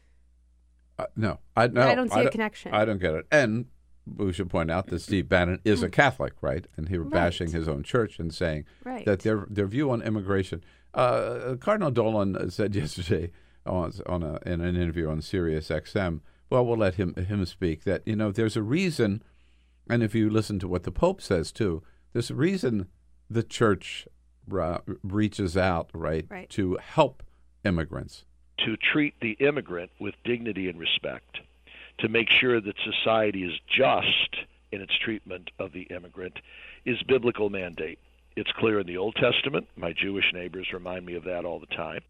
Uh, 0.99 1.07
no, 1.17 1.41
I 1.57 1.67
no, 1.67 1.83
I 1.83 1.95
don't 1.95 2.11
see 2.11 2.21
a 2.21 2.23
don't- 2.25 2.33
connection. 2.33 2.73
I 2.73 2.85
don't 2.85 3.01
get 3.01 3.15
it. 3.15 3.27
And 3.31 3.67
we 4.07 4.33
should 4.33 4.49
point 4.51 4.71
out 4.71 4.87
that 4.89 5.01
Steve 5.01 5.29
Bannon 5.29 5.61
is 5.65 5.83
a 5.83 5.89
Catholic, 5.91 6.35
right? 6.41 6.67
And 6.77 6.89
he 6.89 6.99
was 6.99 7.07
Right. 7.07 7.13
bashing 7.25 7.51
his 7.53 7.67
own 7.69 7.83
church 7.83 8.19
and 8.19 8.33
saying 8.33 8.65
Right. 8.85 9.05
that 9.07 9.21
their 9.21 9.47
their 9.51 9.67
view 9.67 9.91
on 9.91 10.03
immigration. 10.03 10.63
Uh, 10.95 11.57
Cardinal 11.61 11.91
Dolan 11.91 12.51
said 12.51 12.75
yesterday 12.77 13.31
on, 13.67 13.93
on 14.07 14.23
a, 14.23 14.39
in 14.47 14.61
an 14.61 14.77
interview 14.77 15.09
on 15.09 15.21
Sirius 15.21 15.69
XM. 15.69 16.21
Well, 16.51 16.65
we'll 16.65 16.77
let 16.79 16.95
him 16.95 17.15
him 17.15 17.45
speak. 17.47 17.85
That 17.85 18.07
you 18.07 18.15
know, 18.15 18.31
there's 18.31 18.57
a 18.57 18.63
reason, 18.63 19.23
and 19.89 20.03
if 20.03 20.15
you 20.15 20.31
listen 20.31 20.59
to 20.61 20.69
what 20.69 20.83
the 20.85 20.91
Pope 20.93 21.21
says 21.21 21.53
too, 21.53 21.83
there's 22.13 22.31
a 22.31 22.35
reason 22.35 22.89
the 23.31 23.43
church 23.43 24.07
uh, 24.53 24.79
reaches 25.03 25.57
out, 25.57 25.91
right, 25.95 26.27
Right. 26.31 26.49
to 26.51 26.77
help 26.83 27.23
immigrants. 27.65 28.25
to 28.59 28.77
treat 28.77 29.19
the 29.21 29.33
immigrant 29.41 29.91
with 29.99 30.15
dignity 30.25 30.69
and 30.69 30.79
respect, 30.79 31.39
to 31.99 32.09
make 32.09 32.29
sure 32.31 32.61
that 32.61 32.77
society 32.85 33.43
is 33.43 33.53
just 33.69 34.37
in 34.71 34.81
its 34.81 34.97
treatment 34.99 35.51
of 35.59 35.73
the 35.73 35.83
immigrant, 35.83 36.39
is 36.85 37.03
biblical 37.03 37.51
mandate. 37.51 37.99
It's 38.37 38.51
clear 38.53 38.79
in 38.81 38.87
the 38.87 38.97
Old 38.97 39.17
Testament. 39.17 39.67
My 39.77 39.93
Jewish 39.93 40.33
neighbors 40.33 40.69
remind 40.73 41.05
me 41.07 41.15
of 41.15 41.25
that 41.25 41.45
all 41.45 41.59
the 41.59 41.67
time. 41.67 42.01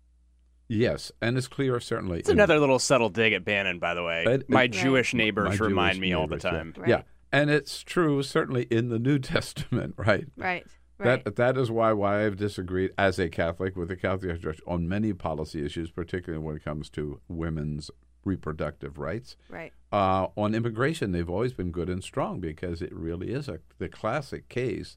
Yes, 0.68 1.12
and 1.20 1.36
it's 1.36 1.46
clear 1.48 1.78
certainly. 1.80 2.20
It's 2.20 2.28
in- 2.30 2.36
another 2.38 2.58
little 2.58 2.78
subtle 2.78 3.10
dig 3.10 3.32
at 3.34 3.44
Bannon, 3.44 3.78
by 3.78 3.94
the 3.94 4.02
way. 4.02 4.24
It- 4.26 4.48
My 4.50 4.64
it- 4.64 4.72
Jewish 4.72 5.12
My 5.14 5.18
neighbors 5.18 5.48
Jewish 5.50 5.60
remind 5.60 6.00
me 6.00 6.12
all 6.14 6.26
the 6.26 6.36
neighbors, 6.36 6.44
yeah. 6.44 6.50
time. 6.50 6.74
Yeah. 6.86 7.02
And 7.34 7.50
it's 7.50 7.82
true 7.82 8.22
certainly 8.22 8.62
in 8.70 8.88
the 8.88 8.98
New 8.98 9.18
Testament, 9.34 9.94
right? 9.96 10.26
Right. 10.36 10.66
Right. 10.96 11.24
That 11.24 11.36
that 11.36 11.58
is 11.58 11.70
why 11.72 11.92
why 11.92 12.24
I've 12.24 12.36
disagreed 12.36 12.92
as 12.96 13.18
a 13.18 13.28
Catholic 13.28 13.74
with 13.74 13.88
the 13.88 13.96
Catholic 13.96 14.40
Church 14.40 14.60
on 14.66 14.88
many 14.88 15.12
policy 15.12 15.64
issues, 15.66 15.90
particularly 15.90 16.42
when 16.44 16.56
it 16.56 16.64
comes 16.64 16.88
to 16.90 17.20
women's 17.28 17.90
reproductive 18.24 18.96
rights. 18.96 19.36
Right. 19.50 19.72
Uh, 19.92 20.28
on 20.36 20.54
immigration, 20.54 21.10
they've 21.12 21.28
always 21.28 21.52
been 21.52 21.72
good 21.72 21.88
and 21.90 22.02
strong 22.02 22.40
because 22.40 22.80
it 22.80 22.94
really 22.94 23.30
is 23.32 23.48
a 23.48 23.58
the 23.78 23.88
classic 23.88 24.48
case 24.48 24.96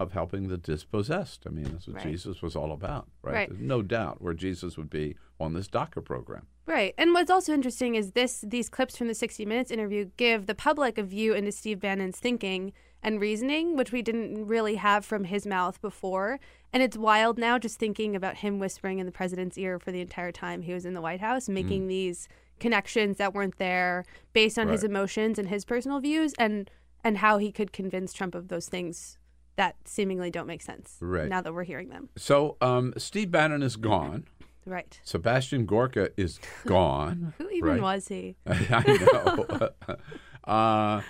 of 0.00 0.12
helping 0.12 0.48
the 0.48 0.58
dispossessed. 0.58 1.44
I 1.46 1.50
mean, 1.50 1.64
that's 1.72 1.86
what 1.86 1.96
Right. 1.96 2.06
Jesus 2.06 2.42
was 2.42 2.54
all 2.56 2.72
about, 2.72 3.08
right? 3.22 3.34
Right. 3.34 3.48
There's 3.48 3.60
no 3.60 3.82
doubt 3.82 4.20
where 4.20 4.34
Jesus 4.34 4.76
would 4.76 4.90
be 4.90 5.16
on 5.40 5.54
this 5.54 5.68
DACA 5.68 6.04
program. 6.04 6.46
Right. 6.68 6.94
And 6.98 7.14
what's 7.14 7.30
also 7.30 7.54
interesting 7.54 7.94
is 7.94 8.12
this 8.12 8.44
these 8.46 8.68
clips 8.68 8.94
from 8.98 9.08
the 9.08 9.14
60 9.14 9.46
Minutes 9.46 9.70
interview 9.70 10.10
give 10.18 10.44
the 10.44 10.54
public 10.54 10.98
a 10.98 11.02
view 11.02 11.32
into 11.32 11.50
Steve 11.50 11.80
Bannon's 11.80 12.18
thinking 12.18 12.74
and 13.02 13.20
reasoning, 13.20 13.74
which 13.74 13.90
we 13.90 14.02
didn't 14.02 14.46
really 14.46 14.74
have 14.74 15.02
from 15.02 15.24
his 15.24 15.46
mouth 15.46 15.80
before. 15.80 16.38
And 16.70 16.82
it's 16.82 16.98
wild 16.98 17.38
now 17.38 17.58
just 17.58 17.78
thinking 17.78 18.14
about 18.14 18.36
him 18.36 18.58
whispering 18.58 18.98
in 18.98 19.06
the 19.06 19.12
president's 19.12 19.56
ear 19.56 19.78
for 19.78 19.92
the 19.92 20.02
entire 20.02 20.30
time 20.30 20.60
he 20.60 20.74
was 20.74 20.84
in 20.84 20.92
the 20.92 21.00
White 21.00 21.20
House, 21.20 21.48
making 21.48 21.88
these 21.88 22.28
connections 22.60 23.16
that 23.16 23.32
weren't 23.32 23.56
there 23.56 24.04
based 24.34 24.58
on 24.58 24.68
his 24.68 24.84
emotions 24.84 25.38
and 25.38 25.48
his 25.48 25.64
personal 25.64 26.00
views 26.00 26.34
and 26.38 26.70
and 27.02 27.18
how 27.18 27.38
he 27.38 27.50
could 27.50 27.72
convince 27.72 28.12
Trump 28.12 28.34
of 28.34 28.48
those 28.48 28.68
things 28.68 29.16
that 29.56 29.74
seemingly 29.86 30.30
don't 30.30 30.46
make 30.46 30.60
sense 30.60 30.96
Right. 31.00 31.28
now 31.28 31.40
that 31.40 31.54
we're 31.54 31.64
hearing 31.64 31.88
them. 31.88 32.10
So 32.16 32.56
um, 32.60 32.92
Steve 32.98 33.30
Bannon 33.30 33.62
is 33.62 33.76
gone. 33.76 34.26
Right. 34.68 35.00
Sebastian 35.02 35.66
Gorka 35.66 36.10
is 36.16 36.38
gone. 36.66 37.32
Who 37.38 37.48
even 37.50 37.70
right? 37.70 37.80
was 37.82 38.08
he? 38.08 38.36
I 38.46 39.08
know. 39.12 39.70
uh, 40.52 41.00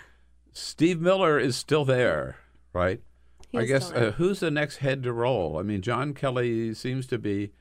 Steve 0.52 1.00
Miller 1.00 1.38
is 1.38 1.56
still 1.56 1.84
there, 1.84 2.36
right? 2.72 3.00
He 3.50 3.58
I 3.58 3.64
guess 3.64 3.90
uh, 3.92 4.12
who's 4.16 4.40
the 4.40 4.50
next 4.50 4.76
head 4.78 5.02
to 5.04 5.12
roll? 5.12 5.58
I 5.58 5.62
mean, 5.62 5.80
John 5.82 6.12
Kelly 6.14 6.74
seems 6.74 7.06
to 7.08 7.18
be 7.18 7.52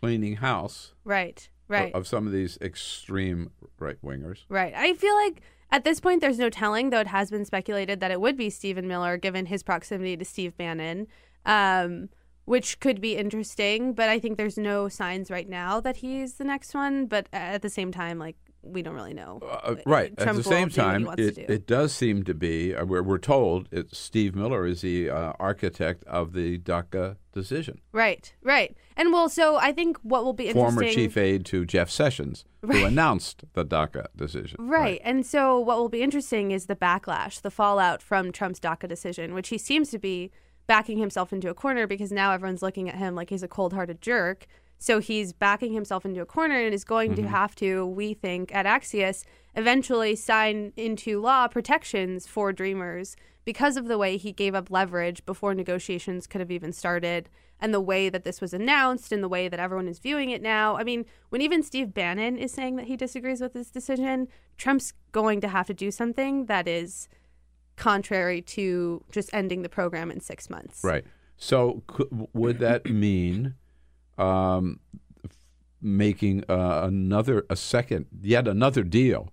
cleaning 0.00 0.36
house 0.36 0.92
Right. 1.04 1.48
Right. 1.68 1.94
of 1.94 2.06
some 2.06 2.26
of 2.26 2.32
these 2.32 2.56
extreme 2.60 3.50
right 3.78 3.96
wingers. 4.02 4.44
Right. 4.48 4.72
I 4.74 4.94
feel 4.94 5.14
like 5.14 5.42
at 5.70 5.84
this 5.84 6.00
point, 6.00 6.20
there's 6.22 6.38
no 6.38 6.48
telling, 6.48 6.90
though 6.90 7.00
it 7.00 7.08
has 7.08 7.30
been 7.30 7.44
speculated 7.44 8.00
that 8.00 8.10
it 8.10 8.20
would 8.20 8.36
be 8.36 8.48
Stephen 8.48 8.88
Miller, 8.88 9.16
given 9.18 9.46
his 9.46 9.62
proximity 9.62 10.16
to 10.16 10.24
Steve 10.24 10.56
Bannon, 10.56 11.06
um, 11.44 12.08
which 12.48 12.80
could 12.80 13.00
be 13.00 13.16
interesting. 13.16 13.92
But 13.92 14.08
I 14.08 14.18
think 14.18 14.38
there's 14.38 14.56
no 14.56 14.88
signs 14.88 15.30
right 15.30 15.48
now 15.48 15.80
that 15.80 15.98
he's 15.98 16.34
the 16.34 16.44
next 16.44 16.74
one. 16.74 17.06
But 17.06 17.28
at 17.32 17.62
the 17.62 17.70
same 17.70 17.92
time, 17.92 18.18
like, 18.18 18.36
we 18.62 18.82
don't 18.82 18.94
really 18.94 19.14
know. 19.14 19.40
Uh, 19.42 19.76
right. 19.86 20.16
Trump 20.16 20.30
At 20.30 20.36
the 20.36 20.42
same 20.42 20.68
do 20.68 20.80
what 20.80 20.88
he 20.88 21.04
time, 21.04 21.08
it, 21.18 21.34
do. 21.34 21.44
it 21.48 21.66
does 21.66 21.92
seem 21.92 22.24
to 22.24 22.34
be, 22.34 22.74
uh, 22.74 22.84
we're, 22.84 23.02
we're 23.02 23.18
told, 23.18 23.68
it's 23.70 23.96
Steve 23.96 24.34
Miller 24.34 24.66
is 24.66 24.80
the 24.80 25.10
uh, 25.10 25.32
architect 25.38 26.04
of 26.04 26.32
the 26.32 26.58
DACA 26.58 27.16
decision. 27.32 27.80
Right. 27.92 28.34
Right. 28.42 28.76
And 28.96 29.12
well, 29.12 29.28
so 29.28 29.56
I 29.56 29.72
think 29.72 29.98
what 30.02 30.24
will 30.24 30.32
be 30.32 30.48
interesting. 30.48 30.74
Former 30.74 30.92
chief 30.92 31.16
aide 31.16 31.44
to 31.46 31.64
Jeff 31.64 31.88
Sessions, 31.88 32.44
who 32.62 32.84
announced 32.84 33.44
the 33.52 33.64
DACA 33.64 34.06
decision. 34.16 34.56
Right. 34.58 35.00
And 35.04 35.24
so 35.24 35.58
what 35.60 35.78
will 35.78 35.88
be 35.88 36.02
interesting 36.02 36.50
is 36.50 36.66
the 36.66 36.76
backlash, 36.76 37.40
the 37.40 37.50
fallout 37.50 38.02
from 38.02 38.32
Trump's 38.32 38.58
DACA 38.58 38.88
decision, 38.88 39.34
which 39.34 39.50
he 39.50 39.58
seems 39.58 39.90
to 39.90 39.98
be 39.98 40.32
backing 40.68 40.98
himself 40.98 41.32
into 41.32 41.50
a 41.50 41.54
corner 41.54 41.88
because 41.88 42.12
now 42.12 42.30
everyone's 42.30 42.62
looking 42.62 42.88
at 42.88 42.94
him 42.94 43.16
like 43.16 43.30
he's 43.30 43.42
a 43.42 43.48
cold 43.48 43.72
hearted 43.72 44.00
jerk. 44.00 44.46
So 44.78 45.00
he's 45.00 45.32
backing 45.32 45.72
himself 45.72 46.04
into 46.04 46.20
a 46.20 46.26
corner 46.26 46.54
and 46.60 46.72
is 46.72 46.84
going 46.84 47.16
to 47.16 47.22
Mm-hmm. 47.22 47.30
Mhm. 47.34 47.36
have 47.36 47.54
to, 47.56 47.84
we 47.86 48.14
think, 48.14 48.54
at 48.54 48.64
Axios, 48.64 49.24
eventually 49.56 50.14
sign 50.14 50.72
into 50.76 51.20
law 51.20 51.48
protections 51.48 52.28
for 52.28 52.52
Dreamers 52.52 53.16
because 53.44 53.76
of 53.76 53.88
the 53.88 53.98
way 53.98 54.16
he 54.16 54.30
gave 54.30 54.54
up 54.54 54.70
leverage 54.70 55.24
before 55.26 55.52
negotiations 55.54 56.28
could 56.28 56.40
have 56.40 56.50
even 56.52 56.72
started 56.72 57.28
and 57.60 57.74
the 57.74 57.80
way 57.80 58.08
that 58.08 58.22
this 58.22 58.40
was 58.40 58.54
announced 58.54 59.10
and 59.10 59.20
the 59.20 59.28
way 59.28 59.48
that 59.48 59.58
everyone 59.58 59.88
is 59.88 59.98
viewing 59.98 60.30
it 60.30 60.40
now. 60.42 60.76
I 60.76 60.84
mean, 60.84 61.04
when 61.30 61.40
even 61.40 61.64
Steve 61.64 61.92
Bannon 61.92 62.36
is 62.36 62.52
saying 62.52 62.76
that 62.76 62.86
he 62.86 62.96
disagrees 62.96 63.40
with 63.40 63.54
this 63.54 63.70
decision, 63.70 64.28
Trump's 64.58 64.92
going 65.10 65.40
to 65.40 65.48
have 65.48 65.66
to 65.66 65.74
do 65.74 65.90
something 65.90 66.46
that 66.46 66.68
is 66.68 67.08
contrary 67.78 68.42
to 68.42 69.02
just 69.10 69.32
ending 69.32 69.62
the 69.62 69.68
program 69.68 70.10
in 70.10 70.20
six 70.20 70.50
months. 70.50 70.84
Right. 70.84 71.04
So 71.36 71.82
could, 71.86 72.28
would 72.34 72.58
that 72.58 72.84
mean 72.90 73.54
um, 74.18 74.80
making 75.80 76.44
uh, 76.48 76.82
another, 76.84 77.46
a 77.48 77.56
second, 77.56 78.06
yet 78.20 78.46
another 78.46 78.82
deal 78.82 79.30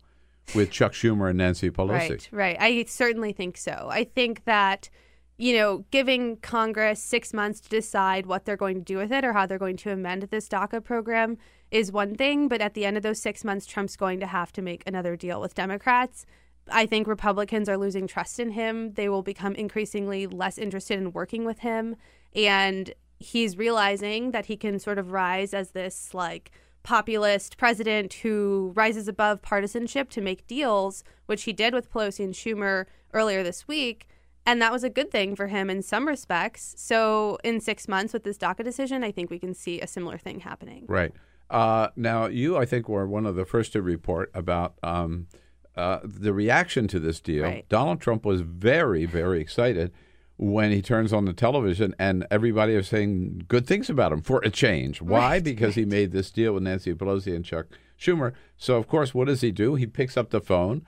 with 0.53 0.71
Chuck 0.71 0.93
Schumer 0.93 1.29
and 1.29 1.39
Nancy 1.39 1.69
Pelosi? 1.69 2.09
Right, 2.09 2.29
right. 2.31 2.57
I 2.59 2.85
certainly 2.87 3.33
think 3.33 3.57
so. 3.57 3.87
I 3.89 4.03
think 4.03 4.45
that, 4.45 4.89
you 5.37 5.57
know, 5.57 5.83
giving 5.91 6.37
Congress 6.37 7.01
six 7.01 7.33
months 7.33 7.59
to 7.61 7.69
decide 7.69 8.27
what 8.27 8.45
they're 8.45 8.55
going 8.55 8.77
to 8.77 8.81
do 8.81 8.97
with 8.97 9.11
it 9.11 9.25
or 9.25 9.33
how 9.33 9.45
they're 9.45 9.57
going 9.57 9.77
to 9.77 9.91
amend 9.91 10.23
this 10.23 10.47
DACA 10.47 10.83
program 10.83 11.37
is 11.71 11.91
one 11.91 12.15
thing. 12.15 12.47
But 12.47 12.61
at 12.61 12.75
the 12.75 12.85
end 12.85 12.95
of 12.95 13.03
those 13.03 13.19
six 13.19 13.43
months, 13.43 13.65
Trump's 13.65 13.97
going 13.97 14.19
to 14.19 14.27
have 14.27 14.51
to 14.53 14.61
make 14.61 14.83
another 14.85 15.15
deal 15.15 15.41
with 15.41 15.55
Democrats. 15.55 16.27
I 16.69 16.85
think 16.85 17.07
Republicans 17.07 17.69
are 17.69 17.77
losing 17.77 18.07
trust 18.07 18.39
in 18.39 18.51
him. 18.51 18.93
They 18.93 19.09
will 19.09 19.21
become 19.21 19.53
increasingly 19.55 20.27
less 20.27 20.57
interested 20.57 20.97
in 20.97 21.11
working 21.11 21.45
with 21.45 21.59
him. 21.59 21.95
And 22.35 22.93
he's 23.19 23.57
realizing 23.57 24.31
that 24.31 24.47
he 24.47 24.57
can 24.57 24.79
sort 24.79 24.97
of 24.97 25.11
rise 25.11 25.53
as 25.53 25.71
this, 25.71 26.13
like, 26.13 26.51
populist 26.83 27.57
president 27.57 28.13
who 28.13 28.71
rises 28.75 29.07
above 29.07 29.41
partisanship 29.41 30.09
to 30.11 30.21
make 30.21 30.45
deals, 30.47 31.03
which 31.25 31.43
he 31.43 31.53
did 31.53 31.73
with 31.73 31.91
Pelosi 31.91 32.23
and 32.23 32.33
Schumer 32.33 32.85
earlier 33.13 33.41
this 33.41 33.67
week. 33.67 34.07
And 34.45 34.61
that 34.61 34.71
was 34.71 34.83
a 34.83 34.89
good 34.89 35.09
thing 35.09 35.35
for 35.35 35.47
him 35.47 35.71
in 35.71 35.81
some 35.81 36.07
respects. 36.07 36.75
So, 36.77 37.39
in 37.43 37.59
six 37.59 37.87
months 37.87 38.13
with 38.13 38.23
this 38.23 38.37
DACA 38.37 38.63
decision, 38.63 39.03
I 39.03 39.11
think 39.11 39.31
we 39.31 39.39
can 39.39 39.55
see 39.55 39.81
a 39.81 39.87
similar 39.87 40.19
thing 40.19 40.41
happening. 40.41 40.85
Right. 40.87 41.11
Uh, 41.49 41.87
now, 41.95 42.27
you, 42.27 42.55
I 42.55 42.65
think, 42.65 42.87
were 42.87 43.07
one 43.07 43.25
of 43.25 43.35
the 43.35 43.45
first 43.45 43.73
to 43.73 43.81
report 43.81 44.29
about 44.35 44.75
um, 44.83 45.27
uh, 45.77 45.99
the 46.03 46.33
reaction 46.33 46.87
to 46.89 46.99
this 46.99 47.19
deal. 47.19 47.43
Right. 47.43 47.67
Donald 47.69 47.99
Trump 48.01 48.25
was 48.25 48.41
very, 48.41 49.05
very 49.05 49.39
excited 49.41 49.91
when 50.37 50.71
he 50.71 50.81
turns 50.81 51.13
on 51.13 51.25
the 51.25 51.33
television 51.33 51.95
and 51.97 52.25
everybody 52.29 52.73
is 52.73 52.87
saying 52.89 53.43
good 53.47 53.65
things 53.65 53.89
about 53.89 54.11
him 54.11 54.21
for 54.21 54.41
a 54.43 54.49
change. 54.49 55.01
Why? 55.01 55.19
Right, 55.35 55.43
because 55.43 55.75
he 55.75 55.85
made 55.85 56.11
this 56.11 56.29
deal 56.31 56.53
with 56.53 56.63
Nancy 56.63 56.93
Pelosi 56.93 57.33
and 57.35 57.45
Chuck 57.45 57.67
Schumer. 57.99 58.33
So, 58.57 58.75
of 58.77 58.87
course, 58.87 59.13
what 59.13 59.27
does 59.27 59.41
he 59.41 59.51
do? 59.51 59.75
He 59.75 59.85
picks 59.87 60.17
up 60.17 60.31
the 60.31 60.41
phone 60.41 60.85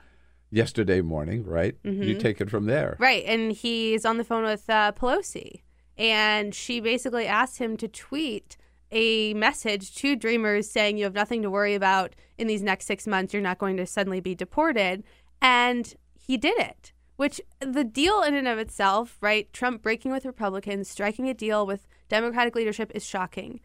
yesterday 0.50 1.00
morning, 1.00 1.44
right? 1.44 1.76
You 1.82 1.92
Mhm. 2.16 2.20
take 2.20 2.40
it 2.40 2.50
from 2.50 2.66
there. 2.66 2.96
Right. 2.98 3.24
And 3.26 3.52
he's 3.52 4.04
on 4.04 4.18
the 4.18 4.24
phone 4.24 4.44
with 4.44 4.68
uh, 4.68 4.92
Pelosi. 4.92 5.62
And 5.96 6.54
she 6.54 6.80
basically 6.80 7.26
asked 7.26 7.58
him 7.58 7.76
to 7.78 7.88
tweet 7.88 8.56
a 8.90 9.34
message 9.34 9.94
to 9.96 10.16
Dreamers 10.16 10.70
saying, 10.70 10.96
You 10.96 11.04
have 11.04 11.14
nothing 11.14 11.42
to 11.42 11.50
worry 11.50 11.74
about 11.74 12.14
in 12.36 12.46
these 12.46 12.62
next 12.62 12.86
six 12.86 13.06
months. 13.06 13.32
You're 13.32 13.42
not 13.42 13.58
going 13.58 13.76
to 13.76 13.86
suddenly 13.86 14.20
be 14.20 14.34
deported. 14.34 15.04
And 15.40 15.94
he 16.14 16.36
did 16.36 16.58
it, 16.58 16.92
which 17.16 17.40
the 17.60 17.84
deal 17.84 18.22
in 18.22 18.34
and 18.34 18.48
of 18.48 18.58
itself, 18.58 19.16
right? 19.20 19.52
Trump 19.52 19.82
breaking 19.82 20.12
with 20.12 20.24
Republicans, 20.24 20.88
striking 20.88 21.28
a 21.28 21.34
deal 21.34 21.66
with 21.66 21.86
Democratic 22.08 22.54
leadership 22.54 22.90
is 22.94 23.04
shocking. 23.04 23.60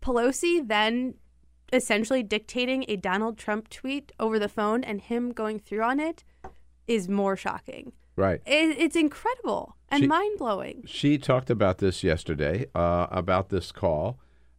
Pelosi 0.00 0.66
then 0.66 1.14
essentially 1.72 2.22
dictating 2.22 2.84
a 2.88 2.96
Donald 2.96 3.36
Trump 3.36 3.68
tweet 3.68 4.12
over 4.18 4.38
the 4.38 4.48
phone 4.48 4.82
and 4.82 5.00
him 5.00 5.32
going 5.32 5.58
through 5.58 5.82
on 5.82 6.00
it 6.00 6.24
is 6.86 7.08
more 7.08 7.36
shocking. 7.36 7.92
Right. 8.16 8.40
It, 8.46 8.78
it's 8.78 8.96
incredible 8.96 9.76
and 9.90 10.08
mind 10.08 10.38
blowing. 10.38 10.82
She 10.86 11.18
talked 11.18 11.50
about 11.50 11.78
this 11.78 12.02
yesterday, 12.02 12.66
uh, 12.74 13.06
about 13.10 13.50
this 13.50 13.70
call, 13.70 14.18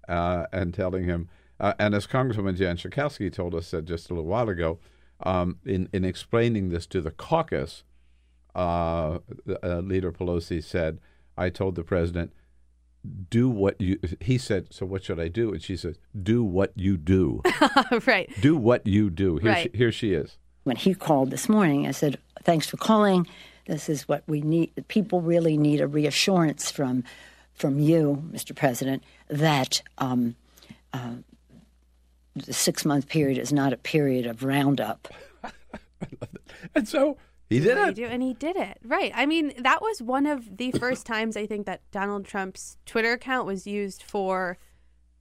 uh, 0.09 0.47
and 0.51 0.73
telling 0.73 1.05
him, 1.05 1.29
uh, 1.59 1.73
and 1.79 1.93
as 1.93 2.07
Congresswoman 2.07 2.55
Jan 2.57 2.75
Schakowsky 2.77 3.31
told 3.31 3.55
us 3.55 3.73
uh, 3.73 3.81
just 3.81 4.09
a 4.09 4.13
little 4.13 4.29
while 4.29 4.49
ago, 4.49 4.79
um, 5.23 5.57
in, 5.65 5.87
in 5.93 6.03
explaining 6.03 6.69
this 6.69 6.85
to 6.87 6.99
the 7.01 7.11
caucus, 7.11 7.83
uh, 8.55 9.19
uh, 9.63 9.79
Leader 9.79 10.11
Pelosi 10.11 10.63
said, 10.63 10.99
I 11.37 11.49
told 11.49 11.75
the 11.75 11.83
president, 11.83 12.33
do 13.29 13.47
what 13.49 13.79
you, 13.79 13.97
he 14.19 14.37
said, 14.37 14.73
so 14.73 14.85
what 14.85 15.03
should 15.03 15.19
I 15.19 15.27
do? 15.29 15.53
And 15.53 15.61
she 15.61 15.77
said, 15.77 15.97
do 16.21 16.43
what 16.43 16.73
you 16.75 16.97
do. 16.97 17.41
right. 18.07 18.29
do 18.41 18.57
what 18.57 18.85
you 18.85 19.09
do. 19.09 19.37
Here, 19.37 19.51
Right. 19.51 19.69
she, 19.71 19.77
here 19.77 19.91
she 19.91 20.13
is. 20.13 20.37
When 20.63 20.75
he 20.75 20.93
called 20.93 21.31
this 21.31 21.47
morning, 21.47 21.87
I 21.87 21.91
said, 21.91 22.19
"Thanks 22.43 22.67
for 22.67 22.75
calling. 22.77 23.25
This 23.65 23.87
is 23.89 24.07
what 24.07 24.23
we 24.27 24.41
need. 24.41 24.71
People 24.89 25.21
really 25.21 25.57
need 25.57 25.79
a 25.79 25.87
reassurance 25.87 26.69
from 26.69 27.03
from 27.59 27.79
you, 27.79 28.23
Mr. 28.31 28.55
President, 28.55 29.03
that 29.27 29.81
um, 29.99 30.35
uh, 30.93 31.15
the 32.35 32.53
six 32.53 32.85
month 32.85 33.07
period 33.07 33.37
is 33.37 33.53
not 33.53 33.73
a 33.73 33.77
period 33.77 34.25
of 34.25 34.43
roundup." 34.43 35.07
And 36.75 36.87
so 36.87 37.17
he 37.49 37.59
did 37.59 37.77
it. 37.77 37.95
do 37.95 38.05
do? 38.05 38.05
And 38.05 38.21
he 38.21 38.33
did 38.33 38.55
it. 38.55 38.77
Right. 38.83 39.11
I 39.15 39.25
mean, 39.25 39.53
that 39.57 39.81
was 39.81 40.01
one 40.01 40.25
of 40.25 40.57
the 40.57 40.71
first 40.79 41.05
times 41.05 41.35
I 41.35 41.45
think 41.45 41.65
that 41.65 41.81
Donald 41.91 42.25
Trump's 42.25 42.77
Twitter 42.85 43.13
account 43.13 43.45
was 43.45 43.65
used 43.65 44.03
for 44.03 44.57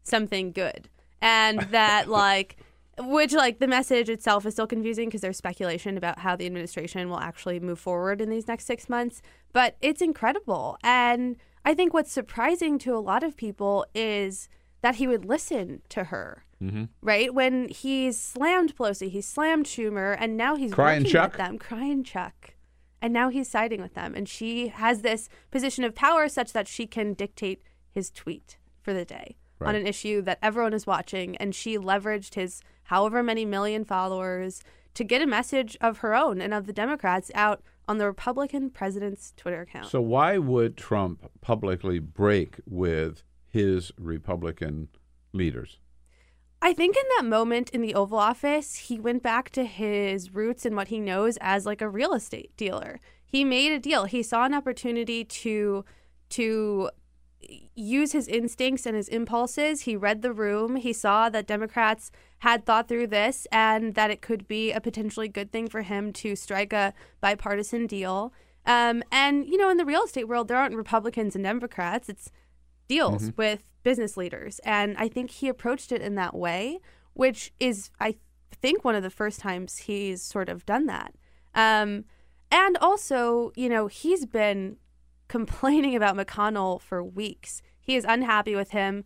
something 0.02 0.52
good. 0.52 0.88
And 1.20 1.60
that, 1.70 2.08
like, 2.08 2.56
which, 2.98 3.32
like, 3.32 3.60
the 3.60 3.66
message 3.66 4.08
itself 4.08 4.44
is 4.44 4.54
still 4.54 4.66
confusing 4.66 5.08
because 5.08 5.20
there's 5.20 5.36
speculation 5.36 5.96
about 5.96 6.18
how 6.18 6.36
the 6.36 6.46
administration 6.46 7.08
will 7.08 7.20
actually 7.20 7.60
move 7.60 7.78
forward 7.78 8.20
in 8.20 8.28
these 8.28 8.48
next 8.48 8.66
six 8.66 8.88
months. 8.88 9.22
But 9.52 9.76
it's 9.80 10.02
incredible. 10.02 10.76
And 10.82 11.36
I 11.64 11.74
think 11.74 11.92
what's 11.92 12.12
surprising 12.12 12.78
to 12.80 12.94
a 12.94 12.98
lot 12.98 13.22
of 13.22 13.36
people 13.36 13.86
is 13.94 14.48
that 14.82 14.96
he 14.96 15.06
would 15.06 15.24
listen 15.24 15.82
to 15.90 16.04
her. 16.04 16.44
Mm-hmm. 16.62 16.84
right? 17.02 17.32
When 17.32 17.68
he 17.68 18.10
slammed 18.10 18.74
Pelosi, 18.74 19.08
he 19.08 19.20
slammed 19.20 19.66
Schumer, 19.66 20.16
and 20.18 20.36
now 20.36 20.56
he's 20.56 20.74
Crying 20.74 21.04
Chuck? 21.04 21.32
with 21.32 21.38
them, 21.38 21.56
crying 21.56 22.02
Chuck, 22.02 22.54
and 23.00 23.12
now 23.12 23.28
he's 23.28 23.48
siding 23.48 23.80
with 23.80 23.94
them, 23.94 24.12
and 24.16 24.28
she 24.28 24.66
has 24.66 25.02
this 25.02 25.28
position 25.52 25.84
of 25.84 25.94
power 25.94 26.28
such 26.28 26.52
that 26.54 26.66
she 26.66 26.84
can 26.84 27.14
dictate 27.14 27.62
his 27.92 28.10
tweet 28.10 28.58
for 28.82 28.92
the 28.92 29.04
day 29.04 29.36
on 29.60 29.74
an 29.74 29.86
issue 29.86 30.22
that 30.22 30.38
everyone 30.42 30.72
is 30.72 30.86
watching, 30.86 31.36
and 31.36 31.54
she 31.54 31.78
leveraged 31.78 32.34
his 32.34 32.60
however 32.84 33.22
many 33.22 33.44
million 33.44 33.84
followers 33.84 34.62
to 34.94 35.04
get 35.04 35.22
a 35.22 35.26
message 35.26 35.76
of 35.80 35.98
her 35.98 36.14
own 36.14 36.40
and 36.40 36.52
of 36.52 36.66
the 36.66 36.72
Democrats 36.72 37.30
out 37.34 37.62
on 37.88 37.98
the 37.98 38.06
Republican 38.06 38.70
president's 38.70 39.32
Twitter 39.36 39.62
account. 39.62 39.86
So 39.86 40.00
why 40.00 40.38
would 40.38 40.76
Trump 40.76 41.30
publicly 41.40 41.98
break 41.98 42.60
with 42.66 43.22
his 43.48 43.90
Republican 43.98 44.88
leaders? 45.32 45.78
I 46.60 46.72
think 46.72 46.96
in 46.96 47.04
that 47.16 47.24
moment 47.24 47.70
in 47.70 47.80
the 47.80 47.94
Oval 47.94 48.18
Office, 48.18 48.74
he 48.74 48.98
went 48.98 49.22
back 49.22 49.50
to 49.50 49.64
his 49.64 50.34
roots 50.34 50.66
and 50.66 50.76
what 50.76 50.88
he 50.88 51.00
knows 51.00 51.38
as 51.40 51.64
like 51.64 51.80
a 51.80 51.88
real 51.88 52.12
estate 52.12 52.56
dealer. 52.56 53.00
He 53.24 53.44
made 53.44 53.72
a 53.72 53.78
deal. 53.78 54.04
He 54.04 54.22
saw 54.22 54.44
an 54.44 54.54
opportunity 54.54 55.24
to 55.24 55.84
to 56.30 56.90
use 57.74 58.12
his 58.12 58.28
instincts 58.28 58.84
and 58.84 58.96
his 58.96 59.08
impulses. 59.08 59.82
He 59.82 59.96
read 59.96 60.22
the 60.22 60.32
room. 60.32 60.76
He 60.76 60.92
saw 60.92 61.30
that 61.30 61.46
Democrats 61.46 62.10
had 62.38 62.64
thought 62.64 62.88
through 62.88 63.06
this 63.08 63.46
and 63.50 63.94
that 63.94 64.10
it 64.10 64.22
could 64.22 64.46
be 64.46 64.70
a 64.72 64.80
potentially 64.80 65.28
good 65.28 65.50
thing 65.50 65.68
for 65.68 65.82
him 65.82 66.12
to 66.12 66.36
strike 66.36 66.72
a 66.72 66.94
bipartisan 67.20 67.86
deal. 67.86 68.32
Um, 68.64 69.02
and 69.10 69.46
you 69.46 69.56
know, 69.56 69.70
in 69.70 69.76
the 69.76 69.84
real 69.84 70.04
estate 70.04 70.28
world, 70.28 70.48
there 70.48 70.56
aren't 70.56 70.74
Republicans 70.76 71.34
and 71.34 71.44
Democrats. 71.44 72.08
It's 72.08 72.30
deals 72.88 73.22
Mm-hmm. 73.22 73.28
Mhm. 73.30 73.36
with 73.38 73.64
business 73.82 74.16
leaders, 74.16 74.60
and 74.64 74.96
I 74.98 75.08
think 75.08 75.30
he 75.30 75.48
approached 75.48 75.92
it 75.92 76.02
in 76.02 76.14
that 76.16 76.34
way, 76.34 76.78
which 77.14 77.52
is, 77.60 77.90
I 78.00 78.16
think, 78.60 78.84
one 78.84 78.94
of 78.94 79.02
the 79.02 79.10
first 79.10 79.40
times 79.40 79.78
he's 79.78 80.20
sort 80.22 80.48
of 80.48 80.66
done 80.66 80.86
that. 80.86 81.14
Um, 81.54 82.04
and 82.50 82.76
also, 82.78 83.52
you 83.56 83.68
know, 83.68 83.86
he's 83.88 84.26
been 84.26 84.76
complaining 85.28 85.94
about 85.96 86.16
McConnell 86.16 86.80
for 86.80 87.02
weeks. 87.02 87.62
He 87.80 87.96
is 87.96 88.04
unhappy 88.08 88.54
with 88.54 88.70
him. 88.70 89.04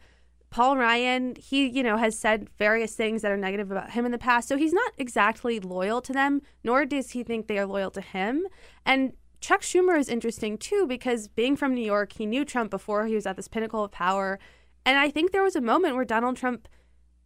Paul 0.52 0.76
Ryan, 0.76 1.34
he, 1.36 1.66
you 1.66 1.82
know, 1.82 1.96
has 1.96 2.16
said 2.16 2.46
various 2.58 2.94
things 2.94 3.22
that 3.22 3.32
are 3.32 3.38
negative 3.38 3.70
about 3.70 3.90
him 3.90 4.04
in 4.04 4.12
the 4.12 4.18
past. 4.18 4.48
So 4.48 4.58
he's 4.58 4.74
not 4.74 4.92
exactly 4.98 5.58
loyal 5.58 6.02
to 6.02 6.12
them, 6.12 6.42
nor 6.62 6.84
does 6.84 7.10
he 7.10 7.24
think 7.24 7.46
they 7.46 7.58
are 7.58 7.66
loyal 7.66 7.90
to 7.92 8.02
him. 8.02 8.46
And 8.84 9.14
Chuck 9.40 9.62
Schumer 9.62 9.98
is 9.98 10.10
interesting 10.10 10.58
too 10.58 10.86
because 10.86 11.26
being 11.26 11.56
from 11.56 11.74
New 11.74 11.84
York, 11.84 12.12
he 12.12 12.26
knew 12.26 12.44
Trump 12.44 12.70
before 12.70 13.06
he 13.06 13.14
was 13.14 13.26
at 13.26 13.36
this 13.36 13.48
pinnacle 13.48 13.82
of 13.82 13.90
power. 13.90 14.38
And 14.84 14.98
I 14.98 15.08
think 15.08 15.32
there 15.32 15.42
was 15.42 15.56
a 15.56 15.60
moment 15.62 15.96
where 15.96 16.04
Donald 16.04 16.36
Trump 16.36 16.68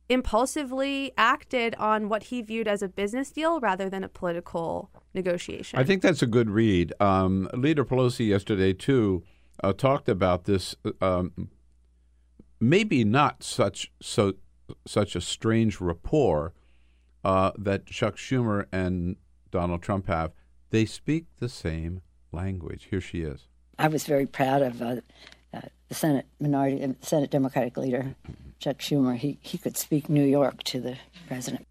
impulsively 0.09 1.13
acted 1.19 1.75
on 1.75 2.09
what 2.09 2.25
he 2.25 2.43
viewed 2.43 2.69
as 2.69 2.81
a 2.81 2.89
business 2.89 3.33
deal 3.33 3.59
rather 3.59 3.91
than 3.91 4.05
a 4.05 4.09
political 4.09 4.89
negotiation. 5.15 5.81
I 5.81 5.83
think 5.83 6.01
that's 6.01 6.23
a 6.23 6.27
good 6.27 6.49
read. 6.49 6.93
Um, 7.01 7.51
Leader 7.53 7.85
Pelosi 7.85 8.29
yesterday 8.29 8.73
too 8.73 9.25
uh, 9.65 9.73
talked 9.73 10.09
about 10.09 10.45
this. 10.45 10.77
Um, 11.01 11.51
maybe 12.61 13.05
not 13.05 13.43
such 13.43 13.93
so 14.01 14.35
such 14.87 15.15
a 15.15 15.21
strange 15.21 15.81
rapport 15.81 16.53
uh, 17.25 17.53
that 17.59 17.87
Chuck 17.87 18.17
Schumer 18.17 18.67
and 18.73 19.17
Donald 19.51 19.83
Trump 19.83 20.07
have. 20.07 20.33
They 20.71 20.85
speak 20.85 21.27
the 21.39 21.49
same 21.49 22.03
language. 22.33 22.89
Here 22.91 23.01
she 23.01 23.21
is. 23.23 23.49
I 23.79 23.89
was 23.89 24.05
very 24.05 24.27
proud 24.27 24.63
of 24.63 24.83
uh, 24.83 24.97
uh, 25.55 25.61
the 25.89 25.95
Senate 25.95 26.27
minority, 26.41 26.83
uh, 26.83 26.93
Senate 27.01 27.31
Democratic 27.31 27.77
leader 27.77 28.17
Chuck 28.59 28.79
Schumer. 28.79 29.17
He 29.17 29.39
he 29.43 29.59
could 29.59 29.77
speak 29.77 30.09
New 30.09 30.25
York 30.25 30.63
to 30.65 30.81
the 30.81 30.97
president. 31.29 31.67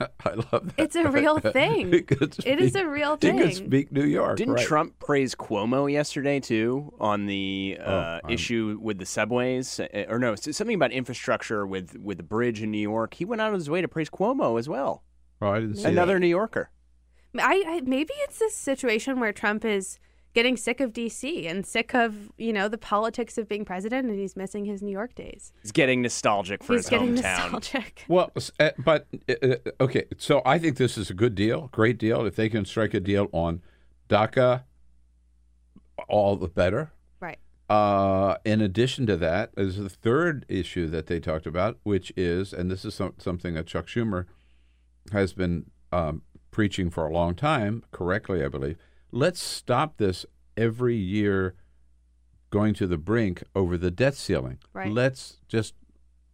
I 0.24 0.30
love 0.34 0.50
that. 0.50 0.74
It's 0.78 0.96
a 0.96 1.08
real 1.10 1.38
thing. 1.58 1.92
He 1.92 2.02
could 2.02 2.36
It 2.46 2.60
is 2.60 2.74
a 2.74 2.86
real 2.86 3.16
He 3.20 3.30
could 3.32 3.38
thing. 3.54 3.66
speak 3.66 3.92
New 3.92 4.04
York. 4.04 4.36
Didn't 4.38 4.54
right. 4.54 4.66
Trump 4.66 4.98
praise 4.98 5.34
Cuomo 5.34 5.90
yesterday 5.90 6.40
too 6.40 6.92
on 6.98 7.26
the 7.26 7.78
uh, 7.80 8.20
Oh, 8.24 8.28
issue 8.30 8.78
with 8.80 8.98
the 8.98 9.06
subways, 9.06 9.78
Uh, 9.80 10.04
or 10.08 10.18
no, 10.18 10.34
something 10.34 10.74
about 10.74 10.92
infrastructure 10.92 11.66
with 11.66 11.96
with 11.98 12.16
the 12.16 12.22
bridge 12.24 12.62
in 12.62 12.70
New 12.70 12.78
York? 12.78 13.14
He 13.14 13.24
went 13.24 13.40
out 13.42 13.48
of 13.48 13.54
his 13.54 13.68
way 13.68 13.80
to 13.80 13.88
praise 13.88 14.08
Cuomo 14.10 14.58
as 14.58 14.68
well. 14.68 15.04
Oh, 15.42 15.48
I 15.50 15.60
didn't 15.60 15.76
see 15.76 15.88
Another 15.88 16.14
that. 16.14 16.20
New 16.20 16.26
Yorker. 16.28 16.70
I, 17.38 17.62
I 17.66 17.80
maybe 17.84 18.12
it's 18.24 18.38
this 18.38 18.56
situation 18.56 19.20
where 19.20 19.32
Trump 19.32 19.64
is 19.64 19.98
getting 20.34 20.56
sick 20.56 20.80
of 20.80 20.92
DC 20.92 21.48
and 21.48 21.66
sick 21.66 21.94
of 21.94 22.30
you 22.36 22.52
know 22.52 22.68
the 22.68 22.78
politics 22.78 23.38
of 23.38 23.48
being 23.48 23.64
president, 23.64 24.08
and 24.08 24.18
he's 24.18 24.36
missing 24.36 24.64
his 24.64 24.82
New 24.82 24.92
York 24.92 25.14
days. 25.14 25.52
He's 25.62 25.72
getting 25.72 26.02
nostalgic 26.02 26.62
for 26.62 26.74
he's 26.74 26.84
his 26.84 26.90
getting 26.90 27.16
hometown. 27.16 27.52
nostalgic. 27.52 28.04
Well, 28.08 28.32
uh, 28.58 28.70
but 28.78 29.06
uh, 29.28 29.34
uh, 29.42 29.56
okay. 29.82 30.04
So 30.18 30.42
I 30.44 30.58
think 30.58 30.76
this 30.76 30.96
is 30.98 31.10
a 31.10 31.14
good 31.14 31.34
deal, 31.34 31.68
great 31.72 31.98
deal. 31.98 32.26
If 32.26 32.36
they 32.36 32.48
can 32.48 32.64
strike 32.64 32.94
a 32.94 33.00
deal 33.00 33.28
on 33.32 33.62
DACA, 34.08 34.64
all 36.08 36.36
the 36.36 36.48
better. 36.48 36.92
Right. 37.20 37.38
Uh, 37.68 38.36
in 38.44 38.60
addition 38.60 39.06
to 39.06 39.16
that, 39.18 39.50
is 39.56 39.76
the 39.76 39.88
third 39.88 40.44
issue 40.48 40.88
that 40.88 41.06
they 41.06 41.20
talked 41.20 41.46
about, 41.46 41.78
which 41.82 42.12
is, 42.16 42.52
and 42.52 42.70
this 42.70 42.84
is 42.84 42.94
some, 42.94 43.14
something 43.18 43.54
that 43.54 43.66
Chuck 43.66 43.86
Schumer 43.86 44.26
has 45.12 45.32
been 45.32 45.70
um, 45.92 46.22
preaching 46.50 46.90
for 46.90 47.06
a 47.06 47.12
long 47.12 47.34
time, 47.34 47.84
correctly, 47.92 48.44
I 48.44 48.48
believe. 48.48 48.76
Let's 49.12 49.42
stop 49.42 49.96
this 49.96 50.26
every 50.56 50.96
year 50.96 51.54
going 52.50 52.74
to 52.74 52.86
the 52.86 52.98
brink 52.98 53.42
over 53.54 53.76
the 53.76 53.90
debt 53.90 54.14
ceiling. 54.14 54.58
Right. 54.72 54.90
Let's 54.90 55.38
just 55.48 55.74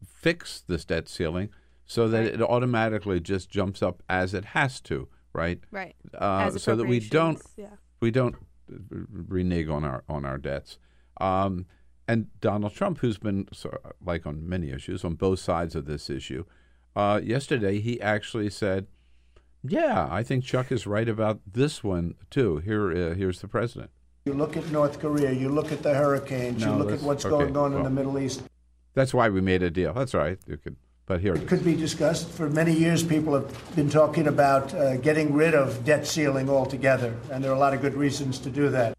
fix 0.07 0.63
this 0.67 0.85
debt 0.85 1.09
ceiling 1.09 1.51
so 1.85 2.09
that 2.09 2.25
it 2.25 2.43
automatically 2.43 3.21
just 3.21 3.49
jumps 3.51 3.83
up 3.83 4.03
as 4.09 4.35
it 4.35 4.47
has 4.47 4.81
to, 4.83 5.09
right? 5.33 5.61
Right. 5.71 5.95
Uh, 6.17 6.51
so 6.53 6.75
that 6.75 6.87
we 6.87 7.01
don't 7.01 7.41
yeah. 7.57 7.77
we 8.01 8.11
don't 8.11 8.37
renege 8.69 9.69
on 9.69 9.85
our 9.85 10.03
on 10.09 10.25
our 10.25 10.39
debts. 10.39 10.79
Um, 11.21 11.67
and 12.09 12.29
Donald 12.41 12.75
Trump, 12.75 12.99
who's 12.99 13.19
been 13.19 13.49
so, 13.53 13.77
like 14.05 14.27
on 14.27 14.49
many 14.49 14.71
issues, 14.71 15.05
on 15.05 15.15
both 15.15 15.41
sides 15.41 15.75
of 15.75 15.87
this 15.87 16.09
issue, 16.09 16.45
uh, 16.95 17.21
yesterday 17.23 17.81
he 17.81 18.01
actually 18.01 18.49
said, 18.51 18.87
"Yeah, 19.71 20.09
I 20.11 20.23
think 20.23 20.45
Chuck 20.45 20.71
is 20.73 20.87
right 20.87 21.09
about 21.09 21.41
this 21.51 21.83
one 21.85 22.15
too." 22.31 22.59
Here, 22.59 22.91
uh, 22.91 23.15
here's 23.15 23.41
the 23.41 23.49
president. 23.49 23.91
You 24.25 24.35
look 24.35 24.57
at 24.57 24.71
North 24.71 24.99
Korea, 25.01 25.31
you 25.33 25.49
look 25.49 25.71
at 25.71 25.83
the 25.83 25.95
hurricanes, 25.95 26.65
No, 26.65 26.73
you 26.73 26.83
look 26.83 26.93
at 26.93 27.01
what's 27.03 27.25
okay, 27.25 27.31
going 27.45 27.57
on 27.57 27.73
in 27.75 27.83
the 27.85 27.91
Middle 27.91 28.19
East. 28.19 28.43
That's 28.95 29.15
why 29.15 29.29
we 29.29 29.41
made 29.41 29.63
a 29.63 29.71
deal. 29.71 29.93
That's 29.95 30.15
right. 30.15 30.39
You 30.49 30.57
could, 30.57 30.77
but 31.07 31.21
here 31.21 31.35
it 31.35 31.39
It 31.39 31.43
is. 31.45 31.49
could 31.49 31.65
be 31.65 31.77
discussed. 31.77 32.29
For 32.31 32.49
many 32.51 32.73
years, 32.73 33.05
people 33.05 33.35
have 33.35 33.77
been 33.77 33.89
talking 33.89 34.27
about 34.27 34.75
uh, 34.75 34.97
getting 34.97 35.33
rid 35.35 35.55
of 35.55 35.85
debt 35.85 36.07
ceiling 36.07 36.49
altogether, 36.51 37.15
and 37.31 37.45
there 37.45 37.53
are 37.53 37.55
a 37.55 37.59
lot 37.59 37.73
of 37.75 37.81
good 37.81 37.95
reasons 37.95 38.39
to 38.41 38.51
do 38.51 38.69
that. 38.71 38.97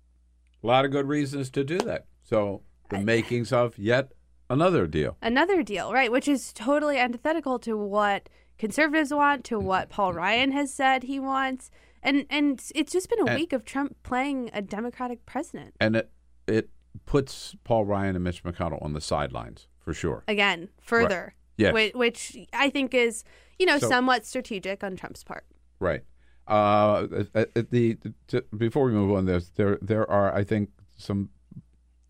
A 0.63 0.67
lot 0.67 0.85
of 0.85 0.91
good 0.91 1.07
reasons 1.07 1.49
to 1.51 1.63
do 1.63 1.77
that. 1.79 2.05
So 2.23 2.61
the 2.89 2.99
makings 2.99 3.51
of 3.51 3.77
yet 3.77 4.13
another 4.49 4.87
deal. 4.87 5.17
Another 5.21 5.61
deal, 5.61 5.91
right? 5.91 6.11
Which 6.11 6.27
is 6.29 6.53
totally 6.53 6.97
antithetical 6.97 7.59
to 7.59 7.75
what 7.75 8.29
conservatives 8.57 9.13
want, 9.13 9.43
to 9.45 9.59
what 9.59 9.89
Paul 9.89 10.13
Ryan 10.13 10.51
has 10.51 10.73
said 10.73 11.03
he 11.03 11.19
wants, 11.19 11.69
and 12.03 12.25
and 12.29 12.61
it's 12.75 12.91
just 12.91 13.09
been 13.09 13.19
a 13.21 13.25
And- 13.31 13.39
week 13.39 13.53
of 13.53 13.65
Trump 13.65 13.95
playing 14.03 14.49
a 14.53 14.61
Democratic 14.61 15.25
president 15.25 15.75
and 15.79 15.95
it 15.95 16.11
it 16.47 16.69
puts 17.05 17.55
Paul 17.63 17.85
Ryan 17.85 18.15
and 18.15 18.23
Mitch 18.23 18.43
McConnell 18.43 18.81
on 18.83 18.93
the 18.93 19.01
sidelines 19.01 19.67
for 19.79 19.93
sure. 19.93 20.23
again 20.27 20.69
further. 20.81 21.33
Yes. 21.57 21.73
Which, 21.73 21.93
which 21.95 22.37
I 22.53 22.69
think 22.69 22.93
is 22.93 23.23
you 23.59 23.65
know 23.65 23.79
So- 23.79 23.89
somewhat 23.89 24.25
strategic 24.25 24.83
on 24.83 24.95
Trump's 24.95 25.23
part. 25.23 25.45
Right. 25.79 26.03
Uh, 26.47 27.07
uh, 27.35 27.45
uh, 27.55 27.61
the, 27.71 27.97
t- 28.27 28.41
before 28.55 28.85
we 28.85 28.93
move 28.93 29.11
on, 29.11 29.25
there's 29.25 29.49
there 29.51 29.77
there 29.81 30.09
are 30.09 30.33
I 30.33 30.43
think 30.43 30.69
some 30.95 31.29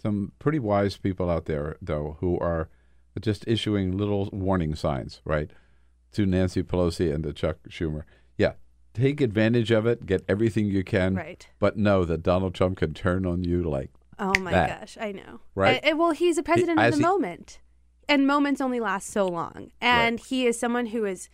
some 0.02 0.32
pretty 0.38 0.60
wise 0.60 0.96
people 0.98 1.30
out 1.30 1.46
there 1.46 1.76
though 1.82 2.18
who 2.20 2.38
are 2.40 2.70
just 3.20 3.48
issuing 3.48 3.98
little 3.98 4.30
warning 4.32 4.76
signs, 4.76 5.22
right, 5.26 5.50
to 6.14 6.26
Nancy 6.26 6.64
Pelosi 6.64 7.14
and 7.14 7.24
to 7.24 7.34
Chuck 7.34 7.58
Schumer. 7.70 8.04
Yeah, 8.38 8.54
take 8.94 9.22
advantage 9.22 9.72
of 9.72 9.86
it, 9.86 10.06
get 10.06 10.24
everything 10.28 10.66
you 10.68 10.84
can, 10.84 11.16
Right. 11.16 11.48
But 11.60 11.78
know 11.78 12.06
that 12.06 12.24
Donald 12.24 12.54
Trump 12.56 12.78
can 12.78 12.94
turn 12.94 13.26
on 13.26 13.44
you 13.44 13.64
like 13.64 13.92
Oh 14.20 14.34
my 14.40 14.52
that. 14.52 14.80
gosh, 14.82 14.98
I 15.00 15.12
know. 15.12 15.42
Right. 15.54 15.80
I- 15.84 15.90
I- 15.92 15.94
well, 15.94 16.12
he's 16.12 16.38
a 16.38 16.44
president 16.44 16.80
as 16.80 16.96
of 16.96 17.00
the 17.02 17.06
he- 17.06 17.12
moment, 17.12 17.60
and 18.10 18.26
moments 18.26 18.62
only 18.62 18.80
last 18.80 19.10
so 19.10 19.28
long. 19.28 19.72
And 19.82 20.20
he 20.20 20.48
is 20.48 20.60
someone 20.60 20.88
who 20.88 21.06
is 21.06 21.30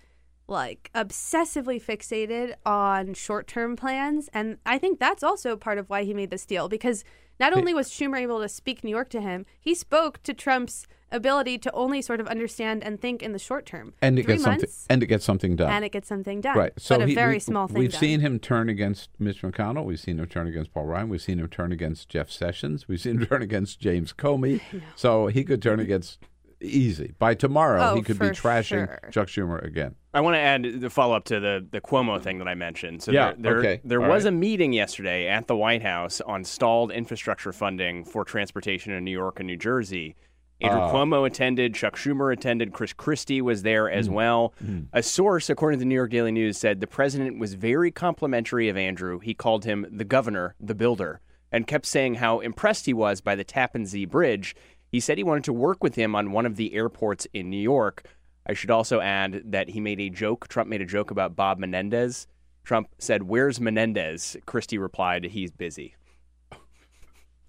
like 0.47 0.89
obsessively 0.93 1.81
fixated 1.81 2.53
on 2.65 3.13
short-term 3.13 3.77
plans, 3.77 4.29
and 4.33 4.57
I 4.65 4.77
think 4.77 4.99
that's 4.99 5.23
also 5.23 5.55
part 5.55 5.77
of 5.77 5.89
why 5.89 6.03
he 6.03 6.13
made 6.13 6.31
this 6.31 6.45
deal 6.45 6.67
because 6.67 7.05
not 7.39 7.53
only 7.53 7.73
was 7.73 7.89
Schumer 7.89 8.19
able 8.19 8.41
to 8.41 8.49
speak 8.49 8.83
New 8.83 8.89
York 8.91 9.09
to 9.11 9.21
him, 9.21 9.45
he 9.59 9.73
spoke 9.73 10.21
to 10.23 10.33
Trump's 10.33 10.85
ability 11.13 11.57
to 11.59 11.71
only 11.73 12.01
sort 12.01 12.19
of 12.19 12.27
understand 12.27 12.83
and 12.83 12.99
think 12.99 13.23
in 13.23 13.31
the 13.31 13.39
short 13.39 13.65
term. 13.65 13.93
and 14.01 14.17
to 14.17 14.23
Three 14.23 14.35
get 14.35 14.41
something 14.43 14.69
and 14.89 15.01
to 15.01 15.07
get 15.07 15.21
something 15.21 15.55
done. 15.55 15.69
and 15.71 15.85
it 15.85 15.91
gets 15.91 16.07
something 16.07 16.41
done. 16.41 16.57
Right. 16.57 16.73
So 16.77 16.97
but 16.99 17.09
a 17.09 17.13
very 17.13 17.35
we- 17.35 17.39
small 17.39 17.67
thing. 17.67 17.77
We've 17.77 17.91
done. 17.91 17.99
seen 17.99 18.19
him 18.19 18.39
turn 18.39 18.67
against 18.69 19.09
Mitch 19.19 19.41
McConnell. 19.41 19.85
We've 19.85 19.99
seen 19.99 20.19
him 20.19 20.25
turn 20.27 20.47
against 20.47 20.73
Paul 20.73 20.85
Ryan. 20.85 21.09
We've 21.09 21.21
seen 21.21 21.39
him 21.39 21.47
turn 21.47 21.71
against 21.71 22.09
Jeff 22.09 22.29
Sessions. 22.29 22.87
We've 22.87 22.99
seen 22.99 23.21
him 23.21 23.25
turn 23.27 23.41
against 23.41 23.79
James 23.79 24.11
Comey. 24.13 24.61
So 24.95 25.27
he 25.27 25.43
could 25.43 25.61
turn 25.61 25.79
against 25.79 26.19
easy. 26.61 27.13
By 27.19 27.33
tomorrow, 27.35 27.89
Oh, 27.91 27.95
he 27.95 28.01
could 28.01 28.17
be 28.19 28.27
trashing 28.27 28.87
sure. 28.87 29.09
Chuck 29.11 29.27
Schumer 29.27 29.61
again. 29.65 29.95
I 30.13 30.21
want 30.21 30.35
to 30.35 30.39
add 30.39 30.79
the 30.81 30.89
follow 30.89 31.13
up 31.15 31.25
to 31.25 31.39
the 31.41 31.65
the 31.69 31.81
Cuomo 31.81 32.21
thing 32.21 32.37
that 32.37 32.47
I 32.47 32.55
mentioned. 32.55 33.03
So 33.03 33.11
Yeah, 33.11 33.33
there, 33.37 33.53
there, 33.53 33.57
okay. 33.73 33.81
there 33.83 33.99
was 34.01 34.23
right. 34.23 34.29
a 34.29 34.31
meeting 34.31 34.71
yesterday 34.71 35.27
at 35.27 35.47
the 35.47 35.55
White 35.57 35.81
House 35.81 36.21
on 36.21 36.43
stalled 36.45 36.91
infrastructure 36.91 37.51
funding 37.51 38.05
for 38.05 38.23
transportation 38.23 38.93
in 38.93 39.03
New 39.03 39.11
York 39.11 39.39
and 39.39 39.47
New 39.47 39.57
Jersey. 39.57 40.15
Andrew 40.61 40.79
Ah. 40.81 40.91
Cuomo 40.93 41.25
attended, 41.27 41.75
Chuck 41.75 41.95
Schumer 41.97 42.31
attended, 42.31 42.71
Chris 42.73 42.93
Christie 42.93 43.41
was 43.41 43.63
there 43.63 43.89
as 43.89 44.07
Mm. 44.07 44.13
well. 44.13 44.53
Mm. 44.63 44.85
A 44.93 45.03
source, 45.03 45.49
according 45.49 45.79
to 45.79 45.81
the 45.81 45.87
New 45.89 45.95
York 45.95 46.11
Daily 46.11 46.31
News, 46.31 46.57
said 46.57 46.79
the 46.79 46.87
president 46.87 47.37
was 47.39 47.55
very 47.55 47.91
complimentary 47.91 48.69
of 48.69 48.77
Andrew. 48.77 49.19
He 49.19 49.33
called 49.33 49.65
him 49.65 49.85
the 49.91 50.05
governor, 50.05 50.55
the 50.59 50.75
builder, 50.75 51.19
and 51.51 51.67
kept 51.67 51.85
saying 51.85 52.15
how 52.15 52.39
impressed 52.39 52.85
he 52.85 52.93
was 52.93 53.19
by 53.19 53.35
the 53.35 53.43
Tappan 53.43 53.85
Zee 53.85 54.05
Bridge. 54.05 54.55
He 54.89 54.99
said 54.99 55.17
he 55.17 55.23
wanted 55.23 55.43
to 55.45 55.53
work 55.53 55.83
with 55.83 55.95
him 55.95 56.15
on 56.15 56.31
one 56.31 56.45
of 56.45 56.55
the 56.55 56.73
airports 56.75 57.27
in 57.33 57.49
New 57.49 57.57
York. 57.61 58.05
I 58.45 58.53
should 58.53 58.71
also 58.71 58.99
add 59.01 59.41
that 59.45 59.69
he 59.69 59.79
made 59.79 59.99
a 59.99 60.09
joke. 60.09 60.47
Trump 60.47 60.69
made 60.69 60.81
a 60.81 60.85
joke 60.85 61.11
about 61.11 61.35
Bob 61.35 61.57
Menendez. 61.59 62.27
Trump 62.63 62.87
said, 62.99 63.23
Where's 63.23 63.59
Menendez? 63.59 64.37
Christie 64.45 64.77
replied, 64.77 65.25
He's 65.25 65.51
busy. 65.51 65.95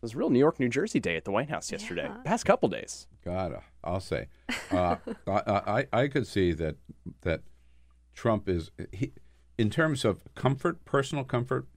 It 0.05 0.13
was 0.13 0.17
real 0.17 0.29
New 0.29 0.39
York, 0.39 0.61
New 0.61 0.69
Jersey 0.69 1.01
day 1.01 1.17
at 1.17 1.25
the 1.25 1.31
White 1.31 1.49
House 1.49 1.73
yesterday. 1.73 2.03
Yeah. 2.05 2.21
Past 2.27 2.45
couple 2.45 2.69
days. 2.69 3.07
God, 3.25 3.59
I'll 3.83 4.01
say, 4.01 4.29
uh, 4.71 4.97
I, 5.27 5.31
I 5.67 5.87
I 5.95 6.09
could 6.09 6.27
see 6.27 6.53
that 6.53 6.77
that 7.23 7.41
Trump 8.13 8.47
is 8.47 8.71
he, 8.93 9.13
in 9.57 9.71
terms 9.71 10.05
of 10.05 10.23
comfort, 10.35 10.85
personal 10.85 11.25
comfort. 11.25 11.69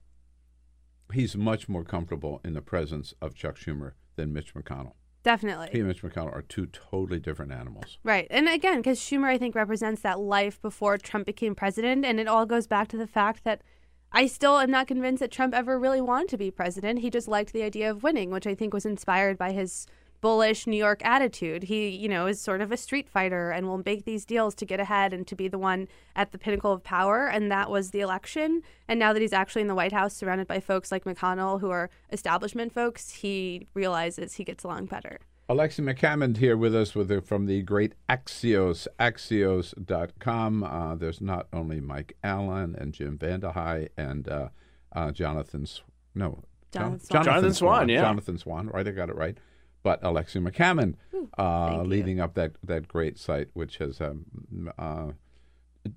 He's 1.14 1.38
much 1.38 1.70
more 1.70 1.86
comfortable 1.86 2.42
in 2.44 2.54
the 2.54 2.62
presence 2.62 3.14
of 3.22 3.34
Chuck 3.34 3.56
Schumer 3.56 3.94
than 4.18 4.34
Mitch 4.34 4.54
McConnell. 4.54 4.96
Definitely. 5.24 5.70
He 5.72 5.80
and 5.80 5.88
Mitch 5.88 6.04
McConnell 6.04 6.34
are 6.34 6.42
two 6.42 6.66
totally 6.66 7.22
different 7.22 7.54
animals. 7.54 7.98
Right. 8.04 8.28
And 8.30 8.50
again, 8.50 8.80
because 8.80 9.00
Schumer, 9.00 9.30
I 9.30 9.38
think, 9.38 9.56
represents 9.56 10.02
that 10.02 10.20
life 10.20 10.62
before 10.62 10.98
Trump 10.98 11.26
became 11.26 11.56
president. 11.56 12.04
And 12.04 12.20
it 12.20 12.28
all 12.28 12.46
goes 12.46 12.68
back 12.68 12.90
to 12.90 12.98
the 12.98 13.08
fact 13.08 13.46
that 13.46 13.62
I 14.12 14.26
still 14.28 14.58
am 14.58 14.72
not 14.72 14.88
convinced 14.88 15.20
that 15.20 15.32
Trump 15.32 15.54
ever 15.54 15.78
really 15.78 16.02
wanted 16.02 16.30
to 16.30 16.38
be 16.38 16.50
president. 16.50 17.00
He 17.00 17.10
just 17.10 17.28
liked 17.28 17.54
the 17.54 17.64
idea 17.64 17.92
of 17.92 18.04
winning, 18.04 18.32
which 18.32 18.48
I 18.48 18.56
think 18.56 18.74
was 18.74 18.86
inspired 18.86 19.38
by 19.38 19.52
his 19.52 19.86
bullish 20.22 20.66
New 20.66 20.78
York 20.78 21.06
attitude. 21.06 21.64
He, 21.64 21.90
you 21.90 22.10
know, 22.10 22.26
is 22.26 22.42
sort 22.42 22.62
of 22.62 22.72
a 22.72 22.78
street 22.78 23.08
fighter 23.08 23.52
and 23.52 23.68
will 23.68 23.84
make 23.86 24.06
these 24.06 24.26
deals 24.26 24.56
to 24.56 24.66
get 24.66 24.80
ahead 24.80 25.14
and 25.14 25.28
to 25.28 25.36
be 25.36 25.48
the 25.48 25.60
one 25.60 25.88
at 26.16 26.32
the 26.32 26.40
pinnacle 26.40 26.72
of 26.72 26.84
power. 26.84 27.28
And 27.28 27.52
that 27.52 27.70
was 27.70 27.92
the 27.92 28.00
election. 28.00 28.64
And 28.88 29.00
now 29.00 29.14
that 29.14 29.22
he's 29.22 29.34
actually 29.34 29.62
in 29.62 29.68
the 29.68 29.76
White 29.76 29.92
House, 29.92 30.16
surrounded 30.16 30.48
by 30.48 30.60
folks 30.60 30.92
like 30.92 31.04
McConnell, 31.04 31.62
who 31.62 31.70
are 31.70 31.90
establishment 32.12 32.74
folks, 32.74 33.12
he 33.12 33.68
realizes 33.74 34.34
he 34.34 34.44
gets 34.44 34.64
along 34.64 34.88
better. 34.88 35.20
Alexi 35.50 35.80
McCammond 35.80 36.38
here 36.38 36.58
with 36.58 36.76
us 36.76 36.94
with 36.94 37.08
the, 37.08 37.22
from 37.22 37.46
the 37.46 37.62
great 37.62 37.94
Axios, 38.10 38.86
Axios.com. 39.00 40.64
Uh, 40.64 40.96
there's 40.96 41.22
not 41.22 41.48
only 41.54 41.80
Mike 41.80 42.18
Allen 42.22 42.76
and 42.78 42.94
Jim 42.94 43.18
Vandehei 43.18 43.88
and 43.98 44.28
uh, 44.28 44.50
uh, 44.94 45.12
Jonathan, 45.12 45.66
no, 46.14 46.44
Jonathan 46.74 47.00
Swan. 47.00 47.24
Jonathan 47.24 47.54
Swan, 47.54 47.90
yeah. 47.90 48.02
Jonathan 48.02 48.38
Swan, 48.38 48.68
right? 48.68 48.86
I 48.86 48.92
got 48.92 49.10
it 49.10 49.16
right. 49.16 49.38
But 49.84 50.02
Alexi 50.02 50.46
McCammond 50.46 50.96
uh, 51.38 51.68
thank 51.70 51.84
you. 51.84 51.90
leading 51.90 52.20
up 52.20 52.34
that, 52.34 52.52
that 52.64 52.90
great 52.90 53.18
site, 53.18 53.48
which 53.54 53.78
has 53.78 54.02
um, 54.02 54.26
uh, 54.78 55.12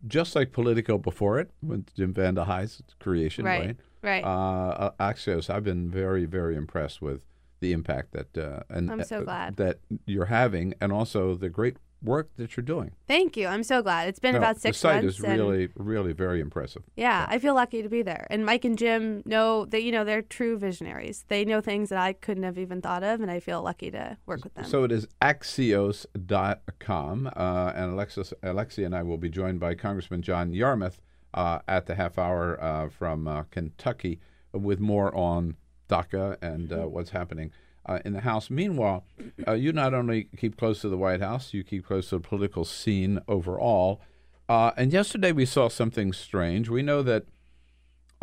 just 0.06 0.36
like 0.36 0.52
Politico 0.52 0.96
before 0.96 1.40
it, 1.40 1.50
with 1.60 1.92
Jim 1.96 2.14
Vandehei's 2.14 2.82
creation, 3.00 3.44
Right, 3.44 3.76
right. 4.02 4.22
Uh, 4.22 4.28
uh, 4.28 4.90
Axios, 5.00 5.50
I've 5.50 5.64
been 5.64 5.90
very, 5.90 6.24
very 6.24 6.54
impressed 6.54 7.02
with 7.02 7.22
the 7.60 7.72
impact 7.72 8.12
that 8.12 8.36
uh, 8.36 8.60
and 8.68 8.90
I'm 8.90 9.04
so 9.04 9.20
uh, 9.20 9.24
glad. 9.24 9.56
that 9.56 9.78
you're 10.06 10.26
having, 10.26 10.74
and 10.80 10.92
also 10.92 11.34
the 11.34 11.48
great 11.48 11.76
work 12.02 12.30
that 12.36 12.56
you're 12.56 12.64
doing. 12.64 12.92
Thank 13.06 13.36
you. 13.36 13.46
I'm 13.46 13.62
so 13.62 13.82
glad. 13.82 14.08
It's 14.08 14.18
been 14.18 14.32
No, 14.32 14.38
about 14.38 14.58
six 14.58 14.78
the 14.78 14.88
site 14.88 15.02
months. 15.04 15.18
is 15.18 15.20
really, 15.20 15.68
really 15.74 16.14
very 16.14 16.40
impressive. 16.40 16.82
Yeah, 16.96 17.26
I 17.28 17.38
feel 17.38 17.54
lucky 17.54 17.82
to 17.82 17.90
be 17.90 18.00
there. 18.02 18.26
And 18.30 18.46
Mike 18.46 18.64
and 18.64 18.78
Jim 18.78 19.22
know 19.26 19.66
that 19.66 19.82
you 19.82 19.92
know 19.92 20.04
they're 20.04 20.22
true 20.22 20.58
visionaries. 20.58 21.24
They 21.28 21.44
know 21.44 21.60
things 21.60 21.90
that 21.90 21.98
I 21.98 22.14
couldn't 22.14 22.44
have 22.44 22.58
even 22.58 22.80
thought 22.80 23.02
of, 23.02 23.20
and 23.20 23.30
I 23.30 23.40
feel 23.40 23.62
lucky 23.62 23.90
to 23.90 24.16
work 24.26 24.44
with 24.44 24.54
them. 24.54 24.64
So 24.64 24.84
it 24.84 24.92
is 24.92 25.06
Axios.com, 25.20 27.30
uh, 27.36 27.72
and 27.74 27.92
Alexis, 27.92 28.32
Alexia 28.42 28.86
and 28.86 28.94
I 28.96 29.02
will 29.02 29.18
be 29.18 29.28
joined 29.28 29.60
by 29.60 29.74
Congressman 29.74 30.22
John 30.22 30.52
Yarmuth 30.52 31.00
uh, 31.34 31.60
at 31.68 31.86
the 31.86 31.94
half 31.94 32.18
hour 32.18 32.62
uh, 32.62 32.88
from 32.88 33.28
uh, 33.28 33.42
Kentucky 33.44 34.20
with 34.52 34.80
more 34.80 35.14
on 35.14 35.56
DACA 35.90 36.36
and 36.42 36.72
uh, 36.72 36.86
what's 36.86 37.10
happening 37.10 37.50
uh, 37.86 37.98
in 38.04 38.12
the 38.12 38.20
House. 38.20 38.48
Meanwhile, 38.50 39.04
uh, 39.48 39.52
you 39.52 39.72
not 39.72 39.92
only 39.94 40.28
keep 40.36 40.56
close 40.56 40.80
to 40.82 40.88
the 40.88 40.96
White 40.98 41.20
House, 41.20 41.52
you 41.52 41.62
keep 41.64 41.84
close 41.86 42.08
to 42.10 42.16
the 42.16 42.20
political 42.28 42.64
scene 42.64 43.18
overall. 43.26 44.00
Uh, 44.48 44.70
and 44.76 44.92
yesterday 44.92 45.32
we 45.32 45.44
saw 45.46 45.68
something 45.68 46.12
strange. 46.12 46.68
We 46.68 46.82
know 46.82 47.02
that 47.02 47.24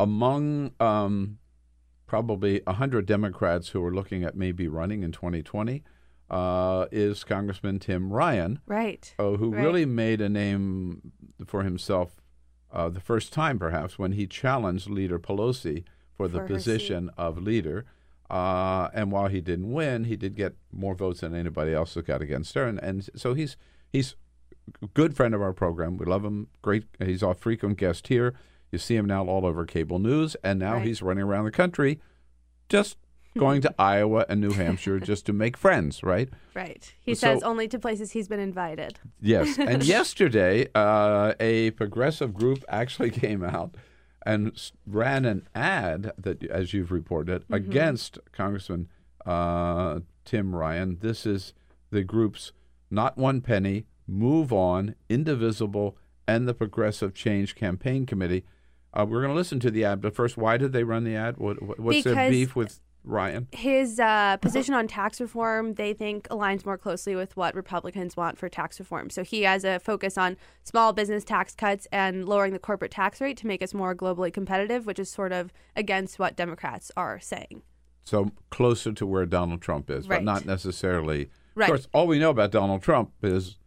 among 0.00 0.72
um, 0.80 1.38
probably 2.06 2.60
100 2.64 3.06
Democrats 3.06 3.70
who 3.70 3.84
are 3.84 3.92
looking 3.94 4.24
at 4.24 4.36
maybe 4.36 4.68
running 4.68 5.02
in 5.02 5.12
2020 5.12 5.82
uh, 6.30 6.86
is 6.92 7.24
Congressman 7.24 7.78
Tim 7.78 8.12
Ryan, 8.12 8.60
right. 8.66 9.14
uh, 9.18 9.32
who 9.32 9.50
Right. 9.50 9.62
really 9.64 9.86
made 9.86 10.20
a 10.20 10.28
name 10.28 11.12
for 11.46 11.62
himself 11.62 12.20
uh, 12.70 12.88
the 12.90 13.00
first 13.00 13.32
time, 13.32 13.58
perhaps, 13.58 13.98
when 13.98 14.12
he 14.12 14.26
challenged 14.26 14.90
Leader 14.90 15.18
Pelosi 15.18 15.84
for 16.18 16.28
the 16.28 16.40
For 16.40 16.46
position 16.46 17.10
of 17.16 17.38
leader. 17.42 17.86
Uh, 18.30 18.90
and 18.92 19.10
while 19.10 19.28
he 19.28 19.40
didn't 19.40 19.72
win, 19.72 20.04
he 20.04 20.14
did 20.16 20.34
get 20.36 20.54
more 20.70 20.94
votes 20.94 21.20
than 21.20 21.34
anybody 21.34 21.72
else 21.72 21.94
who 21.94 22.02
got 22.02 22.20
against 22.20 22.54
her. 22.56 22.64
And, 22.66 22.78
and 22.82 23.08
so 23.16 23.32
he's 23.32 23.56
he's 23.90 24.16
a 24.82 24.86
good 24.88 25.16
friend 25.16 25.32
of 25.34 25.40
our 25.40 25.54
program. 25.54 25.96
We 25.96 26.04
love 26.04 26.24
him. 26.26 26.48
Great. 26.60 26.84
He's 26.98 27.22
a 27.22 27.32
frequent 27.32 27.78
guest 27.78 28.08
here. 28.08 28.34
You 28.70 28.78
see 28.78 28.96
him 28.96 29.06
now 29.06 29.24
all 29.24 29.46
over 29.46 29.64
cable 29.64 29.98
news, 29.98 30.36
and 30.44 30.58
now 30.58 30.74
Right. 30.74 30.86
he's 30.86 31.00
running 31.00 31.24
around 31.24 31.46
the 31.46 31.50
country, 31.50 32.00
just 32.68 32.98
going 33.38 33.62
to 33.62 33.74
Iowa 33.78 34.26
and 34.28 34.42
New 34.42 34.50
Hampshire 34.52 35.00
just 35.00 35.24
to 35.26 35.32
make 35.32 35.56
friends, 35.56 36.02
right? 36.02 36.28
Right. 36.54 36.92
He 37.00 37.14
So- 37.14 37.32
says 37.34 37.42
only 37.44 37.66
to 37.68 37.78
places 37.78 38.10
he's 38.10 38.28
been 38.28 38.40
invited. 38.40 38.98
Yes. 39.22 39.58
And 39.58 39.82
yesterday, 39.96 40.66
uh, 40.74 41.32
a 41.40 41.70
progressive 41.70 42.34
group 42.34 42.62
actually 42.68 43.10
came 43.24 43.42
out 43.42 43.74
and 44.28 44.70
ran 44.86 45.24
an 45.24 45.48
ad 45.54 46.12
that, 46.18 46.44
as 46.44 46.72
you've 46.74 46.92
reported, 46.92 47.42
Mm-hmm. 47.44 47.54
against 47.54 48.18
Congressman 48.32 48.88
uh, 49.26 50.00
Tim 50.24 50.54
Ryan. 50.54 50.98
This 51.00 51.24
is 51.26 51.54
the 51.90 52.02
group's 52.04 52.52
Not 52.90 53.16
One 53.16 53.40
Penny, 53.40 53.86
Move 54.06 54.52
On, 54.52 54.94
Indivisible, 55.08 55.96
and 56.26 56.46
the 56.46 56.54
Progressive 56.54 57.14
Change 57.14 57.54
Campaign 57.54 58.06
Committee. 58.06 58.44
Uh, 58.92 59.04
we're 59.08 59.20
going 59.20 59.32
to 59.32 59.36
listen 59.36 59.60
to 59.60 59.70
the 59.70 59.84
ad, 59.84 60.00
but 60.00 60.14
first, 60.14 60.36
why 60.36 60.56
did 60.56 60.72
they 60.72 60.84
run 60.84 61.04
the 61.04 61.14
ad? 61.14 61.36
What, 61.36 61.62
what, 61.62 61.78
what's 61.80 62.04
their 62.04 62.14
beef 62.30 62.56
with 62.56 62.80
Ryan? 63.04 63.48
His 63.52 63.98
uh, 63.98 64.36
position 64.38 64.74
on 64.74 64.86
tax 64.86 65.20
reform, 65.20 65.74
they 65.74 65.92
think, 65.92 66.28
aligns 66.28 66.66
more 66.66 66.76
closely 66.76 67.14
with 67.16 67.36
what 67.36 67.54
Republicans 67.54 68.16
want 68.16 68.38
for 68.38 68.48
tax 68.48 68.78
reform. 68.78 69.10
So 69.10 69.24
he 69.24 69.42
has 69.42 69.64
a 69.64 69.78
focus 69.78 70.18
on 70.18 70.36
small 70.64 70.92
business 70.92 71.24
tax 71.24 71.54
cuts 71.54 71.86
and 71.90 72.28
lowering 72.28 72.52
the 72.52 72.58
corporate 72.58 72.90
tax 72.90 73.20
rate 73.20 73.36
to 73.38 73.46
make 73.46 73.62
us 73.62 73.72
more 73.72 73.94
globally 73.94 74.32
competitive, 74.32 74.86
which 74.86 74.98
is 74.98 75.10
sort 75.10 75.32
of 75.32 75.52
against 75.74 76.18
what 76.18 76.36
Democrats 76.36 76.90
are 76.96 77.18
saying. 77.20 77.62
So 78.04 78.30
closer 78.50 78.92
to 78.92 79.06
where 79.06 79.26
Donald 79.26 79.60
Trump 79.60 79.90
is, 79.90 80.06
but 80.06 80.24
not 80.24 80.46
necessarily. 80.46 81.30
Right. 81.54 81.66
Of 81.66 81.70
course, 81.70 81.88
all 81.92 82.06
we 82.06 82.18
know 82.18 82.30
about 82.30 82.50
Donald 82.50 82.82
Trump 82.82 83.12
is 83.22 83.58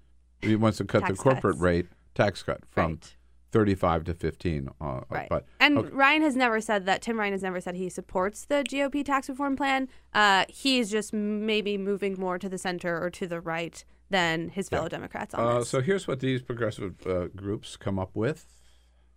he 0.41 0.55
wants 0.55 0.77
to 0.79 0.85
cut 0.85 1.07
the 1.07 1.13
corporate 1.13 1.53
cuts. 1.55 1.61
rate 1.61 1.87
tax 2.15 2.43
cut 2.43 2.61
from 2.69 2.91
Right. 2.93 3.15
35 3.51 4.03
to 4.05 4.13
15. 4.13 4.69
Uh, 4.79 5.01
Right. 5.09 5.27
But 5.29 5.45
and 5.59 5.77
okay. 5.77 5.89
Ryan 5.89 6.21
has 6.21 6.35
never 6.35 6.61
said 6.61 6.85
that. 6.85 7.01
Tim 7.01 7.19
Ryan 7.19 7.33
has 7.33 7.43
never 7.43 7.59
said 7.61 7.75
he 7.75 7.89
supports 7.89 8.45
the 8.45 8.63
GOP 8.67 9.03
tax 9.03 9.27
reform 9.29 9.55
plan. 9.55 9.89
Uh, 10.13 10.45
he's 10.49 10.89
just 10.89 11.13
maybe 11.13 11.77
moving 11.77 12.15
more 12.19 12.37
to 12.39 12.47
the 12.49 12.57
center 12.57 13.01
or 13.03 13.09
to 13.11 13.27
the 13.27 13.41
right 13.41 13.83
than 14.09 14.49
his 14.49 14.67
fellow 14.69 14.89
Democrats 14.89 15.33
on 15.33 15.39
Uh, 15.47 15.59
this. 15.59 15.69
so 15.69 15.81
here's 15.81 16.07
what 16.07 16.19
these 16.19 16.41
progressive 16.41 16.95
uh, 17.07 17.27
groups 17.35 17.77
come 17.77 17.97
up 17.99 18.11
with. 18.13 18.45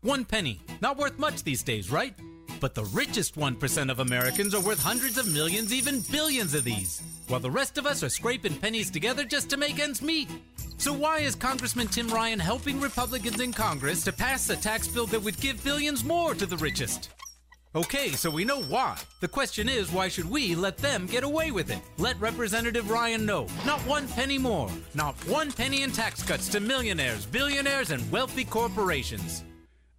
One 0.04 0.26
penny. 0.26 0.60
Not 0.82 0.98
worth 0.98 1.18
much 1.18 1.42
these 1.44 1.62
days, 1.62 1.90
right? 1.90 2.14
But 2.60 2.74
the 2.74 2.84
richest 2.84 3.36
1% 3.36 3.90
of 3.90 4.00
Americans 4.00 4.54
are 4.54 4.60
worth 4.60 4.82
hundreds 4.82 5.16
of 5.16 5.32
millions, 5.32 5.72
even 5.72 6.02
billions 6.12 6.52
of 6.52 6.62
these, 6.62 7.02
while 7.28 7.40
the 7.40 7.50
rest 7.50 7.78
of 7.78 7.86
us 7.86 8.02
are 8.02 8.10
scraping 8.10 8.54
pennies 8.54 8.90
together 8.90 9.24
just 9.24 9.48
to 9.48 9.56
make 9.56 9.78
ends 9.78 10.02
meet. 10.02 10.28
So, 10.76 10.92
why 10.92 11.20
is 11.20 11.34
Congressman 11.34 11.88
Tim 11.88 12.08
Ryan 12.08 12.38
helping 12.38 12.82
Republicans 12.82 13.40
in 13.40 13.54
Congress 13.54 14.04
to 14.04 14.12
pass 14.12 14.50
a 14.50 14.56
tax 14.56 14.86
bill 14.86 15.06
that 15.06 15.22
would 15.22 15.40
give 15.40 15.64
billions 15.64 16.04
more 16.04 16.34
to 16.34 16.44
the 16.44 16.58
richest? 16.58 17.08
Okay, 17.74 18.10
so 18.10 18.28
we 18.28 18.44
know 18.44 18.60
why. 18.64 18.98
The 19.20 19.28
question 19.28 19.70
is, 19.70 19.90
why 19.90 20.08
should 20.08 20.28
we 20.28 20.54
let 20.54 20.76
them 20.76 21.06
get 21.06 21.24
away 21.24 21.50
with 21.50 21.70
it? 21.70 21.80
Let 21.96 22.20
Representative 22.20 22.90
Ryan 22.90 23.24
know. 23.24 23.46
Not 23.64 23.80
one 23.86 24.06
penny 24.08 24.36
more. 24.36 24.70
Not 24.92 25.14
one 25.26 25.50
penny 25.50 25.82
in 25.82 25.92
tax 25.92 26.22
cuts 26.22 26.48
to 26.48 26.60
millionaires, 26.60 27.24
billionaires, 27.24 27.90
and 27.90 28.12
wealthy 28.12 28.44
corporations. 28.44 29.44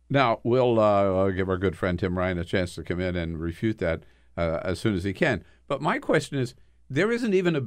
Now, 0.10 0.40
we'll 0.44 0.80
uh, 0.80 1.30
give 1.32 1.50
our 1.50 1.58
good 1.58 1.76
friend 1.78 1.98
Tim 1.98 2.18
Ryan 2.18 2.38
a 2.38 2.44
chance 2.46 2.76
to 2.76 2.84
come 2.84 3.00
in 3.00 3.16
and 3.16 3.40
refute 3.40 3.80
that 3.80 4.04
uh, 4.38 4.60
as 4.64 4.80
soon 4.80 4.96
as 4.96 5.04
he 5.04 5.14
can. 5.14 5.44
But 5.68 5.82
my 5.82 5.98
question 6.00 6.38
is 6.38 6.54
there 6.90 7.12
isn't 7.12 7.34
even 7.34 7.56
a, 7.56 7.62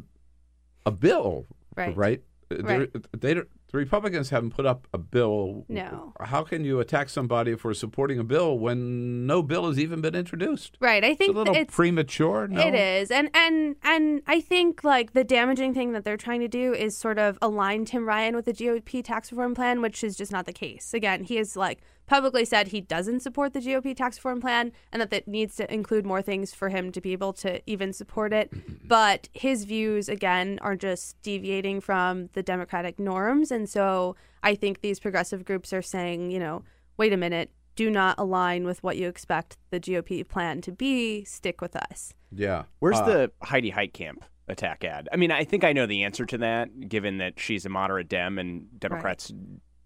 a 0.86 0.90
bill, 0.92 1.46
Right. 1.76 1.96
right? 1.96 2.22
Right. 2.50 2.90
They 3.12 3.34
don't, 3.34 3.48
the 3.70 3.76
Republicans 3.76 4.30
haven't 4.30 4.54
put 4.54 4.64
up 4.64 4.86
a 4.94 4.98
bill. 4.98 5.66
No. 5.68 6.14
How 6.18 6.42
can 6.44 6.64
you 6.64 6.80
attack 6.80 7.10
somebody 7.10 7.54
for 7.56 7.74
supporting 7.74 8.18
a 8.18 8.24
bill 8.24 8.58
when 8.58 9.26
no 9.26 9.42
bill 9.42 9.66
has 9.68 9.78
even 9.78 10.00
been 10.00 10.14
introduced? 10.14 10.78
right. 10.80 11.04
I 11.04 11.08
think 11.14 11.28
it's 11.32 11.36
a 11.36 11.38
little 11.38 11.54
it's 11.54 11.74
premature. 11.74 12.48
No? 12.48 12.58
It 12.66 12.74
is, 12.74 13.10
and 13.10 13.28
and 13.34 13.76
and 13.82 14.22
I 14.26 14.40
think 14.40 14.82
like 14.82 15.12
the 15.12 15.24
damaging 15.24 15.74
thing 15.74 15.92
that 15.92 16.04
they're 16.04 16.16
trying 16.16 16.40
to 16.40 16.48
do 16.48 16.72
is 16.72 16.96
sort 16.96 17.18
of 17.18 17.36
align 17.42 17.84
Tim 17.84 18.08
Ryan 18.08 18.34
with 18.34 18.46
the 18.46 18.54
GOP 18.54 19.04
tax 19.04 19.30
reform 19.30 19.54
plan, 19.54 19.82
which 19.82 20.02
is 20.02 20.16
just 20.16 20.32
not 20.32 20.46
the 20.46 20.52
case. 20.54 20.94
Again, 20.94 21.24
he 21.24 21.36
is 21.36 21.54
like 21.54 21.80
publicly 22.08 22.44
said 22.44 22.68
he 22.68 22.80
doesn't 22.80 23.20
support 23.20 23.52
the 23.52 23.60
GOP 23.60 23.94
tax 23.94 24.16
reform 24.18 24.40
plan 24.40 24.72
and 24.92 25.00
that 25.00 25.10
that 25.10 25.28
needs 25.28 25.54
to 25.56 25.72
include 25.72 26.04
more 26.04 26.22
things 26.22 26.52
for 26.52 26.70
him 26.70 26.90
to 26.90 27.00
be 27.00 27.12
able 27.12 27.32
to 27.34 27.60
even 27.70 27.92
support 27.92 28.32
it. 28.32 28.50
But 28.88 29.28
his 29.34 29.64
views, 29.64 30.08
again, 30.08 30.58
are 30.62 30.74
just 30.74 31.20
deviating 31.22 31.82
from 31.82 32.30
the 32.32 32.42
Democratic 32.42 32.98
norms. 32.98 33.50
And 33.50 33.68
so 33.68 34.16
I 34.42 34.54
think 34.54 34.80
these 34.80 34.98
progressive 34.98 35.44
groups 35.44 35.74
are 35.74 35.82
saying, 35.82 36.30
you 36.30 36.38
know, 36.38 36.62
wait 36.96 37.12
a 37.12 37.18
minute, 37.18 37.50
do 37.76 37.90
not 37.90 38.18
align 38.18 38.64
with 38.64 38.82
what 38.82 38.96
you 38.96 39.06
expect 39.06 39.58
the 39.70 39.78
GOP 39.78 40.26
plan 40.26 40.62
to 40.62 40.72
be, 40.72 41.22
stick 41.24 41.60
with 41.60 41.76
us. 41.76 42.14
Yeah. 42.32 42.62
Where's 42.78 42.98
Uh, 42.98 43.04
the 43.06 43.32
Heidi 43.42 43.70
Heitkamp 43.70 44.22
attack 44.48 44.84
ad? 44.84 45.06
I 45.12 45.16
mean, 45.16 45.30
I 45.30 45.44
think 45.44 45.62
I 45.64 45.74
know 45.74 45.84
the 45.84 46.02
answer 46.04 46.24
to 46.24 46.38
that, 46.38 46.88
given 46.88 47.18
that 47.18 47.38
she's 47.38 47.66
a 47.66 47.68
moderate 47.68 48.08
Dem 48.08 48.38
and 48.38 48.68
Democrats 48.80 49.30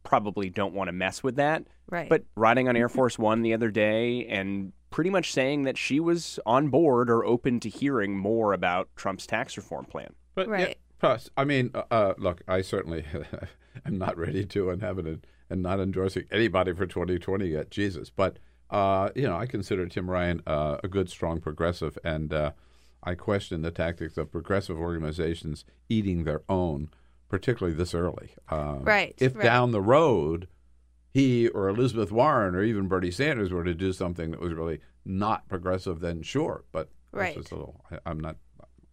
probably 0.02 0.50
don't 0.50 0.74
want 0.74 0.88
to 0.88 0.92
mess 0.92 1.22
with 1.22 1.36
that. 1.36 1.64
Right. 1.90 2.08
But 2.08 2.24
riding 2.36 2.68
on 2.68 2.76
Air 2.76 2.88
Force 2.88 3.18
One 3.18 3.42
the 3.42 3.54
other 3.54 3.70
day 3.70 4.26
and 4.26 4.72
pretty 4.90 5.10
much 5.10 5.32
saying 5.32 5.62
that 5.62 5.78
she 5.78 6.00
was 6.00 6.38
on 6.46 6.68
board 6.68 7.10
or 7.10 7.24
open 7.24 7.60
to 7.60 7.68
hearing 7.68 8.16
more 8.16 8.52
about 8.52 8.88
Trump's 8.96 9.26
tax 9.26 9.56
reform 9.56 9.86
plan. 9.86 10.12
But 10.34 10.48
yeah, 10.48 10.74
plus, 10.98 11.30
I 11.36 11.44
mean, 11.44 11.70
uh, 11.74 11.82
uh, 11.90 12.14
look, 12.18 12.42
I 12.46 12.62
certainly 12.62 13.04
am 13.86 13.98
not 13.98 14.16
ready 14.16 14.44
to 14.46 14.70
inhabit 14.70 15.06
it 15.06 15.26
and 15.50 15.62
not 15.62 15.80
endorsing 15.80 16.24
anybody 16.30 16.72
for 16.72 16.86
2020 16.86 17.46
yet, 17.46 17.70
Jesus. 17.70 18.10
But 18.10 18.38
uh, 18.70 19.10
you 19.14 19.24
know, 19.24 19.36
I 19.36 19.46
consider 19.46 19.86
Tim 19.86 20.10
Ryan 20.10 20.42
uh, 20.46 20.78
a 20.82 20.88
good, 20.88 21.10
strong 21.10 21.40
progressive, 21.40 21.98
and 22.02 22.32
uh, 22.32 22.52
I 23.02 23.14
question 23.14 23.60
the 23.60 23.70
tactics 23.70 24.16
of 24.16 24.32
progressive 24.32 24.78
organizations 24.78 25.66
eating 25.90 26.24
their 26.24 26.42
own, 26.48 26.88
particularly 27.32 27.74
this 27.74 27.94
early. 27.94 28.34
Um, 28.50 28.84
Right, 28.84 29.14
If 29.16 29.34
right. 29.34 29.42
down 29.42 29.70
the 29.72 29.80
road 29.80 30.48
he 31.14 31.48
or 31.48 31.66
Elizabeth 31.70 32.12
Warren 32.12 32.54
or 32.54 32.62
even 32.62 32.88
Bernie 32.88 33.10
Sanders 33.10 33.50
were 33.50 33.64
to 33.64 33.72
do 33.72 33.94
something 33.94 34.32
that 34.32 34.40
was 34.40 34.52
really 34.52 34.80
not 35.06 35.48
progressive, 35.48 36.00
then 36.00 36.20
sure. 36.22 36.64
But 36.72 36.90
Right. 37.10 37.34
little, 37.36 37.84
I, 37.90 37.98
I'm 38.04 38.20
not, 38.20 38.36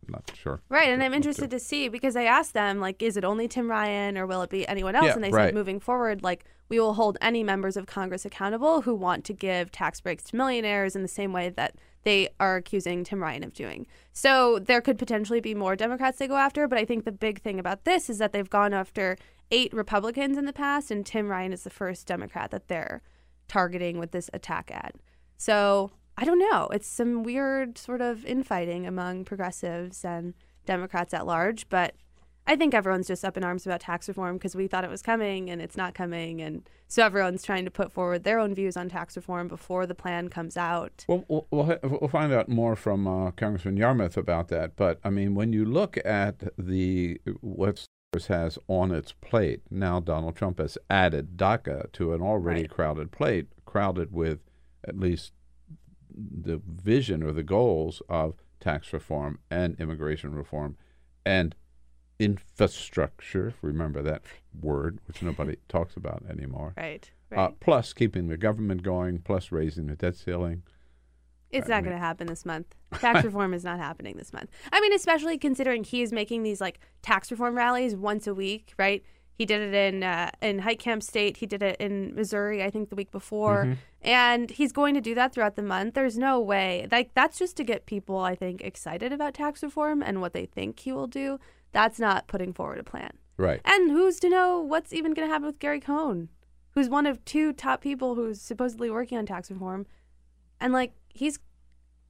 not 0.07 0.31
sure. 0.35 0.61
Right, 0.69 0.87
and 0.87 1.03
I'm 1.03 1.13
interested 1.13 1.51
to 1.51 1.59
see 1.59 1.89
because 1.89 2.15
I 2.15 2.23
asked 2.23 2.53
them 2.53 2.79
like, 2.79 3.03
is 3.03 3.17
it 3.17 3.25
only 3.25 3.49
Tim 3.49 3.69
Ryan 3.69 4.17
or 4.17 4.25
will 4.25 4.41
it 4.41 4.49
be 4.49 4.65
anyone 4.69 4.95
else? 4.95 5.07
Yeah, 5.07 5.13
and 5.15 5.23
they 5.23 5.31
right. 5.31 5.47
said 5.47 5.53
moving 5.53 5.81
forward, 5.81 6.23
like 6.23 6.45
we 6.69 6.79
will 6.79 6.93
hold 6.93 7.17
any 7.19 7.43
members 7.43 7.75
of 7.75 7.87
Congress 7.87 8.23
accountable 8.23 8.83
who 8.83 8.95
want 8.95 9.25
to 9.25 9.33
give 9.33 9.69
tax 9.69 9.99
breaks 9.99 10.23
to 10.25 10.37
millionaires 10.37 10.95
in 10.95 11.01
the 11.01 11.09
same 11.09 11.33
way 11.33 11.49
that 11.49 11.75
they 12.03 12.29
are 12.39 12.55
accusing 12.55 13.03
Tim 13.03 13.21
Ryan 13.21 13.43
of 13.43 13.53
doing. 13.53 13.87
So 14.13 14.59
there 14.59 14.81
could 14.81 14.97
potentially 14.97 15.41
be 15.41 15.53
more 15.53 15.75
Democrats 15.75 16.17
they 16.17 16.27
go 16.27 16.37
after, 16.37 16.67
but 16.67 16.79
I 16.79 16.85
think 16.85 17.05
the 17.05 17.11
big 17.11 17.41
thing 17.41 17.59
about 17.59 17.85
this 17.85 18.09
is 18.09 18.17
that 18.19 18.31
they've 18.31 18.49
gone 18.49 18.73
after 18.73 19.17
eight 19.51 19.73
Republicans 19.73 20.37
in 20.37 20.45
the 20.45 20.53
past, 20.53 20.91
and 20.91 21.05
Tim 21.05 21.27
Ryan 21.27 21.53
is 21.53 21.63
the 21.63 21.69
first 21.69 22.07
Democrat 22.07 22.51
that 22.51 22.67
they're 22.67 23.01
targeting 23.47 23.97
with 23.97 24.11
this 24.11 24.29
attack 24.33 24.71
ad. 24.71 24.93
So 25.37 25.91
I 26.17 26.25
don't 26.25 26.39
know. 26.39 26.67
It's 26.71 26.87
some 26.87 27.23
weird 27.23 27.77
sort 27.77 28.01
of 28.01 28.25
infighting 28.25 28.85
among 28.85 29.25
progressives 29.25 30.03
and 30.03 30.33
Democrats 30.65 31.13
at 31.13 31.25
large, 31.25 31.67
but 31.69 31.95
I 32.49 32.55
think 32.55 32.73
everyone's 32.73 33.05
just 33.05 33.23
up 33.23 33.37
in 33.37 33.43
arms 33.43 33.67
about 33.67 33.81
tax 33.81 34.07
reform 34.07 34.37
because 34.37 34.55
we 34.55 34.65
thought 34.65 34.83
it 34.83 34.89
was 34.89 35.03
coming 35.03 35.51
and 35.51 35.61
it's 35.61 35.77
not 35.77 35.93
coming. 35.93 36.41
And 36.41 36.67
so 36.87 37.05
everyone's 37.05 37.43
trying 37.43 37.63
to 37.65 37.69
put 37.69 37.91
forward 37.91 38.23
their 38.23 38.39
own 38.39 38.55
views 38.55 38.75
on 38.75 38.89
tax 38.89 39.15
reform 39.15 39.47
before 39.47 39.85
the 39.85 39.93
plan 39.93 40.29
comes 40.29 40.57
out. 40.57 41.05
Well, 41.07 41.23
we'll, 41.27 41.45
we'll, 41.83 42.09
find 42.09 42.33
out 42.33 42.49
more 42.49 42.75
from 42.75 43.07
uh, 43.07 43.29
Congressman 43.31 43.77
Yarmuth 43.77 44.17
about 44.17 44.47
that. 44.47 44.75
But 44.75 44.99
I 45.03 45.11
mean, 45.11 45.35
when 45.35 45.53
you 45.53 45.63
look 45.63 45.99
at 46.03 46.41
the 46.57 47.21
what 47.41 47.85
Congress 48.11 48.27
has 48.29 48.57
on 48.67 48.91
its 48.91 49.11
plate 49.11 49.61
now, 49.69 49.99
Donald 49.99 50.35
Trump 50.35 50.57
has 50.57 50.75
added 50.89 51.37
DACA 51.37 51.91
to 51.91 52.15
an 52.15 52.23
already 52.23 52.67
crowded 52.67 53.11
plate, 53.11 53.45
crowded 53.65 54.11
with 54.11 54.39
at 54.83 54.97
least 54.97 55.33
the 56.11 56.59
vision 56.65 57.21
or 57.21 57.31
the 57.31 57.43
goals 57.43 58.01
of 58.09 58.37
tax 58.59 58.91
reform 58.91 59.37
and 59.51 59.79
immigration 59.79 60.33
reform 60.33 60.77
and 61.23 61.53
infrastructure. 62.19 63.53
Remember 63.61 64.01
that 64.01 64.21
word, 64.61 64.99
which 65.07 65.21
nobody 65.21 65.57
talks 65.69 65.95
about 65.95 66.23
anymore. 66.29 66.73
Right, 66.77 67.09
Uh, 67.31 67.35
right. 67.35 67.59
plus 67.59 67.93
keeping 67.93 68.27
the 68.27 68.37
government 68.37 68.83
going, 68.83 69.19
plus 69.19 69.51
raising 69.51 69.87
the 69.87 69.95
debt 69.95 70.15
ceiling. 70.15 70.63
It's 71.51 71.67
I 71.67 71.75
not 71.75 71.83
going 71.83 71.95
to 71.95 71.99
happen 71.99 72.27
this 72.27 72.45
month. 72.45 72.75
Tax 72.99 73.23
reform 73.23 73.53
is 73.55 73.63
not 73.63 73.79
happening 73.79 74.17
this 74.17 74.31
month. 74.33 74.51
I 74.71 74.79
mean, 74.81 74.93
especially 74.93 75.37
considering 75.39 75.83
he 75.83 76.01
is 76.03 76.11
making 76.11 76.43
these 76.43 76.61
like 76.61 76.79
tax 77.01 77.31
reform 77.31 77.55
rallies 77.55 77.95
once 77.95 78.27
a 78.27 78.35
week, 78.35 78.73
right? 78.77 79.03
He 79.33 79.45
did 79.45 79.61
it 79.61 79.73
in 79.73 80.03
uh, 80.03 80.29
in 80.41 80.61
Camp 80.77 81.01
State. 81.01 81.37
He 81.37 81.45
did 81.47 81.63
it 81.63 81.77
in 81.79 82.13
Missouri, 82.13 82.61
I 82.61 82.69
think, 82.69 82.89
the 82.89 82.95
week 82.95 83.09
before, 83.09 83.65
Mhm. 83.65 83.77
and 84.01 84.51
he's 84.51 84.71
going 84.73 84.93
to 84.95 85.01
do 85.01 85.15
that 85.15 85.33
throughout 85.33 85.55
the 85.55 85.63
month. 85.63 85.93
There's 85.95 86.17
no 86.19 86.39
way, 86.41 86.87
like 86.91 87.13
that's 87.15 87.39
just 87.39 87.55
to 87.57 87.63
get 87.63 87.85
people, 87.85 88.17
I 88.19 88.35
think, 88.35 88.61
excited 88.61 89.13
about 89.13 89.33
tax 89.33 89.63
reform 89.63 90.03
and 90.03 90.19
what 90.21 90.33
they 90.33 90.45
think 90.45 90.77
he 90.81 90.91
will 90.91 91.07
do. 91.07 91.39
That's 91.71 91.99
not 91.99 92.27
putting 92.27 92.53
forward 92.53 92.79
a 92.79 92.83
plan. 92.83 93.11
Right. 93.37 93.61
And 93.63 93.91
who's 93.91 94.19
to 94.21 94.29
know 94.29 94.59
what's 94.59 94.91
even 94.93 95.13
going 95.13 95.27
to 95.27 95.31
happen 95.31 95.45
with 95.45 95.59
Gary 95.59 95.79
Cohn, 95.79 96.29
who's 96.71 96.89
one 96.89 97.05
of 97.05 97.23
two 97.25 97.53
top 97.53 97.81
people 97.81 98.15
who's 98.15 98.41
supposedly 98.41 98.89
working 98.89 99.17
on 99.17 99.25
tax 99.25 99.49
reform, 99.49 99.85
and 100.59 100.73
like 100.73 100.93
he's 101.09 101.39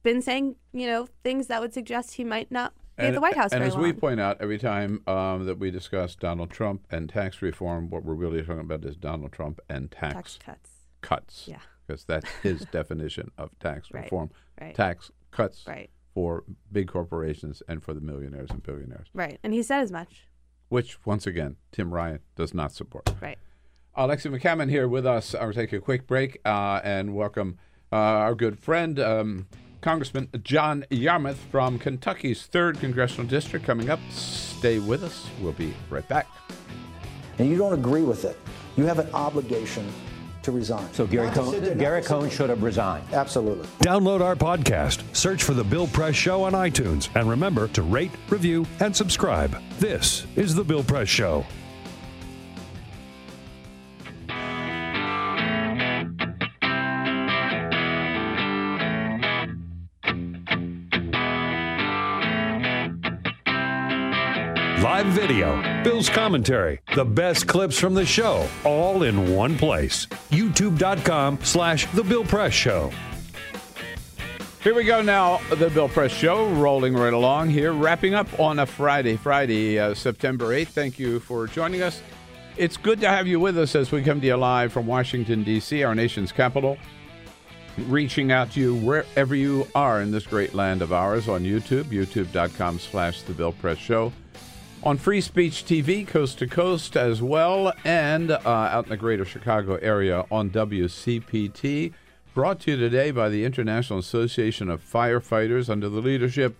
been 0.02 0.22
saying, 0.22 0.56
you 0.72 0.86
know, 0.86 1.06
things 1.22 1.46
that 1.48 1.60
would 1.60 1.72
suggest 1.74 2.14
he 2.14 2.24
might 2.24 2.50
not 2.50 2.72
be 2.96 3.04
at 3.04 3.14
the 3.14 3.20
White 3.20 3.36
House 3.36 3.52
And 3.52 3.62
as 3.62 3.74
long. 3.74 3.82
we 3.82 3.92
point 3.92 4.18
out 4.20 4.38
every 4.40 4.58
time 4.58 5.02
um, 5.06 5.46
that 5.46 5.58
we 5.58 5.70
discuss 5.70 6.14
Donald 6.16 6.50
Trump 6.50 6.86
and 6.90 7.08
tax 7.08 7.40
reform, 7.42 7.90
what 7.90 8.04
we're 8.04 8.14
really 8.14 8.42
talking 8.42 8.60
about 8.60 8.84
is 8.84 8.96
Donald 8.96 9.32
Trump 9.32 9.60
and 9.68 9.90
tax, 9.90 10.14
Tax 10.14 10.38
cuts. 10.38 10.70
Cuts. 11.00 11.44
Yeah. 11.46 11.60
Because 11.86 12.04
that's 12.04 12.28
his 12.42 12.60
definition 12.72 13.30
of 13.38 13.56
tax 13.58 13.90
reform. 13.92 14.30
right. 14.60 14.74
Tax 14.74 15.10
cuts 15.30 15.64
Right. 15.66 15.90
For 16.20 16.44
big 16.70 16.88
corporations 16.88 17.62
and 17.66 17.82
for 17.82 17.94
the 17.94 18.00
millionaires 18.02 18.50
and 18.50 18.62
billionaires, 18.62 19.06
right, 19.14 19.38
and 19.42 19.54
he 19.54 19.62
said 19.62 19.80
as 19.80 19.90
much. 19.90 20.26
which, 20.68 20.98
once 21.06 21.26
again, 21.26 21.56
Tim 21.72 21.94
Ryan 21.94 22.18
does 22.36 22.52
not 22.52 22.72
support. 22.72 23.10
Right. 23.22 23.38
Alexi 23.96 24.26
McCammond 24.30 24.68
here 24.68 24.86
with 24.86 25.06
us. 25.06 25.34
I'll 25.34 25.54
take 25.54 25.72
a 25.72 25.80
quick 25.80 26.06
break 26.06 26.38
uh, 26.44 26.80
and 26.84 27.14
welcome 27.14 27.56
uh, 27.90 27.96
our 27.96 28.34
good 28.34 28.58
friend, 28.58 29.00
um, 29.00 29.46
Congressman 29.80 30.28
John 30.42 30.84
Yarmuth 30.90 31.38
from 31.50 31.78
Kentucky's 31.78 32.46
3rd 32.46 32.80
Congressional 32.80 33.26
District 33.26 33.64
coming 33.64 33.88
up. 33.88 33.98
Stay 34.10 34.78
with 34.78 35.02
us. 35.02 35.26
We'll 35.40 35.52
be 35.52 35.72
right 35.88 36.06
back. 36.06 36.26
and 37.38 37.48
you 37.48 37.56
don't 37.56 37.72
agree 37.72 38.02
with 38.02 38.26
it, 38.26 38.38
you 38.76 38.84
have 38.84 38.98
an 38.98 39.08
obligation 39.14 39.90
to 40.42 40.52
resign. 40.52 40.92
So 40.92 41.06
Gary 41.06 41.26
Not 41.26 41.34
Cohn, 41.36 41.52
Gary 41.52 41.74
not 41.76 41.78
to 41.78 42.02
sit 42.02 42.04
Cohn 42.06 42.30
should 42.30 42.50
have 42.50 42.62
resigned. 42.62 43.04
Absolutely. 43.12 43.66
Download 43.80 44.20
our 44.20 44.36
podcast, 44.36 45.02
search 45.14 45.42
for 45.42 45.54
The 45.54 45.64
Bill 45.64 45.86
Press 45.88 46.14
Show 46.14 46.44
on 46.44 46.52
iTunes, 46.52 47.08
and 47.14 47.28
remember 47.28 47.68
to 47.68 47.82
rate, 47.82 48.12
review, 48.28 48.66
and 48.80 48.94
subscribe. 48.94 49.60
This 49.78 50.26
is 50.36 50.54
The 50.54 50.64
Bill 50.64 50.82
Press 50.82 51.08
Show. 51.08 51.44
Live 65.00 65.14
video, 65.14 65.82
Bill's 65.82 66.10
commentary, 66.10 66.78
the 66.94 67.06
best 67.06 67.46
clips 67.46 67.78
from 67.78 67.94
the 67.94 68.04
show, 68.04 68.46
all 68.66 69.04
in 69.04 69.34
one 69.34 69.56
place. 69.56 70.04
YouTube.com 70.28 71.38
slash 71.42 71.86
The 71.92 72.04
Bill 72.04 72.22
Press 72.22 72.52
Show. 72.52 72.92
Here 74.62 74.74
we 74.74 74.84
go 74.84 75.00
now, 75.00 75.40
the 75.54 75.70
Bill 75.70 75.88
Press 75.88 76.12
Show, 76.12 76.50
rolling 76.50 76.92
right 76.92 77.14
along 77.14 77.48
here, 77.48 77.72
wrapping 77.72 78.12
up 78.12 78.38
on 78.38 78.58
a 78.58 78.66
Friday, 78.66 79.16
Friday, 79.16 79.78
uh, 79.78 79.94
September 79.94 80.48
8th. 80.48 80.68
Thank 80.68 80.98
you 80.98 81.18
for 81.18 81.46
joining 81.46 81.80
us. 81.80 82.02
It's 82.58 82.76
good 82.76 83.00
to 83.00 83.08
have 83.08 83.26
you 83.26 83.40
with 83.40 83.56
us 83.56 83.74
as 83.74 83.90
we 83.90 84.02
come 84.02 84.20
to 84.20 84.26
you 84.26 84.36
live 84.36 84.70
from 84.70 84.86
Washington, 84.86 85.44
D.C., 85.44 85.82
our 85.82 85.94
nation's 85.94 86.30
capital. 86.30 86.76
Reaching 87.86 88.32
out 88.32 88.50
to 88.50 88.60
you 88.60 88.74
wherever 88.74 89.34
you 89.34 89.66
are 89.74 90.02
in 90.02 90.10
this 90.10 90.26
great 90.26 90.52
land 90.52 90.82
of 90.82 90.92
ours 90.92 91.26
on 91.26 91.42
YouTube, 91.42 91.84
youtube.com 91.84 92.78
slash 92.78 93.22
The 93.22 93.32
Bill 93.32 93.52
Press 93.52 93.78
Show. 93.78 94.12
On 94.82 94.96
Free 94.96 95.20
Speech 95.20 95.66
TV, 95.66 96.06
coast 96.06 96.38
to 96.38 96.46
coast 96.46 96.96
as 96.96 97.20
well, 97.20 97.70
and 97.84 98.30
uh, 98.30 98.40
out 98.46 98.84
in 98.84 98.90
the 98.90 98.96
greater 98.96 99.26
Chicago 99.26 99.74
area 99.82 100.24
on 100.30 100.48
WCPT. 100.48 101.92
Brought 102.32 102.60
to 102.60 102.70
you 102.70 102.76
today 102.78 103.10
by 103.10 103.28
the 103.28 103.44
International 103.44 103.98
Association 103.98 104.70
of 104.70 104.82
Firefighters 104.82 105.68
under 105.68 105.90
the 105.90 106.00
leadership 106.00 106.56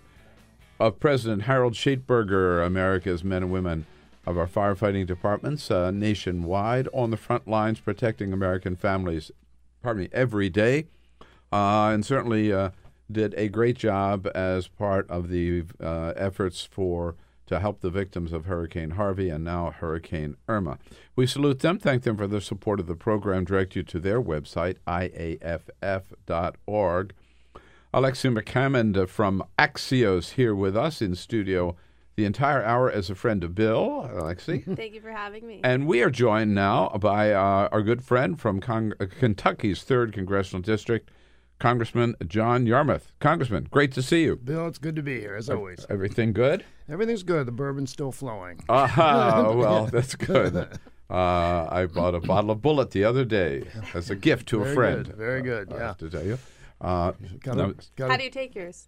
of 0.79 1.01
President 1.01 1.45
Harold 1.45 1.73
Schaitberger, 1.73 2.65
America's 2.67 3.25
men 3.25 3.45
and 3.45 3.53
women 3.53 3.87
of 4.27 4.37
our 4.37 4.47
firefighting 4.47 5.07
departments 5.07 5.71
uh, 5.71 5.91
nationwide 5.91 6.89
on 6.93 7.11
the 7.11 7.17
front 7.17 7.49
lines 7.49 7.81
protecting 7.81 8.35
American 8.35 8.77
families, 8.77 9.31
pardon 9.83 10.03
me, 10.03 10.09
every 10.13 10.51
day. 10.51 10.85
Uh, 11.51 11.89
and 11.89 12.05
certainly 12.05 12.53
uh, 12.53 12.69
did 13.11 13.33
a 13.39 13.49
great 13.49 13.79
job 13.79 14.29
as 14.35 14.69
part 14.69 15.09
of 15.09 15.31
the 15.31 15.65
uh, 15.83 16.13
efforts 16.17 16.69
for 16.71 17.15
to 17.51 17.59
help 17.59 17.81
the 17.81 17.91
victims 17.91 18.33
of 18.33 18.47
Hurricane 18.47 18.91
Harvey 18.91 19.29
and 19.29 19.43
now 19.43 19.73
Hurricane 19.73 20.37
Irma. 20.49 20.79
We 21.17 21.27
salute 21.27 21.59
them, 21.59 21.81
thank 21.81 22.05
them 22.05 22.17
for 22.17 22.29
their 22.29 22.41
support 22.41 22.79
of 22.79 22.87
the 22.87 22.95
program, 22.95 23.45
direct 23.45 23.75
you 23.75 23.83
to 23.83 23.99
their 23.99 24.23
website, 24.23 24.77
iaff.org. 24.87 25.43
Alexi 27.93 28.39
McCammond 28.39 29.09
from 29.09 29.43
Axios 29.59 30.35
here 30.35 30.55
with 30.55 30.77
us 30.77 31.03
in 31.03 31.17
studio 31.17 31.75
the 32.15 32.25
entire 32.25 32.63
hour 32.63 32.89
as 32.89 33.11
a 33.11 33.17
friend 33.17 33.43
of 33.43 33.57
Bill, 33.57 34.09
Alexi. 34.15 34.65
Thank 34.77 34.95
you 34.95 35.01
for 35.01 35.11
having 35.11 35.45
me. 35.45 35.61
And 35.65 35.89
we 35.89 36.03
are 36.03 36.11
joined 36.11 36.55
now 36.55 36.91
by 37.01 37.33
uh, 37.33 37.69
our 37.73 37.83
good 37.83 38.05
friend 38.05 38.39
from 38.39 38.61
Cong- 38.61 38.93
Kentucky's 39.19 39.83
3rd 39.85 40.13
Congressional 40.13 40.63
District, 40.63 41.11
Congressman 41.61 42.17
John 42.27 42.67
Yarmuth. 42.67 43.13
Congressman, 43.21 43.69
great 43.71 43.93
to 43.93 44.03
see 44.03 44.23
you. 44.25 44.37
Bill, 44.37 44.67
it's 44.67 44.79
good 44.79 44.97
to 44.97 45.03
be 45.03 45.21
here, 45.21 45.37
as 45.37 45.49
always. 45.49 45.87
Everything 45.89 46.33
good? 46.33 46.65
Everything's 46.89 47.23
good. 47.23 47.47
The 47.47 47.53
bourbon's 47.53 47.91
still 47.93 48.11
flowing. 48.11 48.65
Ah, 48.69 49.53
well, 49.55 49.87
that's 49.87 50.17
good. 50.17 50.69
Uh, 51.11 51.67
I 51.69 51.87
bought 51.87 52.15
a 52.15 52.21
bottle 52.21 52.53
of 52.53 52.61
Bulleit 52.61 52.93
the 52.93 53.03
other 53.03 53.25
day 53.25 53.65
as 53.95 54.11
a 54.11 54.15
gift 54.15 54.47
to 54.51 54.59
Very 54.61 54.71
a 54.71 54.75
friend. 54.77 55.07
good, 55.07 55.17
very 55.17 55.43
good, 55.43 55.73
I 55.73 55.77
yeah. 55.77 55.87
have 55.89 55.99
to 55.99 56.09
tell 56.09 56.25
you. 56.25 56.39
Uh, 56.81 57.11
Gotta- 57.41 57.57
no- 57.57 57.75
gotta- 57.97 58.13
How 58.13 58.17
do 58.17 58.23
you 58.23 58.31
take 58.31 58.55
yours? 58.55 58.87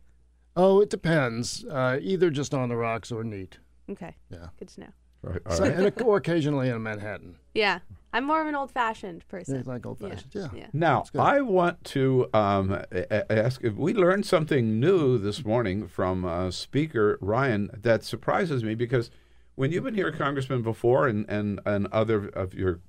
Oh, 0.54 0.80
it 0.80 0.88
depends. 0.88 1.64
Uh, 1.64 1.98
either 2.00 2.30
just 2.30 2.54
on 2.54 2.68
the 2.68 2.76
rocks 2.76 3.10
or 3.10 3.24
neat. 3.24 3.58
Okay. 3.90 4.14
Yeah. 4.30 4.46
Good 4.56 4.68
to 4.68 4.80
know. 4.82 4.86
Right, 5.22 5.40
So- 5.50 5.64
and 5.64 5.92
or 6.02 6.16
occasionally 6.16 6.68
in 6.68 6.80
Manhattan. 6.80 7.38
Yeah. 7.56 7.80
I'm 8.12 8.24
more 8.24 8.40
of 8.42 8.46
an 8.46 8.54
old 8.54 8.70
fashioned 8.70 9.26
person. 9.28 9.56
You 9.56 9.62
like 9.62 9.86
old-fashioned, 9.86 10.34
yeah. 10.34 10.48
yeah. 10.54 10.66
Now, 10.72 11.04
I 11.18 11.40
want 11.40 11.82
to 11.84 12.28
um, 12.34 12.70
a- 12.72 12.86
a- 13.10 13.32
ask 13.32 13.64
if 13.64 13.74
we 13.74 13.94
learned 13.94 14.26
something 14.26 14.78
new 14.78 15.16
this 15.16 15.44
morning 15.44 15.88
from 15.88 16.24
uh, 16.24 16.50
Speaker 16.50 17.18
Ryan 17.22 17.70
that 17.72 18.04
surprises 18.04 18.62
me 18.62 18.74
because 18.74 19.10
when 19.54 19.72
you've 19.72 19.84
been 19.84 19.94
here, 19.94 20.12
Congressman, 20.12 20.62
before, 20.62 21.08
and, 21.08 21.24
and, 21.28 21.60
and 21.64 21.86
other 21.92 22.28
of 22.28 22.52
your 22.52 22.80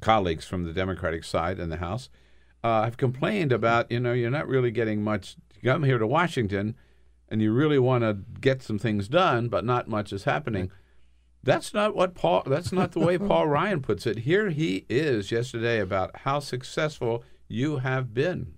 colleagues 0.00 0.44
from 0.44 0.64
the 0.64 0.72
Democratic 0.72 1.24
side 1.24 1.58
in 1.58 1.70
the 1.70 1.78
House 1.78 2.08
uh, 2.62 2.84
have 2.84 2.96
complained 2.96 3.52
about, 3.52 3.90
you 3.90 3.98
know, 3.98 4.12
you're 4.12 4.30
not 4.30 4.46
really 4.46 4.70
getting 4.70 5.02
much. 5.02 5.36
You 5.60 5.72
come 5.72 5.82
here 5.82 5.98
to 5.98 6.06
Washington 6.06 6.76
and 7.28 7.42
you 7.42 7.52
really 7.52 7.78
want 7.78 8.02
to 8.04 8.18
get 8.40 8.62
some 8.62 8.78
things 8.78 9.08
done, 9.08 9.48
but 9.48 9.64
not 9.64 9.88
much 9.88 10.12
is 10.12 10.24
happening. 10.24 10.70
That's 11.42 11.72
not 11.72 11.94
what 11.94 12.14
Paul. 12.14 12.42
That's 12.46 12.72
not 12.72 12.92
the 12.92 13.00
way 13.00 13.18
Paul 13.18 13.48
Ryan 13.48 13.80
puts 13.80 14.06
it. 14.06 14.18
Here 14.20 14.50
he 14.50 14.84
is 14.88 15.30
yesterday 15.30 15.80
about 15.80 16.18
how 16.18 16.40
successful 16.40 17.24
you 17.48 17.78
have 17.78 18.12
been. 18.12 18.54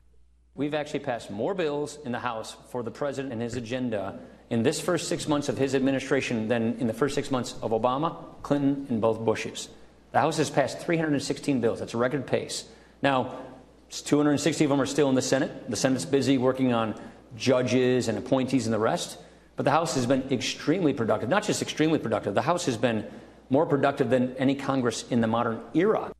We've 0.54 0.74
actually 0.74 1.00
passed 1.00 1.30
more 1.30 1.54
bills 1.54 1.98
in 2.04 2.12
the 2.12 2.18
House 2.18 2.56
for 2.70 2.82
the 2.82 2.90
president 2.90 3.32
and 3.32 3.40
his 3.40 3.54
agenda 3.54 4.18
in 4.50 4.62
this 4.62 4.80
first 4.80 5.08
six 5.08 5.28
months 5.28 5.48
of 5.48 5.56
his 5.56 5.74
administration 5.74 6.48
than 6.48 6.76
in 6.78 6.86
the 6.86 6.92
first 6.92 7.14
six 7.14 7.30
months 7.30 7.54
of 7.62 7.70
Obama, 7.70 8.16
Clinton, 8.42 8.86
and 8.90 9.00
both 9.00 9.20
Bushes. 9.20 9.68
The 10.12 10.18
House 10.18 10.38
has 10.38 10.50
passed 10.50 10.80
316 10.80 11.60
bills. 11.60 11.78
That's 11.78 11.94
a 11.94 11.98
record 11.98 12.26
pace. 12.26 12.64
Now, 13.00 13.38
260 13.90 14.64
of 14.64 14.70
them 14.70 14.80
are 14.80 14.86
still 14.86 15.08
in 15.08 15.14
the 15.14 15.22
Senate. 15.22 15.70
The 15.70 15.76
Senate's 15.76 16.04
busy 16.04 16.36
working 16.36 16.72
on 16.72 17.00
judges 17.36 18.08
and 18.08 18.18
appointees 18.18 18.66
and 18.66 18.74
the 18.74 18.78
rest. 18.78 19.18
But 19.56 19.64
the 19.64 19.70
House 19.70 19.94
has 19.94 20.06
been 20.06 20.22
extremely 20.30 20.92
productive. 20.92 21.28
Not 21.28 21.42
just 21.42 21.60
extremely 21.62 21.98
productive, 21.98 22.34
the 22.34 22.42
House 22.42 22.66
has 22.66 22.76
been 22.76 23.06
more 23.50 23.66
productive 23.66 24.10
than 24.10 24.34
any 24.36 24.54
Congress 24.54 25.04
in 25.10 25.20
the 25.20 25.26
modern 25.26 25.60
era. 25.74 26.12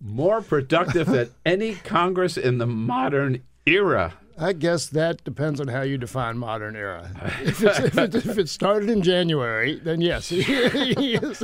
More 0.00 0.42
productive 0.42 1.06
than 1.06 1.30
any 1.46 1.74
Congress 1.74 2.36
in 2.36 2.58
the 2.58 2.66
modern 2.66 3.42
era. 3.64 4.14
I 4.38 4.52
guess 4.52 4.88
that 4.88 5.24
depends 5.24 5.60
on 5.60 5.68
how 5.68 5.80
you 5.80 5.96
define 5.96 6.36
modern 6.36 6.76
era. 6.76 7.10
If, 7.40 7.62
it's, 7.62 7.78
if, 7.78 7.96
it, 7.98 8.14
if 8.14 8.38
it 8.38 8.48
started 8.48 8.90
in 8.90 9.00
January, 9.00 9.80
then 9.82 10.00
yes, 10.00 10.30
yes, 10.32 11.42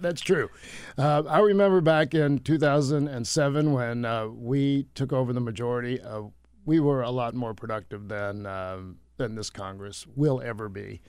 that's 0.00 0.20
true. 0.20 0.50
Uh, 0.98 1.22
I 1.26 1.38
remember 1.38 1.80
back 1.80 2.14
in 2.14 2.40
2007 2.40 3.72
when 3.72 4.04
uh, 4.04 4.26
we 4.26 4.86
took 4.94 5.12
over 5.12 5.32
the 5.32 5.40
majority. 5.40 6.00
Uh, 6.00 6.24
we 6.66 6.80
were 6.80 7.02
a 7.02 7.10
lot 7.10 7.34
more 7.34 7.54
productive 7.54 8.08
than 8.08 8.44
um, 8.44 8.98
than 9.20 9.34
this 9.34 9.50
Congress 9.50 10.06
will 10.16 10.40
ever 10.42 10.68
be. 10.68 11.02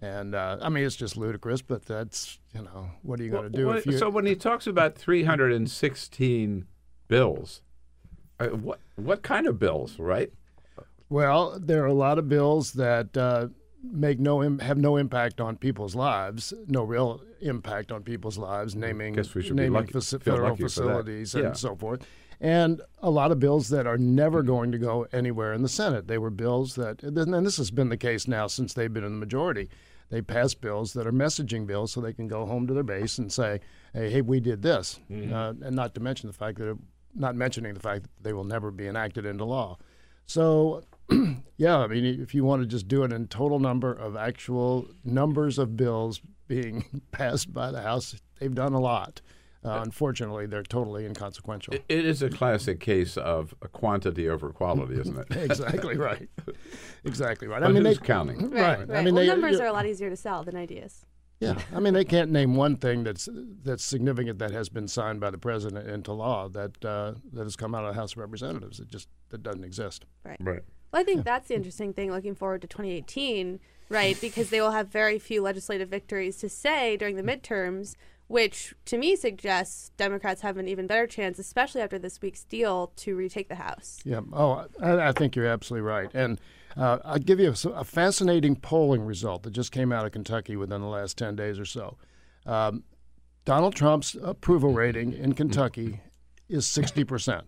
And 0.00 0.34
uh, 0.34 0.58
I 0.62 0.68
mean, 0.70 0.84
it's 0.84 0.96
just 0.96 1.16
ludicrous, 1.16 1.60
but 1.60 1.84
that's 1.84 2.38
you 2.54 2.62
know, 2.62 2.90
what 3.02 3.20
are 3.20 3.24
you 3.24 3.30
going 3.30 3.50
to 3.52 3.56
do 3.56 3.66
What- 3.66 3.82
so 3.94 4.08
when 4.08 4.26
he 4.26 4.34
talks 4.34 4.66
about 4.66 4.96
316 4.96 6.66
bills, 7.08 7.62
uh, 8.40 8.46
what 8.48 8.80
what 8.96 9.22
kind 9.22 9.46
of 9.46 9.58
bills, 9.58 9.98
right? 9.98 10.30
Well, 11.10 11.58
there 11.60 11.82
are 11.82 11.86
a 11.86 11.94
lot 11.94 12.18
of 12.18 12.28
bills 12.28 12.72
that 12.74 13.16
uh, 13.16 13.48
make 13.82 14.18
no 14.20 14.42
Im- 14.42 14.60
have 14.60 14.78
no 14.78 14.96
impact 14.96 15.40
on 15.40 15.56
people's 15.56 15.94
lives, 15.94 16.54
no 16.68 16.82
real 16.84 17.20
impact 17.40 17.90
on 17.92 18.02
people's 18.02 18.38
lives, 18.38 18.74
naming 18.76 19.14
we 19.14 19.22
should 19.24 19.56
be 19.56 19.62
naming 19.64 19.86
faci- 19.86 20.22
federal 20.22 20.50
lucky 20.50 20.62
for 20.62 20.68
that. 20.68 20.70
facilities 20.70 21.34
and 21.34 21.56
so 21.56 21.74
forth, 21.76 22.06
and 22.40 22.80
a 23.02 23.10
lot 23.10 23.32
of 23.32 23.40
bills 23.40 23.68
that 23.68 23.86
are 23.86 23.98
never 23.98 24.42
going 24.42 24.72
to 24.72 24.78
go 24.78 25.06
anywhere 25.12 25.52
in 25.52 25.62
the 25.62 25.68
Senate. 25.68 26.06
They 26.06 26.18
were 26.18 26.30
bills 26.30 26.74
that, 26.76 27.02
and 27.02 27.16
this 27.46 27.56
has 27.56 27.70
been 27.70 27.88
the 27.88 27.96
case 27.96 28.28
now 28.28 28.46
since 28.46 28.74
they've 28.74 28.92
been 28.92 29.04
in 29.04 29.12
the 29.12 29.18
majority. 29.18 29.68
They 30.10 30.22
pass 30.22 30.54
bills 30.54 30.92
that 30.94 31.06
are 31.06 31.12
messaging 31.12 31.66
bills, 31.66 31.92
so 31.92 32.00
they 32.00 32.12
can 32.14 32.28
go 32.28 32.46
home 32.46 32.66
to 32.66 32.74
their 32.74 32.82
base 32.82 33.18
and 33.18 33.30
say, 33.32 33.60
"Hey, 33.92 34.10
hey 34.10 34.20
we 34.22 34.40
did 34.40 34.62
this," 34.62 35.00
Mhm. 35.10 35.32
uh, 35.32 35.66
and 35.66 35.76
not 35.76 35.94
to 35.94 36.00
mention 36.00 36.28
the 36.28 36.32
fact 36.32 36.58
that, 36.58 36.78
not 37.14 37.36
mentioning 37.36 37.74
the 37.74 37.80
fact 37.80 38.04
that 38.04 38.10
they 38.22 38.32
will 38.32 38.44
never 38.44 38.70
be 38.70 38.86
enacted 38.86 39.26
into 39.26 39.44
law. 39.44 39.76
So, 40.24 40.82
yeah, 41.56 41.78
I 41.78 41.86
mean, 41.88 42.04
if 42.04 42.34
you 42.34 42.44
want 42.44 42.62
to 42.62 42.66
just 42.66 42.88
do 42.88 43.02
it 43.04 43.12
in 43.12 43.26
total 43.28 43.58
number 43.58 43.92
of 43.92 44.16
actual 44.16 44.86
numbers 45.04 45.58
of 45.58 45.76
bills 45.76 46.20
being 46.46 46.84
passed 47.10 47.52
by 47.52 47.70
the 47.70 47.82
House, 47.82 48.14
they've 48.38 48.54
done 48.54 48.72
a 48.72 48.80
lot. 48.80 49.20
Uh, 49.68 49.82
unfortunately, 49.82 50.46
they're 50.46 50.62
totally 50.62 51.04
inconsequential. 51.06 51.74
It- 51.74 51.84
it 51.88 52.04
is 52.04 52.22
a 52.22 52.30
classic 52.30 52.80
case 52.80 53.16
of 53.16 53.54
a 53.62 53.68
quantity 53.68 54.28
over 54.28 54.50
quality, 54.50 55.00
isn't 55.00 55.18
it? 55.18 55.26
exactly 55.36 55.96
right. 55.96 56.28
Exactly 57.04 57.48
right. 57.48 57.60
But 57.60 57.68
I 57.68 57.72
mean, 57.72 57.84
who's 57.84 57.98
they, 57.98 58.06
counting? 58.06 58.50
Right. 58.50 58.78
Right. 58.88 58.98
I 58.98 59.02
mean, 59.02 59.14
well, 59.14 59.24
they, 59.24 59.26
numbers 59.28 59.60
are 59.60 59.66
a 59.66 59.72
lot 59.72 59.86
easier 59.86 60.10
to 60.10 60.16
sell 60.16 60.42
than 60.44 60.56
ideas. 60.56 61.04
Yeah, 61.40 61.56
I 61.72 61.78
mean, 61.78 61.94
they 61.94 62.04
can't 62.04 62.32
name 62.32 62.56
one 62.56 62.76
thing 62.76 63.04
that's 63.04 63.28
that's 63.62 63.84
significant 63.84 64.40
that 64.40 64.50
has 64.50 64.68
been 64.68 64.88
signed 64.88 65.20
by 65.20 65.30
the 65.30 65.38
president 65.38 65.88
into 65.88 66.12
law 66.12 66.48
that 66.48 66.84
uh, 66.84 67.14
that 67.32 67.44
has 67.44 67.54
come 67.54 67.76
out 67.76 67.84
of 67.84 67.94
the 67.94 68.00
House 68.00 68.12
of 68.12 68.18
Representatives. 68.18 68.80
It 68.80 68.88
just 68.88 69.08
that 69.28 69.44
doesn't 69.44 69.62
exist. 69.62 70.04
Right. 70.24 70.36
Right. 70.40 70.62
Well, 70.92 71.00
I 71.02 71.04
think 71.04 71.24
that's 71.24 71.46
the 71.48 71.54
interesting 71.54 71.92
thing 71.92 72.10
looking 72.10 72.34
forward 72.34 72.62
to 72.62 72.66
2018, 72.66 73.60
right? 73.88 74.20
Because 74.20 74.50
they 74.50 74.60
will 74.60 74.72
have 74.72 74.88
very 74.88 75.18
few 75.20 75.40
legislative 75.42 75.88
victories 75.88 76.38
to 76.38 76.48
say 76.48 76.96
during 76.96 77.14
the 77.14 77.22
midterms, 77.22 77.94
which 78.28 78.74
to 78.84 78.96
me 78.98 79.16
suggests 79.16 79.90
Democrats 79.96 80.42
have 80.42 80.56
an 80.58 80.68
even 80.68 80.86
better 80.86 81.06
chance, 81.06 81.38
especially 81.38 81.80
after 81.80 81.98
this 81.98 82.20
week's 82.22 82.44
deal, 82.44 82.92
to 82.96 83.16
retake 83.16 83.48
the 83.48 83.56
House. 83.56 83.98
Yeah. 84.04 84.20
Oh, 84.32 84.66
I, 84.80 85.08
I 85.08 85.12
think 85.12 85.34
you're 85.34 85.46
absolutely 85.46 85.86
right. 85.88 86.10
And 86.14 86.40
uh, 86.76 86.98
I'll 87.04 87.18
give 87.18 87.40
you 87.40 87.52
a, 87.52 87.68
a 87.70 87.84
fascinating 87.84 88.54
polling 88.56 89.02
result 89.04 89.42
that 89.42 89.50
just 89.50 89.72
came 89.72 89.92
out 89.92 90.06
of 90.06 90.12
Kentucky 90.12 90.56
within 90.56 90.80
the 90.80 90.86
last 90.86 91.18
10 91.18 91.36
days 91.36 91.58
or 91.58 91.64
so. 91.64 91.96
Um, 92.46 92.84
Donald 93.44 93.74
Trump's 93.74 94.14
approval 94.22 94.72
rating 94.72 95.12
in 95.14 95.32
Kentucky 95.32 96.00
is 96.48 96.66
60%. 96.66 97.42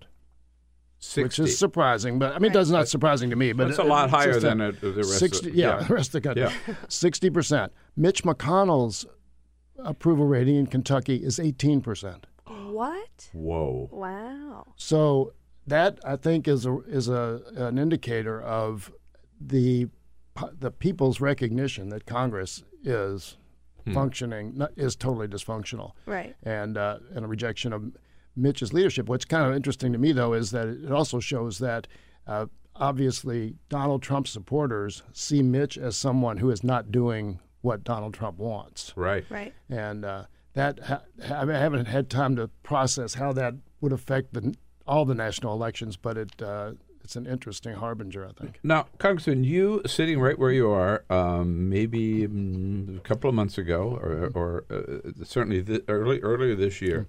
Which 1.15 1.39
is 1.39 1.59
surprising, 1.59 2.19
but 2.19 2.35
I 2.35 2.39
mean, 2.39 2.55
it's 2.55 2.69
not 2.69 2.87
surprising 2.87 3.31
to 3.31 3.37
me. 3.37 3.55
But 3.55 3.71
it's 3.71 3.79
a 3.79 3.83
lot 3.83 4.05
it's 4.05 4.15
higher 4.15 4.39
than 4.39 4.61
a- 4.61 4.69
it- 4.69 4.81
the 4.83 4.93
rest 4.93 5.23
of- 5.47 5.55
yeah, 5.55 5.79
yeah. 5.81 5.87
the 5.87 5.95
rest 5.95 6.15
of 6.15 6.23
the 6.23 6.29
country. 6.29 6.43
Yeah. 6.43 6.75
Sixty 6.91 7.31
percent. 7.31 7.73
Mitch 7.97 8.23
McConnell's 8.23 9.07
approval 9.85 10.27
rating 10.27 10.57
in 10.57 10.67
Kentucky 10.67 11.17
is 11.17 11.39
eighteen 11.39 11.81
percent. 11.81 12.27
What? 12.47 13.31
Whoa. 13.33 13.89
Wow. 13.93 14.67
So 14.77 15.33
that 15.67 15.99
I 16.05 16.17
think 16.17 16.49
is 16.49 16.67
a 16.67 16.79
is 16.87 17.09
a 17.09 17.43
an 17.57 17.79
indicator 17.79 18.41
of 18.41 18.93
the 19.41 19.89
the 20.59 20.71
people's 20.71 21.21
recognition 21.21 21.89
that 21.91 22.07
Congress 22.07 22.63
is 22.85 23.37
Hmm. 23.85 23.95
functioning 23.95 24.61
is 24.77 24.95
totally 24.95 25.27
dysfunctional, 25.27 25.93
Right. 26.05 26.37
And 26.43 26.77
uh, 26.77 26.99
and 27.15 27.25
a 27.25 27.29
rejection 27.29 27.73
of 27.73 27.91
Mitch's 28.37 28.75
leadership. 28.75 29.09
What's 29.09 29.25
kind 29.25 29.49
of 29.49 29.57
interesting 29.57 29.91
to 29.93 29.99
me 29.99 30.13
though 30.13 30.35
is 30.35 30.51
that 30.51 30.69
it 30.69 30.93
also 30.93 31.19
shows 31.21 31.59
that. 31.61 31.87
Uh, 32.27 32.47
Obviously, 32.77 33.57
Donald 33.69 34.01
Trump 34.01 34.27
supporters 34.27 35.03
see 35.13 35.43
Mitch 35.43 35.77
as 35.77 35.97
someone 35.97 36.39
who 36.39 36.51
is 36.51 36.65
not 36.65 36.91
doing 36.91 37.39
what 37.63 37.85
Donald 37.85 38.15
Trump 38.15 38.39
wants. 38.39 38.93
Right. 38.97 39.25
Right. 39.29 39.55
And 39.69 40.05
uh, 40.05 40.25
that 40.55 40.81
ha- 40.81 41.03
I 41.23 41.45
haven't 41.47 41.87
had 41.87 42.11
time 42.11 42.37
to 42.37 42.49
process 42.63 43.15
how 43.15 43.33
that 43.35 43.55
would 43.81 43.93
affect 43.93 44.35
the, 44.35 44.55
all 44.87 45.05
the 45.05 45.15
national 45.15 45.55
elections, 45.55 45.97
but 45.97 46.17
it 46.17 46.43
uh, 46.43 46.73
it's 47.03 47.17
an 47.17 47.27
interesting 47.27 47.75
harbinger, 47.75 48.27
I 48.27 48.33
think. 48.41 48.61
Now, 48.63 48.87
Congressman, 48.99 49.43
you 49.43 49.83
sitting 49.87 50.21
right 50.21 50.39
where 50.39 50.53
you 50.53 50.71
are, 50.71 51.05
um, 51.11 51.69
maybe 51.69 52.27
mm, 52.29 52.99
a 52.99 53.01
couple 53.01 53.29
of 53.29 53.35
months 53.35 53.59
ago, 53.59 53.99
or, 54.01 54.31
or 54.35 54.65
uh, 54.71 55.25
certainly 55.25 55.63
th- 55.63 55.83
early 55.89 56.21
earlier 56.21 56.55
this 56.55 56.81
year, 56.81 57.09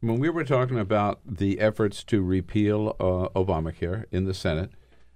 when 0.00 0.18
we 0.18 0.28
were 0.28 0.44
talking 0.44 0.78
about 0.78 1.20
the 1.26 1.58
efforts 1.58 2.04
to 2.04 2.22
repeal 2.22 2.96
uh, 3.00 3.28
Obamacare 3.38 4.04
in 4.12 4.24
the 4.24 4.34
Senate, 4.34 4.70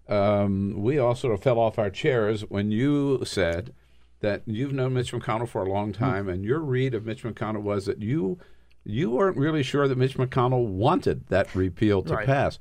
um, 0.09 0.75
we 0.83 0.99
all 0.99 1.15
sort 1.15 1.33
of 1.35 1.43
fell 1.43 1.59
off 1.59 1.79
our 1.79 1.91
chairs 1.91 2.43
when 2.49 2.71
you 2.71 3.23
said 3.25 3.73
that 4.25 4.43
you've 4.47 4.73
known 4.73 4.95
Mitch 4.95 5.13
McConnell 5.13 5.47
for 5.47 5.63
a 5.63 5.71
long 5.71 5.93
mm-hmm. 5.93 6.03
time, 6.03 6.29
and 6.31 6.45
your 6.45 6.61
read 6.61 6.95
of 6.95 7.05
Mitch 7.05 7.23
McConnell 7.25 7.63
was 7.63 7.85
that 7.85 8.03
you 8.03 8.39
you 8.85 9.11
weren't 9.11 9.37
really 9.37 9.63
sure 9.63 9.87
that 9.87 9.99
Mitch 9.99 10.17
McConnell 10.17 10.67
wanted 10.67 11.27
that 11.29 11.55
repeal 11.55 12.03
to 12.03 12.15
Right. 12.15 12.27
pass. 12.27 12.59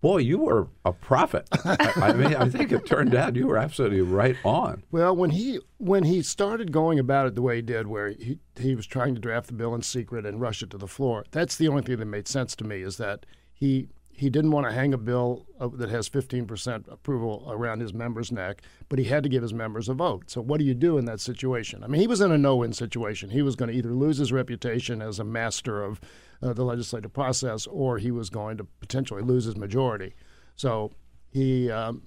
Boy, 0.00 0.18
you 0.18 0.38
were 0.38 0.68
a 0.84 0.92
prophet. 0.92 1.48
I, 1.64 1.92
I 1.96 2.12
mean, 2.12 2.34
I 2.34 2.48
think 2.48 2.72
it 2.72 2.86
turned 2.86 3.14
out 3.14 3.36
you 3.36 3.46
were 3.46 3.58
absolutely 3.58 4.00
right 4.00 4.36
on. 4.44 4.84
Well, 4.90 5.16
when 5.16 5.30
he 5.30 5.60
when 5.78 6.04
he 6.04 6.22
started 6.22 6.72
going 6.72 6.98
about 6.98 7.26
it 7.26 7.34
the 7.34 7.42
way 7.42 7.56
he 7.56 7.62
did, 7.62 7.86
where 7.86 8.10
he 8.10 8.38
he 8.58 8.74
was 8.74 8.86
trying 8.86 9.14
to 9.14 9.20
draft 9.20 9.46
the 9.46 9.54
bill 9.54 9.74
in 9.74 9.82
secret 9.82 10.26
and 10.26 10.40
rush 10.40 10.62
it 10.62 10.70
to 10.70 10.78
the 10.78 10.86
floor, 10.86 11.24
that's 11.30 11.56
the 11.56 11.68
only 11.68 11.82
thing 11.82 11.96
that 11.96 12.04
made 12.04 12.28
sense 12.28 12.54
to 12.56 12.64
me. 12.64 12.82
Is 12.82 12.98
that 12.98 13.24
he 13.52 13.88
he 14.18 14.30
didn't 14.30 14.50
want 14.50 14.66
to 14.66 14.72
hang 14.72 14.92
a 14.92 14.98
bill 14.98 15.46
uh, 15.60 15.68
that 15.68 15.90
has 15.90 16.08
15% 16.08 16.90
approval 16.90 17.44
around 17.48 17.78
his 17.78 17.94
members' 17.94 18.32
neck, 18.32 18.62
but 18.88 18.98
he 18.98 19.04
had 19.04 19.22
to 19.22 19.28
give 19.28 19.42
his 19.42 19.54
members 19.54 19.88
a 19.88 19.94
vote. 19.94 20.28
So 20.28 20.40
what 20.40 20.58
do 20.58 20.64
you 20.64 20.74
do 20.74 20.98
in 20.98 21.04
that 21.04 21.20
situation? 21.20 21.84
I 21.84 21.86
mean, 21.86 22.00
he 22.00 22.08
was 22.08 22.20
in 22.20 22.32
a 22.32 22.38
no-win 22.38 22.72
situation. 22.72 23.30
He 23.30 23.42
was 23.42 23.54
going 23.54 23.70
to 23.70 23.76
either 23.76 23.92
lose 23.92 24.18
his 24.18 24.32
reputation 24.32 25.00
as 25.00 25.20
a 25.20 25.24
master 25.24 25.84
of 25.84 26.00
uh, 26.42 26.52
the 26.52 26.64
legislative 26.64 27.12
process, 27.12 27.68
or 27.68 27.98
he 27.98 28.10
was 28.10 28.28
going 28.28 28.56
to 28.56 28.64
potentially 28.80 29.22
lose 29.22 29.44
his 29.44 29.56
majority. 29.56 30.14
So 30.56 30.90
he 31.30 31.70
um, 31.70 32.02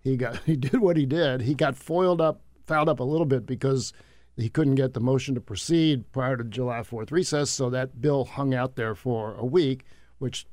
he 0.00 0.16
got 0.16 0.36
he 0.46 0.54
did 0.54 0.78
what 0.80 0.96
he 0.96 1.04
did. 1.04 1.42
He 1.42 1.54
got 1.54 1.76
foiled 1.76 2.20
up, 2.20 2.42
fouled 2.66 2.88
up 2.88 3.00
a 3.00 3.04
little 3.04 3.26
bit 3.26 3.44
because 3.44 3.92
he 4.36 4.48
couldn't 4.48 4.76
get 4.76 4.94
the 4.94 5.00
motion 5.00 5.34
to 5.34 5.40
proceed 5.40 6.12
prior 6.12 6.36
to 6.36 6.44
July 6.44 6.80
4th 6.80 7.10
recess. 7.10 7.50
So 7.50 7.70
that 7.70 8.00
bill 8.00 8.24
hung 8.24 8.54
out 8.54 8.76
there 8.76 8.94
for 8.94 9.34
a 9.34 9.44
week, 9.44 9.84
which 10.18 10.46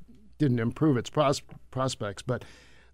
didn't 0.44 0.60
improve 0.60 0.96
its 0.96 1.10
pros- 1.10 1.42
prospects. 1.70 2.22
But 2.22 2.44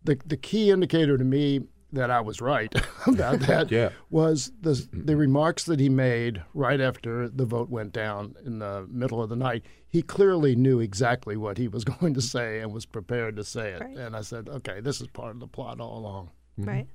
the 0.04 0.18
the 0.24 0.36
key 0.36 0.70
indicator 0.70 1.18
to 1.18 1.24
me 1.24 1.60
that 1.92 2.08
I 2.10 2.20
was 2.20 2.40
right 2.40 2.72
about 3.06 3.40
that 3.50 3.70
Yeah. 3.70 3.90
was 4.10 4.52
the 4.60 4.70
mm-hmm. 4.70 5.06
the 5.06 5.16
remarks 5.16 5.64
that 5.64 5.80
he 5.80 5.88
made 5.88 6.42
right 6.54 6.80
after 6.80 7.28
the 7.28 7.44
vote 7.44 7.68
went 7.68 7.92
down 7.92 8.36
in 8.46 8.60
the 8.60 8.86
middle 8.88 9.20
of 9.22 9.28
the 9.28 9.36
night. 9.36 9.64
He 9.88 10.02
clearly 10.02 10.54
knew 10.54 10.78
exactly 10.78 11.36
what 11.36 11.58
he 11.58 11.66
was 11.66 11.84
going 11.94 12.14
to 12.14 12.22
say 12.22 12.60
and 12.60 12.72
was 12.72 12.86
prepared 12.86 13.36
to 13.36 13.44
say 13.44 13.72
it. 13.72 13.80
Right. 13.82 13.96
And 13.96 14.16
I 14.16 14.20
said, 14.22 14.48
okay, 14.48 14.80
this 14.80 15.00
is 15.00 15.08
part 15.08 15.32
of 15.32 15.40
the 15.40 15.48
plot 15.48 15.80
all 15.80 15.98
along. 15.98 16.30
Mm-hmm. 16.58 16.68
Right. 16.70 16.86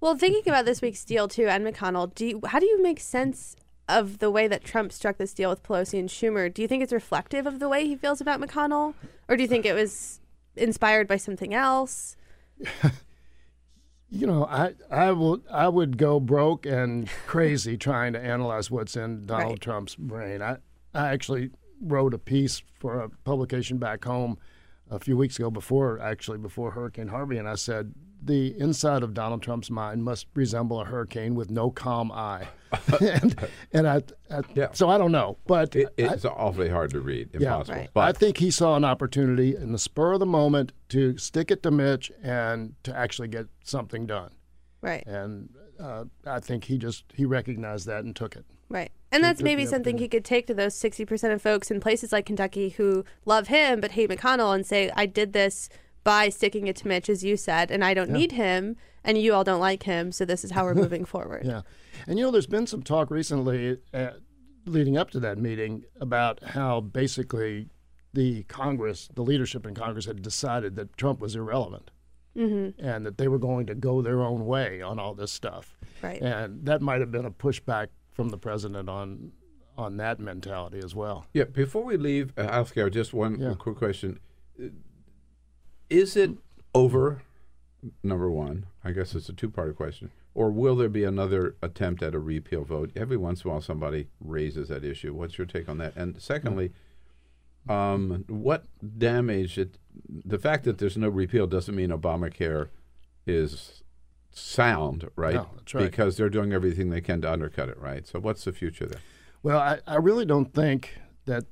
Well, 0.00 0.16
thinking 0.16 0.44
about 0.46 0.64
this 0.66 0.80
week's 0.82 1.04
deal 1.04 1.26
too, 1.28 1.46
and 1.48 1.66
McConnell, 1.66 2.14
do 2.14 2.26
you, 2.26 2.40
how 2.46 2.58
do 2.60 2.66
you 2.66 2.80
make 2.82 3.00
sense 3.00 3.56
of 3.88 4.18
the 4.18 4.30
way 4.30 4.48
that 4.48 4.64
Trump 4.64 4.92
struck 4.92 5.18
this 5.18 5.34
deal 5.34 5.50
with 5.50 5.62
Pelosi 5.62 5.98
and 5.98 6.08
Schumer? 6.08 6.52
Do 6.52 6.62
you 6.62 6.68
think 6.68 6.82
it's 6.82 6.92
reflective 6.92 7.46
of 7.46 7.58
the 7.58 7.68
way 7.68 7.86
he 7.86 7.96
feels 7.96 8.20
about 8.20 8.40
McConnell, 8.40 8.94
or 9.28 9.36
do 9.36 9.42
you 9.42 9.48
think 9.48 9.66
it 9.66 9.74
was 9.74 10.20
inspired 10.56 11.06
by 11.08 11.16
something 11.16 11.52
else? 11.54 12.16
You 14.10 14.28
know, 14.28 14.44
I 14.44 14.74
I 14.92 15.10
will 15.10 15.40
I 15.50 15.66
would 15.66 15.98
go 15.98 16.20
broke 16.20 16.66
and 16.66 17.08
crazy 17.26 17.76
trying 17.88 18.12
to 18.12 18.20
analyze 18.20 18.70
what's 18.70 18.94
in 18.96 19.26
Donald 19.26 19.52
Right. 19.52 19.60
Trump's 19.60 19.96
brain. 19.96 20.40
I 20.40 20.58
I 20.94 21.08
actually 21.08 21.50
wrote 21.80 22.14
a 22.14 22.18
piece 22.18 22.62
for 22.78 23.00
a 23.00 23.08
publication 23.08 23.78
back 23.78 24.04
home 24.04 24.38
a 24.88 25.00
few 25.00 25.16
weeks 25.16 25.36
ago 25.38 25.50
before 25.50 25.98
actually 25.98 26.38
before 26.38 26.70
Hurricane 26.70 27.08
Harvey 27.08 27.38
and 27.38 27.48
I 27.48 27.56
said 27.56 27.92
the 28.24 28.58
inside 28.58 29.02
of 29.02 29.14
Donald 29.14 29.42
Trump's 29.42 29.70
mind 29.70 30.04
must 30.04 30.26
resemble 30.34 30.80
a 30.80 30.84
hurricane 30.84 31.34
with 31.34 31.50
no 31.50 31.70
calm 31.70 32.10
eye. 32.10 32.48
and 33.00 33.48
and 33.72 33.86
I, 33.86 34.02
I 34.30 34.68
so 34.72 34.88
I 34.88 34.98
don't 34.98 35.12
know, 35.12 35.38
but 35.46 35.76
It, 35.76 35.88
it's 35.96 36.24
awfully 36.24 36.68
hard 36.68 36.90
to 36.90 37.00
read. 37.00 37.30
Impossible. 37.34 37.80
I 37.80 37.88
But 37.92 38.16
think 38.16 38.38
he 38.38 38.50
saw 38.50 38.76
an 38.76 38.84
opportunity 38.84 39.54
in 39.54 39.72
the 39.72 39.78
spur 39.78 40.14
of 40.14 40.20
the 40.20 40.26
moment 40.26 40.72
to 40.88 41.16
stick 41.18 41.50
it 41.50 41.62
to 41.62 41.70
Mitch 41.70 42.10
and 42.22 42.74
to 42.82 42.96
actually 42.96 43.28
get 43.28 43.46
something 43.62 44.06
done. 44.06 44.32
Right. 44.80 45.06
And 45.06 45.50
uh, 45.78 46.04
I 46.26 46.40
think 46.40 46.64
he 46.64 46.78
just 46.78 47.04
he 47.14 47.24
recognized 47.24 47.86
that 47.86 48.04
and 48.04 48.14
took 48.14 48.36
it. 48.36 48.44
Right. 48.68 48.90
And 49.12 49.22
that's 49.22 49.42
maybe 49.42 49.66
something 49.66 49.98
he 49.98 50.08
could 50.08 50.24
take 50.24 50.48
to 50.48 50.54
those 50.54 50.74
60% 50.74 51.32
of 51.32 51.40
folks 51.40 51.70
in 51.70 51.78
places 51.78 52.10
like 52.10 52.26
Kentucky 52.26 52.70
who 52.70 53.04
love 53.24 53.46
him 53.46 53.80
but 53.80 53.92
hate 53.92 54.10
McConnell 54.10 54.52
and 54.54 54.66
say, 54.66 54.90
I 54.96 55.06
did 55.06 55.32
this 55.32 55.68
by 56.04 56.28
sticking 56.28 56.66
it 56.66 56.76
to 56.76 56.88
Mitch, 56.88 57.08
as 57.08 57.24
you 57.24 57.36
said, 57.36 57.70
and 57.70 57.82
I 57.84 57.94
don't 57.94 58.10
Yeah. 58.10 58.16
need 58.18 58.32
him, 58.32 58.76
and 59.02 59.18
you 59.18 59.32
all 59.34 59.44
don't 59.44 59.60
like 59.60 59.82
him, 59.84 60.12
so 60.12 60.24
this 60.24 60.44
is 60.44 60.50
how 60.52 60.64
we're 60.64 60.74
moving 60.86 61.04
forward. 61.04 61.44
Yeah, 61.44 61.62
and 62.06 62.18
you 62.18 62.24
know, 62.26 62.30
there's 62.30 62.46
been 62.46 62.66
some 62.66 62.82
talk 62.82 63.10
recently, 63.10 63.78
uh, 63.92 64.10
leading 64.66 64.96
up 64.96 65.10
to 65.10 65.20
that 65.20 65.38
meeting, 65.38 65.84
about 66.00 66.42
how 66.42 66.80
basically 66.80 67.68
the 68.12 68.44
Congress, 68.44 69.08
the 69.14 69.22
leadership 69.22 69.66
in 69.66 69.74
Congress, 69.74 70.04
had 70.06 70.22
decided 70.22 70.76
that 70.76 70.96
Trump 70.96 71.20
was 71.20 71.34
irrelevant. 71.34 71.90
Mm-hmm. 72.36 72.84
and 72.84 73.06
that 73.06 73.16
they 73.16 73.28
were 73.28 73.38
going 73.38 73.64
to 73.66 73.76
go 73.76 74.02
their 74.02 74.20
own 74.20 74.44
way 74.44 74.82
on 74.82 74.98
all 74.98 75.14
this 75.14 75.30
stuff. 75.30 75.78
Right. 76.02 76.20
And 76.20 76.66
that 76.66 76.82
might 76.82 76.98
have 77.00 77.12
been 77.12 77.24
a 77.24 77.30
pushback 77.30 77.90
from 78.10 78.30
the 78.30 78.38
president 78.38 78.88
on 78.88 79.30
on 79.78 79.98
that 79.98 80.18
mentality 80.18 80.80
as 80.84 80.96
well. 80.96 81.26
Yeah, 81.32 81.44
before 81.44 81.84
we 81.84 81.96
leave 81.96 82.32
uh, 82.36 82.48
healthcare, 82.48 82.90
just 82.92 83.14
one 83.14 83.38
Yeah. 83.38 83.54
quick 83.56 83.76
question: 83.76 84.18
Uh, 84.60 84.66
Is 85.94 86.16
it 86.16 86.32
over? 86.74 87.22
Number 88.02 88.28
one, 88.28 88.66
I 88.82 88.90
guess 88.90 89.14
it's 89.14 89.28
a 89.28 89.32
two-part 89.32 89.76
question. 89.76 90.10
Or 90.34 90.50
will 90.50 90.74
there 90.74 90.88
be 90.88 91.04
another 91.04 91.54
attempt 91.62 92.02
at 92.02 92.16
a 92.16 92.18
repeal 92.18 92.64
vote? 92.64 92.90
Every 92.96 93.16
once 93.16 93.44
in 93.44 93.48
a 93.48 93.52
while, 93.52 93.60
somebody 93.60 94.08
raises 94.18 94.70
that 94.70 94.84
issue. 94.84 95.14
What's 95.14 95.38
your 95.38 95.46
take 95.46 95.68
on 95.68 95.78
that? 95.78 95.94
And 95.94 96.20
secondly, 96.20 96.72
um, 97.68 98.24
what 98.26 98.64
damage? 98.98 99.56
It, 99.56 99.78
the 100.08 100.40
fact 100.40 100.64
that 100.64 100.78
there's 100.78 100.96
no 100.96 101.08
repeal 101.08 101.46
doesn't 101.46 101.76
mean 101.76 101.90
Obamacare 101.90 102.70
is 103.24 103.84
sound, 104.32 105.08
right? 105.14 105.34
No, 105.36 105.48
that's 105.56 105.74
right. 105.74 105.88
Because 105.88 106.16
they're 106.16 106.28
doing 106.28 106.52
everything 106.52 106.90
they 106.90 107.02
can 107.02 107.20
to 107.20 107.30
undercut 107.32 107.68
it, 107.68 107.78
right? 107.78 108.04
So, 108.04 108.18
what's 108.18 108.42
the 108.42 108.52
future 108.52 108.86
there? 108.86 109.00
Well, 109.44 109.60
I, 109.60 109.78
I 109.86 109.96
really 109.98 110.26
don't 110.26 110.52
think 110.52 110.98
that 111.26 111.44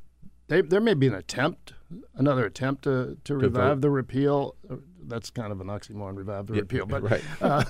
they, 0.48 0.62
there 0.62 0.81
may 0.81 0.94
be 0.94 1.06
an 1.06 1.14
attempt, 1.14 1.74
another 2.14 2.44
attempt 2.47 2.82
to, 2.85 3.16
to 3.24 3.36
revive 3.36 3.77
vote. 3.77 3.81
the 3.82 3.90
repeal. 3.90 4.56
That's 5.05 5.31
kind 5.31 5.51
of 5.51 5.60
an 5.60 5.66
oxymoron, 5.66 6.16
revive 6.16 6.47
the 6.47 6.55
Yeah, 6.55 6.60
repeal, 6.60 6.86
but 6.86 7.02
right. 7.02 7.23
uh, 7.40 7.64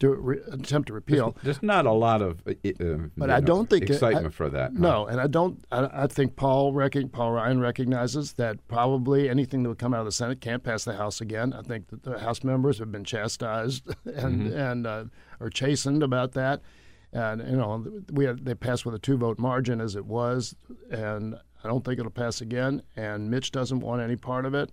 to 0.00 0.14
re- 0.14 0.40
attempt 0.50 0.86
to 0.88 0.94
repeal. 0.94 1.36
There's 1.42 1.62
not 1.62 1.84
a 1.84 1.92
lot 1.92 2.22
of, 2.22 2.40
uh, 2.46 2.52
uh, 2.66 2.96
But 3.16 3.30
I 3.30 3.40
know, 3.40 3.46
don't 3.46 3.68
think 3.68 3.84
it- 3.84 3.90
excitement 3.90 4.26
I- 4.26 4.30
for 4.30 4.48
that. 4.48 4.72
No, 4.72 5.06
and 5.06 5.20
I 5.20 5.26
don't. 5.26 5.62
I, 5.70 6.04
I 6.04 6.06
think 6.06 6.36
Paul 6.36 6.72
rec- 6.72 7.12
Paul 7.12 7.32
Ryan 7.32 7.60
recognizes 7.60 8.32
that 8.34 8.66
probably 8.68 9.28
anything 9.28 9.62
that 9.64 9.68
would 9.68 9.78
come 9.78 9.92
out 9.92 10.00
of 10.00 10.06
the 10.06 10.12
Senate 10.12 10.40
can't 10.40 10.62
pass 10.62 10.84
the 10.84 10.94
House 10.94 11.20
again. 11.20 11.52
I 11.52 11.60
think 11.60 11.88
that 11.88 12.04
the 12.04 12.18
House 12.20 12.42
members 12.42 12.78
have 12.78 12.90
been 12.90 13.04
chastised 13.04 13.86
and 14.06 14.50
Mhm. 14.50 14.56
and 14.72 14.86
uh, 14.86 15.04
are 15.40 15.50
chastened 15.50 16.02
about 16.02 16.32
that. 16.32 16.62
And 17.12 17.40
you 17.50 17.56
know, 17.56 17.84
we 18.12 18.24
had, 18.24 18.44
they 18.44 18.54
passed 18.54 18.84
with 18.86 18.94
a 18.94 18.98
two 18.98 19.16
vote 19.18 19.38
margin 19.38 19.80
as 19.80 19.94
it 19.96 20.04
was, 20.06 20.54
and 20.90 21.36
I 21.62 21.68
don't 21.68 21.84
think 21.84 21.98
it'll 21.98 22.10
pass 22.10 22.40
again. 22.40 22.82
And 22.96 23.30
Mitch 23.30 23.50
doesn't 23.50 23.80
want 23.80 24.00
any 24.00 24.16
part 24.16 24.46
of 24.46 24.54
it, 24.54 24.70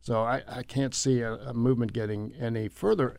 so 0.00 0.22
I, 0.22 0.42
I 0.48 0.62
can't 0.62 0.94
see 0.94 1.20
a, 1.20 1.34
a 1.34 1.54
movement 1.54 1.92
getting 1.92 2.32
any 2.38 2.68
further 2.68 3.18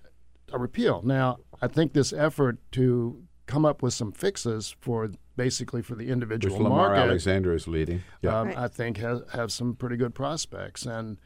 a 0.51 0.57
repeal. 0.57 1.01
Now, 1.03 1.39
I 1.61 1.67
think 1.67 1.93
this 1.93 2.13
effort 2.13 2.59
to 2.73 3.23
come 3.45 3.65
up 3.65 3.81
with 3.81 3.93
some 3.93 4.11
fixes 4.11 4.75
for 4.79 5.09
basically 5.35 5.81
for 5.81 5.95
the 5.95 6.09
individual 6.09 6.55
Which 6.55 6.59
individual 6.59 6.63
Lamar 6.63 6.89
market, 6.89 7.09
Alexander 7.09 7.53
is 7.53 7.67
leading. 7.67 8.03
Yeah. 8.21 8.39
um, 8.39 8.53
I 8.55 8.67
think 8.67 8.97
has 8.97 9.21
have 9.34 9.51
some 9.51 9.75
pretty 9.75 9.97
good 9.97 10.15
prospects, 10.15 10.85
and 10.85 11.17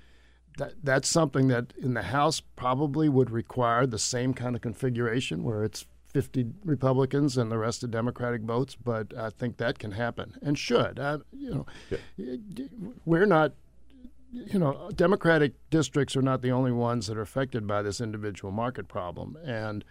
that 0.57 0.73
that's 0.83 1.07
something 1.07 1.47
that 1.47 1.73
in 1.81 1.93
the 1.93 2.03
House 2.03 2.41
probably 2.55 3.09
would 3.09 3.29
require 3.31 3.85
the 3.85 3.99
same 3.99 4.33
kind 4.33 4.55
of 4.55 4.61
configuration 4.61 5.43
where 5.43 5.63
it's 5.63 5.85
50 6.11 6.47
Republicans 6.63 7.37
and 7.37 7.51
the 7.51 7.57
rest 7.57 7.83
of 7.83 7.91
Democratic 7.91 8.41
votes. 8.41 8.75
But 8.75 9.15
I 9.17 9.29
think 9.29 9.57
that 9.57 9.79
can 9.79 9.91
happen 9.91 10.33
and 10.41 10.57
should. 10.57 10.99
I, 10.99 11.17
you 11.31 11.65
know, 12.17 12.35
we're 13.05 13.25
not. 13.25 13.53
You 14.33 14.59
know, 14.59 14.89
Democratic 14.95 15.55
districts 15.69 16.15
are 16.15 16.21
not 16.21 16.41
the 16.41 16.51
only 16.51 16.71
ones 16.71 17.07
that 17.07 17.17
are 17.17 17.21
affected 17.21 17.67
by 17.67 17.81
this 17.81 17.99
individual 17.99 18.53
market 18.53 18.87
problem, 18.87 19.37
and 19.43 19.83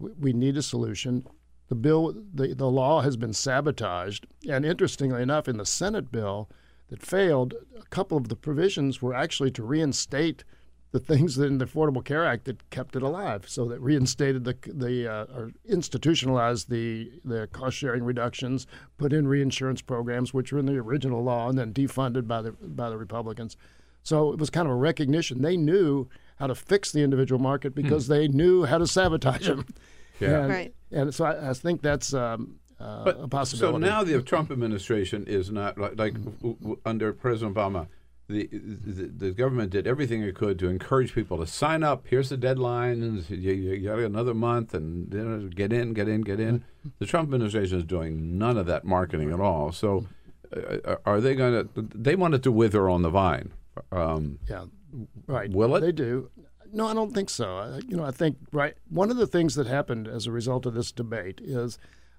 we, 0.00 0.10
we 0.12 0.32
need 0.32 0.56
a 0.56 0.62
solution. 0.62 1.24
The 1.68 1.76
bill, 1.76 2.12
the, 2.34 2.52
the 2.52 2.68
law 2.68 3.02
has 3.02 3.16
been 3.16 3.32
sabotaged, 3.32 4.26
and 4.48 4.64
interestingly 4.64 5.22
enough, 5.22 5.46
in 5.46 5.56
the 5.56 5.64
Senate 5.64 6.10
bill 6.10 6.48
that 6.88 7.00
failed, 7.00 7.54
a 7.78 7.84
couple 7.84 8.16
of 8.18 8.28
the 8.28 8.34
provisions 8.34 9.00
were 9.00 9.14
actually 9.14 9.52
to 9.52 9.62
reinstate 9.62 10.42
the 10.92 11.00
things 11.00 11.36
in 11.38 11.58
the 11.58 11.66
Affordable 11.66 12.04
Care 12.04 12.24
Act 12.24 12.44
that 12.44 12.70
kept 12.70 12.96
it 12.96 13.02
alive. 13.02 13.48
So 13.48 13.66
that 13.66 13.80
reinstated 13.80 14.44
the 14.44 14.56
the 14.66 15.12
uh, 15.12 15.24
or 15.34 15.52
institutionalized 15.68 16.70
the 16.70 17.10
the 17.24 17.48
cost 17.48 17.76
sharing 17.76 18.04
reductions, 18.04 18.66
put 18.96 19.12
in 19.12 19.28
reinsurance 19.28 19.82
programs 19.82 20.32
which 20.32 20.52
were 20.52 20.58
in 20.58 20.66
the 20.66 20.76
original 20.78 21.22
law 21.22 21.48
and 21.48 21.58
then 21.58 21.72
defunded 21.72 22.26
by 22.26 22.42
the 22.42 22.52
by 22.52 22.90
the 22.90 22.96
Republicans. 22.96 23.56
So 24.02 24.32
it 24.32 24.38
was 24.38 24.50
kind 24.50 24.68
of 24.68 24.72
a 24.72 24.76
recognition 24.76 25.42
they 25.42 25.56
knew 25.56 26.08
how 26.38 26.46
to 26.46 26.54
fix 26.54 26.92
the 26.92 27.02
individual 27.02 27.40
market 27.40 27.74
because 27.74 28.06
they 28.06 28.28
knew 28.28 28.64
how 28.64 28.78
to 28.78 28.86
sabotage 28.86 29.46
them. 29.46 29.66
Yeah. 30.20 30.42
And, 30.42 30.48
Right. 30.48 30.74
And 30.92 31.14
so 31.14 31.24
I, 31.24 31.50
I 31.50 31.52
think 31.52 31.82
that's 31.82 32.14
um, 32.14 32.58
uh, 32.80 33.12
a 33.22 33.28
possibility 33.28 33.84
So 33.84 33.90
now 33.90 34.04
the 34.04 34.22
Trump 34.32 34.50
administration 34.50 35.24
is 35.26 35.50
not 35.50 35.76
like, 35.78 35.98
like 35.98 36.14
w- 36.14 36.56
w- 36.56 36.80
under 36.84 37.12
President 37.12 37.56
Obama. 37.56 37.88
The, 38.28 38.48
the 38.52 39.06
the 39.06 39.30
government 39.30 39.70
did 39.70 39.86
everything 39.86 40.22
it 40.22 40.34
could 40.34 40.58
to 40.58 40.68
encourage 40.68 41.14
people 41.14 41.38
to 41.38 41.46
sign 41.46 41.82
up. 41.82 42.06
Here's 42.08 42.28
the 42.28 42.36
deadline, 42.36 43.24
you, 43.28 43.52
you 43.52 43.88
got 43.88 43.98
another 43.98 44.34
month, 44.34 44.74
and 44.74 45.12
you 45.12 45.24
know, 45.24 45.48
get 45.48 45.72
in, 45.72 45.92
get 45.94 46.08
in, 46.08 46.22
get 46.22 46.40
in. 46.40 46.64
The 47.00 47.06
Trump 47.06 47.26
administration 47.26 47.78
is 47.78 47.84
doing 47.84 48.38
none 48.38 48.56
of 48.56 48.66
that 48.66 48.84
marketing 48.84 49.32
at 49.32 49.40
all. 49.40 49.72
So, 49.72 50.06
uh, 50.54 50.94
are 51.04 51.20
they 51.20 51.34
going 51.34 51.66
to? 51.66 51.82
They 51.82 52.14
want 52.14 52.34
it 52.34 52.44
to 52.44 52.52
wither 52.52 52.88
on 52.88 53.02
the 53.02 53.10
vine. 53.10 53.50
Um, 53.90 54.38
yeah, 54.48 54.66
right. 55.26 55.50
Will 55.50 55.74
it? 55.74 55.80
They 55.80 55.90
do. 55.90 56.30
No, 56.72 56.86
I 56.86 56.94
don't 56.94 57.12
think 57.12 57.28
so. 57.28 57.56
I, 57.56 57.80
you 57.88 57.96
know, 57.96 58.04
I 58.04 58.12
think 58.12 58.36
right. 58.52 58.74
One 58.88 59.10
of 59.10 59.16
the 59.16 59.26
things 59.26 59.56
that 59.56 59.66
happened 59.66 60.06
as 60.06 60.28
a 60.28 60.30
result 60.30 60.64
of 60.64 60.74
this 60.74 60.92
debate 60.92 61.40
is 61.42 61.76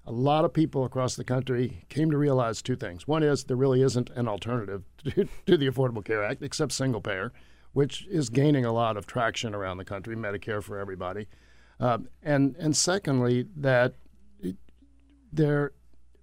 a 0.08 0.12
lot 0.12 0.44
of 0.46 0.54
people 0.54 0.84
across 0.86 1.16
the 1.16 1.24
country 1.24 1.84
came 1.90 2.10
to 2.10 2.16
realize 2.16 2.62
two 2.62 2.76
things. 2.76 3.06
One 3.06 3.22
is 3.22 3.44
there 3.44 3.58
really 3.58 3.82
isn't 3.82 4.08
an 4.16 4.26
alternative 4.26 4.82
to, 5.04 5.28
to 5.46 5.56
the 5.58 5.68
Affordable 5.68 6.02
Care 6.04 6.24
Act 6.24 6.42
except 6.42 6.72
single 6.72 7.02
payer, 7.02 7.30
which 7.74 8.06
is 8.06 8.30
gaining 8.30 8.64
a 8.64 8.72
lot 8.72 8.96
of 8.96 9.06
traction 9.06 9.54
around 9.54 9.76
the 9.76 9.84
country, 9.84 10.16
Medicare 10.16 10.62
for 10.62 10.78
everybody. 10.78 11.26
Um, 11.78 12.08
and 12.22 12.56
and 12.58 12.74
secondly, 12.74 13.46
that 13.56 13.94
they 15.32 15.66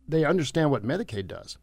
they 0.08 0.26
understand 0.26 0.72
what 0.72 0.84
Medicaid 0.84 1.28
does, 1.28 1.58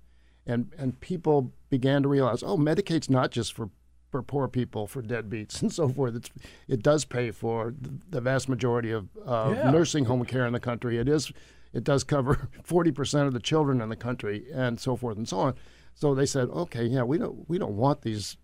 and 0.47 0.73
and 0.79 0.99
people 1.01 1.53
began 1.71 2.03
to 2.03 2.09
realize, 2.09 2.43
oh, 2.43 2.57
Medicaid's 2.57 3.11
not 3.11 3.33
just 3.33 3.53
for 3.53 3.69
for 4.11 4.23
poor 4.23 4.47
people, 4.47 4.87
for 4.87 5.03
deadbeats 5.03 5.61
and 5.63 5.73
so 5.73 5.89
forth. 5.89 6.15
It's, 6.15 6.31
it 6.69 6.83
does 6.83 7.05
pay 7.05 7.31
for 7.33 7.75
the 8.11 8.21
vast 8.21 8.49
majority 8.49 8.93
of 8.93 9.09
uh, 9.27 9.55
Yeah. 9.57 9.71
nursing 9.71 10.05
home 10.05 10.25
care 10.25 10.47
in 10.47 10.53
the 10.53 10.61
country. 10.61 10.99
It 10.99 11.09
is 11.09 11.33
it 11.73 11.85
does 11.85 12.05
cover 12.05 12.49
40% 12.67 13.27
of 13.27 13.33
the 13.33 13.41
children 13.41 13.81
in 13.81 13.89
the 13.89 13.97
country 13.97 14.47
and 14.53 14.79
so 14.79 14.97
forth 14.97 15.17
and 15.17 15.29
so 15.29 15.39
on. 15.39 15.55
So 15.95 16.15
they 16.15 16.27
said, 16.27 16.49
okay, 16.49 16.85
yeah, 16.85 17.03
we 17.03 17.19
don't 17.19 17.49
we 17.49 17.59
don't 17.59 17.77
want 17.77 18.03
these 18.03 18.37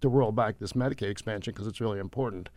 to 0.00 0.08
roll 0.08 0.32
back 0.32 0.58
this 0.58 0.72
Medicaid 0.72 1.10
expansion 1.10 1.52
because 1.52 1.66
it's 1.66 1.80
really 1.80 2.00
important. 2.00 2.48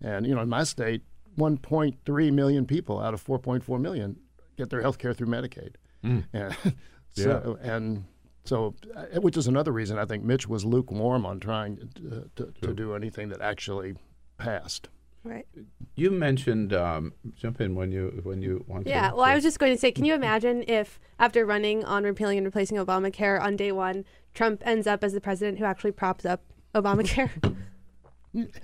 And 0.00 0.26
you 0.26 0.34
know, 0.34 0.42
in 0.42 0.48
my 0.48 0.64
state, 0.64 1.02
1.3 1.38 2.32
million 2.32 2.66
people 2.66 3.00
out 3.00 3.14
of 3.14 3.24
4.4 3.24 3.80
million 3.80 4.16
get 4.56 4.70
their 4.70 4.82
health 4.82 4.98
care 4.98 5.14
through 5.14 5.28
Medicaid. 5.28 5.74
Mm. 6.04 6.24
And 7.14 7.26
so 7.26 7.58
and 7.60 8.04
so, 8.44 8.74
uh, 8.96 9.20
which 9.20 9.36
is 9.36 9.46
another 9.46 9.70
reason 9.70 9.98
I 9.98 10.04
think 10.04 10.24
Mitch 10.24 10.48
was 10.48 10.64
lukewarm 10.64 11.26
on 11.26 11.40
trying 11.40 11.76
to, 11.94 12.30
to, 12.36 12.52
to 12.62 12.74
do 12.74 12.94
anything 12.94 13.28
that 13.28 13.40
actually 13.40 13.94
passed. 14.38 14.88
Right. 15.24 15.46
You 15.94 16.10
mentioned 16.10 16.72
um, 16.72 17.12
jump 17.36 17.60
in 17.60 17.74
when 17.76 17.92
you 17.92 18.20
when 18.24 18.42
you 18.42 18.64
want. 18.66 18.86
Yeah, 18.88 19.10
to. 19.10 19.16
well, 19.16 19.24
I 19.24 19.34
was 19.34 19.44
just 19.44 19.58
going 19.60 19.72
to 19.72 19.78
say, 19.78 19.92
can 19.92 20.04
you 20.04 20.14
imagine 20.14 20.64
if 20.66 20.98
after 21.18 21.46
running 21.46 21.84
on 21.84 22.02
repealing 22.02 22.38
and 22.38 22.44
replacing 22.46 22.76
Obamacare 22.78 23.40
on 23.40 23.54
day 23.54 23.70
one, 23.70 24.04
Trump 24.34 24.62
ends 24.66 24.86
up 24.88 25.04
as 25.04 25.12
the 25.12 25.20
president 25.20 25.58
who 25.58 25.64
actually 25.64 25.92
props 25.92 26.24
up 26.24 26.42
Obamacare 26.74 27.30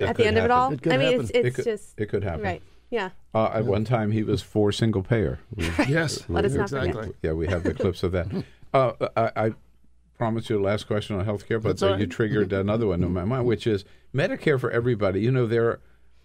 at 0.00 0.16
the 0.16 0.26
end 0.26 0.36
of 0.38 0.44
it 0.44 0.50
all? 0.50 0.72
It 0.72 0.82
could 0.82 0.92
I 0.92 0.96
mean, 0.96 1.12
happen. 1.12 1.20
it's 1.20 1.30
It 1.30 1.54
could- 1.54 1.64
just 1.64 1.94
it 2.00 2.06
could 2.08 2.24
happen. 2.24 2.42
Right. 2.42 2.62
Yeah. 2.90 3.10
Uh, 3.34 3.50
at 3.52 3.66
one 3.66 3.84
time, 3.84 4.10
he 4.10 4.22
was 4.22 4.40
for 4.42 4.72
single 4.72 5.02
payer. 5.02 5.38
We- 5.54 5.64
Yes, 5.88 6.24
Let 6.28 6.44
us 6.44 6.54
not 6.54 6.70
forget. 6.70 6.86
exactly. 6.86 7.14
Yeah, 7.22 7.32
we 7.32 7.46
have 7.46 7.62
the 7.62 7.74
clips 7.74 8.02
of 8.02 8.12
that. 8.12 8.28
Uh, 8.74 8.92
I, 9.16 9.46
I 9.46 9.50
promised 10.18 10.50
you 10.50 10.56
the 10.58 10.62
last 10.62 10.86
question 10.86 11.16
on 11.16 11.24
health 11.24 11.48
care, 11.48 11.58
but 11.58 11.78
That's 11.78 11.82
uh, 11.84 11.96
you 11.96 12.06
triggered 12.06 12.52
another 12.52 12.86
one 12.86 13.02
in 13.02 13.10
my 13.14 13.24
mind, 13.24 13.46
which 13.46 13.66
is 13.66 13.86
Medicare 14.14 14.60
for 14.60 14.70
everybody. 14.70 15.20
You 15.22 15.30
know, 15.30 15.46
there. 15.46 15.80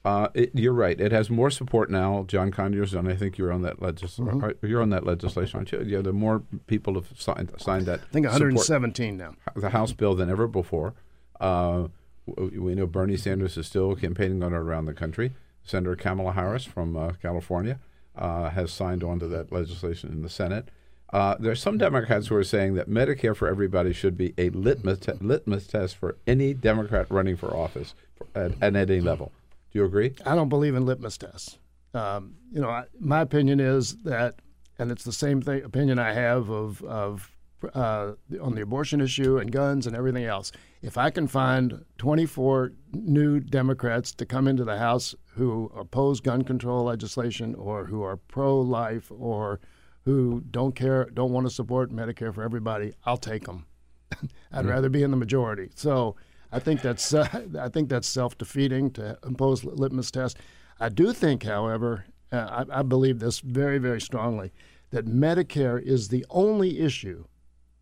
Uh, 0.05 0.27
it, 0.33 0.51
you're 0.53 0.73
right. 0.73 0.99
It 0.99 1.11
has 1.13 1.29
more 1.29 1.49
support 1.49 1.89
now. 1.89 2.25
John 2.27 2.51
Conyers 2.51 2.93
and 2.93 3.07
I 3.07 3.15
think 3.15 3.37
you're 3.37 3.53
on 3.53 3.61
that 3.61 3.81
legis- 3.81 4.17
Mhm. 4.17 4.55
You're 4.61 4.81
on 4.81 4.89
that 4.89 5.05
legislation, 5.05 5.57
aren't 5.57 5.71
you? 5.71 5.81
Yeah, 5.81 6.01
the 6.01 6.11
more 6.11 6.43
people 6.67 6.95
have 6.95 7.07
signed 7.17 7.51
signed 7.57 7.85
that. 7.85 8.01
I 8.01 8.11
think 8.11 8.25
support 8.27 8.41
117 8.53 9.15
now. 9.17 9.35
the 9.55 9.69
House 9.69 9.93
bill 9.93 10.13
than 10.13 10.29
ever 10.29 10.45
before. 10.47 10.93
Uh, 11.39 11.87
we 12.25 12.75
know 12.75 12.85
Bernie 12.85 13.17
Sanders 13.17 13.57
is 13.57 13.65
still 13.67 13.95
campaigning 13.95 14.43
on 14.43 14.53
it 14.53 14.57
around 14.57 14.85
the 14.85 14.93
country. 14.93 15.33
Senator 15.63 15.95
Kamala 15.95 16.33
Harris 16.33 16.65
from 16.65 16.97
uh, 16.97 17.13
California 17.21 17.79
uh, 18.17 18.49
has 18.49 18.71
signed 18.71 19.03
on 19.03 19.19
to 19.19 19.27
that 19.29 19.51
legislation 19.53 20.11
in 20.11 20.21
the 20.21 20.29
Senate. 20.29 20.67
Uh, 21.13 21.35
there 21.39 21.51
are 21.51 21.55
some 21.55 21.77
Democrats 21.77 22.27
who 22.27 22.35
are 22.35 22.43
saying 22.43 22.73
that 22.73 22.89
Medicare 22.89 23.35
for 23.35 23.47
everybody 23.47 23.93
should 23.93 24.17
be 24.17 24.33
a 24.37 24.49
litmus, 24.49 24.99
te- 24.99 25.11
litmus 25.21 25.67
test 25.67 25.95
for 25.95 26.17
any 26.27 26.53
Democrat 26.53 27.05
running 27.09 27.37
for 27.37 27.55
office 27.55 27.93
for, 28.15 28.27
at, 28.35 28.51
at 28.61 28.75
any 28.75 28.99
level. 28.99 29.31
Do 29.73 29.79
you 29.79 29.85
agree? 29.85 30.13
I 30.25 30.35
don't 30.35 30.49
believe 30.49 30.75
in 30.75 30.85
litmus 30.85 31.17
tests. 31.17 31.57
Um, 31.95 32.35
you 32.51 32.61
know, 32.61 32.69
I, 32.69 32.85
my 32.99 33.21
opinion 33.21 33.59
is 33.59 33.95
that, 34.03 34.35
and 34.79 34.91
it's 34.91 35.03
the 35.03 35.11
same 35.11 35.41
thing 35.41 35.63
opinion 35.63 35.99
I 35.99 36.13
have 36.13 36.49
of 36.49 36.83
of 36.83 37.29
uh, 37.73 38.13
on 38.41 38.55
the 38.55 38.61
abortion 38.61 38.99
issue 39.01 39.37
and 39.37 39.51
guns 39.51 39.87
and 39.87 39.95
everything 39.95 40.25
else. 40.25 40.51
If 40.81 40.97
I 40.97 41.09
can 41.09 41.27
find 41.27 41.85
24 41.97 42.73
new 42.91 43.39
Democrats 43.39 44.11
to 44.15 44.25
come 44.25 44.47
into 44.49 44.65
the 44.65 44.77
House 44.77 45.15
who 45.35 45.71
oppose 45.75 46.19
gun 46.19 46.43
control 46.43 46.83
legislation 46.83 47.55
or 47.55 47.85
who 47.85 48.03
are 48.03 48.17
pro-life 48.17 49.09
or 49.11 49.61
who 50.03 50.41
don't 50.51 50.75
care, 50.75 51.05
don't 51.13 51.31
want 51.31 51.47
to 51.47 51.53
support 51.53 51.89
Medicare 51.89 52.33
for 52.33 52.43
everybody, 52.43 52.93
I'll 53.05 53.15
take 53.17 53.45
them. 53.45 53.65
I'd 54.51 54.65
Mhm. 54.65 54.69
rather 54.69 54.89
be 54.89 55.01
in 55.01 55.11
the 55.11 55.17
majority. 55.17 55.69
So 55.75 56.17
I 56.53 56.59
think 56.59 56.81
that's 56.81 57.13
uh, 57.13 57.27
I 57.59 57.67
think 57.69 57.89
that's 57.89 58.07
self-defeating 58.07 58.91
to 58.91 59.17
impose 59.25 59.63
litmus 59.63 60.11
test. 60.11 60.37
I 60.79 60.89
do 60.89 61.11
think, 61.13 61.43
however, 61.43 62.05
uh, 62.31 62.65
I, 62.69 62.79
I 62.79 62.81
believe 62.83 63.19
this 63.19 63.39
very 63.39 63.79
very 63.79 63.99
strongly 63.99 64.51
that 64.91 65.05
Medicare 65.07 65.81
is 65.81 66.09
the 66.09 66.25
only 66.29 66.79
issue 66.79 67.25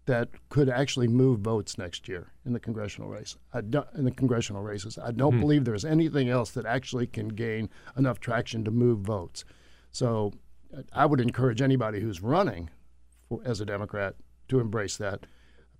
that 0.05 0.29
could 0.49 0.69
actually 0.69 1.07
move 1.07 1.39
votes 1.41 1.77
next 1.77 2.07
year 2.07 2.31
in 2.45 2.53
the 2.53 2.59
congressional 2.59 3.09
race. 3.09 3.35
I 3.53 3.61
don't, 3.61 3.87
in 3.95 4.05
the 4.05 4.11
congressional 4.11 4.63
races, 4.63 4.97
I 4.97 5.11
don't 5.11 5.35
Mhm. 5.35 5.41
believe 5.41 5.65
there's 5.65 5.85
anything 5.85 6.29
else 6.29 6.51
that 6.51 6.65
actually 6.65 7.05
can 7.07 7.27
gain 7.27 7.69
enough 7.97 8.19
traction 8.19 8.63
to 8.63 8.71
move 8.71 8.99
votes. 9.01 9.43
So 9.91 10.31
uh, 10.75 10.81
I 10.93 11.05
would 11.05 11.19
encourage 11.21 11.61
anybody 11.61 11.99
who's 11.99 12.21
running 12.21 12.69
for, 13.27 13.41
as 13.45 13.61
a 13.61 13.65
Democrat 13.65 14.15
to 14.47 14.59
embrace 14.59 14.97
that. 14.97 15.27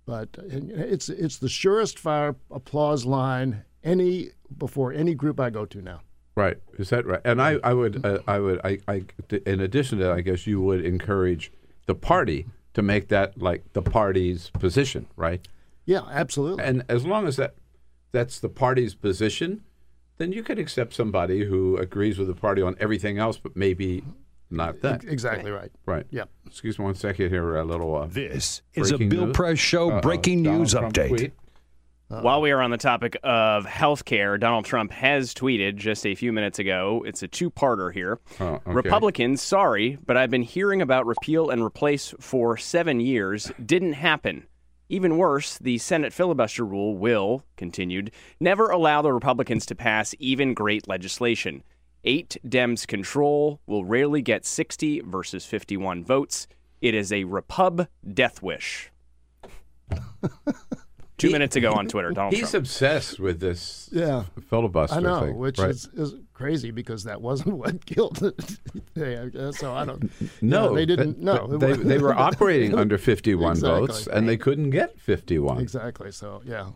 But 0.04 0.30
it's 0.42 1.08
it's 1.08 1.38
the 1.38 1.48
surest 1.48 1.98
fire 1.98 2.34
applause 2.50 3.04
line 3.04 3.64
any 3.84 4.30
before 4.58 4.92
any 4.92 5.14
group 5.14 5.38
I 5.38 5.50
go 5.50 5.64
to 5.66 5.80
now. 5.80 6.00
Right. 6.34 6.56
Is 6.78 6.90
that 6.90 7.06
right? 7.06 7.20
And 7.24 7.42
I, 7.42 7.58
I 7.62 7.74
would, 7.74 8.04
uh, 8.04 8.20
I 8.26 8.38
would, 8.38 8.60
I, 8.64 8.78
I, 8.88 9.04
in 9.44 9.60
addition 9.60 9.98
to 9.98 10.04
that, 10.04 10.12
I 10.12 10.22
guess 10.22 10.46
you 10.46 10.62
would 10.62 10.84
encourage 10.84 11.52
the 11.86 11.94
party 11.94 12.46
to 12.74 12.82
make 12.82 13.08
that 13.08 13.38
like 13.40 13.72
the 13.74 13.82
party's 13.82 14.48
position, 14.50 15.06
right? 15.16 15.46
Yeah, 15.84 16.02
absolutely. 16.10 16.64
And 16.64 16.84
as 16.88 17.04
long 17.04 17.26
as 17.26 17.36
that, 17.36 17.54
that's 18.12 18.40
the 18.40 18.48
party's 18.48 18.94
position, 18.94 19.62
then 20.16 20.32
you 20.32 20.42
could 20.42 20.58
accept 20.58 20.94
somebody 20.94 21.44
who 21.44 21.76
agrees 21.76 22.18
with 22.18 22.28
the 22.28 22.34
party 22.34 22.62
on 22.62 22.76
everything 22.80 23.18
else, 23.18 23.36
but 23.36 23.54
maybe 23.56 24.02
not 24.52 24.80
that. 24.82 25.04
Exactly 25.04 25.50
right. 25.50 25.72
Right. 25.86 26.06
Yep. 26.10 26.28
Excuse 26.46 26.78
me 26.78 26.84
one 26.84 26.94
second 26.94 27.28
here. 27.30 27.56
A 27.56 27.64
little. 27.64 27.96
Uh, 27.96 28.06
this 28.06 28.62
is 28.74 28.92
a 28.92 28.98
Bill 28.98 29.26
news. 29.26 29.36
Press 29.36 29.58
Show 29.58 29.90
Uh-oh. 29.90 30.00
breaking 30.00 30.42
Donald 30.42 30.60
news 30.60 30.72
Trump 30.72 30.94
update. 30.94 31.08
tweet. 31.08 31.32
While 32.08 32.42
we 32.42 32.50
are 32.50 32.60
on 32.60 32.70
the 32.70 32.76
topic 32.76 33.16
of 33.22 33.64
health 33.64 34.04
care, 34.04 34.36
Donald 34.36 34.66
Trump 34.66 34.92
has 34.92 35.32
tweeted 35.32 35.76
just 35.76 36.04
a 36.04 36.14
few 36.14 36.30
minutes 36.30 36.58
ago. 36.58 37.02
It's 37.06 37.22
a 37.22 37.28
two 37.28 37.50
parter 37.50 37.90
here. 37.90 38.20
Oh, 38.38 38.46
okay. 38.66 38.70
Republicans, 38.70 39.40
sorry, 39.40 39.96
but 40.04 40.18
I've 40.18 40.28
been 40.28 40.42
hearing 40.42 40.82
about 40.82 41.06
repeal 41.06 41.48
and 41.48 41.62
replace 41.64 42.12
for 42.20 42.58
seven 42.58 43.00
years. 43.00 43.50
Didn't 43.64 43.94
happen. 43.94 44.46
Even 44.90 45.16
worse, 45.16 45.56
the 45.56 45.78
Senate 45.78 46.12
filibuster 46.12 46.66
rule 46.66 46.98
will, 46.98 47.44
continued, 47.56 48.10
never 48.38 48.68
allow 48.68 49.00
the 49.00 49.10
Republicans 49.10 49.64
to 49.64 49.74
pass 49.74 50.14
even 50.18 50.52
great 50.52 50.86
legislation. 50.86 51.62
Eight 52.04 52.36
Dems 52.46 52.86
control 52.86 53.60
will 53.66 53.84
rarely 53.84 54.22
get 54.22 54.44
60 54.44 55.00
versus 55.00 55.44
51 55.46 56.04
votes. 56.04 56.46
It 56.80 56.94
is 56.94 57.12
a 57.12 57.24
Repub 57.24 57.86
death 58.12 58.42
wish. 58.42 58.90
Two 61.18 61.30
minutes 61.30 61.54
ago 61.54 61.72
on 61.74 61.86
Twitter, 61.86 62.10
Donald 62.10 62.32
Trump. 62.32 62.40
He's 62.42 62.50
Trump. 62.50 62.64
obsessed 62.64 63.20
with 63.20 63.38
this 63.38 63.88
Yeah. 63.92 64.24
filibuster 64.48 64.96
I 64.96 65.00
know, 65.00 65.20
thing, 65.20 65.36
which 65.36 65.58
right? 65.58 65.70
is, 65.70 65.88
is 65.94 66.14
crazy 66.34 66.72
because 66.72 67.04
that 67.04 67.22
wasn't 67.22 67.56
what 67.58 67.86
killed 67.86 68.20
it. 68.24 68.58
Yeah, 68.96 69.52
so 69.52 69.72
I 69.72 69.84
don't. 69.84 70.10
No, 70.42 70.70
yeah, 70.70 70.74
they 70.74 70.86
didn't. 70.86 71.24
but- 71.24 71.48
No, 71.48 71.58
but 71.58 71.60
they, 71.60 71.72
they 71.74 71.98
were 71.98 72.14
operating 72.14 72.74
under 72.76 72.98
51 72.98 73.52
Exactly. 73.52 73.80
votes, 73.86 74.06
and 74.08 74.28
they 74.28 74.36
couldn't 74.36 74.70
get 74.70 74.98
51. 74.98 75.60
Exactly. 75.60 76.10
So 76.10 76.42
yeah, 76.44 76.70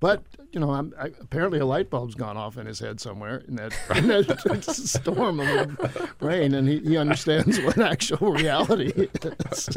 but 0.00 0.22
you 0.52 0.60
know, 0.60 0.70
I'm, 0.70 0.94
I, 0.98 1.06
apparently 1.20 1.58
a 1.58 1.66
light 1.66 1.90
bulb's 1.90 2.14
gone 2.14 2.36
off 2.36 2.56
in 2.56 2.66
his 2.66 2.78
head 2.78 3.00
somewhere 3.00 3.42
in 3.48 3.56
that, 3.56 3.74
in 3.96 4.08
that 4.08 4.64
storm 4.68 5.40
of 5.40 5.46
the 5.46 6.10
brain, 6.18 6.54
and 6.54 6.68
he, 6.68 6.78
he 6.80 6.96
understands 6.96 7.60
what 7.60 7.78
actual 7.78 8.32
reality 8.32 8.92
is. 9.50 9.68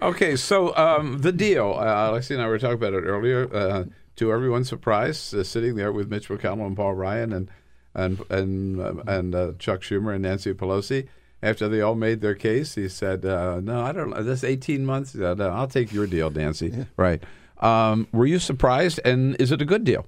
Okay, 0.00 0.36
so 0.36 0.76
um, 0.76 1.18
the 1.22 1.32
deal. 1.32 1.74
Uh, 1.76 2.10
Alexi 2.10 2.30
and 2.32 2.42
I 2.42 2.46
were 2.46 2.58
talking 2.58 2.74
about 2.74 2.94
it 2.94 3.02
earlier. 3.02 3.52
Uh, 3.54 3.84
to 4.16 4.30
everyone's 4.30 4.68
surprise, 4.68 5.32
uh, 5.32 5.42
sitting 5.42 5.76
there 5.76 5.90
with 5.90 6.10
Mitch 6.10 6.28
McConnell 6.28 6.66
and 6.66 6.76
Paul 6.76 6.92
Ryan 6.92 7.32
and 7.32 7.50
and 7.94 8.22
and 8.30 8.80
uh, 8.80 8.94
and 9.06 9.34
uh, 9.34 9.52
Chuck 9.58 9.80
Schumer 9.80 10.14
and 10.14 10.22
Nancy 10.22 10.52
Pelosi. 10.52 11.08
After 11.42 11.68
they 11.68 11.80
all 11.80 11.94
made 11.94 12.20
their 12.20 12.34
case, 12.34 12.74
he 12.74 12.88
said, 12.88 13.24
uh, 13.24 13.60
"No, 13.60 13.80
I 13.80 13.92
don't. 13.92 14.10
This 14.26 14.44
eighteen 14.44 14.84
months. 14.84 15.14
Uh, 15.14 15.34
no, 15.34 15.48
I'll 15.48 15.66
take 15.66 15.90
your 15.92 16.06
deal, 16.06 16.30
Nancy. 16.30 16.86
Right." 16.98 17.22
Um, 17.60 18.08
were 18.12 18.26
you 18.26 18.38
surprised? 18.38 19.00
And 19.04 19.36
is 19.40 19.52
it 19.52 19.60
a 19.62 19.64
good 19.64 19.84
deal? 19.84 20.06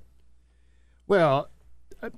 Well, 1.07 1.49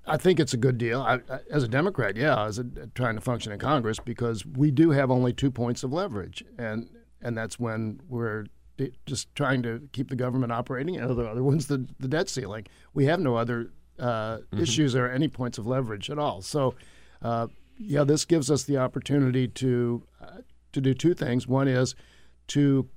I- 0.06 0.16
think 0.16 0.40
it's 0.40 0.54
a 0.54 0.56
good 0.56 0.78
deal. 0.78 1.02
I, 1.02 1.20
as 1.50 1.62
a 1.62 1.68
Democrat, 1.68 2.16
yeah, 2.16 2.44
as 2.46 2.58
a, 2.58 2.64
trying 2.94 3.16
to 3.16 3.20
function 3.20 3.52
in 3.52 3.58
Congress, 3.58 3.98
because 3.98 4.46
we 4.46 4.70
do 4.70 4.90
have 4.90 5.10
only 5.10 5.32
two 5.32 5.50
points 5.50 5.82
of 5.84 5.92
leverage, 5.92 6.44
and 6.58 6.88
and 7.20 7.36
that's 7.36 7.58
when 7.58 8.00
we're 8.08 8.46
just 9.06 9.34
trying 9.34 9.62
to 9.62 9.88
keep 9.92 10.08
the 10.08 10.16
government 10.16 10.52
operating, 10.52 10.96
and 10.96 11.08
the 11.10 11.24
other 11.24 11.42
one's 11.42 11.66
the, 11.66 11.86
the 12.00 12.08
debt 12.08 12.28
ceiling. 12.28 12.66
We 12.92 13.06
have 13.06 13.20
no 13.20 13.36
other 13.36 13.72
uh, 13.98 14.38
issues 14.58 14.94
or 14.94 15.08
any 15.08 15.28
points 15.28 15.58
of 15.58 15.66
leverage 15.66 16.10
at 16.10 16.18
all. 16.18 16.42
So, 16.42 16.74
uh, 17.22 17.46
yeah, 17.78 18.04
this 18.04 18.24
gives 18.24 18.50
us 18.50 18.64
the 18.64 18.78
opportunity 18.78 19.48
to 19.48 20.06
uh, 20.20 20.38
to 20.72 20.80
do 20.80 20.94
two 20.94 21.14
things. 21.14 21.46
One 21.46 21.68
is 21.68 21.94
to 22.48 22.88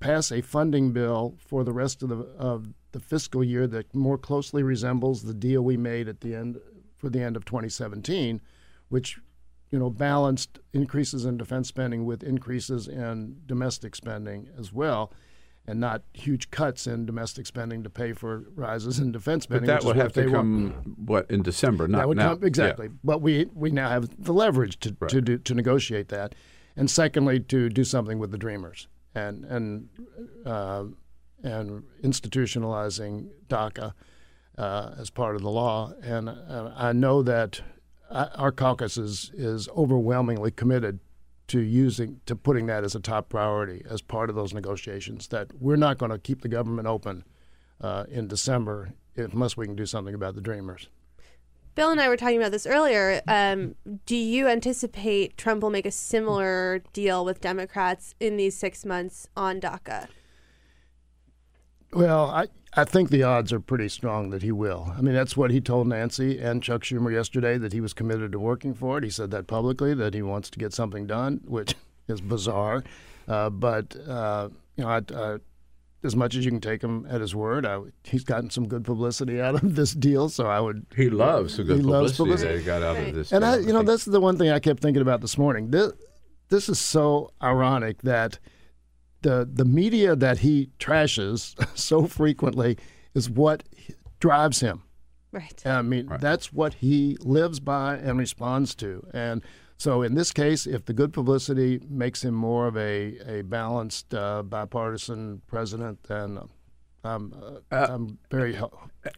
pass 0.00 0.30
a 0.30 0.40
funding 0.40 0.92
bill 0.92 1.36
for 1.38 1.64
the 1.64 1.72
rest 1.72 2.02
of 2.02 2.08
the 2.10 2.16
of 2.38 2.68
the 2.92 3.00
fiscal 3.00 3.42
year 3.44 3.66
that 3.66 3.94
more 3.94 4.16
closely 4.18 4.62
resembles 4.62 5.22
the 5.22 5.34
deal 5.34 5.62
we 5.62 5.76
made 5.76 6.08
at 6.08 6.20
the 6.20 6.34
end 6.34 6.58
for 6.96 7.10
the 7.10 7.20
end 7.20 7.36
of 7.36 7.44
2017, 7.44 8.40
which 8.88 9.18
you 9.70 9.78
know 9.78 9.90
balanced 9.90 10.58
increases 10.72 11.24
in 11.24 11.36
defense 11.36 11.68
spending 11.68 12.04
with 12.04 12.22
increases 12.22 12.88
in 12.88 13.36
domestic 13.46 13.94
spending 13.94 14.48
as 14.58 14.72
well, 14.72 15.12
and 15.66 15.80
not 15.80 16.02
huge 16.14 16.50
cuts 16.50 16.86
in 16.86 17.04
domestic 17.04 17.46
spending 17.46 17.82
to 17.82 17.90
pay 17.90 18.12
for 18.12 18.44
rises 18.54 18.98
in 18.98 19.12
defense 19.12 19.44
But 19.46 19.56
spending. 19.62 19.66
that 19.68 19.84
would 19.84 19.96
have 19.96 20.12
to 20.12 20.20
they 20.20 20.26
want. 20.26 20.34
come 20.74 20.94
what 21.04 21.30
in 21.30 21.42
December, 21.42 21.88
not 21.88 21.98
that 21.98 22.08
would 22.08 22.16
now. 22.16 22.34
come 22.34 22.44
exactly. 22.44 22.88
But 23.04 23.20
we 23.20 23.46
we 23.54 23.70
now 23.70 23.88
have 23.90 24.22
the 24.22 24.32
leverage 24.32 24.78
to 24.80 24.92
to 25.08 25.20
do, 25.20 25.38
to 25.38 25.54
negotiate 25.54 26.08
that, 26.08 26.34
and 26.76 26.90
secondly 26.90 27.40
to 27.40 27.68
do 27.68 27.84
something 27.84 28.18
with 28.18 28.30
the 28.30 28.38
Dreamers 28.38 28.88
and 29.16 29.44
and 29.46 29.88
uh, 30.44 30.84
and 31.42 31.82
institutionalizing 32.02 33.30
DACA 33.48 33.94
uh, 34.58 34.90
as 34.98 35.10
part 35.10 35.36
of 35.36 35.42
the 35.42 35.50
law. 35.50 35.92
And 36.02 36.28
uh, 36.28 36.72
I 36.76 36.92
know 36.92 37.22
that 37.22 37.60
our 38.10 38.52
caucus 38.52 38.96
is 38.96 39.30
is 39.34 39.68
overwhelmingly 39.70 40.50
committed 40.50 41.00
to 41.48 41.60
using 41.60 42.20
to 42.26 42.36
putting 42.36 42.66
that 42.66 42.84
as 42.84 42.94
a 42.94 43.00
top 43.00 43.28
priority 43.28 43.84
as 43.88 44.02
part 44.02 44.30
of 44.30 44.36
those 44.36 44.52
negotiations. 44.52 45.28
That 45.28 45.50
we're 45.60 45.76
not 45.76 45.98
going 45.98 46.12
to 46.12 46.18
keep 46.18 46.42
the 46.42 46.48
government 46.48 46.86
open 46.86 47.24
uh, 47.80 48.04
in 48.08 48.28
December 48.28 48.92
unless 49.16 49.56
we 49.56 49.66
can 49.66 49.76
do 49.76 49.86
something 49.86 50.14
about 50.14 50.34
the 50.34 50.40
Dreamers. 50.40 50.88
Bill 51.76 51.90
and 51.90 52.00
I 52.00 52.08
were 52.08 52.16
talking 52.16 52.38
about 52.38 52.52
this 52.52 52.66
earlier. 52.66 53.20
Um, 53.28 53.74
do 54.06 54.16
you 54.16 54.48
anticipate 54.48 55.36
Trump 55.36 55.62
will 55.62 55.70
make 55.70 55.84
a 55.84 55.90
similar 55.90 56.82
deal 56.94 57.22
with 57.22 57.42
Democrats 57.42 58.14
in 58.18 58.38
these 58.38 58.56
six 58.56 58.86
months 58.86 59.28
on 59.36 59.60
DACA? 59.60 60.08
Well, 61.92 62.30
I, 62.30 62.46
I 62.72 62.84
think 62.84 63.10
the 63.10 63.24
odds 63.24 63.52
are 63.52 63.60
pretty 63.60 63.90
strong 63.90 64.30
that 64.30 64.42
he 64.42 64.52
will. 64.52 64.90
I 64.96 65.02
mean, 65.02 65.14
that's 65.14 65.36
what 65.36 65.50
he 65.50 65.60
told 65.60 65.86
Nancy 65.86 66.40
and 66.40 66.62
Chuck 66.62 66.80
Schumer 66.80 67.12
yesterday 67.12 67.58
that 67.58 67.74
he 67.74 67.82
was 67.82 67.92
committed 67.92 68.32
to 68.32 68.38
working 68.38 68.72
for 68.72 68.96
it. 68.96 69.04
He 69.04 69.10
said 69.10 69.30
that 69.32 69.46
publicly 69.46 69.92
that 69.92 70.14
he 70.14 70.22
wants 70.22 70.48
to 70.50 70.58
get 70.58 70.72
something 70.72 71.06
done, 71.06 71.42
which 71.44 71.74
is 72.08 72.22
bizarre. 72.22 72.84
Uh, 73.28 73.50
but 73.50 73.94
uh, 74.08 74.48
you 74.76 74.84
know, 74.84 74.90
I, 74.90 75.02
I, 75.14 75.36
as 76.06 76.16
much 76.16 76.34
as 76.36 76.44
you 76.44 76.50
can 76.50 76.60
take 76.60 76.82
him 76.82 77.06
at 77.10 77.20
his 77.20 77.34
word, 77.34 77.66
I, 77.66 77.80
he's 78.04 78.24
gotten 78.24 78.48
some 78.48 78.68
good 78.68 78.84
publicity 78.84 79.40
out 79.40 79.62
of 79.62 79.74
this 79.74 79.92
deal. 79.92 80.28
So 80.28 80.46
I 80.46 80.60
would. 80.60 80.86
He 80.96 81.10
loves 81.10 81.56
the 81.56 81.64
good 81.64 81.78
he 81.78 81.82
loves 81.82 82.16
publicity 82.16 82.52
that 82.52 82.58
he 82.60 82.64
got 82.64 82.82
out 82.82 82.96
of 82.96 83.14
this. 83.14 83.32
And 83.32 83.44
I, 83.44 83.56
deal. 83.56 83.66
you 83.66 83.72
know, 83.72 83.82
that's 83.82 84.04
the 84.04 84.20
one 84.20 84.38
thing 84.38 84.50
I 84.50 84.58
kept 84.58 84.80
thinking 84.80 85.02
about 85.02 85.20
this 85.20 85.36
morning. 85.36 85.70
This, 85.70 85.92
this 86.48 86.68
is 86.68 86.78
so 86.78 87.32
ironic 87.42 88.02
that 88.02 88.38
the 89.22 89.48
the 89.52 89.64
media 89.64 90.14
that 90.14 90.38
he 90.38 90.70
trashes 90.78 91.54
so 91.76 92.06
frequently 92.06 92.78
is 93.14 93.28
what 93.28 93.64
drives 94.20 94.60
him. 94.60 94.82
Right. 95.32 95.66
I 95.66 95.82
mean, 95.82 96.08
that's 96.20 96.52
what 96.52 96.74
he 96.74 97.18
lives 97.20 97.60
by 97.60 97.96
and 97.96 98.18
responds 98.18 98.74
to. 98.76 99.06
And 99.12 99.42
so, 99.78 100.02
in 100.02 100.14
this 100.14 100.32
case, 100.32 100.66
if 100.66 100.86
the 100.86 100.94
good 100.94 101.12
publicity 101.12 101.80
makes 101.88 102.24
him 102.24 102.34
more 102.34 102.66
of 102.66 102.76
a 102.76 103.18
a 103.26 103.42
balanced, 103.42 104.14
uh, 104.14 104.42
bipartisan 104.42 105.42
president, 105.46 106.02
then 106.04 106.38
I'm 107.04 107.34
uh, 107.70 107.86
I'm 107.90 108.18
very 108.30 108.58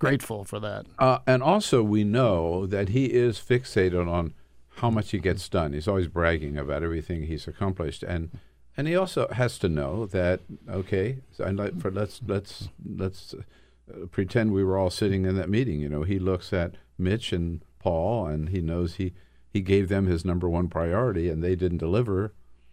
grateful 0.01 0.44
for 0.44 0.59
that. 0.60 0.86
Uh, 0.98 1.18
and 1.26 1.43
also, 1.43 1.82
we 1.82 2.02
know 2.02 2.66
that 2.66 2.89
he 2.89 3.06
is 3.06 3.39
fixated 3.39 4.09
on 4.10 4.35
how 4.76 4.90
much 4.90 5.10
he 5.12 5.18
gets 5.18 5.48
done. 5.48 5.72
He's 5.72 5.89
always 5.89 6.09
bragging 6.09 6.56
about 6.56 6.82
everything 6.82 7.24
he's 7.24 7.47
accomplished, 7.47 8.02
and 8.02 8.30
and 8.76 8.89
he 8.89 8.97
also 8.97 9.28
has 9.28 9.59
to 9.60 9.68
know 9.68 10.06
that 10.06 10.40
okay, 10.68 11.18
so 11.30 11.44
like 11.51 11.80
for 11.80 11.90
let's 11.93 12.20
let's 12.26 12.68
let's 12.85 13.32
uh, 13.35 14.06
pretend 14.06 14.52
we 14.52 14.64
were 14.64 14.76
all 14.76 14.90
sitting 14.90 15.24
in 15.24 15.36
that 15.36 15.48
meeting. 15.48 15.80
You 15.80 15.89
know, 15.89 16.02
he 16.02 16.18
looks 16.18 16.52
at 16.52 16.74
Mitch 16.98 17.32
and 17.32 17.62
Paul, 17.78 18.26
and 18.26 18.48
he 18.48 18.60
knows 18.60 18.97
he 18.97 19.14
he 19.52 19.60
gave 19.60 19.88
them 19.88 20.06
his 20.06 20.24
number 20.24 20.48
one 20.48 20.68
priority, 20.68 21.28
and 21.28 21.42
they 21.42 21.54
didn't 21.54 21.78
deliver. 21.78 22.32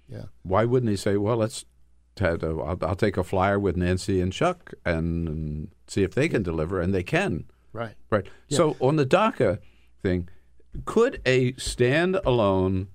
Yeah. 0.10 0.26
Why 0.44 0.66
wouldn't 0.66 0.90
he 0.90 0.98
say, 0.98 1.18
well, 1.18 1.38
let's. 1.38 1.66
I'll, 2.22 2.78
I'll 2.82 2.96
take 2.96 3.18
a 3.18 3.26
flyer 3.26 3.60
with 3.60 3.76
Nancy 3.76 4.22
and 4.22 4.32
Chuck 4.32 4.74
and, 4.86 5.28
and 5.28 5.68
see 5.86 6.04
if 6.04 6.16
they 6.16 6.30
can 6.30 6.44
deliver, 6.44 6.80
and 6.80 6.94
they 6.94 7.04
can. 7.04 7.46
Right. 7.74 7.96
Right. 8.10 8.26
Yeah. 8.48 8.58
So 8.58 8.78
on 8.80 8.96
the 8.96 9.06
DACA 9.06 9.60
thing, 10.02 10.30
could 10.86 11.22
a 11.26 11.52
standalone 11.54 12.88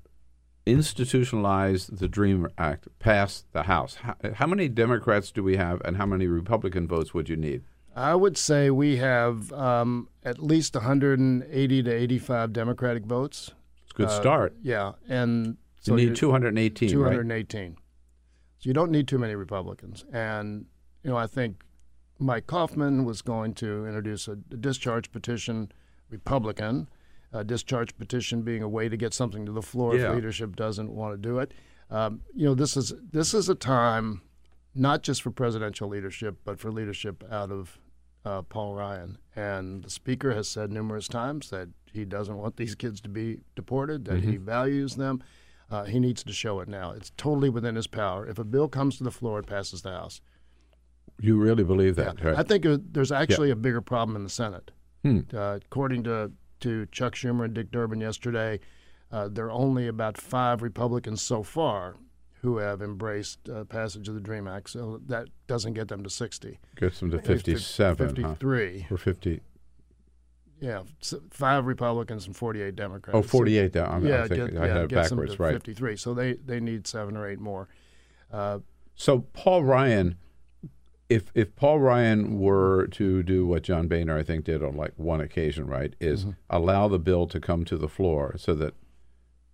institutionalize 0.66 1.98
the 1.98 2.08
Dream 2.08 2.48
Act 2.56 2.88
pass 2.98 3.44
the 3.52 3.64
House? 3.64 3.96
How, 3.96 4.16
how 4.34 4.46
many 4.46 4.68
Democrats 4.68 5.30
do 5.30 5.42
we 5.42 5.56
have, 5.56 5.82
and 5.84 5.98
how 5.98 6.06
many 6.06 6.26
Republican 6.26 6.88
votes 6.88 7.12
would 7.12 7.28
you 7.28 7.36
need? 7.36 7.62
I 7.94 8.14
would 8.14 8.38
say 8.38 8.70
we 8.70 8.96
have 8.96 9.52
um, 9.52 10.08
at 10.22 10.38
least 10.38 10.74
180 10.74 11.82
to 11.82 11.90
85 11.90 12.52
Democratic 12.52 13.04
votes. 13.04 13.52
It's 13.90 13.94
a 13.94 13.96
good 13.96 14.06
Uh, 14.06 14.20
start. 14.20 14.54
Yeah, 14.62 14.92
and 15.08 15.56
You 15.84 15.96
need 15.96 16.14
218, 16.16 16.88
right? 16.98 17.10
218. 17.12 17.76
So 18.58 18.68
you 18.68 18.74
don't 18.74 18.90
need 18.90 19.08
too 19.08 19.18
many 19.18 19.34
Republicans. 19.34 20.04
And 20.12 20.66
you 21.02 21.10
know, 21.10 21.16
I 21.16 21.26
think 21.26 21.62
Mike 22.18 22.46
Coffman 22.46 23.04
was 23.04 23.22
going 23.22 23.54
to 23.54 23.86
introduce 23.86 24.28
a, 24.28 24.32
a 24.32 24.56
discharge 24.56 25.10
petition, 25.12 25.72
Republican. 26.10 26.88
A 27.32 27.44
discharge 27.44 27.96
petition 27.96 28.42
being 28.42 28.60
a 28.62 28.68
way 28.68 28.88
to 28.88 28.96
get 28.96 29.14
something 29.14 29.46
to 29.46 29.52
the 29.52 29.62
floor 29.62 29.94
Yeah. 29.96 30.08
if 30.10 30.16
leadership 30.16 30.56
doesn't 30.56 30.90
want 30.90 31.14
to 31.14 31.16
do 31.28 31.38
it. 31.38 31.54
Um, 31.88 32.22
you 32.34 32.44
know, 32.44 32.54
this 32.54 32.76
is 32.76 32.92
this 33.12 33.34
is 33.34 33.48
a 33.48 33.54
time 33.54 34.20
not 34.74 35.02
just 35.02 35.22
for 35.22 35.30
presidential 35.30 35.88
leadership, 35.88 36.38
but 36.44 36.58
for 36.58 36.70
leadership 36.72 37.22
out 37.30 37.50
of 37.52 37.78
uh, 38.24 38.42
Paul 38.42 38.74
Ryan. 38.74 39.18
And 39.36 39.84
the 39.84 39.90
speaker 39.90 40.34
has 40.34 40.48
said 40.48 40.70
numerous 40.72 41.06
times 41.08 41.50
that 41.50 41.68
he 41.92 42.04
doesn't 42.04 42.36
want 42.36 42.56
these 42.56 42.74
kids 42.74 43.00
to 43.02 43.08
be 43.08 43.40
deported, 43.56 44.04
that 44.06 44.22
he 44.22 44.32
Mhm. 44.38 44.40
values 44.40 44.96
them. 44.96 45.22
Uh, 45.70 45.84
he 45.84 46.00
needs 46.00 46.24
to 46.24 46.32
show 46.32 46.60
it 46.60 46.68
now. 46.68 46.90
It's 46.90 47.10
totally 47.16 47.48
within 47.48 47.76
his 47.76 47.86
power. 47.86 48.26
If 48.26 48.38
a 48.38 48.44
bill 48.44 48.68
comes 48.68 48.96
to 48.98 49.04
the 49.04 49.10
floor, 49.10 49.38
it 49.40 49.46
passes 49.46 49.82
the 49.82 49.90
House. 49.90 50.20
You 51.20 51.36
really 51.36 51.64
believe 51.64 51.96
that? 51.96 52.22
right? 52.24 52.36
I 52.36 52.42
think 52.42 52.64
uh, 52.66 52.78
there's 52.90 53.12
actually 53.12 53.50
a 53.50 53.56
bigger 53.56 53.80
problem 53.80 54.16
in 54.16 54.24
the 54.24 54.30
Senate. 54.30 54.70
Hmm. 55.02 55.20
Uh, 55.32 55.58
according 55.64 56.04
to, 56.04 56.32
to 56.60 56.86
Chuck 56.86 57.14
Schumer 57.14 57.44
and 57.44 57.54
Dick 57.54 57.70
Durbin 57.70 58.00
yesterday, 58.00 58.58
uh, 59.12 59.28
there 59.28 59.46
are 59.46 59.50
only 59.52 59.86
about 59.86 60.16
five 60.18 60.62
Republicans 60.62 61.20
so 61.22 61.42
far 61.42 61.96
who 62.42 62.56
have 62.56 62.80
embraced 62.80 63.48
uh, 63.50 63.64
passage 63.64 64.08
of 64.08 64.14
the 64.14 64.20
Dream 64.20 64.48
Act. 64.48 64.70
So 64.70 65.00
that 65.06 65.28
doesn't 65.46 65.74
get 65.74 65.88
them 65.88 66.02
to 66.02 66.10
60. 66.10 66.58
Gets 66.76 67.00
them 67.00 67.10
to 67.10 67.18
Fif- 67.18 67.42
57. 67.44 68.16
huh? 68.22 68.34
Or 68.90 68.96
50. 68.96 69.40
Yeah, 70.60 70.82
five 71.30 71.64
Republicans 71.66 72.26
and 72.26 72.36
48 72.36 72.76
Democrats. 72.76 73.16
Oh, 73.16 73.22
48 73.22 73.72
down. 73.72 73.86
I'm- 73.86 73.94
I'm 74.02 74.06
yeah, 74.06 74.26
thinking- 74.26 74.46
get- 74.54 74.62
I 74.62 74.66
yeah, 74.66 74.72
had 74.74 74.84
it 74.84 74.90
backwards, 74.94 75.38
right. 75.38 75.52
53. 75.54 75.96
So 75.96 76.12
they, 76.14 76.34
they 76.34 76.60
need 76.60 76.86
seven 76.86 77.16
or 77.16 77.26
eight 77.28 77.40
more. 77.40 77.68
Uh, 78.30 78.58
So 78.94 79.20
Paul 79.32 79.64
Ryan, 79.64 80.16
if 81.08 81.30
if 81.34 81.56
Paul 81.56 81.80
Ryan 81.80 82.38
were 82.38 82.86
to 82.88 83.22
do 83.22 83.46
what 83.46 83.62
John 83.62 83.88
Boehner 83.88 84.16
I 84.18 84.22
think 84.22 84.44
did 84.44 84.62
on 84.62 84.76
like 84.76 84.92
one 84.96 85.20
occasion, 85.22 85.66
right, 85.66 85.94
is 85.98 86.22
Mm-hmm. 86.24 86.30
allow 86.50 86.86
the 86.88 86.98
bill 86.98 87.26
to 87.28 87.40
come 87.40 87.64
to 87.64 87.78
the 87.78 87.88
floor 87.88 88.34
so 88.36 88.54
that 88.56 88.74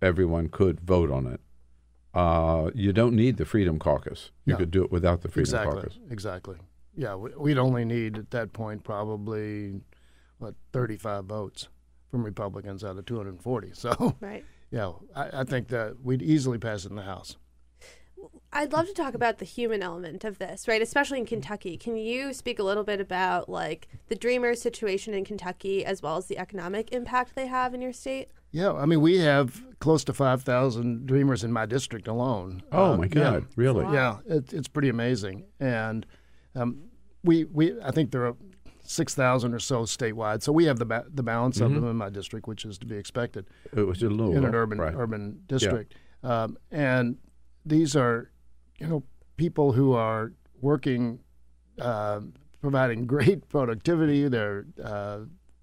everyone 0.01 0.49
could 0.49 0.81
vote 0.81 1.09
on 1.09 1.25
it. 1.25 1.39
Uh, 2.13 2.71
you 2.75 2.91
don't 2.91 3.15
need 3.15 3.37
the 3.37 3.45
Freedom 3.45 3.79
Caucus. 3.79 4.31
You 4.45 4.53
No. 4.53 4.59
could 4.59 4.71
do 4.71 4.83
it 4.83 4.91
without 4.91 5.21
the 5.21 5.29
Freedom 5.29 5.55
exactly, 5.55 5.75
Caucus. 5.81 5.99
Exactly. 6.09 6.57
Yeah, 6.95 7.15
we- 7.15 7.33
we'd 7.37 7.57
only 7.57 7.85
need 7.85 8.17
at 8.17 8.31
that 8.31 8.53
point 8.53 8.83
probably 8.83 9.79
what 10.39 10.55
35 10.73 11.25
votes 11.25 11.67
from 12.11 12.23
Republicans 12.23 12.83
out 12.83 12.97
of 12.97 13.05
240. 13.05 13.71
So, 13.73 14.15
Right. 14.19 14.43
Yeah, 14.69 14.91
I, 15.15 15.29
I 15.41 15.43
think 15.45 15.69
that 15.69 16.01
we'd 16.03 16.21
easily 16.21 16.57
pass 16.57 16.83
it 16.83 16.89
in 16.89 16.97
the 16.97 17.03
House. 17.03 17.37
I'd 18.51 18.73
love 18.73 18.87
to 18.87 18.93
talk 18.93 19.13
about 19.13 19.37
the 19.37 19.45
human 19.45 19.81
element 19.81 20.25
of 20.25 20.39
this, 20.39 20.67
right? 20.67 20.81
Especially 20.81 21.19
in 21.19 21.25
Kentucky. 21.25 21.77
Can 21.77 21.95
you 21.95 22.33
speak 22.33 22.59
a 22.59 22.63
little 22.63 22.83
bit 22.83 22.99
about 22.99 23.47
like 23.47 23.87
the 24.09 24.15
Dreamers 24.15 24.61
situation 24.61 25.13
in 25.13 25.23
Kentucky 25.23 25.85
as 25.85 26.01
well 26.01 26.17
as 26.17 26.25
the 26.25 26.37
economic 26.37 26.91
impact 26.91 27.33
they 27.35 27.47
have 27.47 27.73
in 27.73 27.81
your 27.81 27.93
state? 27.93 28.29
Yeah, 28.51 28.73
I 28.73 28.85
mean, 28.85 28.99
we 28.99 29.19
have 29.19 29.63
close 29.79 30.03
to 30.05 30.13
5,000 30.13 31.05
Dreamers 31.05 31.43
in 31.45 31.53
my 31.53 31.65
district 31.65 32.07
alone. 32.07 32.61
Oh, 32.71 32.93
Uh, 32.93 32.97
my 32.97 33.05
yeah. 33.05 33.09
God, 33.13 33.45
really? 33.55 33.85
Wow. 33.85 33.93
Yeah, 33.93 34.35
it, 34.35 34.51
it's 34.53 34.67
pretty 34.67 34.89
amazing. 34.89 35.45
And, 35.61 36.05
um, 36.55 36.83
we 37.23 37.43
we 37.45 37.79
I 37.81 37.91
think 37.91 38.11
there 38.11 38.25
are 38.25 38.35
six 38.89 39.13
thousand 39.13 39.53
or 39.53 39.59
so 39.59 39.83
statewide. 39.83 40.41
So 40.41 40.51
we 40.51 40.65
have 40.65 40.79
the 40.79 40.85
ba- 40.85 41.05
the 41.13 41.23
balance 41.23 41.59
of 41.59 41.71
Mhm. 41.71 41.75
them 41.75 41.87
in 41.89 41.95
my 41.97 42.09
district, 42.09 42.47
which 42.47 42.65
is 42.65 42.77
to 42.79 42.85
be 42.85 42.95
expected. 42.95 43.45
It 43.75 43.83
was 43.83 44.01
in 44.01 44.15
Louisville, 44.17 44.37
in 44.37 44.45
an 44.45 44.55
urban 44.55 44.79
right. 44.79 44.95
urban 44.95 45.35
Yeah. 45.41 45.43
district, 45.47 45.95
um, 46.23 46.57
and 46.71 47.17
these 47.65 47.95
are 47.95 48.31
you 48.79 48.87
know 48.87 49.03
people 49.35 49.73
who 49.73 49.91
are 49.93 50.31
working, 50.61 51.19
uh, 51.79 52.21
providing 52.61 53.05
great 53.15 53.47
productivity. 53.49 54.27
They're 54.27 54.65
uh, 54.83 55.19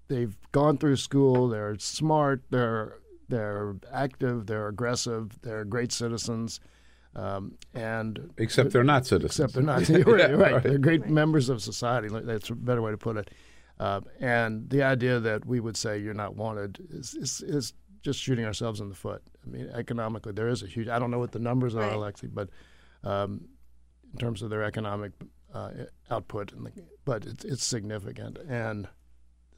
they've 0.07 0.37
gone 0.51 0.77
through 0.77 0.97
school. 0.97 1.49
They're 1.49 1.77
smart. 1.79 2.43
They're 2.51 2.97
they're 3.27 3.75
active. 3.91 4.45
They're 4.45 4.67
aggressive. 4.67 5.41
They're 5.41 5.65
great 5.65 5.91
citizens. 5.91 6.59
Um, 7.15 7.53
and 7.73 8.31
Except 8.37 8.71
they're 8.71 8.83
not 8.83 9.05
citizens. 9.05 9.39
Except 9.39 9.53
they're 9.53 9.63
not. 9.63 9.87
Yeah, 9.89 9.97
right, 10.05 10.37
right. 10.37 10.53
right. 10.53 10.63
They're 10.63 10.77
great 10.77 11.07
members 11.07 11.49
of 11.49 11.61
society. 11.61 12.09
That's 12.11 12.49
a 12.49 12.55
better 12.55 12.81
way 12.81 12.91
to 12.91 12.97
put 12.97 13.17
it. 13.17 13.31
Uh, 13.79 14.01
and 14.19 14.69
the 14.69 14.83
idea 14.83 15.19
that 15.19 15.45
we 15.45 15.59
would 15.59 15.77
say 15.77 15.97
you're 15.97 16.13
not 16.13 16.35
wanted 16.35 16.79
is, 16.89 17.13
is, 17.13 17.41
is 17.41 17.73
just 18.01 18.19
shooting 18.19 18.45
ourselves 18.45 18.79
in 18.79 18.89
the 18.89 18.95
foot. 18.95 19.21
I 19.45 19.49
mean, 19.49 19.69
economically, 19.73 20.31
there 20.33 20.47
is 20.47 20.63
a 20.63 20.67
huge. 20.67 20.87
I 20.87 20.99
don't 20.99 21.11
know 21.11 21.19
what 21.19 21.31
the 21.31 21.39
numbers 21.39 21.75
are, 21.75 21.81
Right. 21.81 21.93
Alexi, 21.93 22.29
but 22.33 22.49
um, 23.03 23.45
in 24.13 24.19
terms 24.19 24.41
of 24.41 24.49
their 24.49 24.63
economic 24.63 25.11
uh, 25.53 25.71
output, 26.11 26.51
and 26.53 26.65
the, 26.65 26.71
but 27.03 27.25
it's 27.25 27.43
it's 27.45 27.65
significant. 27.65 28.37
And 28.47 28.87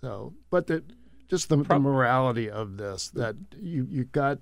so, 0.01 0.33
but 0.49 0.67
the, 0.67 0.83
just 1.27 1.49
the, 1.49 1.57
the 1.57 1.79
morality 1.79 2.49
of 2.49 2.77
this 2.77 3.09
that 3.09 3.35
you 3.59 3.87
you 3.89 4.05
got 4.05 4.39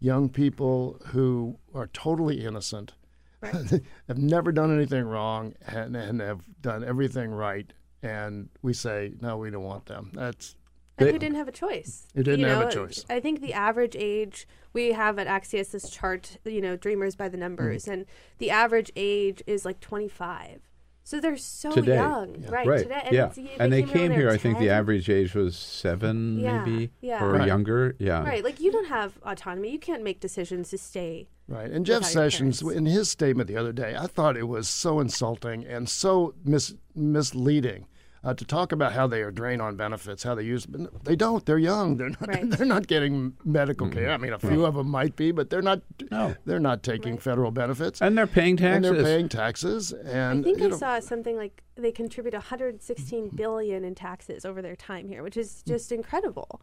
young 0.00 0.28
people 0.28 1.00
who 1.06 1.58
are 1.74 1.86
totally 1.88 2.44
innocent, 2.44 2.92
have 3.42 4.18
never 4.18 4.52
done 4.52 4.74
anything 4.74 5.04
wrong, 5.04 5.54
and, 5.66 5.96
and 5.96 6.20
have 6.20 6.40
done 6.60 6.84
everything 6.84 7.30
right, 7.30 7.72
and 8.02 8.48
we 8.62 8.72
say 8.72 9.12
no, 9.20 9.36
we 9.36 9.50
don't 9.50 9.62
want 9.64 9.86
them. 9.86 10.10
That's 10.14 10.56
and 10.98 11.10
who 11.10 11.18
didn't 11.18 11.36
have 11.36 11.46
a 11.48 11.52
choice. 11.52 12.06
Who 12.14 12.24
didn't 12.24 12.40
You 12.40 12.46
have 12.46 12.68
a 12.68 12.72
choice. 12.72 13.04
I 13.08 13.20
think 13.20 13.40
the 13.40 13.52
average 13.52 13.94
age 13.96 14.48
we 14.72 14.92
have 14.92 15.18
at 15.18 15.28
Axios 15.28 15.70
this 15.70 15.88
chart, 15.90 16.38
you 16.44 16.60
know, 16.60 16.76
dreamers 16.76 17.14
by 17.14 17.28
the 17.28 17.36
numbers, 17.36 17.84
Mm. 17.84 17.92
and 17.92 18.06
the 18.38 18.50
average 18.50 18.90
age 18.96 19.42
is 19.46 19.64
like 19.64 19.78
25. 19.80 20.60
So 21.08 21.20
they're 21.20 21.38
so 21.38 21.72
today. 21.72 21.94
young, 21.94 22.44
right? 22.50 22.66
Right. 22.66 22.82
Today, 22.82 23.00
and 23.06 23.14
yeah. 23.14 23.26
it's- 23.30 23.56
and 23.58 23.72
they 23.72 23.82
came 23.82 24.12
here. 24.12 24.28
I 24.28 24.36
think 24.36 24.58
the 24.58 24.68
average 24.68 25.08
age 25.08 25.34
was 25.34 25.56
seven, 25.56 26.38
Yeah, 26.38 26.62
maybe, 26.62 26.90
yeah. 27.00 27.24
or 27.24 27.32
Right. 27.32 27.46
younger. 27.46 27.96
Yeah. 27.98 28.22
Right, 28.22 28.44
like 28.44 28.60
you 28.60 28.70
don't 28.70 28.88
have 28.88 29.18
autonomy. 29.22 29.70
You 29.70 29.78
can't 29.78 30.02
make 30.04 30.20
decisions 30.20 30.68
to 30.68 30.76
stay. 30.76 31.28
Right. 31.48 31.70
And 31.70 31.86
Jeff 31.86 32.00
without 32.00 32.12
your 32.14 32.30
Sessions, 32.30 32.60
in 32.60 32.84
his 32.84 33.08
statement 33.08 33.48
the 33.48 33.56
other 33.56 33.72
day, 33.72 33.96
I 33.98 34.06
thought 34.06 34.36
it 34.36 34.48
was 34.48 34.68
so 34.68 35.00
insulting 35.00 35.64
and 35.64 35.88
so 35.88 36.34
mis- 36.44 36.74
misleading 36.94 37.86
uh, 38.24 38.34
to 38.34 38.44
talk 38.44 38.72
about 38.72 38.92
how 38.92 39.06
they 39.06 39.22
are 39.22 39.30
drained 39.30 39.62
on 39.62 39.76
benefits, 39.76 40.22
how 40.22 40.34
they 40.34 40.42
use. 40.42 40.66
But 40.66 41.04
they 41.04 41.16
don't. 41.16 41.44
They're 41.46 41.58
young. 41.58 41.96
They're 41.96 42.10
not. 42.10 42.28
Right. 42.28 42.50
They're 42.50 42.66
not 42.66 42.86
getting 42.86 43.34
medical 43.44 43.88
care. 43.88 44.10
I 44.10 44.16
mean, 44.16 44.32
a 44.32 44.38
few 44.38 44.50
Right. 44.62 44.68
of 44.68 44.74
them 44.74 44.88
might 44.90 45.16
be, 45.16 45.30
but 45.32 45.50
they're 45.50 45.62
not. 45.62 45.82
No. 46.10 46.34
They're 46.44 46.58
not 46.60 46.82
taking 46.82 47.18
federal 47.18 47.50
benefits. 47.50 48.00
And 48.02 48.16
they're 48.18 48.26
paying 48.26 48.56
taxes. 48.56 48.74
And 48.76 48.84
they're 48.84 49.04
paying 49.04 49.28
taxes. 49.28 49.92
And 49.92 50.40
I 50.40 50.42
think 50.42 50.58
you 50.58 50.64
I 50.66 50.68
know, 50.68 50.76
saw 50.76 51.00
something 51.00 51.36
like 51.36 51.62
they 51.76 51.92
contribute 51.92 52.34
116 52.34 53.30
billion 53.34 53.84
in 53.84 53.94
taxes 53.94 54.44
over 54.44 54.60
their 54.62 54.76
time 54.76 55.08
here, 55.08 55.22
which 55.22 55.36
is 55.36 55.62
just 55.66 55.92
incredible. 55.92 56.60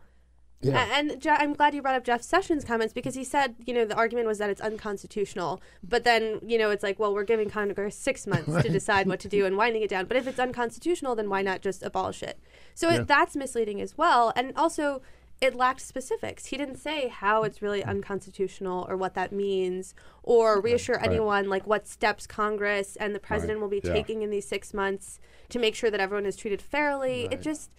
Yeah. 0.74 0.88
And 1.00 1.20
Je- 1.22 1.30
I'm 1.30 1.54
glad 1.54 1.74
you 1.74 1.82
brought 1.82 1.96
up 1.96 2.04
Jeff 2.04 2.22
Sessions' 2.22 2.64
comments 2.66 2.94
because 2.94 3.16
he 3.16 3.24
said, 3.24 3.56
you 3.66 3.74
know, 3.74 3.86
the 3.86 3.96
argument 3.96 4.28
was 4.28 4.38
that 4.40 4.50
it's 4.50 4.62
unconstitutional. 4.62 5.62
But 5.84 6.04
then, 6.04 6.40
you 6.46 6.58
know, 6.58 6.70
it's 6.72 6.84
like, 6.84 7.00
well, 7.00 7.14
we're 7.14 7.24
giving 7.24 7.50
Congress 7.50 7.96
six 7.96 8.26
months 8.28 8.62
to 8.64 8.70
decide 8.70 9.08
what 9.08 9.20
to 9.22 9.28
do 9.28 9.46
and 9.46 9.58
winding 9.58 9.82
it 9.82 9.90
down. 9.90 10.06
But 10.06 10.18
if 10.18 10.28
it's 10.28 10.40
unconstitutional, 10.40 11.16
then 11.16 11.30
why 11.30 11.42
not 11.42 11.62
just 11.62 11.84
abolish 11.84 12.24
it? 12.24 12.40
So 12.74 12.90
Yeah. 12.90 13.02
it, 13.02 13.08
that's 13.08 13.36
misleading 13.36 13.82
as 13.82 13.98
well. 13.98 14.32
And 14.36 14.54
also, 14.56 15.02
it 15.42 15.54
lacked 15.54 15.82
specifics. 15.82 16.46
He 16.46 16.56
didn't 16.58 16.78
say 16.78 17.10
how 17.10 17.44
it's 17.44 17.62
really 17.62 17.82
mm. 17.82 17.88
unconstitutional 17.88 18.86
or 18.90 18.96
what 18.96 19.16
that 19.16 19.34
means 19.34 19.94
or 20.24 20.62
reassure 20.62 20.96
Right. 20.96 21.10
anyone 21.10 21.50
like 21.50 21.68
what 21.68 21.88
steps 21.88 22.26
Congress 22.26 22.96
and 22.96 23.14
the 23.14 23.20
president 23.20 23.58
Right. 23.58 23.62
will 23.62 23.70
be 23.70 23.82
Yeah. 23.84 23.94
taking 23.94 24.22
in 24.22 24.30
these 24.30 24.48
six 24.48 24.74
months 24.74 25.20
to 25.50 25.60
make 25.60 25.76
sure 25.76 25.92
that 25.92 26.00
everyone 26.00 26.26
is 26.26 26.38
treated 26.38 26.62
fairly. 26.62 27.28
It 27.30 27.42
just 27.42 27.70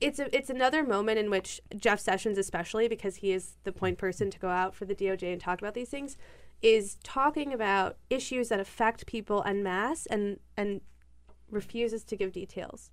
it's 0.00 0.18
a, 0.18 0.34
it's 0.34 0.50
another 0.50 0.82
moment 0.82 1.18
in 1.18 1.30
which 1.30 1.60
Jeff 1.76 2.00
Sessions, 2.00 2.38
especially 2.38 2.88
because 2.88 3.16
he 3.16 3.32
is 3.32 3.56
the 3.64 3.72
point 3.72 3.98
person 3.98 4.30
to 4.30 4.38
go 4.38 4.48
out 4.48 4.74
for 4.74 4.84
the 4.84 4.94
DOJ 4.94 5.32
and 5.32 5.40
talk 5.40 5.60
about 5.60 5.74
these 5.74 5.88
things, 5.88 6.16
is 6.62 6.96
talking 7.02 7.52
about 7.52 7.96
issues 8.08 8.48
that 8.48 8.60
affect 8.60 9.06
people 9.06 9.42
en 9.46 9.62
masse 9.62 10.06
and 10.06 10.38
and 10.56 10.80
refuses 11.50 12.04
to 12.04 12.16
give 12.16 12.32
details. 12.32 12.90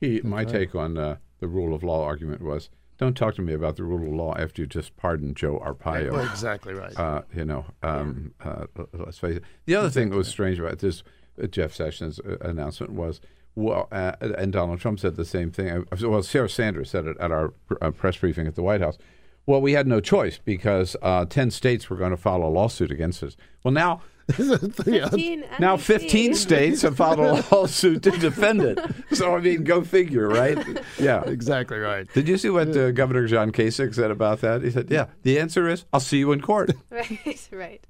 He, 0.00 0.20
my 0.22 0.38
right. 0.38 0.48
take 0.48 0.74
on 0.74 0.98
uh, 0.98 1.16
the 1.38 1.48
rule 1.48 1.74
of 1.74 1.82
law 1.82 2.04
argument 2.04 2.42
was: 2.42 2.68
don't 2.98 3.16
talk 3.16 3.34
to 3.36 3.42
me 3.42 3.52
about 3.52 3.76
the 3.76 3.84
rule 3.84 4.06
of 4.06 4.14
law 4.14 4.34
after 4.36 4.62
you 4.62 4.66
just 4.66 4.96
pardoned 4.96 5.36
Joe 5.36 5.58
Arpaio. 5.64 6.12
Well, 6.12 6.30
exactly 6.30 6.74
right. 6.74 6.96
Uh, 6.98 7.22
you 7.34 7.44
know, 7.44 7.66
um, 7.82 8.34
uh, 8.42 8.66
let's 8.92 9.18
face 9.18 9.36
it. 9.36 9.44
The 9.66 9.74
other 9.74 9.90
thing 9.90 10.10
that 10.10 10.16
was 10.16 10.28
strange 10.28 10.58
about 10.58 10.78
this 10.78 11.02
uh, 11.42 11.46
Jeff 11.46 11.74
Sessions 11.74 12.20
uh, 12.20 12.38
announcement 12.40 12.92
was, 12.92 13.20
well, 13.56 13.88
uh, 13.90 14.12
and 14.20 14.52
Donald 14.52 14.80
Trump 14.80 15.00
said 15.00 15.16
the 15.16 15.24
same 15.24 15.50
thing. 15.50 15.86
Well, 16.02 16.22
Sarah 16.22 16.48
Sanders 16.48 16.90
said 16.90 17.06
it 17.06 17.16
at 17.18 17.32
our 17.32 17.52
uh, 17.80 17.90
press 17.90 18.16
briefing 18.18 18.46
at 18.46 18.54
the 18.54 18.62
White 18.62 18.82
House. 18.82 18.98
Well, 19.46 19.60
we 19.60 19.72
had 19.72 19.86
no 19.86 20.00
choice 20.00 20.38
because 20.38 20.94
uh, 21.02 21.24
ten 21.24 21.50
states 21.50 21.88
were 21.88 21.96
going 21.96 22.10
to 22.10 22.16
file 22.16 22.42
a 22.42 22.46
lawsuit 22.50 22.90
against 22.92 23.22
us. 23.22 23.36
Well, 23.64 23.72
now. 23.72 24.02
15 24.32 25.44
Now, 25.60 25.76
15 25.76 26.34
states 26.34 26.82
have 26.82 26.96
filed 26.96 27.20
a 27.20 27.44
lawsuit 27.54 28.02
to 28.02 28.10
defend 28.10 28.60
it. 28.60 28.76
So, 29.12 29.36
I 29.36 29.40
mean, 29.40 29.62
go 29.62 29.84
figure, 29.84 30.26
right? 30.26 30.58
Yeah. 30.98 31.22
Exactly 31.22 31.78
right. 31.78 32.12
Did 32.12 32.26
you 32.26 32.36
see 32.36 32.50
what 32.50 32.76
uh, 32.76 32.90
Governor 32.90 33.28
John 33.28 33.52
Kasich 33.52 33.94
said 33.94 34.10
about 34.10 34.40
that? 34.40 34.62
He 34.62 34.72
said, 34.72 34.90
yeah, 34.90 35.06
the 35.22 35.38
answer 35.38 35.68
is, 35.68 35.84
I'll 35.92 36.00
see 36.00 36.18
you 36.18 36.32
in 36.32 36.40
court. 36.40 36.72
Right, 36.90 37.48
right. 37.52 37.86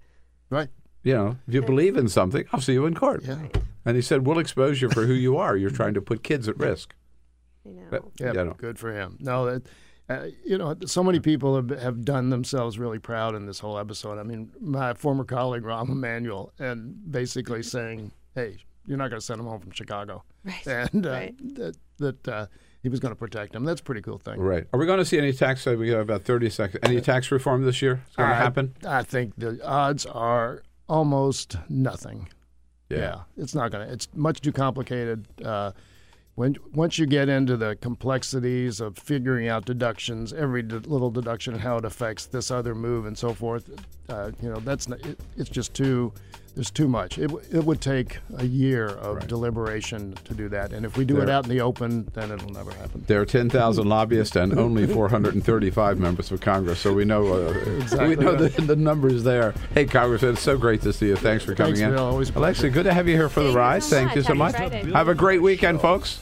Right. 0.50 0.68
You 1.06 1.14
know, 1.14 1.36
if 1.46 1.54
you 1.54 1.62
believe 1.62 1.96
in 1.96 2.08
something, 2.08 2.44
I'll 2.52 2.60
see 2.60 2.72
you 2.72 2.84
in 2.86 2.94
court. 2.94 3.22
Yeah. 3.24 3.38
And 3.84 3.94
he 3.96 4.02
said, 4.02 4.26
we'll 4.26 4.38
expose 4.40 4.82
you 4.82 4.90
for 4.90 5.06
who 5.06 5.12
you 5.14 5.36
are. 5.36 5.56
You're 5.56 5.70
trying 5.70 5.94
to 5.94 6.02
put 6.02 6.22
kids 6.24 6.48
at 6.48 6.58
risk. 6.58 6.94
But, 7.90 8.02
Yeah, 8.18 8.26
you 8.28 8.44
know, 8.44 8.54
good 8.58 8.78
for 8.78 8.92
him. 8.92 9.16
No, 9.20 9.46
that, 9.46 9.62
uh, 10.08 10.26
you 10.44 10.58
know, 10.58 10.74
so 10.86 11.02
many 11.04 11.20
people 11.20 11.54
have, 11.56 11.68
have 11.70 12.04
done 12.04 12.30
themselves 12.30 12.78
really 12.78 12.98
proud 12.98 13.34
in 13.34 13.46
this 13.46 13.58
whole 13.60 13.78
episode. 13.78 14.18
I 14.18 14.22
mean, 14.24 14.50
my 14.60 14.94
former 14.94 15.24
colleague 15.24 15.62
Rahm 15.62 15.88
Emanuel, 15.90 16.52
and 16.58 16.94
basically 17.10 17.62
saying, 17.64 18.12
"Hey, 18.34 18.58
you're 18.86 18.98
not 18.98 19.10
going 19.10 19.18
to 19.20 19.24
send 19.26 19.40
him 19.40 19.46
home 19.46 19.60
from 19.60 19.72
Chicago," 19.72 20.22
Right. 20.44 20.66
and 20.66 21.06
uh, 21.06 21.10
Right. 21.10 21.54
that, 21.56 21.76
that 21.98 22.28
uh, 22.28 22.46
he 22.84 22.88
was 22.88 23.00
going 23.00 23.10
to 23.12 23.18
protect 23.18 23.54
him. 23.54 23.64
That's 23.64 23.80
a 23.80 23.84
pretty 23.84 24.02
cool 24.02 24.18
thing. 24.18 24.38
right. 24.40 24.64
Are 24.72 24.78
we 24.78 24.86
going 24.86 24.98
to 25.00 25.04
see 25.04 25.18
any 25.18 25.32
tax? 25.32 25.66
uh, 25.66 25.74
We 25.76 25.90
have 25.90 26.00
about 26.00 26.22
30 26.22 26.50
seconds. 26.50 26.80
Any 26.84 27.00
tax 27.00 27.32
reform 27.32 27.64
this 27.64 27.82
year? 27.82 28.02
It's 28.06 28.14
going 28.16 28.28
to 28.28 28.34
happen? 28.36 28.76
I 28.86 29.02
think 29.02 29.34
the 29.36 29.60
odds 29.66 30.06
are 30.06 30.62
almost 30.88 31.56
nothing. 31.68 32.28
Yeah. 32.88 33.22
it's 33.36 33.54
not 33.54 33.72
going 33.72 33.86
to. 33.86 33.92
It's 33.92 34.08
much 34.14 34.40
too 34.40 34.52
complicated. 34.52 35.26
Uh, 35.44 35.72
when 36.36 36.54
once 36.74 36.98
you 36.98 37.06
get 37.06 37.28
into 37.28 37.56
the 37.56 37.76
complexities 37.76 38.80
of 38.80 38.96
figuring 38.98 39.48
out 39.48 39.64
deductions, 39.64 40.32
every 40.32 40.62
d- 40.62 40.76
little 40.76 41.10
deduction 41.10 41.54
and 41.54 41.62
how 41.62 41.78
it 41.78 41.84
affects 41.84 42.26
this 42.26 42.50
other 42.50 42.74
move 42.74 43.06
and 43.06 43.16
so 43.16 43.32
forth, 43.32 43.70
uh, 44.10 44.30
you 44.42 44.50
know, 44.50 44.60
that's 44.60 44.86
not, 44.86 45.04
it, 45.04 45.18
it's 45.36 45.50
just 45.50 45.74
too. 45.74 46.12
There's 46.56 46.70
too 46.70 46.88
much. 46.88 47.18
It, 47.18 47.30
it 47.52 47.62
would 47.64 47.82
take 47.82 48.16
a 48.38 48.46
year 48.46 48.86
of 48.88 49.28
deliberation 49.28 50.14
to 50.24 50.32
do 50.32 50.48
that, 50.48 50.72
and 50.72 50.86
if 50.86 50.96
we 50.96 51.04
do 51.04 51.20
it 51.20 51.28
out 51.28 51.44
in 51.44 51.50
the 51.50 51.60
open, 51.60 52.08
then 52.14 52.32
it'll 52.32 52.48
never 52.48 52.72
happen. 52.72 53.04
There 53.06 53.20
are 53.20 53.26
10,000 53.26 53.86
lobbyists 53.86 54.36
and 54.36 54.58
only 54.58 54.86
435 54.86 55.98
members 55.98 56.32
of 56.32 56.40
Congress, 56.40 56.78
so 56.80 56.94
we 56.94 57.04
know 57.04 57.26
uh, 57.26 57.50
Exactly 57.76 58.16
we 58.16 58.24
know 58.24 58.36
right. 58.36 58.50
the, 58.54 58.62
the 58.62 58.76
numbers 58.76 59.22
there. 59.22 59.52
Hey, 59.74 59.84
Congressman, 59.84 60.32
it's 60.32 60.40
so 60.40 60.56
great 60.56 60.80
to 60.80 60.94
see 60.94 61.08
you. 61.08 61.16
Thanks 61.16 61.44
for 61.44 61.54
coming 61.54 61.74
Thanks, 61.74 61.88
in. 61.90 61.94
Bill. 61.94 62.06
Always 62.06 62.30
a 62.30 62.32
Alexi, 62.32 62.38
pleasure. 62.38 62.70
good 62.70 62.84
to 62.84 62.94
have 62.94 63.06
you 63.06 63.16
here 63.16 63.28
for 63.28 63.40
the 63.40 63.48
Thank 63.48 63.54
you 63.54 63.60
ride. 63.60 63.82
so 63.82 63.96
Thank 63.96 64.16
you 64.16 64.22
so 64.22 64.28
Happy 64.28 64.38
much. 64.38 64.56
Friday. 64.56 64.92
Have 64.92 65.08
a 65.08 65.14
great 65.14 65.42
weekend, 65.42 65.82
folks. 65.82 66.20